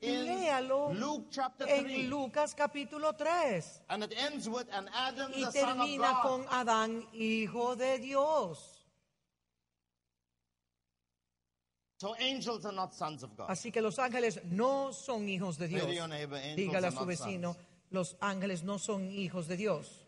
Léalo 0.00 0.90
en 0.90 1.86
3. 1.86 2.08
Lucas 2.08 2.54
capítulo 2.54 3.14
3. 3.14 3.82
And 3.88 4.04
it 4.04 4.12
ends 4.18 4.48
with, 4.48 4.66
and 4.72 4.88
Adam, 4.92 5.32
Y 5.34 5.44
termina 5.52 6.20
con 6.22 6.46
Adán, 6.50 7.06
hijo 7.12 7.76
de 7.76 7.98
Dios. 7.98 8.76
So 11.98 12.14
angels 12.18 12.64
are 12.64 12.72
not 12.74 12.94
sons 12.94 13.22
of 13.22 13.36
God. 13.36 13.50
Así 13.50 13.70
que 13.70 13.82
los 13.82 13.98
ángeles 13.98 14.40
no 14.44 14.90
son 14.94 15.28
hijos 15.28 15.58
de 15.58 15.68
Dios. 15.68 15.86
Dígale 16.56 16.86
a 16.86 16.90
su 16.90 17.04
vecino, 17.04 17.54
los 17.90 18.16
ángeles 18.20 18.62
no 18.62 18.78
son 18.78 19.10
hijos 19.10 19.46
de 19.48 19.58
Dios. 19.58 19.99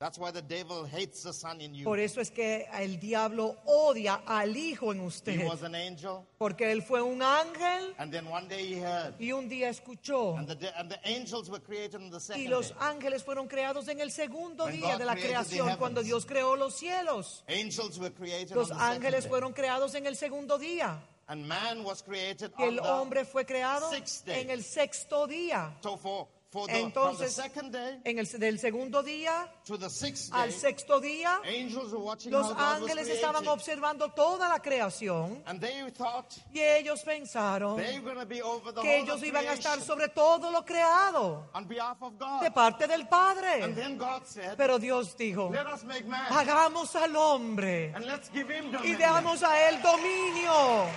That's 0.00 0.16
why 0.16 0.30
the 0.30 0.42
devil 0.42 0.86
hates 0.86 1.24
the 1.24 1.32
son 1.32 1.60
in 1.60 1.74
you. 1.74 1.82
Por 1.84 1.98
eso 1.98 2.20
es 2.20 2.30
que 2.30 2.68
el 2.72 3.00
diablo 3.00 3.56
odia 3.66 4.22
al 4.26 4.56
hijo 4.56 4.92
en 4.92 5.00
He 5.00 5.06
usted. 5.06 5.44
was 5.48 5.64
an 5.64 5.74
angel, 5.74 6.24
Porque 6.38 6.70
él 6.70 6.82
fue 6.84 7.02
un 7.02 7.20
ángel 7.20 7.94
and 7.98 8.12
then 8.12 8.26
one 8.30 8.46
day 8.46 8.64
he 8.74 8.78
heard. 8.80 9.14
y 9.18 9.32
un 9.32 9.48
día 9.48 9.68
escuchó. 9.70 10.36
And 10.38 10.46
the, 10.46 10.54
de- 10.54 10.72
and 10.78 10.88
the 10.88 11.00
angels 11.02 11.50
were 11.50 11.58
created 11.60 11.96
on 11.96 12.10
the 12.10 12.18
Y 12.18 12.20
second 12.20 12.48
los 12.50 12.68
day. 12.68 12.76
ángeles 12.78 13.24
fueron 13.24 13.48
creados 13.48 13.88
en 13.88 14.00
el 14.00 14.12
segundo 14.12 14.66
When 14.66 14.76
día 14.76 14.92
God 14.92 14.98
de 15.00 15.04
la 15.04 15.16
creación, 15.16 15.66
heavens. 15.66 15.78
cuando 15.78 16.02
Dios 16.04 16.24
creó 16.26 16.54
los 16.54 16.76
cielos. 16.78 17.42
Angels 17.48 17.98
were 17.98 18.12
created 18.14 18.54
Los 18.54 18.70
on 18.70 18.76
the 18.78 18.84
second 18.84 19.04
ángeles 19.04 19.26
fueron 19.26 19.52
creados 19.52 19.96
en 19.96 20.06
el 20.06 20.14
segundo 20.14 20.58
día. 20.58 20.96
And 21.26 21.44
man 21.46 21.82
was 21.84 22.02
created 22.04 22.52
Y 22.56 22.62
el 22.62 22.78
on 22.78 22.84
the 22.84 22.88
hombre 22.88 23.24
fue 23.24 23.44
creado 23.44 23.90
en 23.92 24.50
el 24.50 24.62
sexto 24.62 25.26
día. 25.26 25.74
So 25.82 25.96
for, 25.96 26.28
for 26.50 26.66
the, 26.66 26.72
from 26.72 26.80
the 26.80 26.86
Entonces, 26.86 27.32
second 27.34 27.72
day 27.72 28.00
en 28.04 28.18
el 28.18 28.24
del 28.26 28.58
segundo 28.58 29.02
día 29.02 29.48
to 29.64 29.76
the 29.76 29.90
sixth 29.90 30.32
day, 30.32 30.40
al 30.40 30.52
sexto 30.52 30.98
día, 30.98 31.40
angels 31.44 31.92
were 31.92 32.02
watching 32.02 32.32
los 32.32 32.46
how 32.46 32.54
God 32.54 32.58
was 32.82 32.90
ángeles 32.90 33.08
estaban 33.08 33.46
observando 33.48 34.08
toda 34.14 34.48
la 34.48 34.58
creación 34.60 35.42
And 35.46 35.60
they 35.60 35.90
thought 35.92 36.32
y 36.54 36.60
ellos 36.60 37.02
pensaron 37.02 37.76
they 37.76 37.98
were 37.98 38.14
going 38.14 38.18
to 38.18 38.26
be 38.26 38.40
over 38.40 38.72
the 38.72 38.80
que 38.80 38.98
ellos 38.98 39.22
iban 39.22 39.46
a 39.46 39.52
estar 39.52 39.78
sobre 39.82 40.08
todo 40.08 40.50
lo 40.50 40.64
creado 40.64 41.50
on 41.54 41.66
behalf 41.68 42.00
of 42.02 42.18
God. 42.18 42.42
de 42.42 42.50
parte 42.50 42.86
del 42.86 43.02
And 43.02 43.10
Padre. 43.10 43.72
then 43.74 43.98
God 43.98 44.22
said, 44.26 44.56
Pero 44.56 44.78
Dios 44.78 45.14
dijo, 45.18 45.50
let 45.52 45.66
us 45.66 45.84
make 45.84 46.06
man 46.06 46.24
hagamos 46.30 46.94
al 46.96 47.14
hombre 47.14 47.92
and 47.94 48.06
let's 48.06 48.30
give 48.32 48.48
him 48.48 48.72
y 48.84 48.94
damos 48.96 49.42
a 49.42 49.68
él 49.68 49.82
dominio. 49.82 50.88
And 50.88 50.96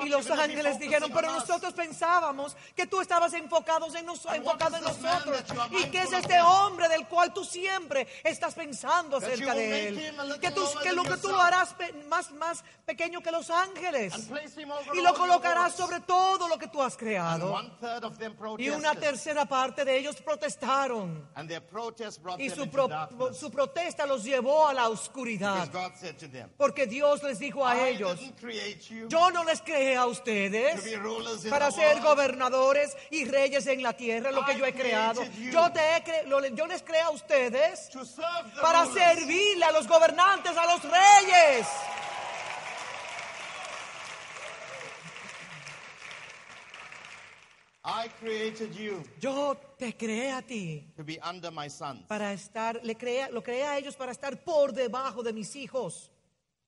Y 0.05 0.09
los 0.09 0.27
ángeles 0.31 0.79
dijeron, 0.81 1.11
pero 1.15 1.29
on 1.29 1.37
us." 1.37 1.49
nosotros 1.49 1.75
pensábamos 1.75 2.57
que 2.75 2.87
tú 2.87 3.01
estabas 3.01 3.33
enfocados 3.35 3.95
en 3.95 4.05
nos- 4.07 4.25
enfocado 4.27 4.77
en 4.77 4.83
nosotros. 4.83 5.45
¿Y 5.71 5.91
qué 5.91 6.03
es 6.03 6.13
este 6.13 6.41
hombre 6.41 6.89
del 6.89 7.07
cual 7.07 7.33
tú 7.33 7.45
siempre 7.45 8.07
estás 8.25 8.55
pensando 8.55 9.17
acerca 9.19 9.55
de 9.55 9.89
él? 9.89 9.95
Que, 10.41 10.51
tú, 10.51 10.63
que 10.83 10.93
lo 10.93 11.03
que 11.05 11.17
tú 11.19 11.29
harás 11.41 11.75
más, 12.09 12.31
más 12.33 12.65
pequeño 12.85 13.21
que 13.23 13.31
los 13.31 13.49
ángeles. 13.51 14.13
Y 14.93 15.01
lo 15.03 15.15
colocarás 15.15 15.75
sobre 15.77 16.01
todo 16.01 16.49
lo 16.49 16.59
que 16.59 16.67
tú 16.69 16.83
has 16.83 16.97
creado. 16.97 17.55
Y 18.61 18.69
una 18.71 18.95
tercera 19.01 19.45
parte 19.47 19.85
de 19.85 19.99
ellos 19.99 20.17
protestaron. 20.23 21.29
Y 22.41 22.51
su, 22.51 22.69
pro- 22.71 22.89
su 23.35 23.51
protesta 23.51 24.05
los 24.07 24.25
llevó 24.25 24.67
a 24.67 24.75
la 24.75 24.89
oscuridad. 24.89 25.69
Porque 26.57 26.87
Dios 26.87 27.23
les 27.23 27.39
dijo 27.39 27.65
a 27.65 27.89
ellos, 27.89 28.19
create 28.49 28.89
you 28.91 29.09
yo 29.09 29.31
no 29.31 29.45
les 29.45 29.61
creé 29.61 29.97
a 29.97 30.03
to 30.05 30.09
ustedes 30.11 30.85
be 30.85 30.97
rulers 30.97 31.45
in 31.45 31.51
para 31.51 31.67
the 31.67 31.73
ser 31.73 31.97
world. 31.97 32.05
gobernadores 32.05 32.97
y 33.11 33.25
reyes 33.27 33.67
en 33.67 33.83
la 33.83 33.93
tierra, 33.93 34.31
lo 34.33 34.45
que 34.45 34.53
I 34.55 34.59
yo 34.59 34.65
he 34.67 34.73
creado. 34.73 35.21
created 35.21 35.39
you. 35.45 35.51
Yo, 35.53 35.71
te 35.73 35.81
he 35.81 36.05
cre- 36.05 36.25
lo- 36.27 36.47
yo 36.47 36.67
les 36.67 36.83
creé 36.83 37.01
a 37.03 37.11
ustedes 37.11 37.89
to 37.91 38.05
serve 38.05 38.51
the 38.55 38.61
para 38.61 38.85
rulers. 38.85 38.95
servirle 39.17 39.65
a 39.65 39.73
los 39.73 39.87
gobernantes, 39.87 40.57
a 40.57 40.67
los 40.67 40.83
reyes. 40.83 41.67
I 47.85 48.09
created 48.21 48.75
you 48.75 49.03
Yo 49.21 49.57
te 49.79 49.97
creé 49.97 50.33
a 50.33 50.43
ti 50.43 50.85
to 50.97 51.05
be 51.05 51.19
under 51.23 51.51
my 51.51 51.69
sons. 51.71 52.03
para 52.07 52.33
estar, 52.33 52.81
le 52.83 52.95
creé, 52.97 53.31
lo 53.31 53.43
creé 53.43 53.63
a 53.65 53.79
ellos 53.79 53.95
para 53.97 54.13
estar 54.13 54.37
por 54.45 54.73
debajo 54.73 55.23
de 55.23 55.33
mis 55.33 55.55
hijos. 55.57 56.11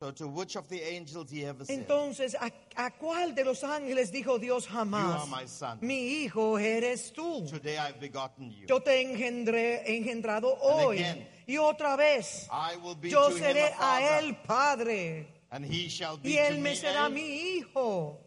So 0.03 0.11
to 0.13 0.29
which 0.29 0.57
of 0.57 0.67
the 0.71 0.81
angels 0.81 1.31
he 1.31 1.45
ever 1.45 1.63
said, 1.63 1.79
Entonces, 1.87 2.35
¿a, 2.35 2.51
a 2.77 2.91
cuál 2.91 3.35
de 3.35 3.45
los 3.45 3.63
ángeles 3.63 4.11
dijo 4.11 4.39
Dios 4.41 4.65
You 4.67 4.73
jamás? 4.75 5.21
are 5.21 5.27
my 5.31 5.47
son. 5.47 5.79
Mi 5.83 6.25
hijo 6.25 6.57
eres 6.59 7.13
tú. 7.13 7.47
Today 7.47 7.77
I've 7.77 8.01
begotten 8.01 8.51
you. 8.51 8.67
Yo 8.67 8.81
te 8.81 8.93
he 8.99 9.03
engendré, 9.03 9.83
engendrado 9.87 10.57
hoy. 10.63 11.01
again, 11.01 11.29
Y 11.47 11.59
otra 11.59 11.97
vez, 11.99 12.49
I 12.51 12.77
will 12.77 12.95
be 12.95 13.11
yo 13.11 13.31
seré 13.31 13.75
a 13.79 14.19
él 14.21 14.39
padre. 14.47 15.27
and 15.51 15.67
he 15.67 15.89
shall 15.91 16.17
be 16.17 16.31
Y 16.31 16.39
él 16.39 16.57
me 16.57 16.71
me 16.71 16.77
será 16.77 17.05
a- 17.05 17.11
mi 17.11 17.59
hijo. 17.59 18.19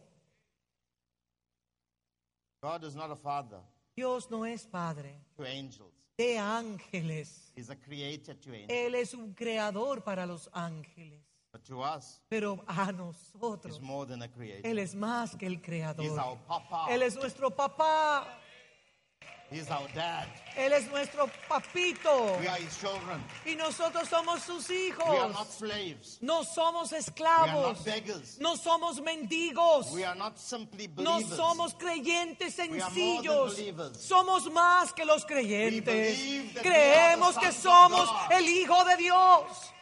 God 2.61 2.83
is 2.83 2.93
not 2.95 3.09
a 3.09 3.15
father 3.15 3.57
Dios 3.95 4.29
no 4.29 4.45
es 4.45 4.65
padre 4.67 5.15
to 5.37 5.43
angels. 5.43 5.91
de 6.19 6.37
ángeles. 6.37 7.51
He's 7.55 7.71
a 7.71 7.75
creator 7.75 8.35
to 8.35 8.51
angels. 8.53 8.69
Él 8.69 8.93
es 8.93 9.15
un 9.15 9.33
creador 9.33 10.03
para 10.03 10.27
los 10.27 10.47
ángeles. 10.53 11.19
But 11.53 11.63
to 11.67 11.81
us, 11.83 12.19
Pero 12.31 12.63
a 12.67 12.91
nosotros, 12.91 13.75
he's 13.77 13.79
more 13.81 14.07
than 14.07 14.23
a 14.23 14.27
creator. 14.27 14.67
Él 14.67 14.79
es 14.79 14.95
más 14.95 15.37
que 15.37 15.45
el 15.45 15.57
He's 15.57 15.61
creador. 15.63 16.19
our 16.19 16.37
papa. 16.47 16.87
Él 16.89 17.03
es 17.03 17.15
nuestro 17.15 17.51
papá. 17.51 18.25
He's 19.51 19.69
our 19.69 19.87
dad. 19.93 20.25
Él 20.57 20.71
es 20.73 20.89
nuestro 20.89 21.29
papito. 21.47 22.39
We 22.39 22.47
are 22.47 22.57
his 22.57 22.75
children. 22.79 23.23
Y 23.45 23.53
nosotros 23.55 24.09
somos 24.09 24.41
sus 24.41 24.67
We 24.67 24.89
are 24.97 25.29
not 25.29 25.45
hijos. 25.45 25.57
slaves. 25.59 26.17
No 26.23 26.41
somos 26.43 26.89
We 26.91 26.97
are 26.97 27.01
esclavos. 27.03 27.77
not 27.77 27.85
beggars. 27.85 28.39
No 28.39 28.55
somos 28.55 28.99
mendigos. 28.99 29.91
We 29.93 30.03
are 30.05 30.15
not 30.15 30.39
simply 30.39 30.87
No 30.97 31.19
believers. 31.19 31.37
somos 31.37 31.75
creyentes 31.77 32.57
We 32.57 32.63
are 32.63 32.67
more 32.67 32.79
than 32.79 32.89
sencillos. 32.95 33.55
believers. 33.55 33.97
Somos 34.09 34.51
más 34.51 34.91
que 34.95 35.05
los 35.05 35.21
We 35.25 35.35
creyentes. 35.35 35.85
believe 35.85 36.53
that 36.55 36.63
we 36.63 36.69
Creemos 36.71 37.27
are 37.27 37.33
the 37.33 37.39
que 37.41 37.51
sons 37.51 37.93
of 37.93 37.99
somos 37.99 38.09
God. 38.09 38.31
el 38.31 38.49
Hijo 38.49 38.83
de 38.85 38.97
Dios. 38.97 39.72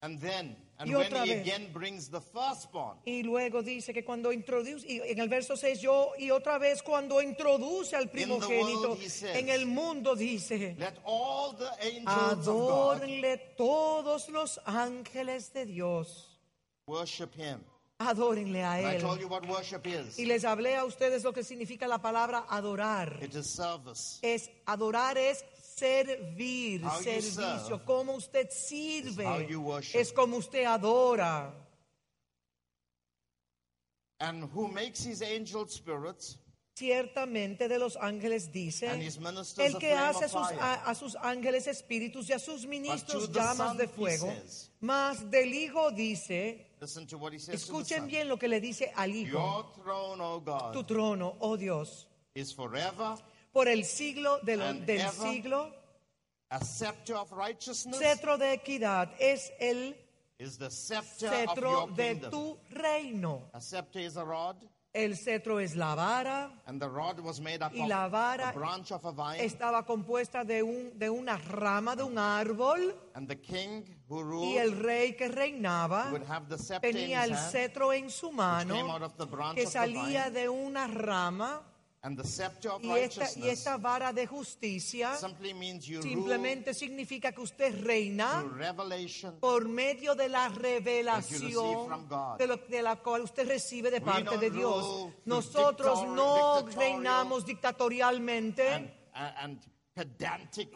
And 0.00 0.20
then, 0.20 0.56
and 0.78 0.88
Y 0.88 0.94
when 0.94 1.06
otra 1.12 1.24
he 1.24 1.30
vez. 1.34 1.40
again 1.40 1.72
brings 1.72 2.08
the 2.08 2.20
firstborn, 2.20 2.98
Y 3.04 3.24
luego 3.24 3.62
dice 3.64 3.92
que 3.92 4.04
cuando 4.04 4.30
introduce, 4.32 4.86
y 4.86 5.00
en 5.00 5.18
el 5.18 5.28
verso 5.28 5.56
6 5.56 5.80
yo, 5.80 6.12
y 6.18 6.30
otra 6.30 6.56
vez 6.58 6.82
cuando 6.82 7.20
introduce 7.20 7.96
al 7.96 8.08
primogénito, 8.08 8.96
says, 8.96 9.34
en 9.36 9.48
el 9.48 9.66
mundo 9.66 10.14
dice, 10.14 10.76
let 10.78 10.94
all 11.04 11.52
the 11.56 11.66
adórenle 12.06 13.38
todos 13.56 14.28
los 14.28 14.60
ángeles 14.66 15.52
de 15.52 15.66
Dios. 15.66 16.38
worship 16.86 17.30
him. 17.36 17.58
Adórenle 18.00 18.62
a 18.62 18.74
And 18.74 18.86
I 18.86 18.94
Él. 18.94 19.00
told 19.00 19.18
you 19.20 19.26
what 19.26 19.44
worship 19.48 19.84
is. 19.84 20.16
Y 20.20 20.26
les 20.26 20.44
hablé 20.44 20.76
a 20.76 20.84
ustedes 20.84 21.24
lo 21.24 21.32
que 21.32 21.42
significa 21.42 21.88
la 21.88 21.98
palabra 21.98 22.44
adorar. 22.48 23.18
It 23.20 23.34
is 23.34 23.46
service. 23.50 24.20
Es 24.22 24.48
adorar 24.66 25.18
es 25.18 25.44
servir, 25.78 26.84
How 26.84 27.02
servicio. 27.02 27.84
Como 27.84 28.14
usted 28.14 28.50
sirve, 28.50 29.48
es 29.94 30.12
como 30.12 30.36
usted 30.36 30.64
adora. 30.64 31.52
And 34.20 34.44
who 34.52 34.68
makes 34.68 35.04
his 35.04 35.22
angel 35.22 35.68
spirits 35.68 36.38
Ciertamente 36.78 37.66
de 37.66 37.76
los 37.76 37.96
ángeles 37.96 38.52
dice, 38.52 38.86
el 38.86 39.78
que 39.78 39.94
hace 39.94 40.26
a 40.26 40.28
sus, 40.28 40.46
a, 40.60 40.74
a 40.74 40.94
sus 40.94 41.16
ángeles 41.16 41.66
espíritus 41.66 42.28
y 42.30 42.34
a 42.34 42.38
sus 42.38 42.66
ministros 42.66 43.32
llamas 43.32 43.76
de 43.76 43.88
fuego. 43.88 44.32
Mas 44.78 45.28
del 45.28 45.52
Hijo 45.52 45.90
dice, 45.90 46.70
escuchen 47.48 48.06
bien 48.06 48.28
lo 48.28 48.38
que 48.38 48.46
le 48.46 48.60
dice 48.60 48.92
al 48.94 49.12
Hijo, 49.12 49.72
tu 49.74 49.82
God, 49.82 50.86
trono, 50.86 51.36
oh 51.40 51.56
Dios, 51.56 52.06
is 52.36 52.54
forever 52.54 53.16
por 53.58 53.66
el 53.68 53.84
siglo 53.84 54.38
de 54.44 54.56
lo- 54.56 54.64
And 54.66 54.86
del 54.86 55.00
ever. 55.00 55.12
siglo, 55.32 55.74
a 56.48 56.60
of 57.16 57.32
righteousness. 57.32 57.98
cetro 57.98 58.38
de 58.38 58.52
equidad, 58.52 59.10
es 59.18 59.50
el 59.58 59.96
Is 60.38 60.56
the 60.58 60.70
scepter 60.70 61.26
of 61.26 61.34
cetro 61.34 61.70
your 61.88 61.96
de 61.96 62.14
tu 62.30 62.56
reino. 62.70 63.50
A 63.52 63.60
is 63.96 64.16
a 64.16 64.22
rod, 64.24 64.56
El 64.94 65.16
cetro 65.16 65.58
es 65.60 65.74
la 65.74 65.94
vara, 65.96 66.50
and 66.66 66.80
the 66.80 66.88
rod 66.88 67.18
was 67.20 67.40
made 67.40 67.60
up 67.62 67.72
Y 67.74 67.86
la 67.88 68.08
vara 68.08 68.50
a 68.50 68.52
branch 68.52 68.92
of 68.92 69.04
a 69.04 69.10
vine. 69.12 69.44
estaba 69.44 69.84
compuesta 69.84 70.44
de, 70.44 70.62
un, 70.62 70.96
de 70.96 71.10
una 71.10 71.36
rama 71.36 71.96
de 71.96 72.04
un 72.04 72.16
árbol 72.16 72.94
And 73.14 73.28
the 73.28 73.40
king 73.40 73.82
who 74.08 74.20
y 74.20 74.22
ruled 74.22 74.56
el 74.62 74.72
rey 74.78 75.14
que 75.16 75.28
reinaba 75.28 76.10
would 76.12 76.24
have 76.28 76.46
the 76.48 76.56
tenía 76.80 77.24
his 77.24 77.30
el 77.32 77.34
hand, 77.36 77.50
cetro 77.52 77.92
en 77.92 78.08
su 78.08 78.30
mano 78.30 78.74
que 79.54 79.66
salía 79.66 80.30
de 80.30 80.48
una 80.48 80.86
rama 80.86 81.62
And 82.00 82.16
the 82.16 82.24
scepter 82.24 82.70
of 82.70 82.82
Y 82.82 82.90
esta, 82.90 83.22
y 83.22 83.24
righteousness 83.24 83.58
esta 83.58 83.76
vara 83.76 84.12
de 84.12 84.24
justicia 84.24 85.16
simply 85.16 85.52
means 85.52 85.84
you 85.84 86.00
rule 86.00 86.08
simplemente 86.08 86.72
significa 86.72 87.32
que 87.32 87.40
usted 87.40 87.74
reina 87.84 88.44
por 89.40 89.68
medio 89.68 90.14
de 90.14 90.28
la 90.28 90.48
receive 90.48 90.62
revelación 90.62 91.86
from 91.86 92.08
God. 92.08 92.38
de, 92.38 92.46
lo, 92.46 92.56
de 92.56 92.82
la 92.82 92.96
cual 92.96 93.22
usted 93.22 93.48
recibe 93.48 93.90
de 93.90 94.00
parte 94.00 94.38
de 94.38 94.50
Dios. 94.50 95.12
Nosotros 95.24 96.06
no 96.06 96.64
reinamos 96.68 97.44
dictatorialmente 97.44 98.74
and, 98.74 98.90
and, 99.36 99.60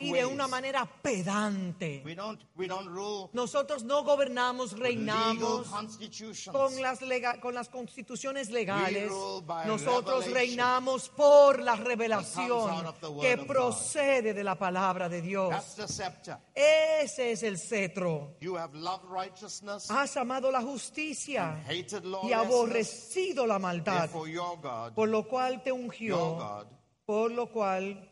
y 0.01 0.13
de 0.13 0.25
una 0.27 0.49
manera 0.49 0.85
pedante. 1.03 2.03
We 2.05 2.15
don't, 2.15 2.41
we 2.57 2.67
don't 2.67 2.89
rule 2.89 3.31
Nosotros 3.33 3.85
no 3.85 4.03
gobernamos, 4.05 4.79
reinamos 4.79 5.69
con 6.51 6.81
las, 6.83 7.01
lega- 7.03 7.41
con 7.41 7.55
las 7.55 7.69
constituciones 7.69 8.51
legales. 8.51 9.11
Nosotros 9.67 10.31
reinamos 10.31 11.09
por 11.09 11.61
la 11.61 11.77
revelación 11.77 12.85
que 13.21 13.37
procede 13.39 14.35
de 14.35 14.45
la 14.45 14.57
palabra 14.59 15.09
de 15.09 15.23
Dios. 15.23 15.55
Ese 16.55 17.33
es 17.33 17.43
el 17.43 17.59
cetro. 17.59 18.37
You 18.41 18.57
have 18.57 18.75
loved 18.77 19.05
righteousness, 19.09 19.91
Has 19.91 20.17
amado 20.17 20.51
la 20.51 20.61
justicia 20.63 21.63
y 22.23 22.33
aborrecido 22.33 23.47
la 23.47 23.59
maldad, 23.59 24.11
God, 24.13 24.93
por 24.95 25.09
lo 25.09 25.27
cual 25.27 25.63
te 25.63 25.73
ungió, 25.73 26.67
por 27.05 27.31
lo 27.31 27.49
cual 27.51 28.09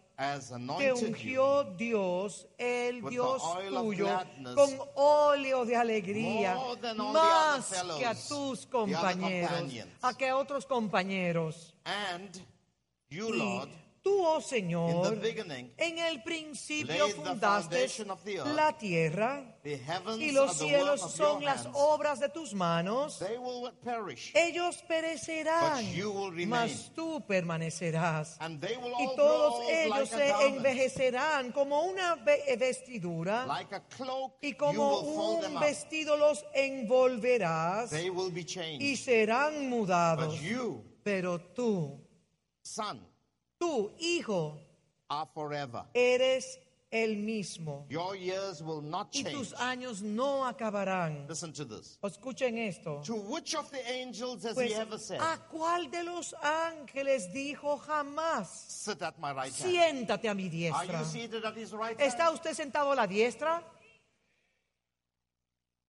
te 0.79 0.93
ungió 0.93 1.65
Dios, 1.65 2.47
el 2.59 3.03
Dios 3.03 3.43
tuyo, 3.71 4.09
con 4.55 4.71
óleo 4.95 5.65
de 5.65 5.77
alegría, 5.77 6.59
más 6.97 7.73
que 7.99 8.05
a 8.05 8.15
tus 8.15 8.67
compañeros, 8.67 9.73
a 10.03 10.15
que 10.15 10.29
a 10.29 10.37
otros 10.37 10.67
compañeros. 10.67 11.75
and 11.87 12.43
you, 13.09 13.33
Lord, 13.33 13.71
tú, 14.03 14.25
oh 14.25 14.37
in 14.39 14.43
Señor, 14.43 15.11
the 15.11 15.17
beginning, 15.17 15.73
en 15.77 15.99
el 15.99 16.23
principio 16.23 17.07
laid 17.07 17.15
the 17.15 17.23
fundaste 17.23 17.69
foundation 17.71 18.11
of 18.11 18.23
the 18.25 18.39
earth. 18.41 18.55
la 18.55 18.73
tierra 18.79 19.45
the 19.63 19.77
heavens 19.77 20.19
y 20.21 20.33
los 20.33 20.51
are 20.51 20.59
the 20.59 20.65
cielos 20.65 21.01
work 21.01 21.03
of 21.03 21.11
son 21.13 21.41
your 21.41 21.43
las 21.51 21.65
hands. 21.67 21.77
obras 21.77 22.21
de 22.21 22.29
tus 22.31 22.55
manos. 22.55 23.19
They 23.19 23.37
will 23.39 23.71
perish, 23.85 24.33
Ellos 24.35 24.83
perecerán, 24.89 25.77
But 25.85 25.95
you 25.95 26.11
will 26.11 26.31
remain. 26.31 26.49
mas 26.49 26.91
tú 26.95 27.23
permanecerás. 27.27 28.37
and 28.41 28.61
they 28.61 28.77
will 28.79 28.95
Y 28.99 29.15
todos 29.17 29.59
grow 29.59 29.69
ellos 29.71 29.91
like 29.91 30.03
a 30.03 30.07
se 30.19 30.29
garment. 30.29 30.57
envejecerán 30.57 31.53
como 31.53 31.83
una 31.85 32.15
ve- 32.17 32.57
vestidura 32.59 33.45
Like 33.47 33.75
a 33.75 33.81
cloak, 33.81 34.33
y 34.43 34.51
you 34.53 34.57
como 34.57 35.03
will 35.03 35.15
fold 35.15 35.43
them 35.43 35.51
un 35.53 35.57
up. 35.59 35.63
vestido 35.63 36.17
los 36.17 36.43
envolverás 36.55 37.91
They 37.91 38.11
will 38.11 38.31
be 38.31 38.45
changed. 38.45 38.83
y 38.83 38.97
serán 38.97 39.69
mudados. 39.69 40.41
You, 40.41 40.85
Pero 41.03 41.39
tú, 41.41 41.99
son, 42.63 43.07
tú, 43.61 43.91
hijo, 43.99 44.57
are 45.09 45.27
forever. 45.35 45.85
eres 45.95 46.59
el 46.93 47.17
mismo 47.17 47.87
Your 47.89 48.17
years 48.17 48.61
will 48.63 48.81
not 48.83 49.15
y 49.15 49.23
change. 49.23 49.33
tus 49.37 49.53
años 49.55 50.03
no 50.03 50.45
acabarán. 50.45 51.29
Listen 51.29 51.53
to 51.53 51.65
this. 51.65 51.99
Escuchen 52.03 52.59
esto. 52.59 53.01
To 53.05 53.15
which 53.15 53.55
of 53.55 53.71
the 53.71 53.79
angels 53.89 54.43
has 54.45 54.55
Pues, 54.55 54.71
he 54.73 54.75
ever 54.75 54.99
said, 54.99 55.21
¿a 55.21 55.39
cuál 55.53 55.89
de 55.91 56.03
los 56.03 56.35
ángeles 56.43 57.33
dijo 57.33 57.79
jamás? 57.87 58.47
Sit 58.69 59.03
at 59.03 59.19
my 59.21 59.31
right 59.33 59.53
hand? 59.53 60.09
Siéntate 60.09 60.29
a 60.29 60.35
mi 60.35 60.47
Are 60.47 60.51
diestra. 60.87 60.99
you 60.99 61.05
seated 61.05 61.45
at 61.45 61.57
his 61.57 61.73
right 61.73 61.97
¿Está 61.99 62.25
hand? 62.25 62.35
usted 62.35 62.55
sentado 62.55 62.91
a 62.93 62.97
la 62.97 63.07
diestra? 63.07 63.63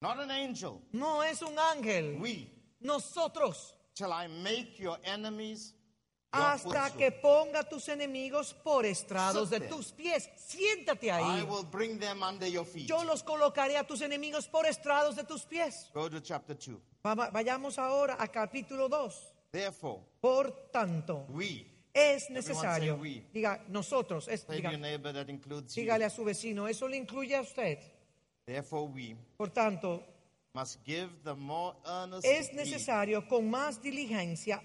Not 0.02 0.20
an 0.20 0.32
angel. 0.32 0.82
No 0.94 1.22
es 1.22 1.42
un 1.42 1.56
ángel. 1.58 2.20
We, 2.20 2.48
Nosotros, 2.82 3.74
till 3.96 4.12
I 4.12 4.28
make 4.28 4.80
your 4.80 4.98
enemies 5.04 5.74
hasta 6.32 6.92
que 6.96 7.12
ponga 7.12 7.64
tus 7.68 7.90
enemigos 7.90 8.54
por 8.54 8.86
estrados 8.86 9.50
de 9.50 9.60
tus 9.62 9.92
pies. 9.92 10.30
Siéntate 10.38 11.08
I 11.08 11.10
ahí. 11.12 11.44
will 11.44 11.66
bring 11.70 12.00
them 12.00 12.24
under 12.24 12.48
your 12.48 12.66
feet. 12.66 12.88
Yo 12.88 13.04
los 13.04 13.22
colocaré 13.24 13.78
a 13.78 13.84
tus 13.86 14.02
enemigos 14.02 14.48
por 14.48 14.66
estrados 14.66 15.16
de 15.16 15.24
tus 15.26 15.44
pies. 15.44 15.90
Go 15.94 16.10
to 16.10 16.20
chapter 16.22 16.56
2. 16.56 16.78
Va- 17.06 17.30
Vayamos 17.32 17.78
ahora 17.78 18.16
a 18.20 18.28
capítulo 18.28 18.88
2. 18.88 19.34
Therefore, 19.52 20.00
Por 20.22 20.70
tanto, 20.72 21.26
we, 21.30 21.66
es 21.94 22.30
necesario. 22.30 22.96
we. 22.96 23.28
Diga, 23.34 23.66
nosotros. 23.68 24.30
Es, 24.30 24.48
diga, 24.48 24.72
includes 25.28 25.76
you. 25.76 25.82
dígale 25.82 26.06
a 26.06 26.10
su 26.10 26.24
vecino, 26.24 26.68
eso 26.70 26.88
le 26.88 26.96
incluye 26.96 27.36
a 27.36 27.42
usted. 27.42 27.78
Therefore, 28.46 28.88
we 28.94 29.16
Por 29.38 29.50
tanto, 29.50 30.02
must 30.54 30.78
give 30.86 31.10
the 31.26 31.34
more 31.36 31.76
earnest 31.86 32.26
es 32.26 32.54
necesario 32.54 33.28
con 33.28 33.50
más 33.50 33.82
diligencia 33.82 34.62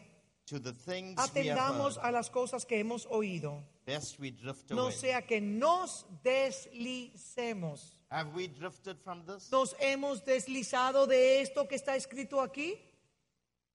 to 0.47 0.59
the 0.59 0.73
things 0.73 1.17
we 1.35 1.49
have 1.49 1.57
atendamos 1.57 1.97
heard, 1.97 2.07
a 2.07 2.11
las 2.13 2.31
cosas 2.31 2.65
que 2.65 2.79
hemos 2.79 3.07
oído, 3.11 3.63
lest 3.87 4.19
we 4.19 4.31
drift 4.31 4.71
no 4.71 4.85
away. 4.85 4.93
sea 4.93 5.23
que 5.23 5.41
nos 5.41 6.07
deslicemos. 6.23 7.93
Have 8.11 8.33
we 8.35 8.47
drifted 8.47 8.97
from 9.03 9.25
this 9.27 9.51
Nos 9.51 9.75
hemos 9.81 10.25
deslizado 10.25 11.07
de 11.07 11.41
esto 11.41 11.67
que 11.67 11.75
está 11.75 11.97
escrito 11.97 12.41
aquí 12.41 12.79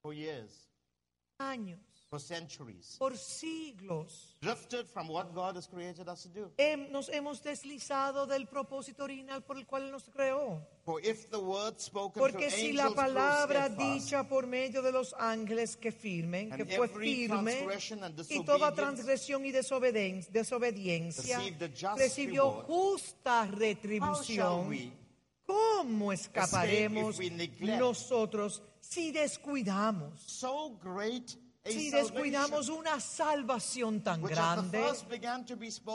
for 0.02 0.14
years, 0.14 0.69
años, 1.38 1.80
for 2.12 2.20
centuries? 2.20 2.98
por 3.00 3.16
siglos. 3.16 4.36
Drifted 4.42 4.90
from 4.90 5.08
what 5.08 5.34
God 5.34 5.56
has 5.56 5.66
created 5.66 6.10
us 6.10 6.24
to 6.24 6.30
do. 6.30 6.52
Nos 6.92 7.08
hemos 7.08 7.42
deslizado 7.42 8.28
del 8.28 8.48
propósito 8.48 9.06
original 9.06 9.42
por 9.44 9.58
el 9.58 9.66
cual 9.66 9.90
nos 9.90 10.10
creó. 10.10 10.62
For 10.84 11.00
if 11.02 11.30
the 11.30 11.40
word 11.40 11.80
spoken 11.80 12.20
Porque 12.20 12.50
through 12.50 12.60
si 12.60 12.74
la 12.74 12.90
palabra 12.90 13.70
dicha 13.70 14.28
por 14.28 14.46
medio 14.46 14.82
de 14.82 14.92
los 14.92 15.16
ángeles 15.18 15.78
que 15.78 15.94
firmen, 15.94 16.52
que 16.52 16.66
fue 16.66 16.90
firme, 16.90 17.66
y 18.30 18.44
toda 18.44 18.74
transgresión 18.74 19.46
y 19.46 19.52
desobediencia 19.54 21.40
just 21.74 21.98
recibió 21.98 22.50
reward, 22.50 22.66
justa 22.66 23.48
retribución, 23.48 24.92
¿cómo 25.46 26.12
escaparemos 26.12 27.18
nosotros 27.62 28.62
si 28.82 29.14
descuidamos? 29.14 30.20
so 30.20 30.78
great 30.84 31.38
Si 31.64 31.92
descuidamos 31.92 32.70
una 32.70 33.00
salvación 33.00 34.02
tan 34.02 34.24
grande, 34.24 34.84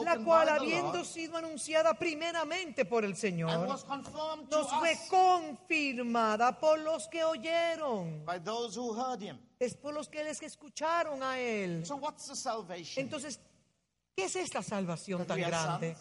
la 0.05 0.19
cual 0.19 0.49
habiendo 0.49 0.99
Lord, 0.99 1.05
sido 1.05 1.37
anunciada 1.37 1.95
primeramente 1.95 2.85
por 2.85 3.05
el 3.05 3.17
Señor, 3.17 3.67
nos 3.67 3.85
fue 4.71 4.97
confirmada 5.11 6.57
por 6.59 6.79
los 6.79 7.09
que 7.09 7.25
oyeron. 7.25 8.25
by 8.25 8.39
those 8.39 8.79
who 8.79 8.95
heard 8.95 9.21
him. 9.21 9.39
es 9.59 9.75
por 9.75 9.93
los 9.93 10.09
que 10.09 10.23
les 10.23 10.41
escucharon 10.41 11.21
a 11.23 11.41
él. 11.41 11.85
So 11.85 11.97
what's 11.97 12.27
the 12.27 12.37
salvation? 12.37 13.03
Entonces, 13.05 13.41
¿qué 14.15 14.27
es 14.27 14.37
esta 14.37 14.63
salvación 14.63 15.27
tan 15.27 15.41
grande? 15.41 15.97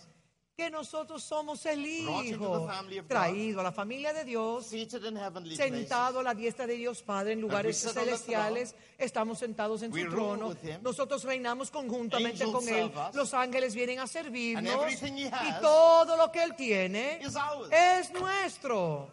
Que 0.57 0.69
nosotros 0.69 1.21
somos 1.21 1.65
el 1.65 1.85
Hijo 1.85 2.69
traído 3.09 3.59
a 3.59 3.63
la 3.63 3.73
familia 3.73 4.13
de 4.13 4.23
Dios, 4.23 4.67
sentado 5.55 6.19
a 6.19 6.23
la 6.23 6.33
diestra 6.33 6.65
de 6.65 6.75
Dios 6.75 7.01
Padre 7.01 7.33
en 7.33 7.41
lugares 7.41 7.77
celestiales, 7.77 8.73
estamos 8.97 9.39
sentados 9.39 9.81
en 9.83 9.93
su 9.93 10.09
trono, 10.09 10.55
nosotros 10.81 11.25
reinamos 11.25 11.69
conjuntamente 11.69 12.45
con 12.49 12.65
Él, 12.69 12.89
los 13.13 13.33
ángeles 13.33 13.75
vienen 13.75 13.99
a 13.99 14.07
servirnos 14.07 14.93
y 14.93 15.61
todo 15.61 16.15
lo 16.15 16.31
que 16.31 16.41
Él 16.41 16.55
tiene 16.55 17.19
es 17.19 18.13
nuestro. 18.13 19.11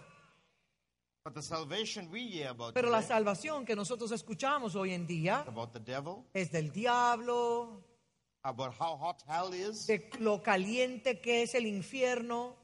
Pero 2.75 2.91
la 2.91 3.03
salvación 3.03 3.65
que 3.65 3.75
nosotros 3.77 4.13
escuchamos 4.13 4.77
hoy 4.77 4.93
en 4.93 5.07
día 5.07 5.45
es 6.33 6.53
del 6.53 6.73
diablo, 6.73 7.85
about 8.45 8.73
how 8.79 8.97
hot 8.97 9.23
hell 9.29 9.53
is, 9.55 9.87
de 9.87 10.11
lo 10.19 10.43
caliente 10.43 11.21
que 11.21 11.43
es 11.43 11.55
el 11.55 11.67
infierno 11.67 12.55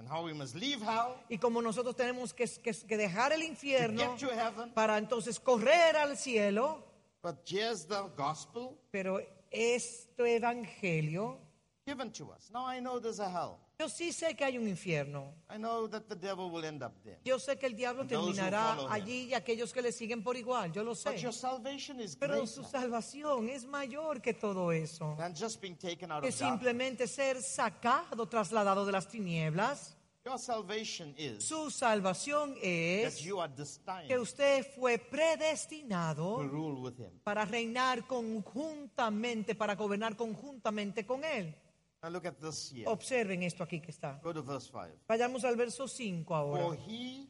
and 0.00 0.08
how 0.08 0.24
we 0.24 0.32
must 0.32 0.54
leave 0.54 0.80
hell 0.82 1.14
y 1.28 1.38
como 1.38 1.60
nosotros 1.62 1.94
tenemos 1.96 2.32
que, 2.32 2.46
que- 2.62 2.72
que 2.72 2.96
dejar 2.96 3.32
el 3.32 3.42
infierno 3.42 4.16
to 4.16 4.28
heaven. 4.28 4.72
para 4.74 4.98
entonces 4.98 5.38
correr 5.40 5.96
al 5.96 6.16
cielo. 6.16 6.84
But 7.22 7.36
here's 7.46 7.84
the 7.86 8.02
gospel 8.16 8.76
Pero 8.92 9.20
este 9.50 10.36
evangelio, 10.36 11.38
given 11.86 12.12
to 12.12 12.30
us. 12.30 12.50
Now 12.52 12.66
I 12.66 12.80
know 12.80 13.00
there's 13.00 13.18
a 13.20 13.28
hell. 13.28 13.58
Yo 13.80 13.88
sí 13.88 14.12
sé 14.12 14.34
que 14.34 14.44
hay 14.44 14.58
un 14.58 14.66
infierno. 14.66 15.32
I 15.54 15.56
know 15.56 15.88
that 15.88 16.02
the 16.08 16.16
devil 16.16 16.50
will 16.50 16.64
end 16.64 16.82
up 16.82 16.92
there. 17.04 17.18
Yo 17.24 17.38
sé 17.38 17.56
que 17.56 17.66
el 17.66 17.76
diablo 17.76 18.00
And 18.02 18.10
terminará 18.10 18.76
allí 18.90 19.28
y 19.30 19.34
aquellos 19.34 19.72
que 19.72 19.80
le 19.80 19.92
siguen 19.92 20.20
por 20.24 20.36
igual. 20.36 20.72
Yo 20.72 20.82
lo 20.82 20.94
But 20.94 21.14
your 21.18 21.32
sé. 21.32 21.38
salvation 21.40 22.00
is 22.00 22.16
Pero 22.16 22.44
su 22.48 22.64
salvación 22.64 23.48
es 23.48 23.64
mayor 23.66 24.20
que 24.20 24.34
todo 24.34 24.72
eso. 24.72 25.14
than 25.16 25.32
just 25.32 25.60
being 25.60 25.76
taken 25.76 26.10
out 26.10 26.22
Que 26.22 26.30
of 26.30 26.34
darkness. 26.34 26.36
simplemente 26.38 27.06
ser 27.06 27.40
sacado, 27.40 28.26
trasladado 28.28 28.84
de 28.84 28.90
las 28.90 29.06
tinieblas. 29.06 29.94
Your 30.24 30.38
salvation 30.40 31.14
is 31.16 31.44
Su 31.44 31.70
salvación 31.70 32.54
that 32.54 32.62
es 32.64 33.20
you 33.20 33.40
are 33.40 33.50
que 33.54 33.62
destined 33.62 34.18
usted 34.20 34.66
fue 34.74 34.98
to 34.98 35.04
predestinado 35.08 36.42
rule 36.42 36.80
with 36.80 36.98
him. 36.98 37.20
para 37.22 37.44
reinar 37.44 38.08
conjuntamente, 38.08 39.54
para 39.54 39.76
gobernar 39.76 40.16
conjuntamente 40.16 41.06
con 41.06 41.22
Él. 41.24 41.54
Now 42.02 42.10
look 42.10 42.26
at 42.26 42.38
this 42.40 42.70
here. 42.72 42.86
Observen 42.88 43.42
esto 43.42 43.64
aquí 43.64 43.80
que 43.80 43.90
está. 43.90 44.20
Go 44.22 44.32
to 44.32 44.42
verse 44.42 44.70
5. 44.70 45.04
Vayamos 45.08 45.44
al 45.44 45.56
verso 45.56 45.88
5 45.88 46.24
For 46.26 46.36
ahora. 46.36 46.78
he 46.86 47.26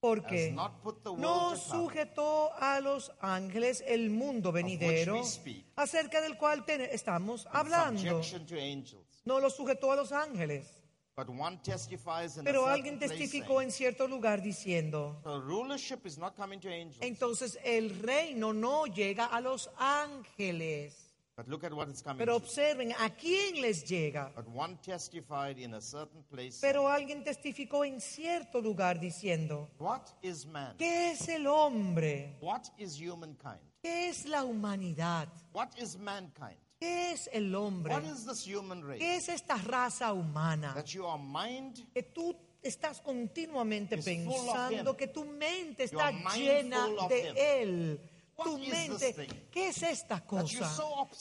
Porque 0.00 0.48
has 0.48 0.54
not 0.54 0.82
put 0.82 1.04
the 1.04 1.10
world 1.12 1.22
no 1.22 1.54
to 1.54 1.60
come, 1.60 1.78
sujetó 1.84 2.50
a 2.58 2.80
los 2.80 3.12
ángeles 3.20 3.84
el 3.86 4.10
mundo 4.10 4.50
venidero 4.50 5.22
speak, 5.24 5.64
acerca 5.76 6.20
del 6.20 6.36
cual 6.36 6.64
estamos 6.90 7.44
in 7.44 7.50
hablando. 7.52 8.00
subjection 8.00 8.44
to 8.46 8.56
angels. 8.56 9.22
No 9.24 9.38
lo 9.38 9.48
sujetó 9.48 9.92
a 9.92 9.96
los 9.96 10.10
ángeles. 10.10 10.66
But 11.14 11.28
one 11.28 11.58
testifies 11.62 12.36
in 12.38 12.44
Pero 12.44 12.66
a 12.66 12.72
alguien 12.72 12.98
place 12.98 13.14
testificó 13.14 13.58
saying, 13.58 13.68
en 13.68 13.70
cierto 13.70 14.08
lugar 14.08 14.42
diciendo, 14.42 15.20
the 15.22 15.38
rulership 15.38 16.04
is 16.04 16.18
not 16.18 16.34
coming 16.34 16.58
to 16.58 16.68
angels. 16.68 16.98
entonces 17.00 17.56
el 17.62 17.90
reino 18.02 18.52
no 18.52 18.86
llega 18.86 19.26
a 19.26 19.40
los 19.40 19.70
ángeles. 19.78 21.01
But 21.34 21.48
look 21.48 21.64
at 21.64 21.72
what 21.72 21.88
coming 22.04 22.18
Pero 22.18 22.36
observen, 22.36 22.92
¿a 22.92 23.08
quién 23.10 23.60
les 23.62 23.84
llega? 23.84 24.30
But 24.36 24.48
one 24.48 24.78
testified 24.82 25.58
in 25.58 25.74
a 25.74 25.80
certain 25.80 26.22
place. 26.24 26.58
Pero 26.60 26.88
alguien 26.88 27.24
testificó 27.24 27.86
en 27.86 28.00
cierto 28.00 28.60
lugar 28.60 29.00
diciendo, 29.00 29.70
What 29.78 30.08
is 30.20 30.44
man? 30.44 30.76
¿qué 30.76 31.12
es 31.12 31.28
el 31.28 31.46
hombre? 31.46 32.36
What 32.42 32.64
is 32.76 33.00
humankind? 33.00 33.60
¿Qué 33.82 34.10
es 34.10 34.26
la 34.26 34.44
humanidad? 34.44 35.28
What 35.54 35.70
is 35.78 35.96
mankind? 35.96 36.58
¿Qué 36.78 37.12
es 37.12 37.30
el 37.32 37.54
hombre? 37.54 37.94
What 37.94 38.04
is 38.04 38.26
this 38.26 38.46
human 38.46 38.82
race? 38.82 38.98
¿Qué 38.98 39.16
es 39.16 39.30
esta 39.30 39.56
raza 39.56 40.12
humana? 40.12 40.74
That 40.74 40.86
your 40.88 41.18
mind 41.18 41.78
Que 41.94 42.02
tú 42.02 42.36
estás 42.62 43.00
continuamente 43.00 43.96
pensando 43.96 44.96
que 44.96 45.08
tu 45.08 45.24
mente 45.24 45.84
está 45.84 46.10
llena 46.34 46.86
de 47.08 47.62
él. 47.62 48.00
Tu 48.36 48.58
mente? 48.58 49.48
¿qué 49.50 49.68
es 49.68 49.82
esta 49.82 50.24
cosa? 50.24 50.74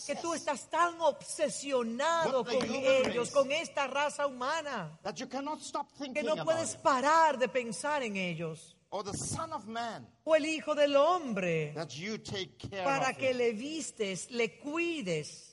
Que 0.08 0.16
tú 0.16 0.34
estás 0.34 0.70
tan 0.70 1.00
obsesionado 1.02 2.44
con 2.44 2.64
ellos, 2.64 3.32
con 3.32 3.52
esta 3.52 3.88
raza 3.88 4.28
humana, 4.28 5.00
que 6.14 6.24
no 6.24 6.44
puedes 6.44 6.76
parar 6.78 7.38
de 7.38 7.48
pensar 7.50 8.04
en 8.04 8.16
ellos. 8.18 8.76
O 10.24 10.36
el 10.36 10.46
Hijo 10.46 10.76
del 10.76 10.96
Hombre, 10.98 11.74
para 12.84 13.14
que 13.14 13.34
le 13.34 13.54
vistes, 13.54 14.30
le 14.32 14.60
cuides. 14.60 15.52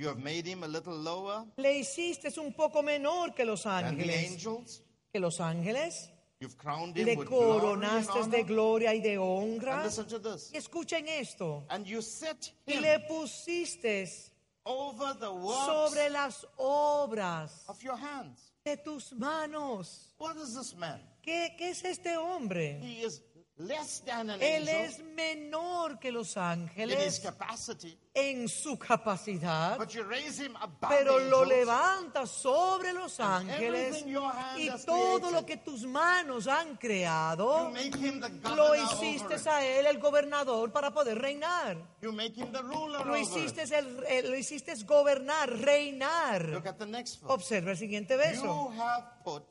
You 0.00 0.08
have 0.08 0.18
made 0.18 0.46
him 0.46 0.64
a 0.64 0.66
little 0.66 0.94
lower 0.94 1.44
Le 1.58 1.78
hiciste 1.78 2.32
un 2.40 2.54
poco 2.54 2.82
menor 2.82 3.34
que 3.34 3.44
los 3.44 3.64
the 3.64 3.68
ángeles. 3.68 4.32
angels. 4.32 4.82
Que 5.12 5.20
los 5.20 5.40
ángeles. 5.40 6.10
You've 6.40 6.56
crowned 6.56 6.96
him 6.96 7.06
Le 7.06 7.16
with 7.16 7.28
glory 7.28 7.52
and 7.74 7.82
coronaste 7.82 8.30
de 8.30 8.42
gloria 8.44 8.94
y 8.94 9.00
de 9.00 9.16
honra. 9.18 9.84
listen 9.84 10.06
to 10.06 10.18
this. 10.18 10.50
Y 10.54 10.58
escuchen 10.58 11.06
esto. 11.06 11.64
And 11.68 11.86
you 11.86 12.00
set 12.00 12.50
Y 12.66 12.80
le 12.80 12.98
pusiste 13.06 14.08
over 14.64 15.12
the 15.20 15.30
works 15.30 15.66
sobre 15.66 16.08
las 16.08 16.46
obras 16.58 17.50
of 17.68 17.82
your 17.82 17.96
hands. 17.96 18.52
de 18.64 18.76
tus 18.78 19.12
manos. 19.12 20.14
What 20.16 20.36
is 20.38 20.54
this 20.54 20.74
man? 20.78 20.98
¿Qué, 21.22 21.50
qué 21.58 21.70
es 21.72 21.84
este 21.84 22.16
hombre? 22.16 22.78
He 22.80 23.02
is 23.02 23.20
less 23.66 24.00
than 24.04 24.30
an 24.30 24.40
Él 24.40 24.68
angel 24.68 24.84
es 24.86 24.98
menor 25.14 25.98
que 25.98 26.10
los 26.10 26.36
in 26.36 26.42
his 26.42 26.70
ángeles 26.70 27.20
capacity, 27.20 27.96
en 28.14 28.48
su 28.48 28.78
capacidad, 28.78 29.76
but 29.78 29.90
you 29.94 30.02
raise 30.04 30.38
him 30.42 30.56
above 30.56 30.88
pero 30.90 31.18
lo 31.18 31.42
angels. 31.42 31.48
levanta 31.48 32.26
sobre 32.26 32.92
los 32.92 33.20
ángeles 33.20 34.04
y 34.56 34.68
todo 34.84 35.18
created, 35.20 35.32
lo 35.32 35.46
que 35.46 35.56
tus 35.58 35.84
manos 35.84 36.46
han 36.48 36.70
You 36.70 36.78
creado, 36.78 37.70
make 37.70 37.96
him 37.96 38.20
the 38.20 38.28
lo 38.50 38.68
governor 38.68 38.76
hiciste 38.76 39.48
a 39.48 39.64
él 39.64 39.86
el 39.86 39.98
gobernador 39.98 40.72
para 40.72 40.90
poder 40.92 41.18
reinar. 41.18 41.76
You 42.02 42.12
make 42.12 42.34
him 42.40 42.50
the 42.52 42.62
ruler 42.62 43.04
Lo 43.06 43.16
hiciste, 43.16 43.62
it. 43.64 43.72
el, 43.72 44.04
eh, 44.08 44.22
lo 44.22 44.36
hiciste 44.36 44.74
gobernar, 44.84 45.48
reinar. 45.50 46.48
Look 46.48 46.66
at 46.66 46.76
the 46.78 46.86
next. 46.86 47.22
Observa 47.24 47.72
el 47.72 47.76
siguiente 47.76 48.14
You 48.14 48.18
verso. 48.18 48.72
have 48.78 49.04
put 49.24 49.42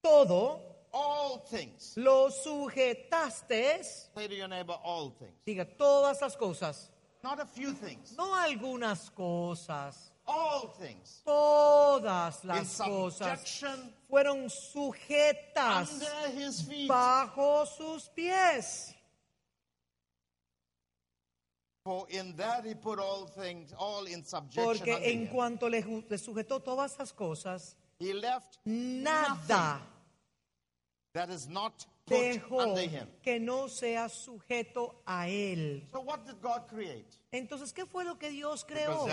Todo 0.00 0.67
all 0.98 1.38
things. 1.50 1.92
lo 1.96 2.30
sujetaste, 2.30 3.82
Say 4.14 4.26
to 4.28 4.34
your 4.34 4.48
neighbor, 4.48 4.76
all 4.84 5.10
things. 5.10 5.32
diga 5.46 5.64
todas 5.78 6.20
las 6.20 6.36
cosas, 6.36 6.90
Not 7.22 7.40
a 7.40 7.46
few 7.46 7.72
things. 7.72 8.14
no 8.16 8.34
algunas 8.34 9.10
cosas, 9.10 10.12
All 10.26 10.68
things. 10.78 11.22
todas 11.24 12.44
las 12.44 12.76
cosas 12.78 13.64
fueron 14.08 14.48
sujetas 14.50 15.90
under 15.92 16.30
his 16.38 16.62
feet. 16.62 16.88
bajo 16.88 17.66
sus 17.66 18.08
pies. 18.10 18.94
For 21.84 22.06
in 22.10 22.36
that 22.36 22.66
he 22.66 22.74
put 22.74 22.98
all 22.98 23.26
things, 23.26 23.72
all 23.78 24.04
in 24.06 24.22
subjection 24.24 24.64
Porque 24.64 25.10
en 25.10 25.26
cuanto 25.28 25.68
le, 25.70 25.80
le 26.08 26.18
sujetó 26.18 26.60
todas 26.62 26.98
las 26.98 27.12
cosas, 27.12 27.76
He 27.98 28.12
left 28.12 28.58
nada 28.64 29.80
that 31.18 31.30
is 31.30 31.48
not 31.48 31.84
put 32.06 32.40
under 32.52 32.82
him. 32.82 33.08
que 33.22 33.40
no 33.40 33.66
sea 33.66 33.96
sujeto 34.08 34.94
a 35.04 35.26
él. 35.28 35.82
So 35.92 36.00
what 36.00 36.24
did 36.24 36.40
God 36.40 36.68
create? 36.68 37.18
Entonces, 37.30 37.74
¿qué 37.74 37.84
fue 37.84 38.04
lo 38.06 38.18
que 38.18 38.30
Dios 38.30 38.64
creó? 38.64 39.04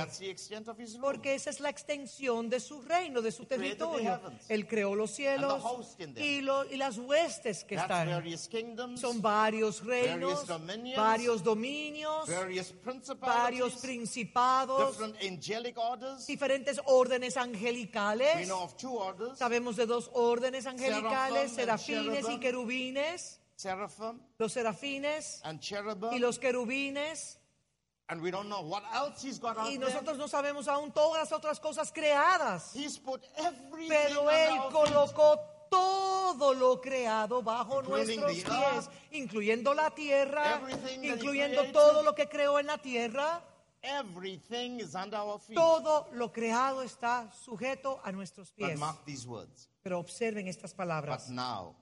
Porque 1.02 1.36
esa 1.36 1.50
es 1.50 1.60
la 1.60 1.70
extensión 1.70 2.50
de 2.50 2.62
su 2.62 2.82
reino, 2.82 3.22
de 3.22 3.30
su 3.30 3.44
territorio. 3.46 4.10
Él 4.48 4.66
creó 4.68 4.96
los 4.96 5.12
cielos 5.12 5.62
y, 6.24 6.40
lo- 6.40 6.64
y 6.64 6.78
las 6.78 6.98
huestes 6.98 7.66
que 7.66 7.76
están. 7.76 8.08
Son 8.98 9.22
varios 9.22 9.84
reinos, 9.84 10.48
varios 10.96 11.44
dominios, 11.44 12.26
varios 13.44 13.74
principados, 13.82 14.98
diferentes 16.26 16.80
órdenes 16.86 17.36
angelicales. 17.36 18.48
Sabemos 19.38 19.76
de 19.76 19.86
dos 19.88 20.10
órdenes 20.14 20.66
angelicales, 20.68 21.52
serafines 21.52 22.24
y 22.34 22.40
querubines. 22.40 23.42
Los 24.38 24.54
serafines 24.54 25.42
and 25.44 25.60
y 26.14 26.20
los 26.20 26.40
querubines. 26.40 27.40
And 28.10 28.22
we 28.22 28.30
don't 28.32 28.48
know 28.50 28.62
what 28.62 28.84
else 28.94 29.22
he's 29.24 29.40
got 29.40 29.58
out 29.58 29.68
Y 29.68 29.78
there. 29.78 29.90
nosotros 29.90 30.18
no 30.18 30.28
sabemos 30.28 30.68
aún 30.68 30.92
todas 30.94 31.30
las 31.30 31.32
otras 31.32 31.60
cosas 31.60 31.92
creadas. 31.92 32.74
He's 32.76 32.98
put 33.00 33.22
everything 33.38 33.90
Pero 33.90 34.30
Él 34.30 34.60
colocó 34.72 35.40
todo 35.70 36.54
lo 36.54 36.80
creado 36.80 37.42
bajo 37.42 37.82
nuestros 37.82 38.32
pies, 38.32 38.46
earth, 38.48 38.90
incluyendo 39.12 39.74
la 39.74 39.90
tierra, 39.90 40.62
incluyendo 41.02 41.62
created. 41.62 41.74
todo 41.74 42.04
lo 42.04 42.14
que 42.14 42.28
creó 42.30 42.60
en 42.60 42.68
la 42.68 42.78
tierra. 42.78 43.42
Everything 43.82 44.80
is 44.80 44.96
under 44.96 45.18
our 45.20 45.40
feet. 45.40 45.56
Todo 45.56 46.08
lo 46.14 46.32
creado 46.32 46.82
está 46.82 47.32
sujeto 47.32 48.00
a 48.04 48.12
nuestros 48.12 48.52
But 48.58 48.70
pies. 48.70 48.80
mark 48.80 49.04
these 49.06 49.28
words. 49.28 49.70
Pero 49.84 50.00
observen 50.00 50.48
estas 50.48 50.72
But 50.74 50.78
palabras. 50.88 51.30
now 51.30 51.76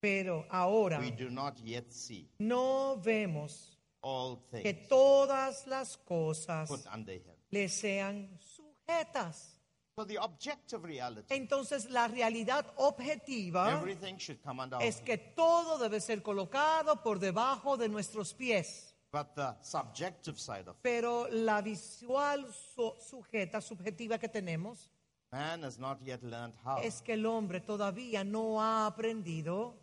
Pero 0.00 0.44
ahora 0.50 0.98
we 0.98 1.10
do 1.10 1.30
not 1.30 1.58
yet 1.64 1.90
see 1.92 2.28
no 2.38 2.96
vemos 3.02 3.73
all 4.04 4.38
que 4.50 4.74
things 4.74 4.88
todas 4.88 5.66
las 5.66 5.96
cosas 5.96 6.68
put 6.68 6.84
under 6.94 7.14
him. 7.16 7.34
le 7.50 7.68
sean 7.68 8.38
sujetas. 8.38 9.50
So 9.96 10.04
the 10.04 10.18
objective 10.18 10.84
reality, 10.84 11.32
Entonces 11.34 11.88
la 11.88 12.08
realidad 12.08 12.66
objetiva 12.76 13.70
everything 13.80 14.16
should 14.18 14.40
come 14.42 14.60
under 14.60 14.76
our 14.76 14.82
es 14.84 14.96
feet. 14.96 15.04
que 15.06 15.18
todo 15.18 15.78
debe 15.78 16.00
ser 16.00 16.20
colocado 16.22 17.00
por 17.02 17.18
debajo 17.20 17.76
de 17.76 17.88
nuestros 17.88 18.34
pies. 18.34 18.92
But 19.12 19.34
the 19.36 19.54
subjective 19.62 20.36
side 20.38 20.68
of 20.68 20.74
it, 20.76 20.82
Pero 20.82 21.28
la 21.30 21.60
visual 21.62 22.52
su- 22.52 22.94
sujeta, 23.00 23.60
subjetiva 23.60 24.18
que 24.18 24.28
tenemos, 24.28 24.90
man 25.30 25.62
has 25.64 25.78
not 25.78 26.00
yet 26.04 26.20
learned 26.24 26.54
how 26.64 26.78
es 26.82 27.00
que 27.00 27.12
el 27.12 27.24
hombre 27.24 27.60
todavía 27.60 28.24
no 28.24 28.60
ha 28.60 28.86
aprendido 28.86 29.76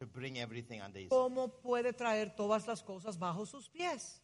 to 0.00 0.06
bring 0.06 0.38
everything 0.38 0.80
under 0.80 0.98
his 1.00 1.08
cómo 1.08 1.48
puede 1.62 1.92
traer 1.92 2.34
todas 2.36 2.66
las 2.66 2.82
cosas 2.82 3.18
bajo 3.18 3.46
sus 3.46 3.68
pies. 3.68 4.20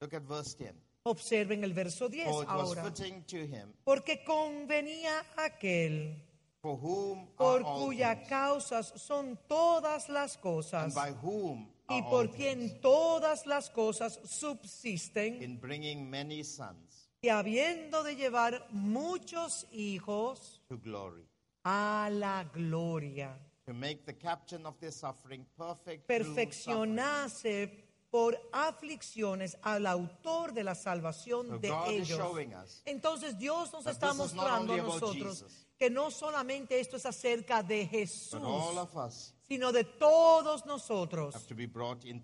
Look 0.00 0.14
at 0.14 0.22
verse 0.22 0.54
10. 0.56 0.74
Observen 1.04 1.64
el 1.64 1.72
verso 1.72 2.08
10 2.08 2.26
For 2.30 2.42
it 2.42 2.48
was 2.48 2.76
ahora. 2.76 2.84
fitting 2.84 3.24
to 3.24 3.36
him 3.46 3.72
Porque 3.84 4.22
convenía 4.24 5.24
aquel 5.36 6.22
for 6.62 6.76
whom 6.78 7.26
por 7.36 7.60
are 7.60 7.64
all 7.64 7.86
cuya 7.86 8.14
things, 8.16 8.28
causas 8.28 8.92
son 8.96 9.38
todas 9.48 10.08
las 10.10 10.34
and 10.36 10.42
cosas 10.42 10.94
by 10.94 11.10
whom 11.22 11.66
y 11.88 11.94
are 11.98 12.02
all 12.04 12.10
por 12.10 12.28
things, 12.28 12.36
quien 12.36 12.80
todas 12.82 13.46
las 13.46 13.70
cosas 13.70 14.20
subsisten 14.24 15.42
in 15.42 15.58
bringing 15.58 16.08
many 16.10 16.44
sons 16.44 17.08
y 17.22 17.28
habiendo 17.28 18.02
de 18.02 18.14
llevar 18.16 18.66
muchos 18.70 19.66
hijos 19.72 20.60
to 20.68 20.78
glory, 20.78 21.26
a 21.64 22.08
la 22.12 22.44
gloria. 22.44 23.38
To 23.70 23.74
make 23.74 24.04
the 24.04 24.12
captain 24.12 24.66
of 24.66 24.74
their 24.80 24.90
suffering 24.90 25.46
perfect 25.56 26.06
through 26.06 26.18
suffering. 26.18 26.48
perfeccionase 26.48 27.90
por 28.10 28.36
aflicciones 28.52 29.56
al 29.62 29.86
autor 29.86 30.52
de 30.52 30.64
la 30.64 30.74
salvación 30.74 31.46
So 31.46 31.58
de 31.58 31.68
God 31.68 31.88
ellos. 31.88 32.82
Entonces 32.84 33.38
Dios 33.38 33.72
nos 33.72 33.86
está 33.86 34.12
mostrando 34.14 34.72
a 34.72 34.78
nosotros 34.78 35.40
Jesus. 35.40 35.66
que 35.78 35.88
no 35.88 36.10
solamente 36.10 36.80
esto 36.80 36.96
es 36.96 37.06
acerca 37.06 37.62
de 37.62 37.86
Jesús, 37.86 38.40
sino 39.42 39.70
de 39.70 39.84
todos 39.84 40.66
nosotros. 40.66 41.36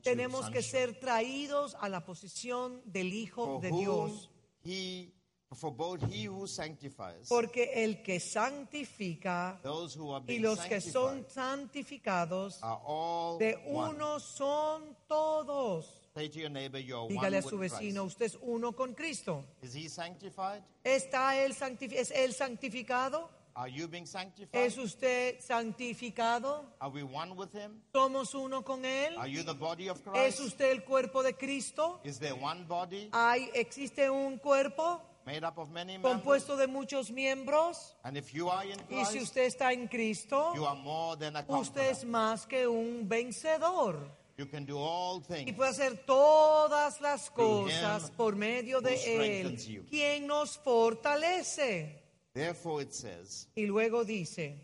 Tenemos 0.03 0.51
que 0.51 0.63
ser 0.63 0.99
traídos 0.99 1.77
a 1.81 1.89
la 1.89 2.05
posición 2.05 2.83
del 2.85 3.13
Hijo 3.13 3.45
for 3.45 3.61
de 3.61 3.71
Dios, 3.71 4.31
he 4.65 5.16
For 5.57 5.71
both 5.73 6.03
he 6.13 6.27
who 6.29 6.47
sanctifies, 6.47 7.29
Porque 7.29 7.71
el 7.75 8.03
que 8.03 8.21
santifica 8.21 9.59
those 9.63 9.97
who 9.99 10.13
are 10.13 10.23
y 10.29 10.39
los 10.39 10.59
que 10.61 10.81
son 10.81 11.25
santificados 11.29 12.59
are 12.63 12.79
all 12.85 13.39
de 13.39 13.57
one. 13.67 13.95
uno 13.95 14.19
son 14.19 14.97
todos. 15.09 15.87
Say 16.15 16.29
to 16.29 16.39
your 16.41 16.51
neighbor, 16.51 16.79
Dígale 16.79 17.39
a 17.39 17.41
one 17.41 17.43
su 17.43 17.57
with 17.59 17.71
vecino, 17.73 18.03
Christ. 18.05 18.13
usted 18.21 18.27
es 18.27 18.39
uno 18.43 18.73
con 18.73 18.95
Cristo. 18.95 19.45
Is 19.63 19.75
he 19.75 19.89
sanctified? 19.89 20.63
¿Está 20.85 21.37
él 21.43 21.55
santifi- 21.55 21.95
¿Es 21.97 22.11
él 22.11 22.33
santificado? 22.33 23.29
Are 23.55 23.71
you 23.71 23.89
being 23.89 24.07
sanctified? 24.07 24.55
¿Es 24.67 24.77
usted 24.77 25.41
santificado? 25.41 26.67
Are 26.81 26.91
we 26.93 27.03
one 27.03 27.33
with 27.37 27.53
him? 27.55 27.81
¿Somos 27.95 28.35
uno 28.35 28.63
con 28.63 28.85
él? 28.85 29.17
Are 29.17 29.29
you 29.31 29.43
the 29.43 29.55
body 29.55 29.89
of 29.89 29.99
¿Es 30.15 30.37
Christ? 30.37 30.41
usted 30.41 30.71
el 30.73 30.85
cuerpo 30.85 31.23
de 31.23 31.33
Cristo? 31.35 32.01
Is 32.05 32.19
there 32.19 32.35
one 32.35 32.65
body 32.67 33.09
¿Hay, 33.13 33.51
¿Existe 33.55 34.11
un 34.11 34.39
cuerpo 34.39 35.01
made 35.27 35.45
up 35.45 35.59
of 35.59 35.71
many 35.71 35.95
members? 35.95 36.13
compuesto 36.13 36.57
de 36.57 36.67
muchos 36.67 37.11
miembros? 37.11 37.95
And 38.05 38.17
if 38.17 38.33
you 38.33 38.49
are 38.49 38.65
in 38.65 38.79
Y 38.91 39.05
si 39.05 39.19
Christ, 39.19 39.23
usted 39.31 39.47
está 39.47 39.73
en 39.73 39.89
Cristo, 39.89 40.53
you 40.55 40.65
are 40.65 40.77
more 40.81 41.17
than 41.17 41.37
a 41.37 41.45
usted 41.49 41.91
es 41.91 42.05
más 42.05 42.47
que 42.47 42.67
un 42.67 43.09
vencedor. 43.09 43.97
You 44.39 44.47
can 44.47 44.67
do 44.67 44.79
all 44.79 45.23
Y 45.31 45.35
things. 45.45 45.57
puede 45.57 45.71
hacer 45.71 46.05
todas 46.07 47.01
las 47.01 47.31
cosas 47.31 48.11
por 48.11 48.37
medio 48.37 48.81
de 48.83 48.95
Él, 49.43 49.57
you. 49.57 49.83
quien 49.89 50.27
nos 50.27 50.59
fortalece. 50.59 52.03
Therefore 52.35 52.83
it 52.83 52.93
says, 52.93 53.49
Y 53.57 53.67
luego 53.67 54.05
dice, 54.05 54.61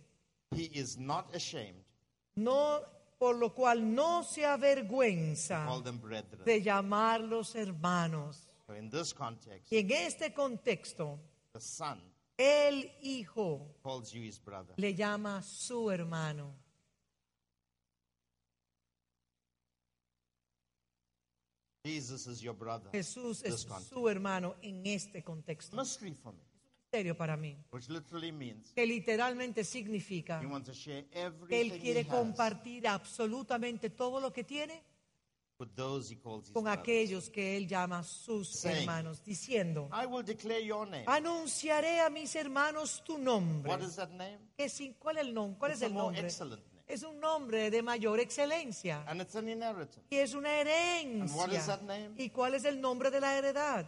he 0.55 0.65
is 0.75 0.99
not 0.99 1.35
ashamed 1.35 1.83
no, 2.37 2.81
por 3.19 3.35
lo 3.37 3.51
cual 3.55 3.95
no 3.95 4.23
se 4.25 4.45
avergüenza 4.45 5.65
call 5.67 5.83
them 5.83 5.99
brethren. 5.99 6.45
de 6.45 6.61
llamarlos 6.63 7.55
hermanos. 7.55 8.49
So 8.67 8.75
in 8.75 8.91
this 8.91 9.13
context, 9.13 9.73
Y 9.73 9.79
en 9.79 9.91
este 9.91 10.33
contexto, 10.33 11.19
the 11.53 11.61
son 11.61 12.01
el 12.39 12.91
Hijo 13.03 13.77
calls 13.83 14.13
you 14.13 14.23
his 14.23 14.39
brother. 14.39 14.75
le 14.77 14.95
llama 14.95 15.43
su 15.43 15.91
hermano. 15.91 16.55
Jesus 21.85 22.27
is 22.29 22.41
your 22.41 22.55
brother. 22.55 22.91
Jesús 22.93 23.43
es 23.43 23.67
su 23.89 24.09
hermano 24.09 24.55
en 24.63 24.87
este 24.87 25.25
contexto. 25.25 25.77
Mystery 25.77 26.15
for 26.15 26.33
me, 26.33 26.43
Misterio 26.85 27.17
para 27.17 27.37
mí, 27.37 27.57
which 27.73 27.89
literally 27.89 28.31
means 28.31 28.73
que 28.73 28.87
literalmente 28.87 29.65
significa 29.65 30.41
he 30.41 30.47
wants 30.47 30.69
to 30.69 30.75
share 30.75 31.05
que 31.49 31.61
Él 31.61 31.81
quiere 31.81 32.03
has 32.03 32.07
compartir 32.07 32.87
absolutamente 32.87 33.91
todo 33.91 34.21
lo 34.21 34.33
que 34.33 34.45
tiene 34.45 34.85
con 36.53 36.69
aquellos 36.69 37.31
que 37.31 37.57
Él 37.57 37.67
llama 37.67 38.03
sus 38.03 38.65
hermanos, 38.65 39.23
diciendo, 39.25 39.89
I 39.93 40.07
will 40.07 40.25
declare 40.25 40.65
your 40.65 40.87
name. 40.87 41.05
anunciaré 41.07 42.01
a 42.01 42.11
mis 42.11 42.35
hermanos 42.37 43.03
tu 43.05 43.19
nombre. 43.19 43.73
¿Qué 44.57 44.69
sin- 44.69 44.95
¿Cuál 44.95 45.19
es 45.19 45.23
el 45.27 45.35
nombre? 45.35 45.59
¿Cuál 45.59 45.73
es 45.73 45.83
el 45.83 45.95
nombre? 45.95 46.29
Es 46.87 47.03
un 47.05 47.21
nombre 47.21 47.71
de 47.71 47.83
mayor 47.83 48.21
excelencia 48.21 49.03
And 49.07 49.21
it's 49.23 49.35
an 49.37 49.49
inheritance. 49.49 50.03
y 50.11 50.17
es 50.17 50.35
una 50.35 50.51
And 50.61 51.31
what 51.35 51.49
is 51.49 51.55
herencia. 51.55 51.67
that 51.79 51.83
name? 51.83 52.11
¿Y 52.19 52.29
cuál 52.31 52.55
es 52.55 52.65
el 52.65 52.81
nombre 52.81 53.11
de 53.11 53.21
la 53.21 53.39
heredad? 53.39 53.87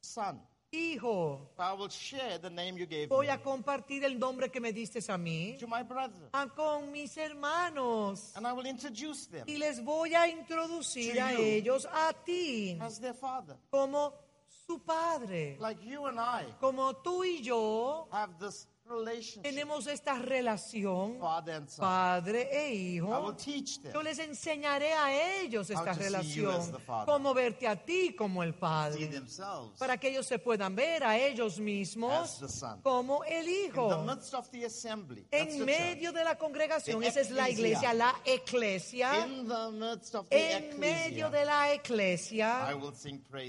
Son. 0.00 0.40
Hijo, 0.74 1.50
I 1.58 1.72
will 1.74 1.88
share 1.88 2.38
the 2.40 2.50
name 2.50 2.76
you 2.76 2.86
gave 2.86 3.06
voy 3.08 3.26
me 3.26 3.32
a 3.32 3.40
compartir 3.40 4.04
el 4.04 4.18
nombre 4.18 4.50
que 4.50 4.60
me 4.60 4.72
diste 4.72 4.98
a 5.08 5.16
mí 5.16 5.56
to 5.60 5.66
my 5.68 5.82
brother. 5.82 6.28
a- 6.32 6.46
con 6.48 6.90
mis 6.90 7.16
hermanos 7.16 8.32
And 8.36 8.46
I 8.46 8.52
will 8.52 8.66
introduce 8.66 9.26
them 9.28 9.44
y 9.46 9.56
les 9.58 9.80
voy 9.84 10.14
a 10.14 10.26
introducir 10.28 11.14
To 11.14 11.22
a 11.22 11.32
you. 11.32 11.38
ellos 11.40 11.86
a 11.92 12.12
ti 12.12 12.76
as 12.80 12.98
their 13.00 13.14
father. 13.14 13.56
como 13.70 14.12
su 14.66 14.78
padre. 14.80 15.56
Like 15.60 15.80
you 15.84 16.06
and 16.06 16.18
I 16.18 16.44
Como 16.60 16.92
tú 17.02 17.22
y 17.24 17.40
yo 17.42 18.08
have 18.10 18.32
this 18.40 18.66
tenemos 19.42 19.86
esta 19.86 20.18
relación, 20.18 21.18
padre 21.78 22.48
e 22.52 22.74
I 22.74 23.00
will 23.00 23.10
hijo, 23.10 23.36
teach 23.36 23.80
them 23.80 23.92
yo 23.92 24.02
les 24.02 24.18
enseñaré 24.18 24.92
a 24.92 25.40
ellos 25.40 25.70
esta 25.70 25.94
relación, 25.94 26.76
cómo 27.06 27.32
verte 27.32 27.66
a 27.66 27.76
ti 27.76 28.14
como 28.14 28.42
el 28.42 28.54
padre, 28.54 29.22
para 29.78 29.96
que 29.96 30.08
ellos 30.08 30.26
se 30.26 30.38
puedan 30.38 30.74
ver 30.76 31.02
a 31.04 31.16
ellos 31.16 31.58
mismos 31.58 32.40
como 32.82 33.24
el 33.24 33.48
hijo. 33.48 34.04
En 35.30 35.64
medio 35.64 36.12
de 36.12 36.24
la 36.24 36.36
congregación, 36.36 37.02
esa 37.02 37.20
es 37.20 37.30
la 37.30 37.48
iglesia, 37.48 37.94
la 37.94 38.14
eclesia. 38.24 39.26
En 40.30 40.78
medio 40.78 41.30
de 41.30 41.44
la 41.44 41.72
eclesia, 41.72 42.76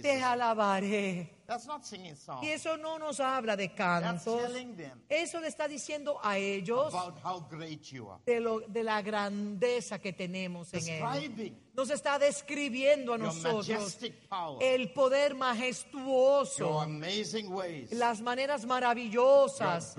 te 0.01 0.21
alabaré. 0.21 1.34
That's 1.47 1.67
not 1.67 1.83
singing 1.83 2.15
songs. 2.15 2.43
Y 2.43 2.49
eso 2.49 2.75
no 2.77 2.97
nos 2.97 3.19
habla 3.19 3.55
de 3.55 3.67
That's 3.67 3.77
cantos. 4.25 4.41
telling 4.41 4.75
them 4.75 4.99
Eso 5.09 5.39
le 5.39 5.47
está 5.47 5.67
diciendo 5.67 6.19
a 6.23 6.37
ellos 6.37 6.93
about 6.93 7.17
how 7.23 7.39
great 7.49 7.81
you 7.91 8.09
are. 8.09 8.19
de, 8.25 8.39
lo, 8.39 8.61
de 8.61 8.81
la 8.83 9.01
grandeza 9.01 9.99
que 9.99 10.11
tenemos 10.11 10.73
en 10.73 10.79
Él. 10.87 11.01
Describing 11.03 11.65
Nos 11.75 11.89
está 11.89 12.17
describiendo 12.17 13.13
a 13.13 13.17
nosotros 13.17 13.97
power, 14.29 14.63
el 14.63 14.91
poder 14.93 15.35
majestuoso, 15.35 16.79
amazing 16.81 17.51
ways, 17.51 17.91
las 17.91 18.21
maneras 18.21 18.65
maravillosas, 18.65 19.95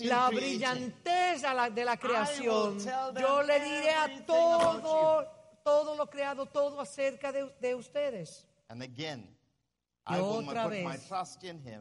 la 0.00 0.30
la- 1.54 1.70
de 1.70 1.84
la 1.84 1.96
creación. 1.98 2.78
Yo 3.20 3.42
le 3.42 3.60
diré 3.60 3.90
a 3.90 4.04
everything 4.06 4.24
todo, 4.26 5.26
todo 5.62 5.94
lo 5.96 6.08
creado, 6.08 6.46
todo 6.46 6.80
acerca 6.80 7.30
de, 7.32 7.50
de 7.60 7.74
ustedes. 7.74 8.46
And 8.68 8.82
again, 8.82 9.33
Y 10.06 10.16
I 10.16 10.20
will 10.20 10.48
otra 10.48 10.68
vez. 10.68 11.08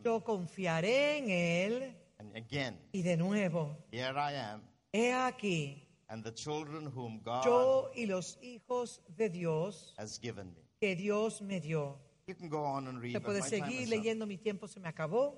Yo 0.03 0.23
confiaré 0.23 1.17
en 1.17 1.29
Él 1.29 1.95
And 2.19 2.35
again, 2.37 2.79
y 2.93 3.01
de 3.01 3.17
nuevo, 3.17 3.75
here 3.91 4.17
I 4.17 4.33
am, 4.35 4.61
he 4.93 5.11
aquí, 5.11 5.83
and 6.07 6.23
the 6.23 6.31
children 6.31 6.85
whom 6.85 7.19
God 7.21 7.43
yo 7.43 7.91
y 7.95 8.05
los 8.05 8.37
hijos 8.41 9.01
de 9.17 9.29
Dios 9.29 9.93
has 9.97 10.19
given 10.19 10.53
me. 10.53 10.61
que 10.79 10.95
Dios 10.95 11.41
me 11.41 11.59
dio. 11.59 11.99
You 12.27 12.35
can 12.35 12.47
go 12.47 12.63
on 12.63 12.87
and 12.87 13.01
read. 13.01 13.13
Se 13.13 13.19
puede 13.19 13.41
seguir 13.41 13.89
leyendo, 13.89 14.25
mi 14.25 14.37
tiempo 14.37 14.67
se 14.67 14.79
me 14.79 14.87
acabó. 14.87 15.37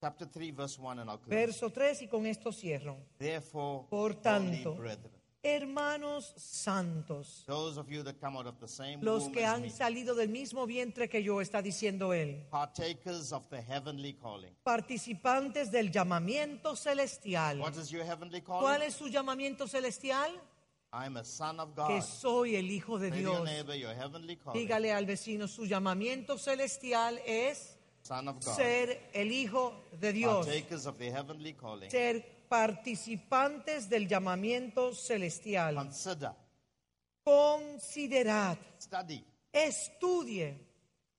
Chapter 0.00 0.26
3, 0.26 0.52
verse 0.52 0.78
1, 0.80 1.00
and 1.00 1.10
I'll. 1.10 1.20
Verso 1.26 1.70
3 1.70 2.02
y 2.02 2.08
con 2.08 2.26
esto 2.26 2.50
cierro. 2.52 2.96
Therefore, 3.18 3.86
Por 3.90 4.14
tanto, 4.14 4.74
brethren, 4.76 5.12
Hermanos 5.44 6.32
santos, 6.36 7.42
those 7.48 7.76
of 7.76 7.90
you 7.90 8.04
that 8.04 8.20
come 8.20 8.36
out 8.36 8.46
of 8.46 8.60
the 8.60 8.68
same 8.68 8.98
los 9.02 9.28
que 9.28 9.44
han 9.44 9.68
salido 9.70 10.14
del 10.14 10.28
mismo 10.28 10.66
vientre 10.66 11.08
que 11.08 11.20
yo, 11.22 11.40
está 11.40 11.60
diciendo 11.60 12.12
él, 12.14 12.46
partakers 12.48 13.32
of 13.32 13.48
the 13.50 13.60
heavenly 13.60 14.12
calling. 14.14 14.54
participantes 14.62 15.72
del 15.72 15.90
llamamiento 15.90 16.76
celestial. 16.76 17.58
What 17.58 17.74
is 17.76 17.90
your 17.90 18.04
heavenly 18.04 18.40
¿Cuál 18.40 18.60
calling? 18.78 18.82
es 18.88 18.94
su 18.94 19.08
llamamiento 19.08 19.66
celestial? 19.66 20.30
I'm 20.92 21.16
a 21.16 21.24
son 21.24 21.58
of 21.58 21.70
Que 21.74 21.98
God. 21.98 22.02
soy 22.02 22.54
el 22.54 22.70
hijo 22.70 22.98
de 23.00 23.10
Say 23.10 23.16
to 23.16 23.22
your 23.22 23.34
Dios. 23.38 23.44
neighbor, 23.44 23.74
your 23.74 23.94
heavenly 23.94 24.36
calling, 24.36 24.60
Dígale 24.60 24.92
al 24.92 25.06
vecino, 25.06 25.48
su 25.48 25.64
llamamiento 25.66 26.38
celestial 26.38 27.18
es 27.26 27.76
son 28.02 28.28
of 28.28 28.36
God. 28.44 28.54
ser 28.54 29.10
el 29.12 29.32
hijo 29.32 29.74
de 30.00 30.12
Dios, 30.12 30.46
Partakers 30.46 30.86
of 30.86 30.98
the 30.98 31.10
heavenly 31.10 31.54
calling. 31.54 31.90
ser 31.90 32.31
participantes 32.52 33.88
del 33.88 34.06
llamamiento 34.06 34.94
celestial. 34.94 35.74
Consider, 35.74 36.32
Considerad, 37.24 38.58
study 38.78 39.24
estudie 39.50 40.58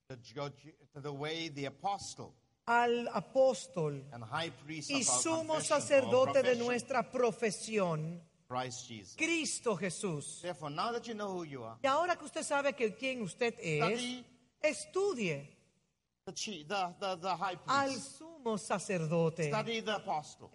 the, 0.08 1.02
the 1.02 1.10
way 1.12 1.50
the 1.50 1.66
apostle 1.66 2.36
al 2.68 3.08
apóstol 3.14 4.06
and 4.12 4.24
high 4.26 4.52
priest 4.64 4.92
y 4.92 5.04
sumo 5.04 5.60
sacerdote 5.60 6.44
de 6.44 6.56
nuestra 6.56 7.10
profesión, 7.10 8.22
Christ 8.48 8.88
Jesus. 8.88 9.16
Cristo 9.18 9.76
Jesús. 9.76 10.40
Therefore, 10.44 10.70
now 10.70 10.92
that 10.92 11.08
you 11.08 11.16
know 11.16 11.32
who 11.32 11.46
you 11.46 11.64
are, 11.64 11.80
Y 11.82 11.88
ahora 11.88 12.16
que 12.16 12.26
usted 12.26 12.44
sabe 12.44 12.74
que 12.74 12.94
quién 12.94 13.24
usted 13.24 13.56
es, 13.60 14.00
study 14.00 14.26
estudie 14.62 15.50
the, 16.26 16.32
chief, 16.34 16.68
the, 16.68 16.94
the, 17.00 17.16
the 17.22 17.36
high 17.36 17.58
al 17.68 17.90
sumo 18.00 18.58
sacerdote. 18.58 19.50
study 19.50 19.82
the 19.82 19.96
apostle, 19.96 20.50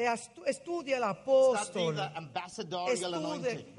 study 0.46 0.92
apóstol. 0.94 1.94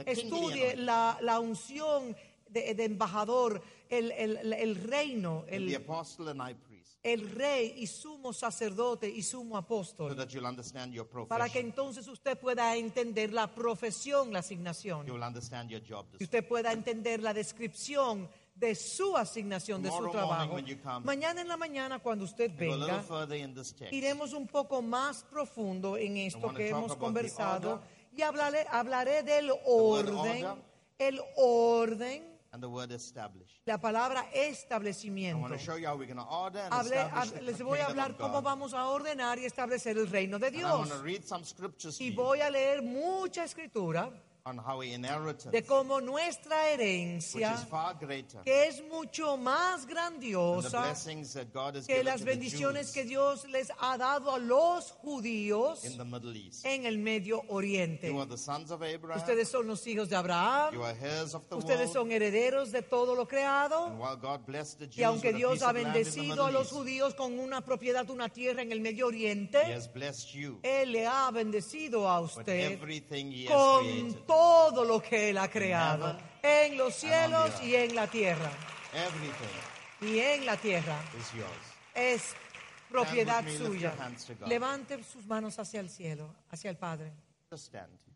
Estudie, 0.06 0.76
la, 0.78 1.18
la 1.22 1.40
unción 1.40 2.16
de, 2.48 2.74
de 2.76 2.86
embajador, 2.86 3.62
el, 3.90 4.12
el- 4.12 4.54
el 4.54 4.76
reino, 4.76 5.46
the 5.50 5.56
el, 5.56 5.76
apostle 5.76 6.30
and 6.30 6.40
high 6.42 6.54
priest, 6.56 6.98
el 7.02 7.30
rey 7.32 7.74
y 7.78 7.88
sumo 7.88 8.34
sacerdote 8.34 9.10
y 9.10 9.24
sumo 9.24 9.56
so 9.56 9.58
apóstol. 9.58 10.16
that 10.16 10.30
you'll 10.30 10.46
understand 10.46 10.94
your 10.94 11.08
Para 11.28 11.50
que 11.50 11.60
entonces 11.60 12.08
usted 12.08 12.38
pueda 12.38 12.76
entender 12.76 13.34
la 13.34 13.48
profesión, 13.48 14.32
la 14.32 14.40
asignación. 14.40 15.08
you'll 15.08 15.24
understand 15.24 15.70
your 15.72 15.82
job. 15.82 16.06
Y 16.20 16.24
usted 16.26 16.48
pueda 16.48 16.72
entender 16.72 17.22
la 17.24 17.34
descripción 17.34 18.30
de 18.60 18.76
su 18.76 19.16
asignación, 19.16 19.82
de 19.82 19.90
su 19.90 20.10
trabajo. 20.10 20.58
Mañana 21.04 21.42
en 21.42 21.48
la 21.48 21.58
mañana, 21.58 22.00
cuando 22.00 22.26
usted 22.26 22.52
venga, 22.56 23.04
iremos 23.92 24.34
un 24.34 24.48
poco 24.48 24.82
más 24.82 25.24
profundo 25.24 25.98
en 25.98 26.18
esto 26.18 26.54
que 26.54 26.70
hemos 26.70 26.96
conversado 26.96 27.82
y 28.12 28.22
hablaré, 28.22 28.66
hablaré 28.70 29.24
del 29.24 29.52
orden, 29.66 30.46
el 30.98 31.22
orden 31.38 32.30
and 32.52 32.64
the 32.64 32.68
word 32.68 32.92
establish. 32.92 33.62
la 33.66 33.78
palabra 33.78 34.26
establecimiento. 34.34 35.40
want 35.40 35.54
to 35.54 35.60
show 35.60 35.78
you 35.78 35.88
how 35.88 35.96
we're 35.96 36.12
going 36.12 36.18
to 36.18 36.24
order 36.30 36.60
and 36.60 36.74
Hablé- 36.74 37.06
establish 37.06 37.14
hab- 37.14 37.34
the 37.34 37.42
les 37.44 37.62
voy 37.62 37.80
a 37.80 37.86
hablar 37.86 38.18
cómo 38.18 38.42
vamos 38.42 38.74
a 38.74 38.88
ordenar 38.88 39.38
y 39.40 39.46
establecer 39.46 39.98
el 39.98 40.08
reino 40.10 40.40
de 40.40 40.52
Dios. 40.52 40.90
Y 42.00 42.12
voy 42.12 42.42
a 42.42 42.50
leer 42.50 42.82
mucha 42.82 43.44
escritura 43.44 44.12
on 44.46 44.58
how 44.58 44.82
inheritance, 44.82 45.52
de 45.52 45.64
cómo 45.64 46.02
nuestra 46.02 46.56
which 46.72 46.80
herencia, 46.80 47.54
is 47.56 47.64
far 47.66 47.96
greater 48.00 48.42
que 48.44 48.68
es 48.68 48.82
mucho 48.92 49.38
más 49.38 49.82
than 49.82 49.88
the 49.88 49.94
grandiosa 49.94 50.82
blessings 50.82 51.34
that 51.34 51.52
God 51.54 51.76
has 51.76 51.86
que 51.86 51.96
given 51.96 52.06
las 52.06 52.20
to 52.22 52.26
the 52.26 52.32
bendiciones 52.32 52.82
Jews 52.88 52.92
que 52.94 53.04
Dios 53.06 53.46
les 53.50 53.70
ha 53.80 53.98
dado 53.98 54.34
a 54.34 54.40
los 54.40 54.92
judíos 55.04 55.84
in 55.86 55.98
the 55.98 56.06
Middle 56.06 56.36
East. 56.36 56.66
en 56.66 56.86
el 56.86 56.98
Medio 56.98 57.44
Oriente. 57.50 58.08
You 58.08 58.20
are 58.20 58.30
the 58.30 58.38
sons 58.38 58.72
of 58.72 58.82
Abraham. 58.82 59.20
Ustedes 59.20 59.50
son 59.50 59.68
los 59.68 59.86
hijos 59.86 60.10
de 60.10 60.16
Abraham, 60.16 60.74
You 60.74 60.84
are 60.84 60.96
heirs 61.00 61.36
of 61.36 61.48
the 61.50 61.56
ustedes 61.58 61.94
world. 61.94 62.10
son 62.10 62.12
herederos 62.12 62.72
de 62.72 62.82
todo 62.82 63.16
lo 63.16 63.28
creado. 63.28 63.88
And 63.88 64.00
while 64.00 64.16
God 64.16 64.46
blessed 64.46 64.80
the 64.80 64.88
Jews 64.88 64.98
Y 65.00 65.04
aunque 65.04 65.28
with 65.30 65.36
a 65.36 65.38
Dios 65.38 65.52
piece 65.54 65.64
ha 65.64 65.70
of 65.70 65.76
land 65.76 65.88
in 65.88 65.94
the 65.94 66.00
bendecido 66.00 66.24
a 66.44 66.48
Middle 66.48 66.52
los 66.54 66.62
East, 66.68 66.74
judíos 66.74 67.14
con 67.16 67.40
una 67.40 67.62
propiedad, 67.62 68.10
una 68.10 68.30
tierra 68.30 68.62
en 68.62 68.72
el 68.72 68.80
Medio 68.82 69.06
He 69.08 69.10
Oriente, 69.10 69.58
has 69.74 69.88
blessed 69.92 70.34
you 70.34 70.60
Él 70.64 70.92
le 70.92 71.06
ha 71.06 71.30
bendecido 71.32 72.08
a 72.08 72.22
with 72.22 72.38
usted 72.38 72.72
everything 72.74 73.32
He 73.32 73.46
has 73.46 73.54
con 73.54 73.84
created. 73.84 74.26
Todo 74.30 74.86
lo 74.86 75.02
que 75.02 75.32
Él 75.32 75.40
ha 75.40 75.50
creado, 75.50 76.16
en 76.44 76.78
los 76.78 76.94
cielos 76.94 77.50
y 77.64 77.76
en 77.76 77.96
la 77.96 78.06
tierra. 78.06 78.52
Y 80.02 80.20
en 80.20 80.46
la 80.46 80.56
tierra 80.56 81.02
es 81.96 82.36
propiedad 82.88 83.44
suya. 83.50 83.96
Levante 84.46 85.04
sus 85.04 85.26
manos 85.26 85.58
hacia 85.58 85.80
el 85.80 85.90
cielo, 85.90 86.36
hacia 86.52 86.70
el 86.70 86.78
Padre. 86.78 87.12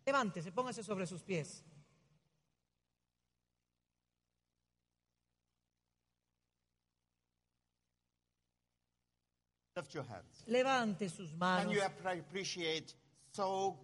Levántese, 0.05 0.51
póngase 0.51 0.83
sobre 0.83 1.07
sus 1.07 1.23
pies. 1.23 1.63
Levante 10.45 11.09
sus 11.09 11.33
manos 11.33 11.73
y 11.73 11.79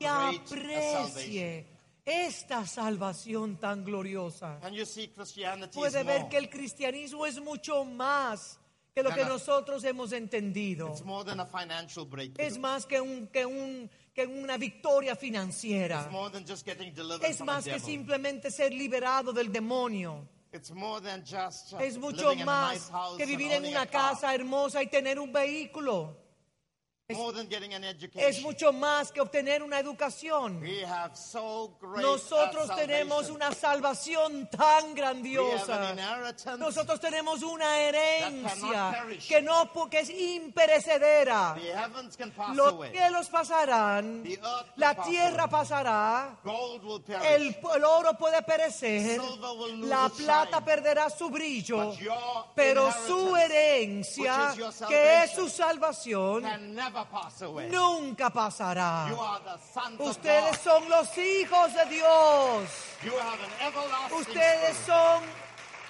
aprecie 0.05 1.78
esta 2.09 2.65
salvación 2.65 3.57
tan 3.59 3.83
gloriosa. 3.83 4.59
Can 4.61 4.73
you 4.73 4.85
see 4.85 5.07
Christianity 5.09 5.69
is 5.69 5.75
Puede 5.75 6.03
ver 6.03 6.19
more? 6.21 6.29
que 6.29 6.37
el 6.37 6.49
cristianismo 6.49 7.25
es 7.25 7.39
mucho 7.39 7.85
más 7.85 8.57
que 8.95 9.03
lo 9.03 9.11
que 9.11 9.23
nosotros 9.25 9.83
hemos 9.83 10.11
entendido. 10.11 10.87
It's 10.89 11.05
more 11.05 11.23
than 11.23 11.39
a 11.39 11.45
financial 11.45 12.05
breakthrough. 12.05 12.45
Es 12.45 12.57
más 12.57 12.85
que, 12.85 12.99
un, 12.99 13.27
que, 13.27 13.45
un, 13.45 13.89
que 14.13 14.25
una 14.25 14.57
victoria 14.57 15.15
financiera. 15.15 16.01
It's 16.01 16.11
more 16.11 16.29
than 16.31 16.45
just 16.45 16.65
getting 16.65 16.93
delivered 16.93 17.29
Es 17.29 17.37
from 17.37 17.49
a 17.49 17.53
más 17.53 17.63
que 17.65 17.73
devil. 17.73 17.85
simplemente 17.85 18.49
ser 18.51 18.71
liberado 18.73 19.31
del 19.31 19.51
demonio. 19.51 20.27
It's 20.51 20.71
more 20.71 20.99
than 20.99 21.21
just 21.23 21.73
uh, 21.73 21.77
Es 21.79 21.97
mucho 21.99 22.29
living 22.31 22.41
in 22.41 22.49
a 22.49 22.71
nice 22.71 22.89
más 22.89 22.89
house 22.91 23.17
que 23.17 23.23
and 23.23 23.29
vivir 23.31 23.51
en 23.51 23.57
owning 23.59 23.71
una 23.75 23.85
car. 23.85 24.13
casa 24.15 24.33
hermosa 24.33 24.81
y 24.81 24.87
tener 24.87 25.19
un 25.19 25.31
vehículo. 25.31 26.17
More 27.11 27.33
than 27.33 27.47
getting 27.49 27.73
an 27.73 27.83
education. 27.83 28.21
Es 28.29 28.39
mucho 28.43 28.71
más 28.71 29.11
que 29.11 29.19
obtener 29.19 29.63
una 29.63 29.79
educación. 29.79 30.61
We 30.61 30.85
have 30.85 31.15
so 31.17 31.75
great 31.81 32.03
Nosotros 32.03 32.69
a 32.69 32.75
tenemos 32.75 33.25
salvation. 33.25 33.35
una 33.35 33.51
salvación 33.51 34.49
tan 34.51 34.59
We 34.83 34.89
have 34.89 34.93
grandiosa. 34.93 35.89
an 35.89 36.59
Nosotros 36.59 36.99
tenemos 36.99 37.41
una 37.41 37.79
herencia 37.79 39.07
que 39.27 39.41
no 39.41 39.71
que 39.89 40.01
es 40.01 40.09
imperecedera. 40.11 41.55
Los 42.53 42.75
cielos 42.91 43.27
pasarán, 43.29 44.21
The 44.21 44.33
earth 44.33 44.43
will 44.43 44.73
la 44.75 44.93
tierra 45.03 45.43
away. 45.45 45.51
pasará, 45.51 46.37
Gold 46.43 46.83
will 46.83 47.01
perish. 47.01 47.25
el, 47.25 47.57
el 47.75 47.83
oro 47.85 48.13
puede 48.19 48.43
perecer, 48.43 49.19
la 49.79 50.09
plata 50.09 50.63
perderá 50.63 51.09
su 51.09 51.31
brillo, 51.31 51.95
pero 52.53 52.91
su 53.07 53.35
herencia, 53.35 54.53
que 54.87 55.23
es 55.23 55.31
su 55.31 55.49
salvación, 55.49 56.43
can 56.43 56.75
never 56.75 56.98
pass 57.05 57.41
away. 57.41 57.69
nunca 57.69 58.29
pasará. 58.29 59.07
You 59.09 59.19
are 59.19 59.39
the 59.43 59.57
sons 59.73 59.99
of 59.99 60.07
Ustedes 60.09 60.63
God. 60.63 60.81
son 60.81 60.89
los 60.89 61.07
hijos 61.17 61.73
de 61.73 61.85
Dios. 61.89 62.69
You 63.03 63.11
have 63.17 63.39
an 63.39 63.51
everlasting 63.67 64.19
Ustedes 64.19 64.75
spirit. 64.77 64.85
son 64.85 65.23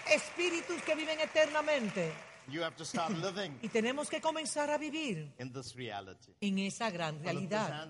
espíritus 0.08 0.82
que 0.84 0.96
viven 0.96 1.20
eternamente. 1.20 2.12
You 2.50 2.64
have 2.64 2.76
to 2.78 2.86
start 2.86 3.12
living 3.24 3.58
Y 3.62 3.70
tenemos 3.70 4.10
que 4.10 4.20
comenzar 4.22 4.70
a 4.70 4.78
vivir 4.78 5.32
in 5.40 5.52
this 5.54 5.76
reality. 5.76 6.34
en 6.42 6.60
esa 6.60 6.90
gran 6.90 7.22
realidad. 7.24 7.88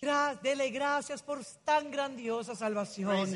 Gra- 0.00 0.40
dele 0.42 0.70
gracias 0.70 1.22
por 1.22 1.40
tan 1.64 1.90
grandiosa 1.90 2.54
salvación. 2.54 3.28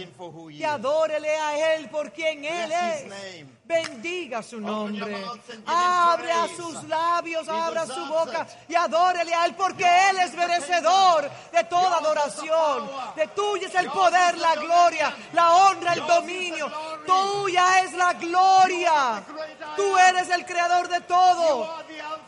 Y 0.50 0.62
adórele 0.64 1.30
a 1.36 1.74
Él 1.76 1.88
por 1.90 2.12
quien 2.12 2.44
Él 2.44 2.70
es. 2.72 3.46
Bendiga 3.64 4.42
su 4.42 4.60
nombre. 4.60 5.16
Abre 5.66 6.30
a 6.32 6.48
sus 6.48 6.84
labios, 6.84 7.48
abra 7.48 7.86
su 7.86 8.04
boca 8.06 8.46
y 8.68 8.74
adórele 8.74 9.34
a 9.34 9.46
Él 9.46 9.54
porque 9.56 9.84
Él 9.84 10.18
es 10.24 10.34
merecedor 10.34 11.30
de 11.52 11.64
toda 11.64 11.98
adoración. 11.98 12.88
De 13.16 13.26
tuya 13.28 13.68
es 13.68 13.74
el 13.74 13.90
poder, 13.90 14.38
la 14.38 14.54
gloria, 14.56 15.14
la 15.32 15.52
honra, 15.56 15.94
el 15.94 16.06
dominio. 16.06 16.70
Tuya 17.06 17.80
es 17.80 17.92
la 17.94 18.12
gloria. 18.14 19.24
I 19.76 19.82
Tú 19.86 19.96
eres 19.96 20.28
el 20.30 20.44
creador 20.44 20.88
de 20.88 21.00
todo. 21.02 21.76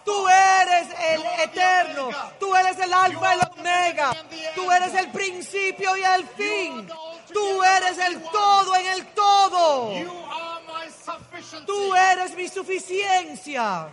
Tú 0.05 0.28
eres 0.28 0.89
el 1.10 1.22
eterno, 1.43 2.10
tú 2.39 2.55
eres 2.55 2.78
el 2.78 2.93
alfa 2.93 3.35
y 3.35 3.39
el 3.39 3.48
omega, 3.59 4.16
tú 4.55 4.70
eres 4.70 4.94
el 4.94 5.10
principio 5.10 5.97
y 5.97 6.02
el 6.05 6.26
fin, 6.28 6.89
tú 7.32 7.62
eres 7.62 7.98
el 7.98 8.22
todo 8.22 8.76
en 8.76 8.86
el 8.86 9.06
todo, 9.09 9.93
tú 11.66 11.94
eres 11.94 12.35
mi 12.36 12.48
suficiencia. 12.48 13.89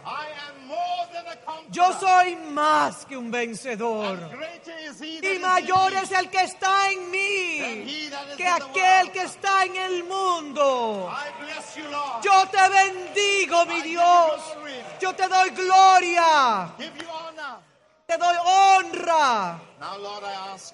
Yo 1.69 1.91
soy 1.99 2.35
más 2.35 3.05
que 3.05 3.17
un 3.17 3.31
vencedor. 3.31 4.17
Y 5.21 5.39
mayor 5.39 5.93
es 5.93 6.11
el 6.11 6.29
que 6.29 6.43
está 6.43 6.91
en 6.91 7.11
mí 7.11 8.09
que 8.37 8.47
aquel 8.47 9.11
que 9.11 9.23
está 9.23 9.65
en 9.65 9.75
el 9.75 10.03
mundo. 10.03 11.11
Yo 12.23 12.47
te 12.47 12.69
bendigo, 12.69 13.65
mi 13.65 13.81
Dios. 13.81 14.41
Yo 14.99 15.13
te 15.13 15.27
doy 15.27 15.49
gloria, 15.51 16.73
te 18.05 18.17
doy 18.17 18.35
honra. 18.45 19.59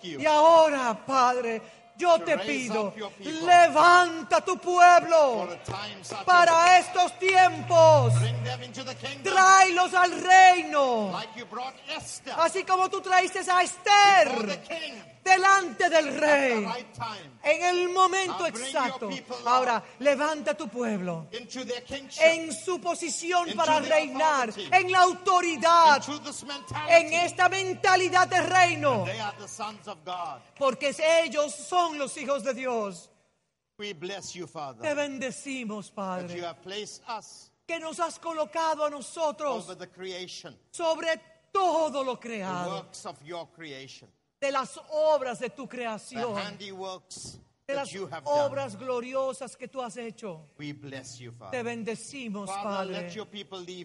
Y 0.03 0.25
ahora, 0.25 0.93
Padre, 1.05 1.61
yo 1.97 2.19
te 2.19 2.37
pido, 2.39 2.93
levanta 3.19 4.41
tu 4.41 4.57
pueblo 4.57 5.47
para 6.25 6.79
estos 6.79 7.17
tiempos. 7.19 8.13
bring 8.19 8.43
them 8.43 8.63
into 8.63 8.83
the 8.83 8.95
kingdom. 8.95 9.33
Tráelos 9.33 9.93
al 9.93 10.11
reino, 10.21 11.11
así 12.37 12.63
como 12.63 12.89
tú 12.89 13.01
traíste 13.01 13.39
a 13.51 13.61
Esther 13.61 14.61
delante 15.23 15.89
del 15.89 16.05
the 16.05 16.19
rey. 16.19 16.65
right 16.65 16.93
time. 16.93 17.31
En 17.43 17.63
el 17.63 17.89
momento 17.89 18.45
exacto. 18.45 19.09
Ahora, 19.45 19.83
levanta 19.99 20.55
tu 20.55 20.67
pueblo. 20.67 21.27
kingship, 21.31 22.21
en 22.21 22.51
su 22.53 22.79
posición 22.79 23.53
para 23.55 23.81
the 23.81 23.89
reinar, 23.89 24.53
en 24.71 24.91
la 24.91 25.01
autoridad, 25.01 26.03
en 26.89 27.13
esta 27.13 27.49
mentalidad 27.49 28.27
de 28.27 28.41
reino, 28.41 29.05
the 29.05 29.47
porque 30.57 30.95
ellos 31.23 31.53
son 31.55 31.97
los 31.97 32.15
hijos 32.17 32.43
de 32.43 32.53
Dios. 32.53 33.09
We 33.77 33.93
bless 33.93 34.33
you, 34.33 34.47
Te 34.47 34.93
bendecimos, 34.93 35.89
Padre. 35.89 36.35
you 36.35 36.45
have 36.45 36.61
placed 36.61 37.01
us 37.07 37.51
que 37.71 37.79
nos 37.79 37.99
has 37.99 38.19
colocado 38.19 38.85
a 38.85 38.89
nosotros 38.89 39.63
over 39.63 39.75
the 39.75 39.87
sobre 40.71 41.19
todo 41.51 42.03
lo 42.03 42.15
the 42.15 42.27
creado, 42.27 42.75
works 42.75 43.05
of 43.05 43.21
your 43.23 43.47
creation, 43.55 44.09
de 44.41 44.51
las 44.51 44.79
obras 44.89 45.39
de 45.39 45.49
tu 45.51 45.67
creación, 45.69 46.33
de 47.67 47.75
las 47.75 47.89
obras 48.25 48.75
gloriosas 48.75 49.55
que 49.55 49.67
tú 49.67 49.81
has 49.81 49.95
hecho. 49.97 50.49
We 50.57 50.73
bless 50.73 51.19
you, 51.19 51.31
Te 51.51 51.63
bendecimos, 51.63 52.49
Padre. 52.49 53.07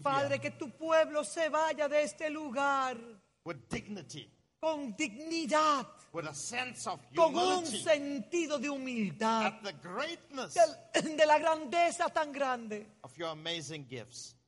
Padre, 0.03 0.39
que 0.41 0.51
tu 0.53 0.71
pueblo 0.71 1.23
se 1.25 1.49
vaya 1.51 1.89
de 1.89 2.03
este 2.03 2.31
lugar 2.31 2.97
with 3.45 3.57
dignity, 3.69 4.29
con 4.59 4.97
dignidad, 4.97 5.87
with 6.13 6.27
a 6.27 6.35
sense 6.35 6.89
of 6.89 6.99
con 7.15 7.37
un 7.37 7.65
sentido 7.67 8.59
de 8.59 8.69
humildad, 8.71 9.47
at 9.47 9.63
the 9.63 9.73
greatness 9.75 10.55
del- 10.55 11.15
de 11.17 11.27
la 11.27 11.39
grandeza 11.39 12.09
tan 12.09 12.33
grande 12.33 12.87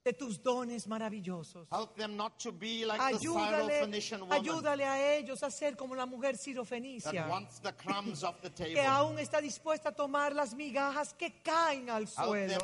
de 0.08 0.14
tus 0.14 0.42
dones 0.42 0.86
maravillosos. 0.86 1.68
Help 1.70 1.94
them 1.96 2.16
not 2.16 2.38
to 2.38 2.50
be 2.50 2.84
like 2.86 2.98
the 2.98 3.18
Ayúdale, 3.18 3.72
Syrophoenician 3.72 4.20
woman 4.20 4.38
ayúdale 4.40 4.84
a 4.84 5.16
ellos 5.16 5.42
a 5.42 5.50
ser 5.50 5.76
como 5.76 5.94
la 5.94 6.06
mujer 6.06 6.38
sirofenicia, 6.38 7.26
the 7.62 7.72
the 7.72 8.72
que 8.72 8.80
aún 8.80 9.18
está 9.18 9.40
dispuesta 9.40 9.90
a 9.90 9.92
tomar 9.92 10.34
las 10.34 10.54
migajas 10.54 11.12
que 11.12 11.42
caen 11.42 11.90
al 11.90 12.08
suelo. 12.08 12.58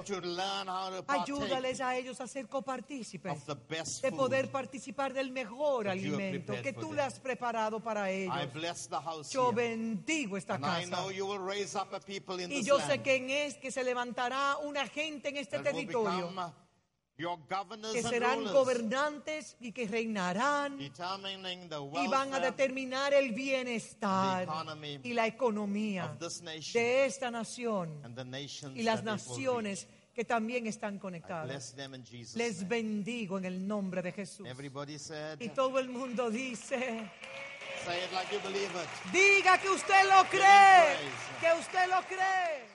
Ayúdales 1.07 1.81
a 1.81 1.97
ellos 1.97 2.21
a 2.21 2.27
ser 2.27 2.49
copartícipes 2.49 3.33
of 3.33 3.45
the 3.45 3.57
best 3.69 4.03
de 4.03 4.11
poder 4.11 4.51
participar 4.51 5.13
del 5.13 5.31
mejor 5.31 5.89
alimento 5.89 6.55
que 6.63 6.73
tú 6.73 6.95
le 6.95 7.03
has 7.03 7.21
preparado 7.21 7.81
para 7.81 8.11
I 8.11 8.23
ellos. 8.25 8.53
bless 8.55 8.89
the 8.89 8.97
house 8.97 9.31
Yo 9.31 9.53
bendigo 9.53 10.37
esta 10.39 10.59
casa. 10.59 10.81
Y 12.49 12.63
yo 12.63 12.81
sé 12.81 13.03
que 13.03 13.17
en 13.17 13.31
es 13.31 13.57
que 13.57 13.71
se 13.71 13.85
levantará 13.85 14.57
una 14.59 14.87
gente 14.87 15.29
en 15.29 15.37
este 15.37 15.59
territorio 15.59 16.33
que 17.17 18.03
serán 18.03 18.45
gobernantes 18.45 19.57
y 19.61 19.71
que 19.73 19.87
reinarán 19.87 20.81
y 20.81 20.91
van 22.09 22.35
a 22.35 22.41
determinar 22.41 23.15
el 23.15 23.33
bienestar 23.33 24.49
y 25.03 25.13
la 25.13 25.27
economía 25.27 26.17
de 26.73 27.07
esta 27.07 27.31
nación 27.31 28.01
and 28.05 28.17
the 28.17 28.25
nations 28.25 28.77
y 28.77 28.83
las 28.83 29.05
naciones 29.05 29.87
que 30.13 30.25
también 30.25 30.67
están 30.67 30.99
conectadas. 30.99 31.75
Les 32.35 32.69
bendigo 32.69 33.39
en 33.39 33.45
el 33.45 33.67
nombre 33.67 34.01
de 34.03 34.13
Jesús. 34.13 34.47
Everybody 34.47 34.99
said, 34.99 35.41
Y 35.41 35.49
todo 35.49 35.79
el 35.79 35.89
mundo 35.89 36.31
dice, 36.31 37.11
say 37.85 38.05
it 38.05 38.13
like 38.13 38.33
you 38.33 38.41
believe 38.43 38.71
it. 38.71 39.13
diga 39.13 39.59
que 39.59 39.71
usted 39.71 40.05
lo 40.09 40.25
cree, 40.31 40.97
que 41.41 41.53
usted 41.59 41.89
lo 41.89 42.01
cree. 42.07 42.75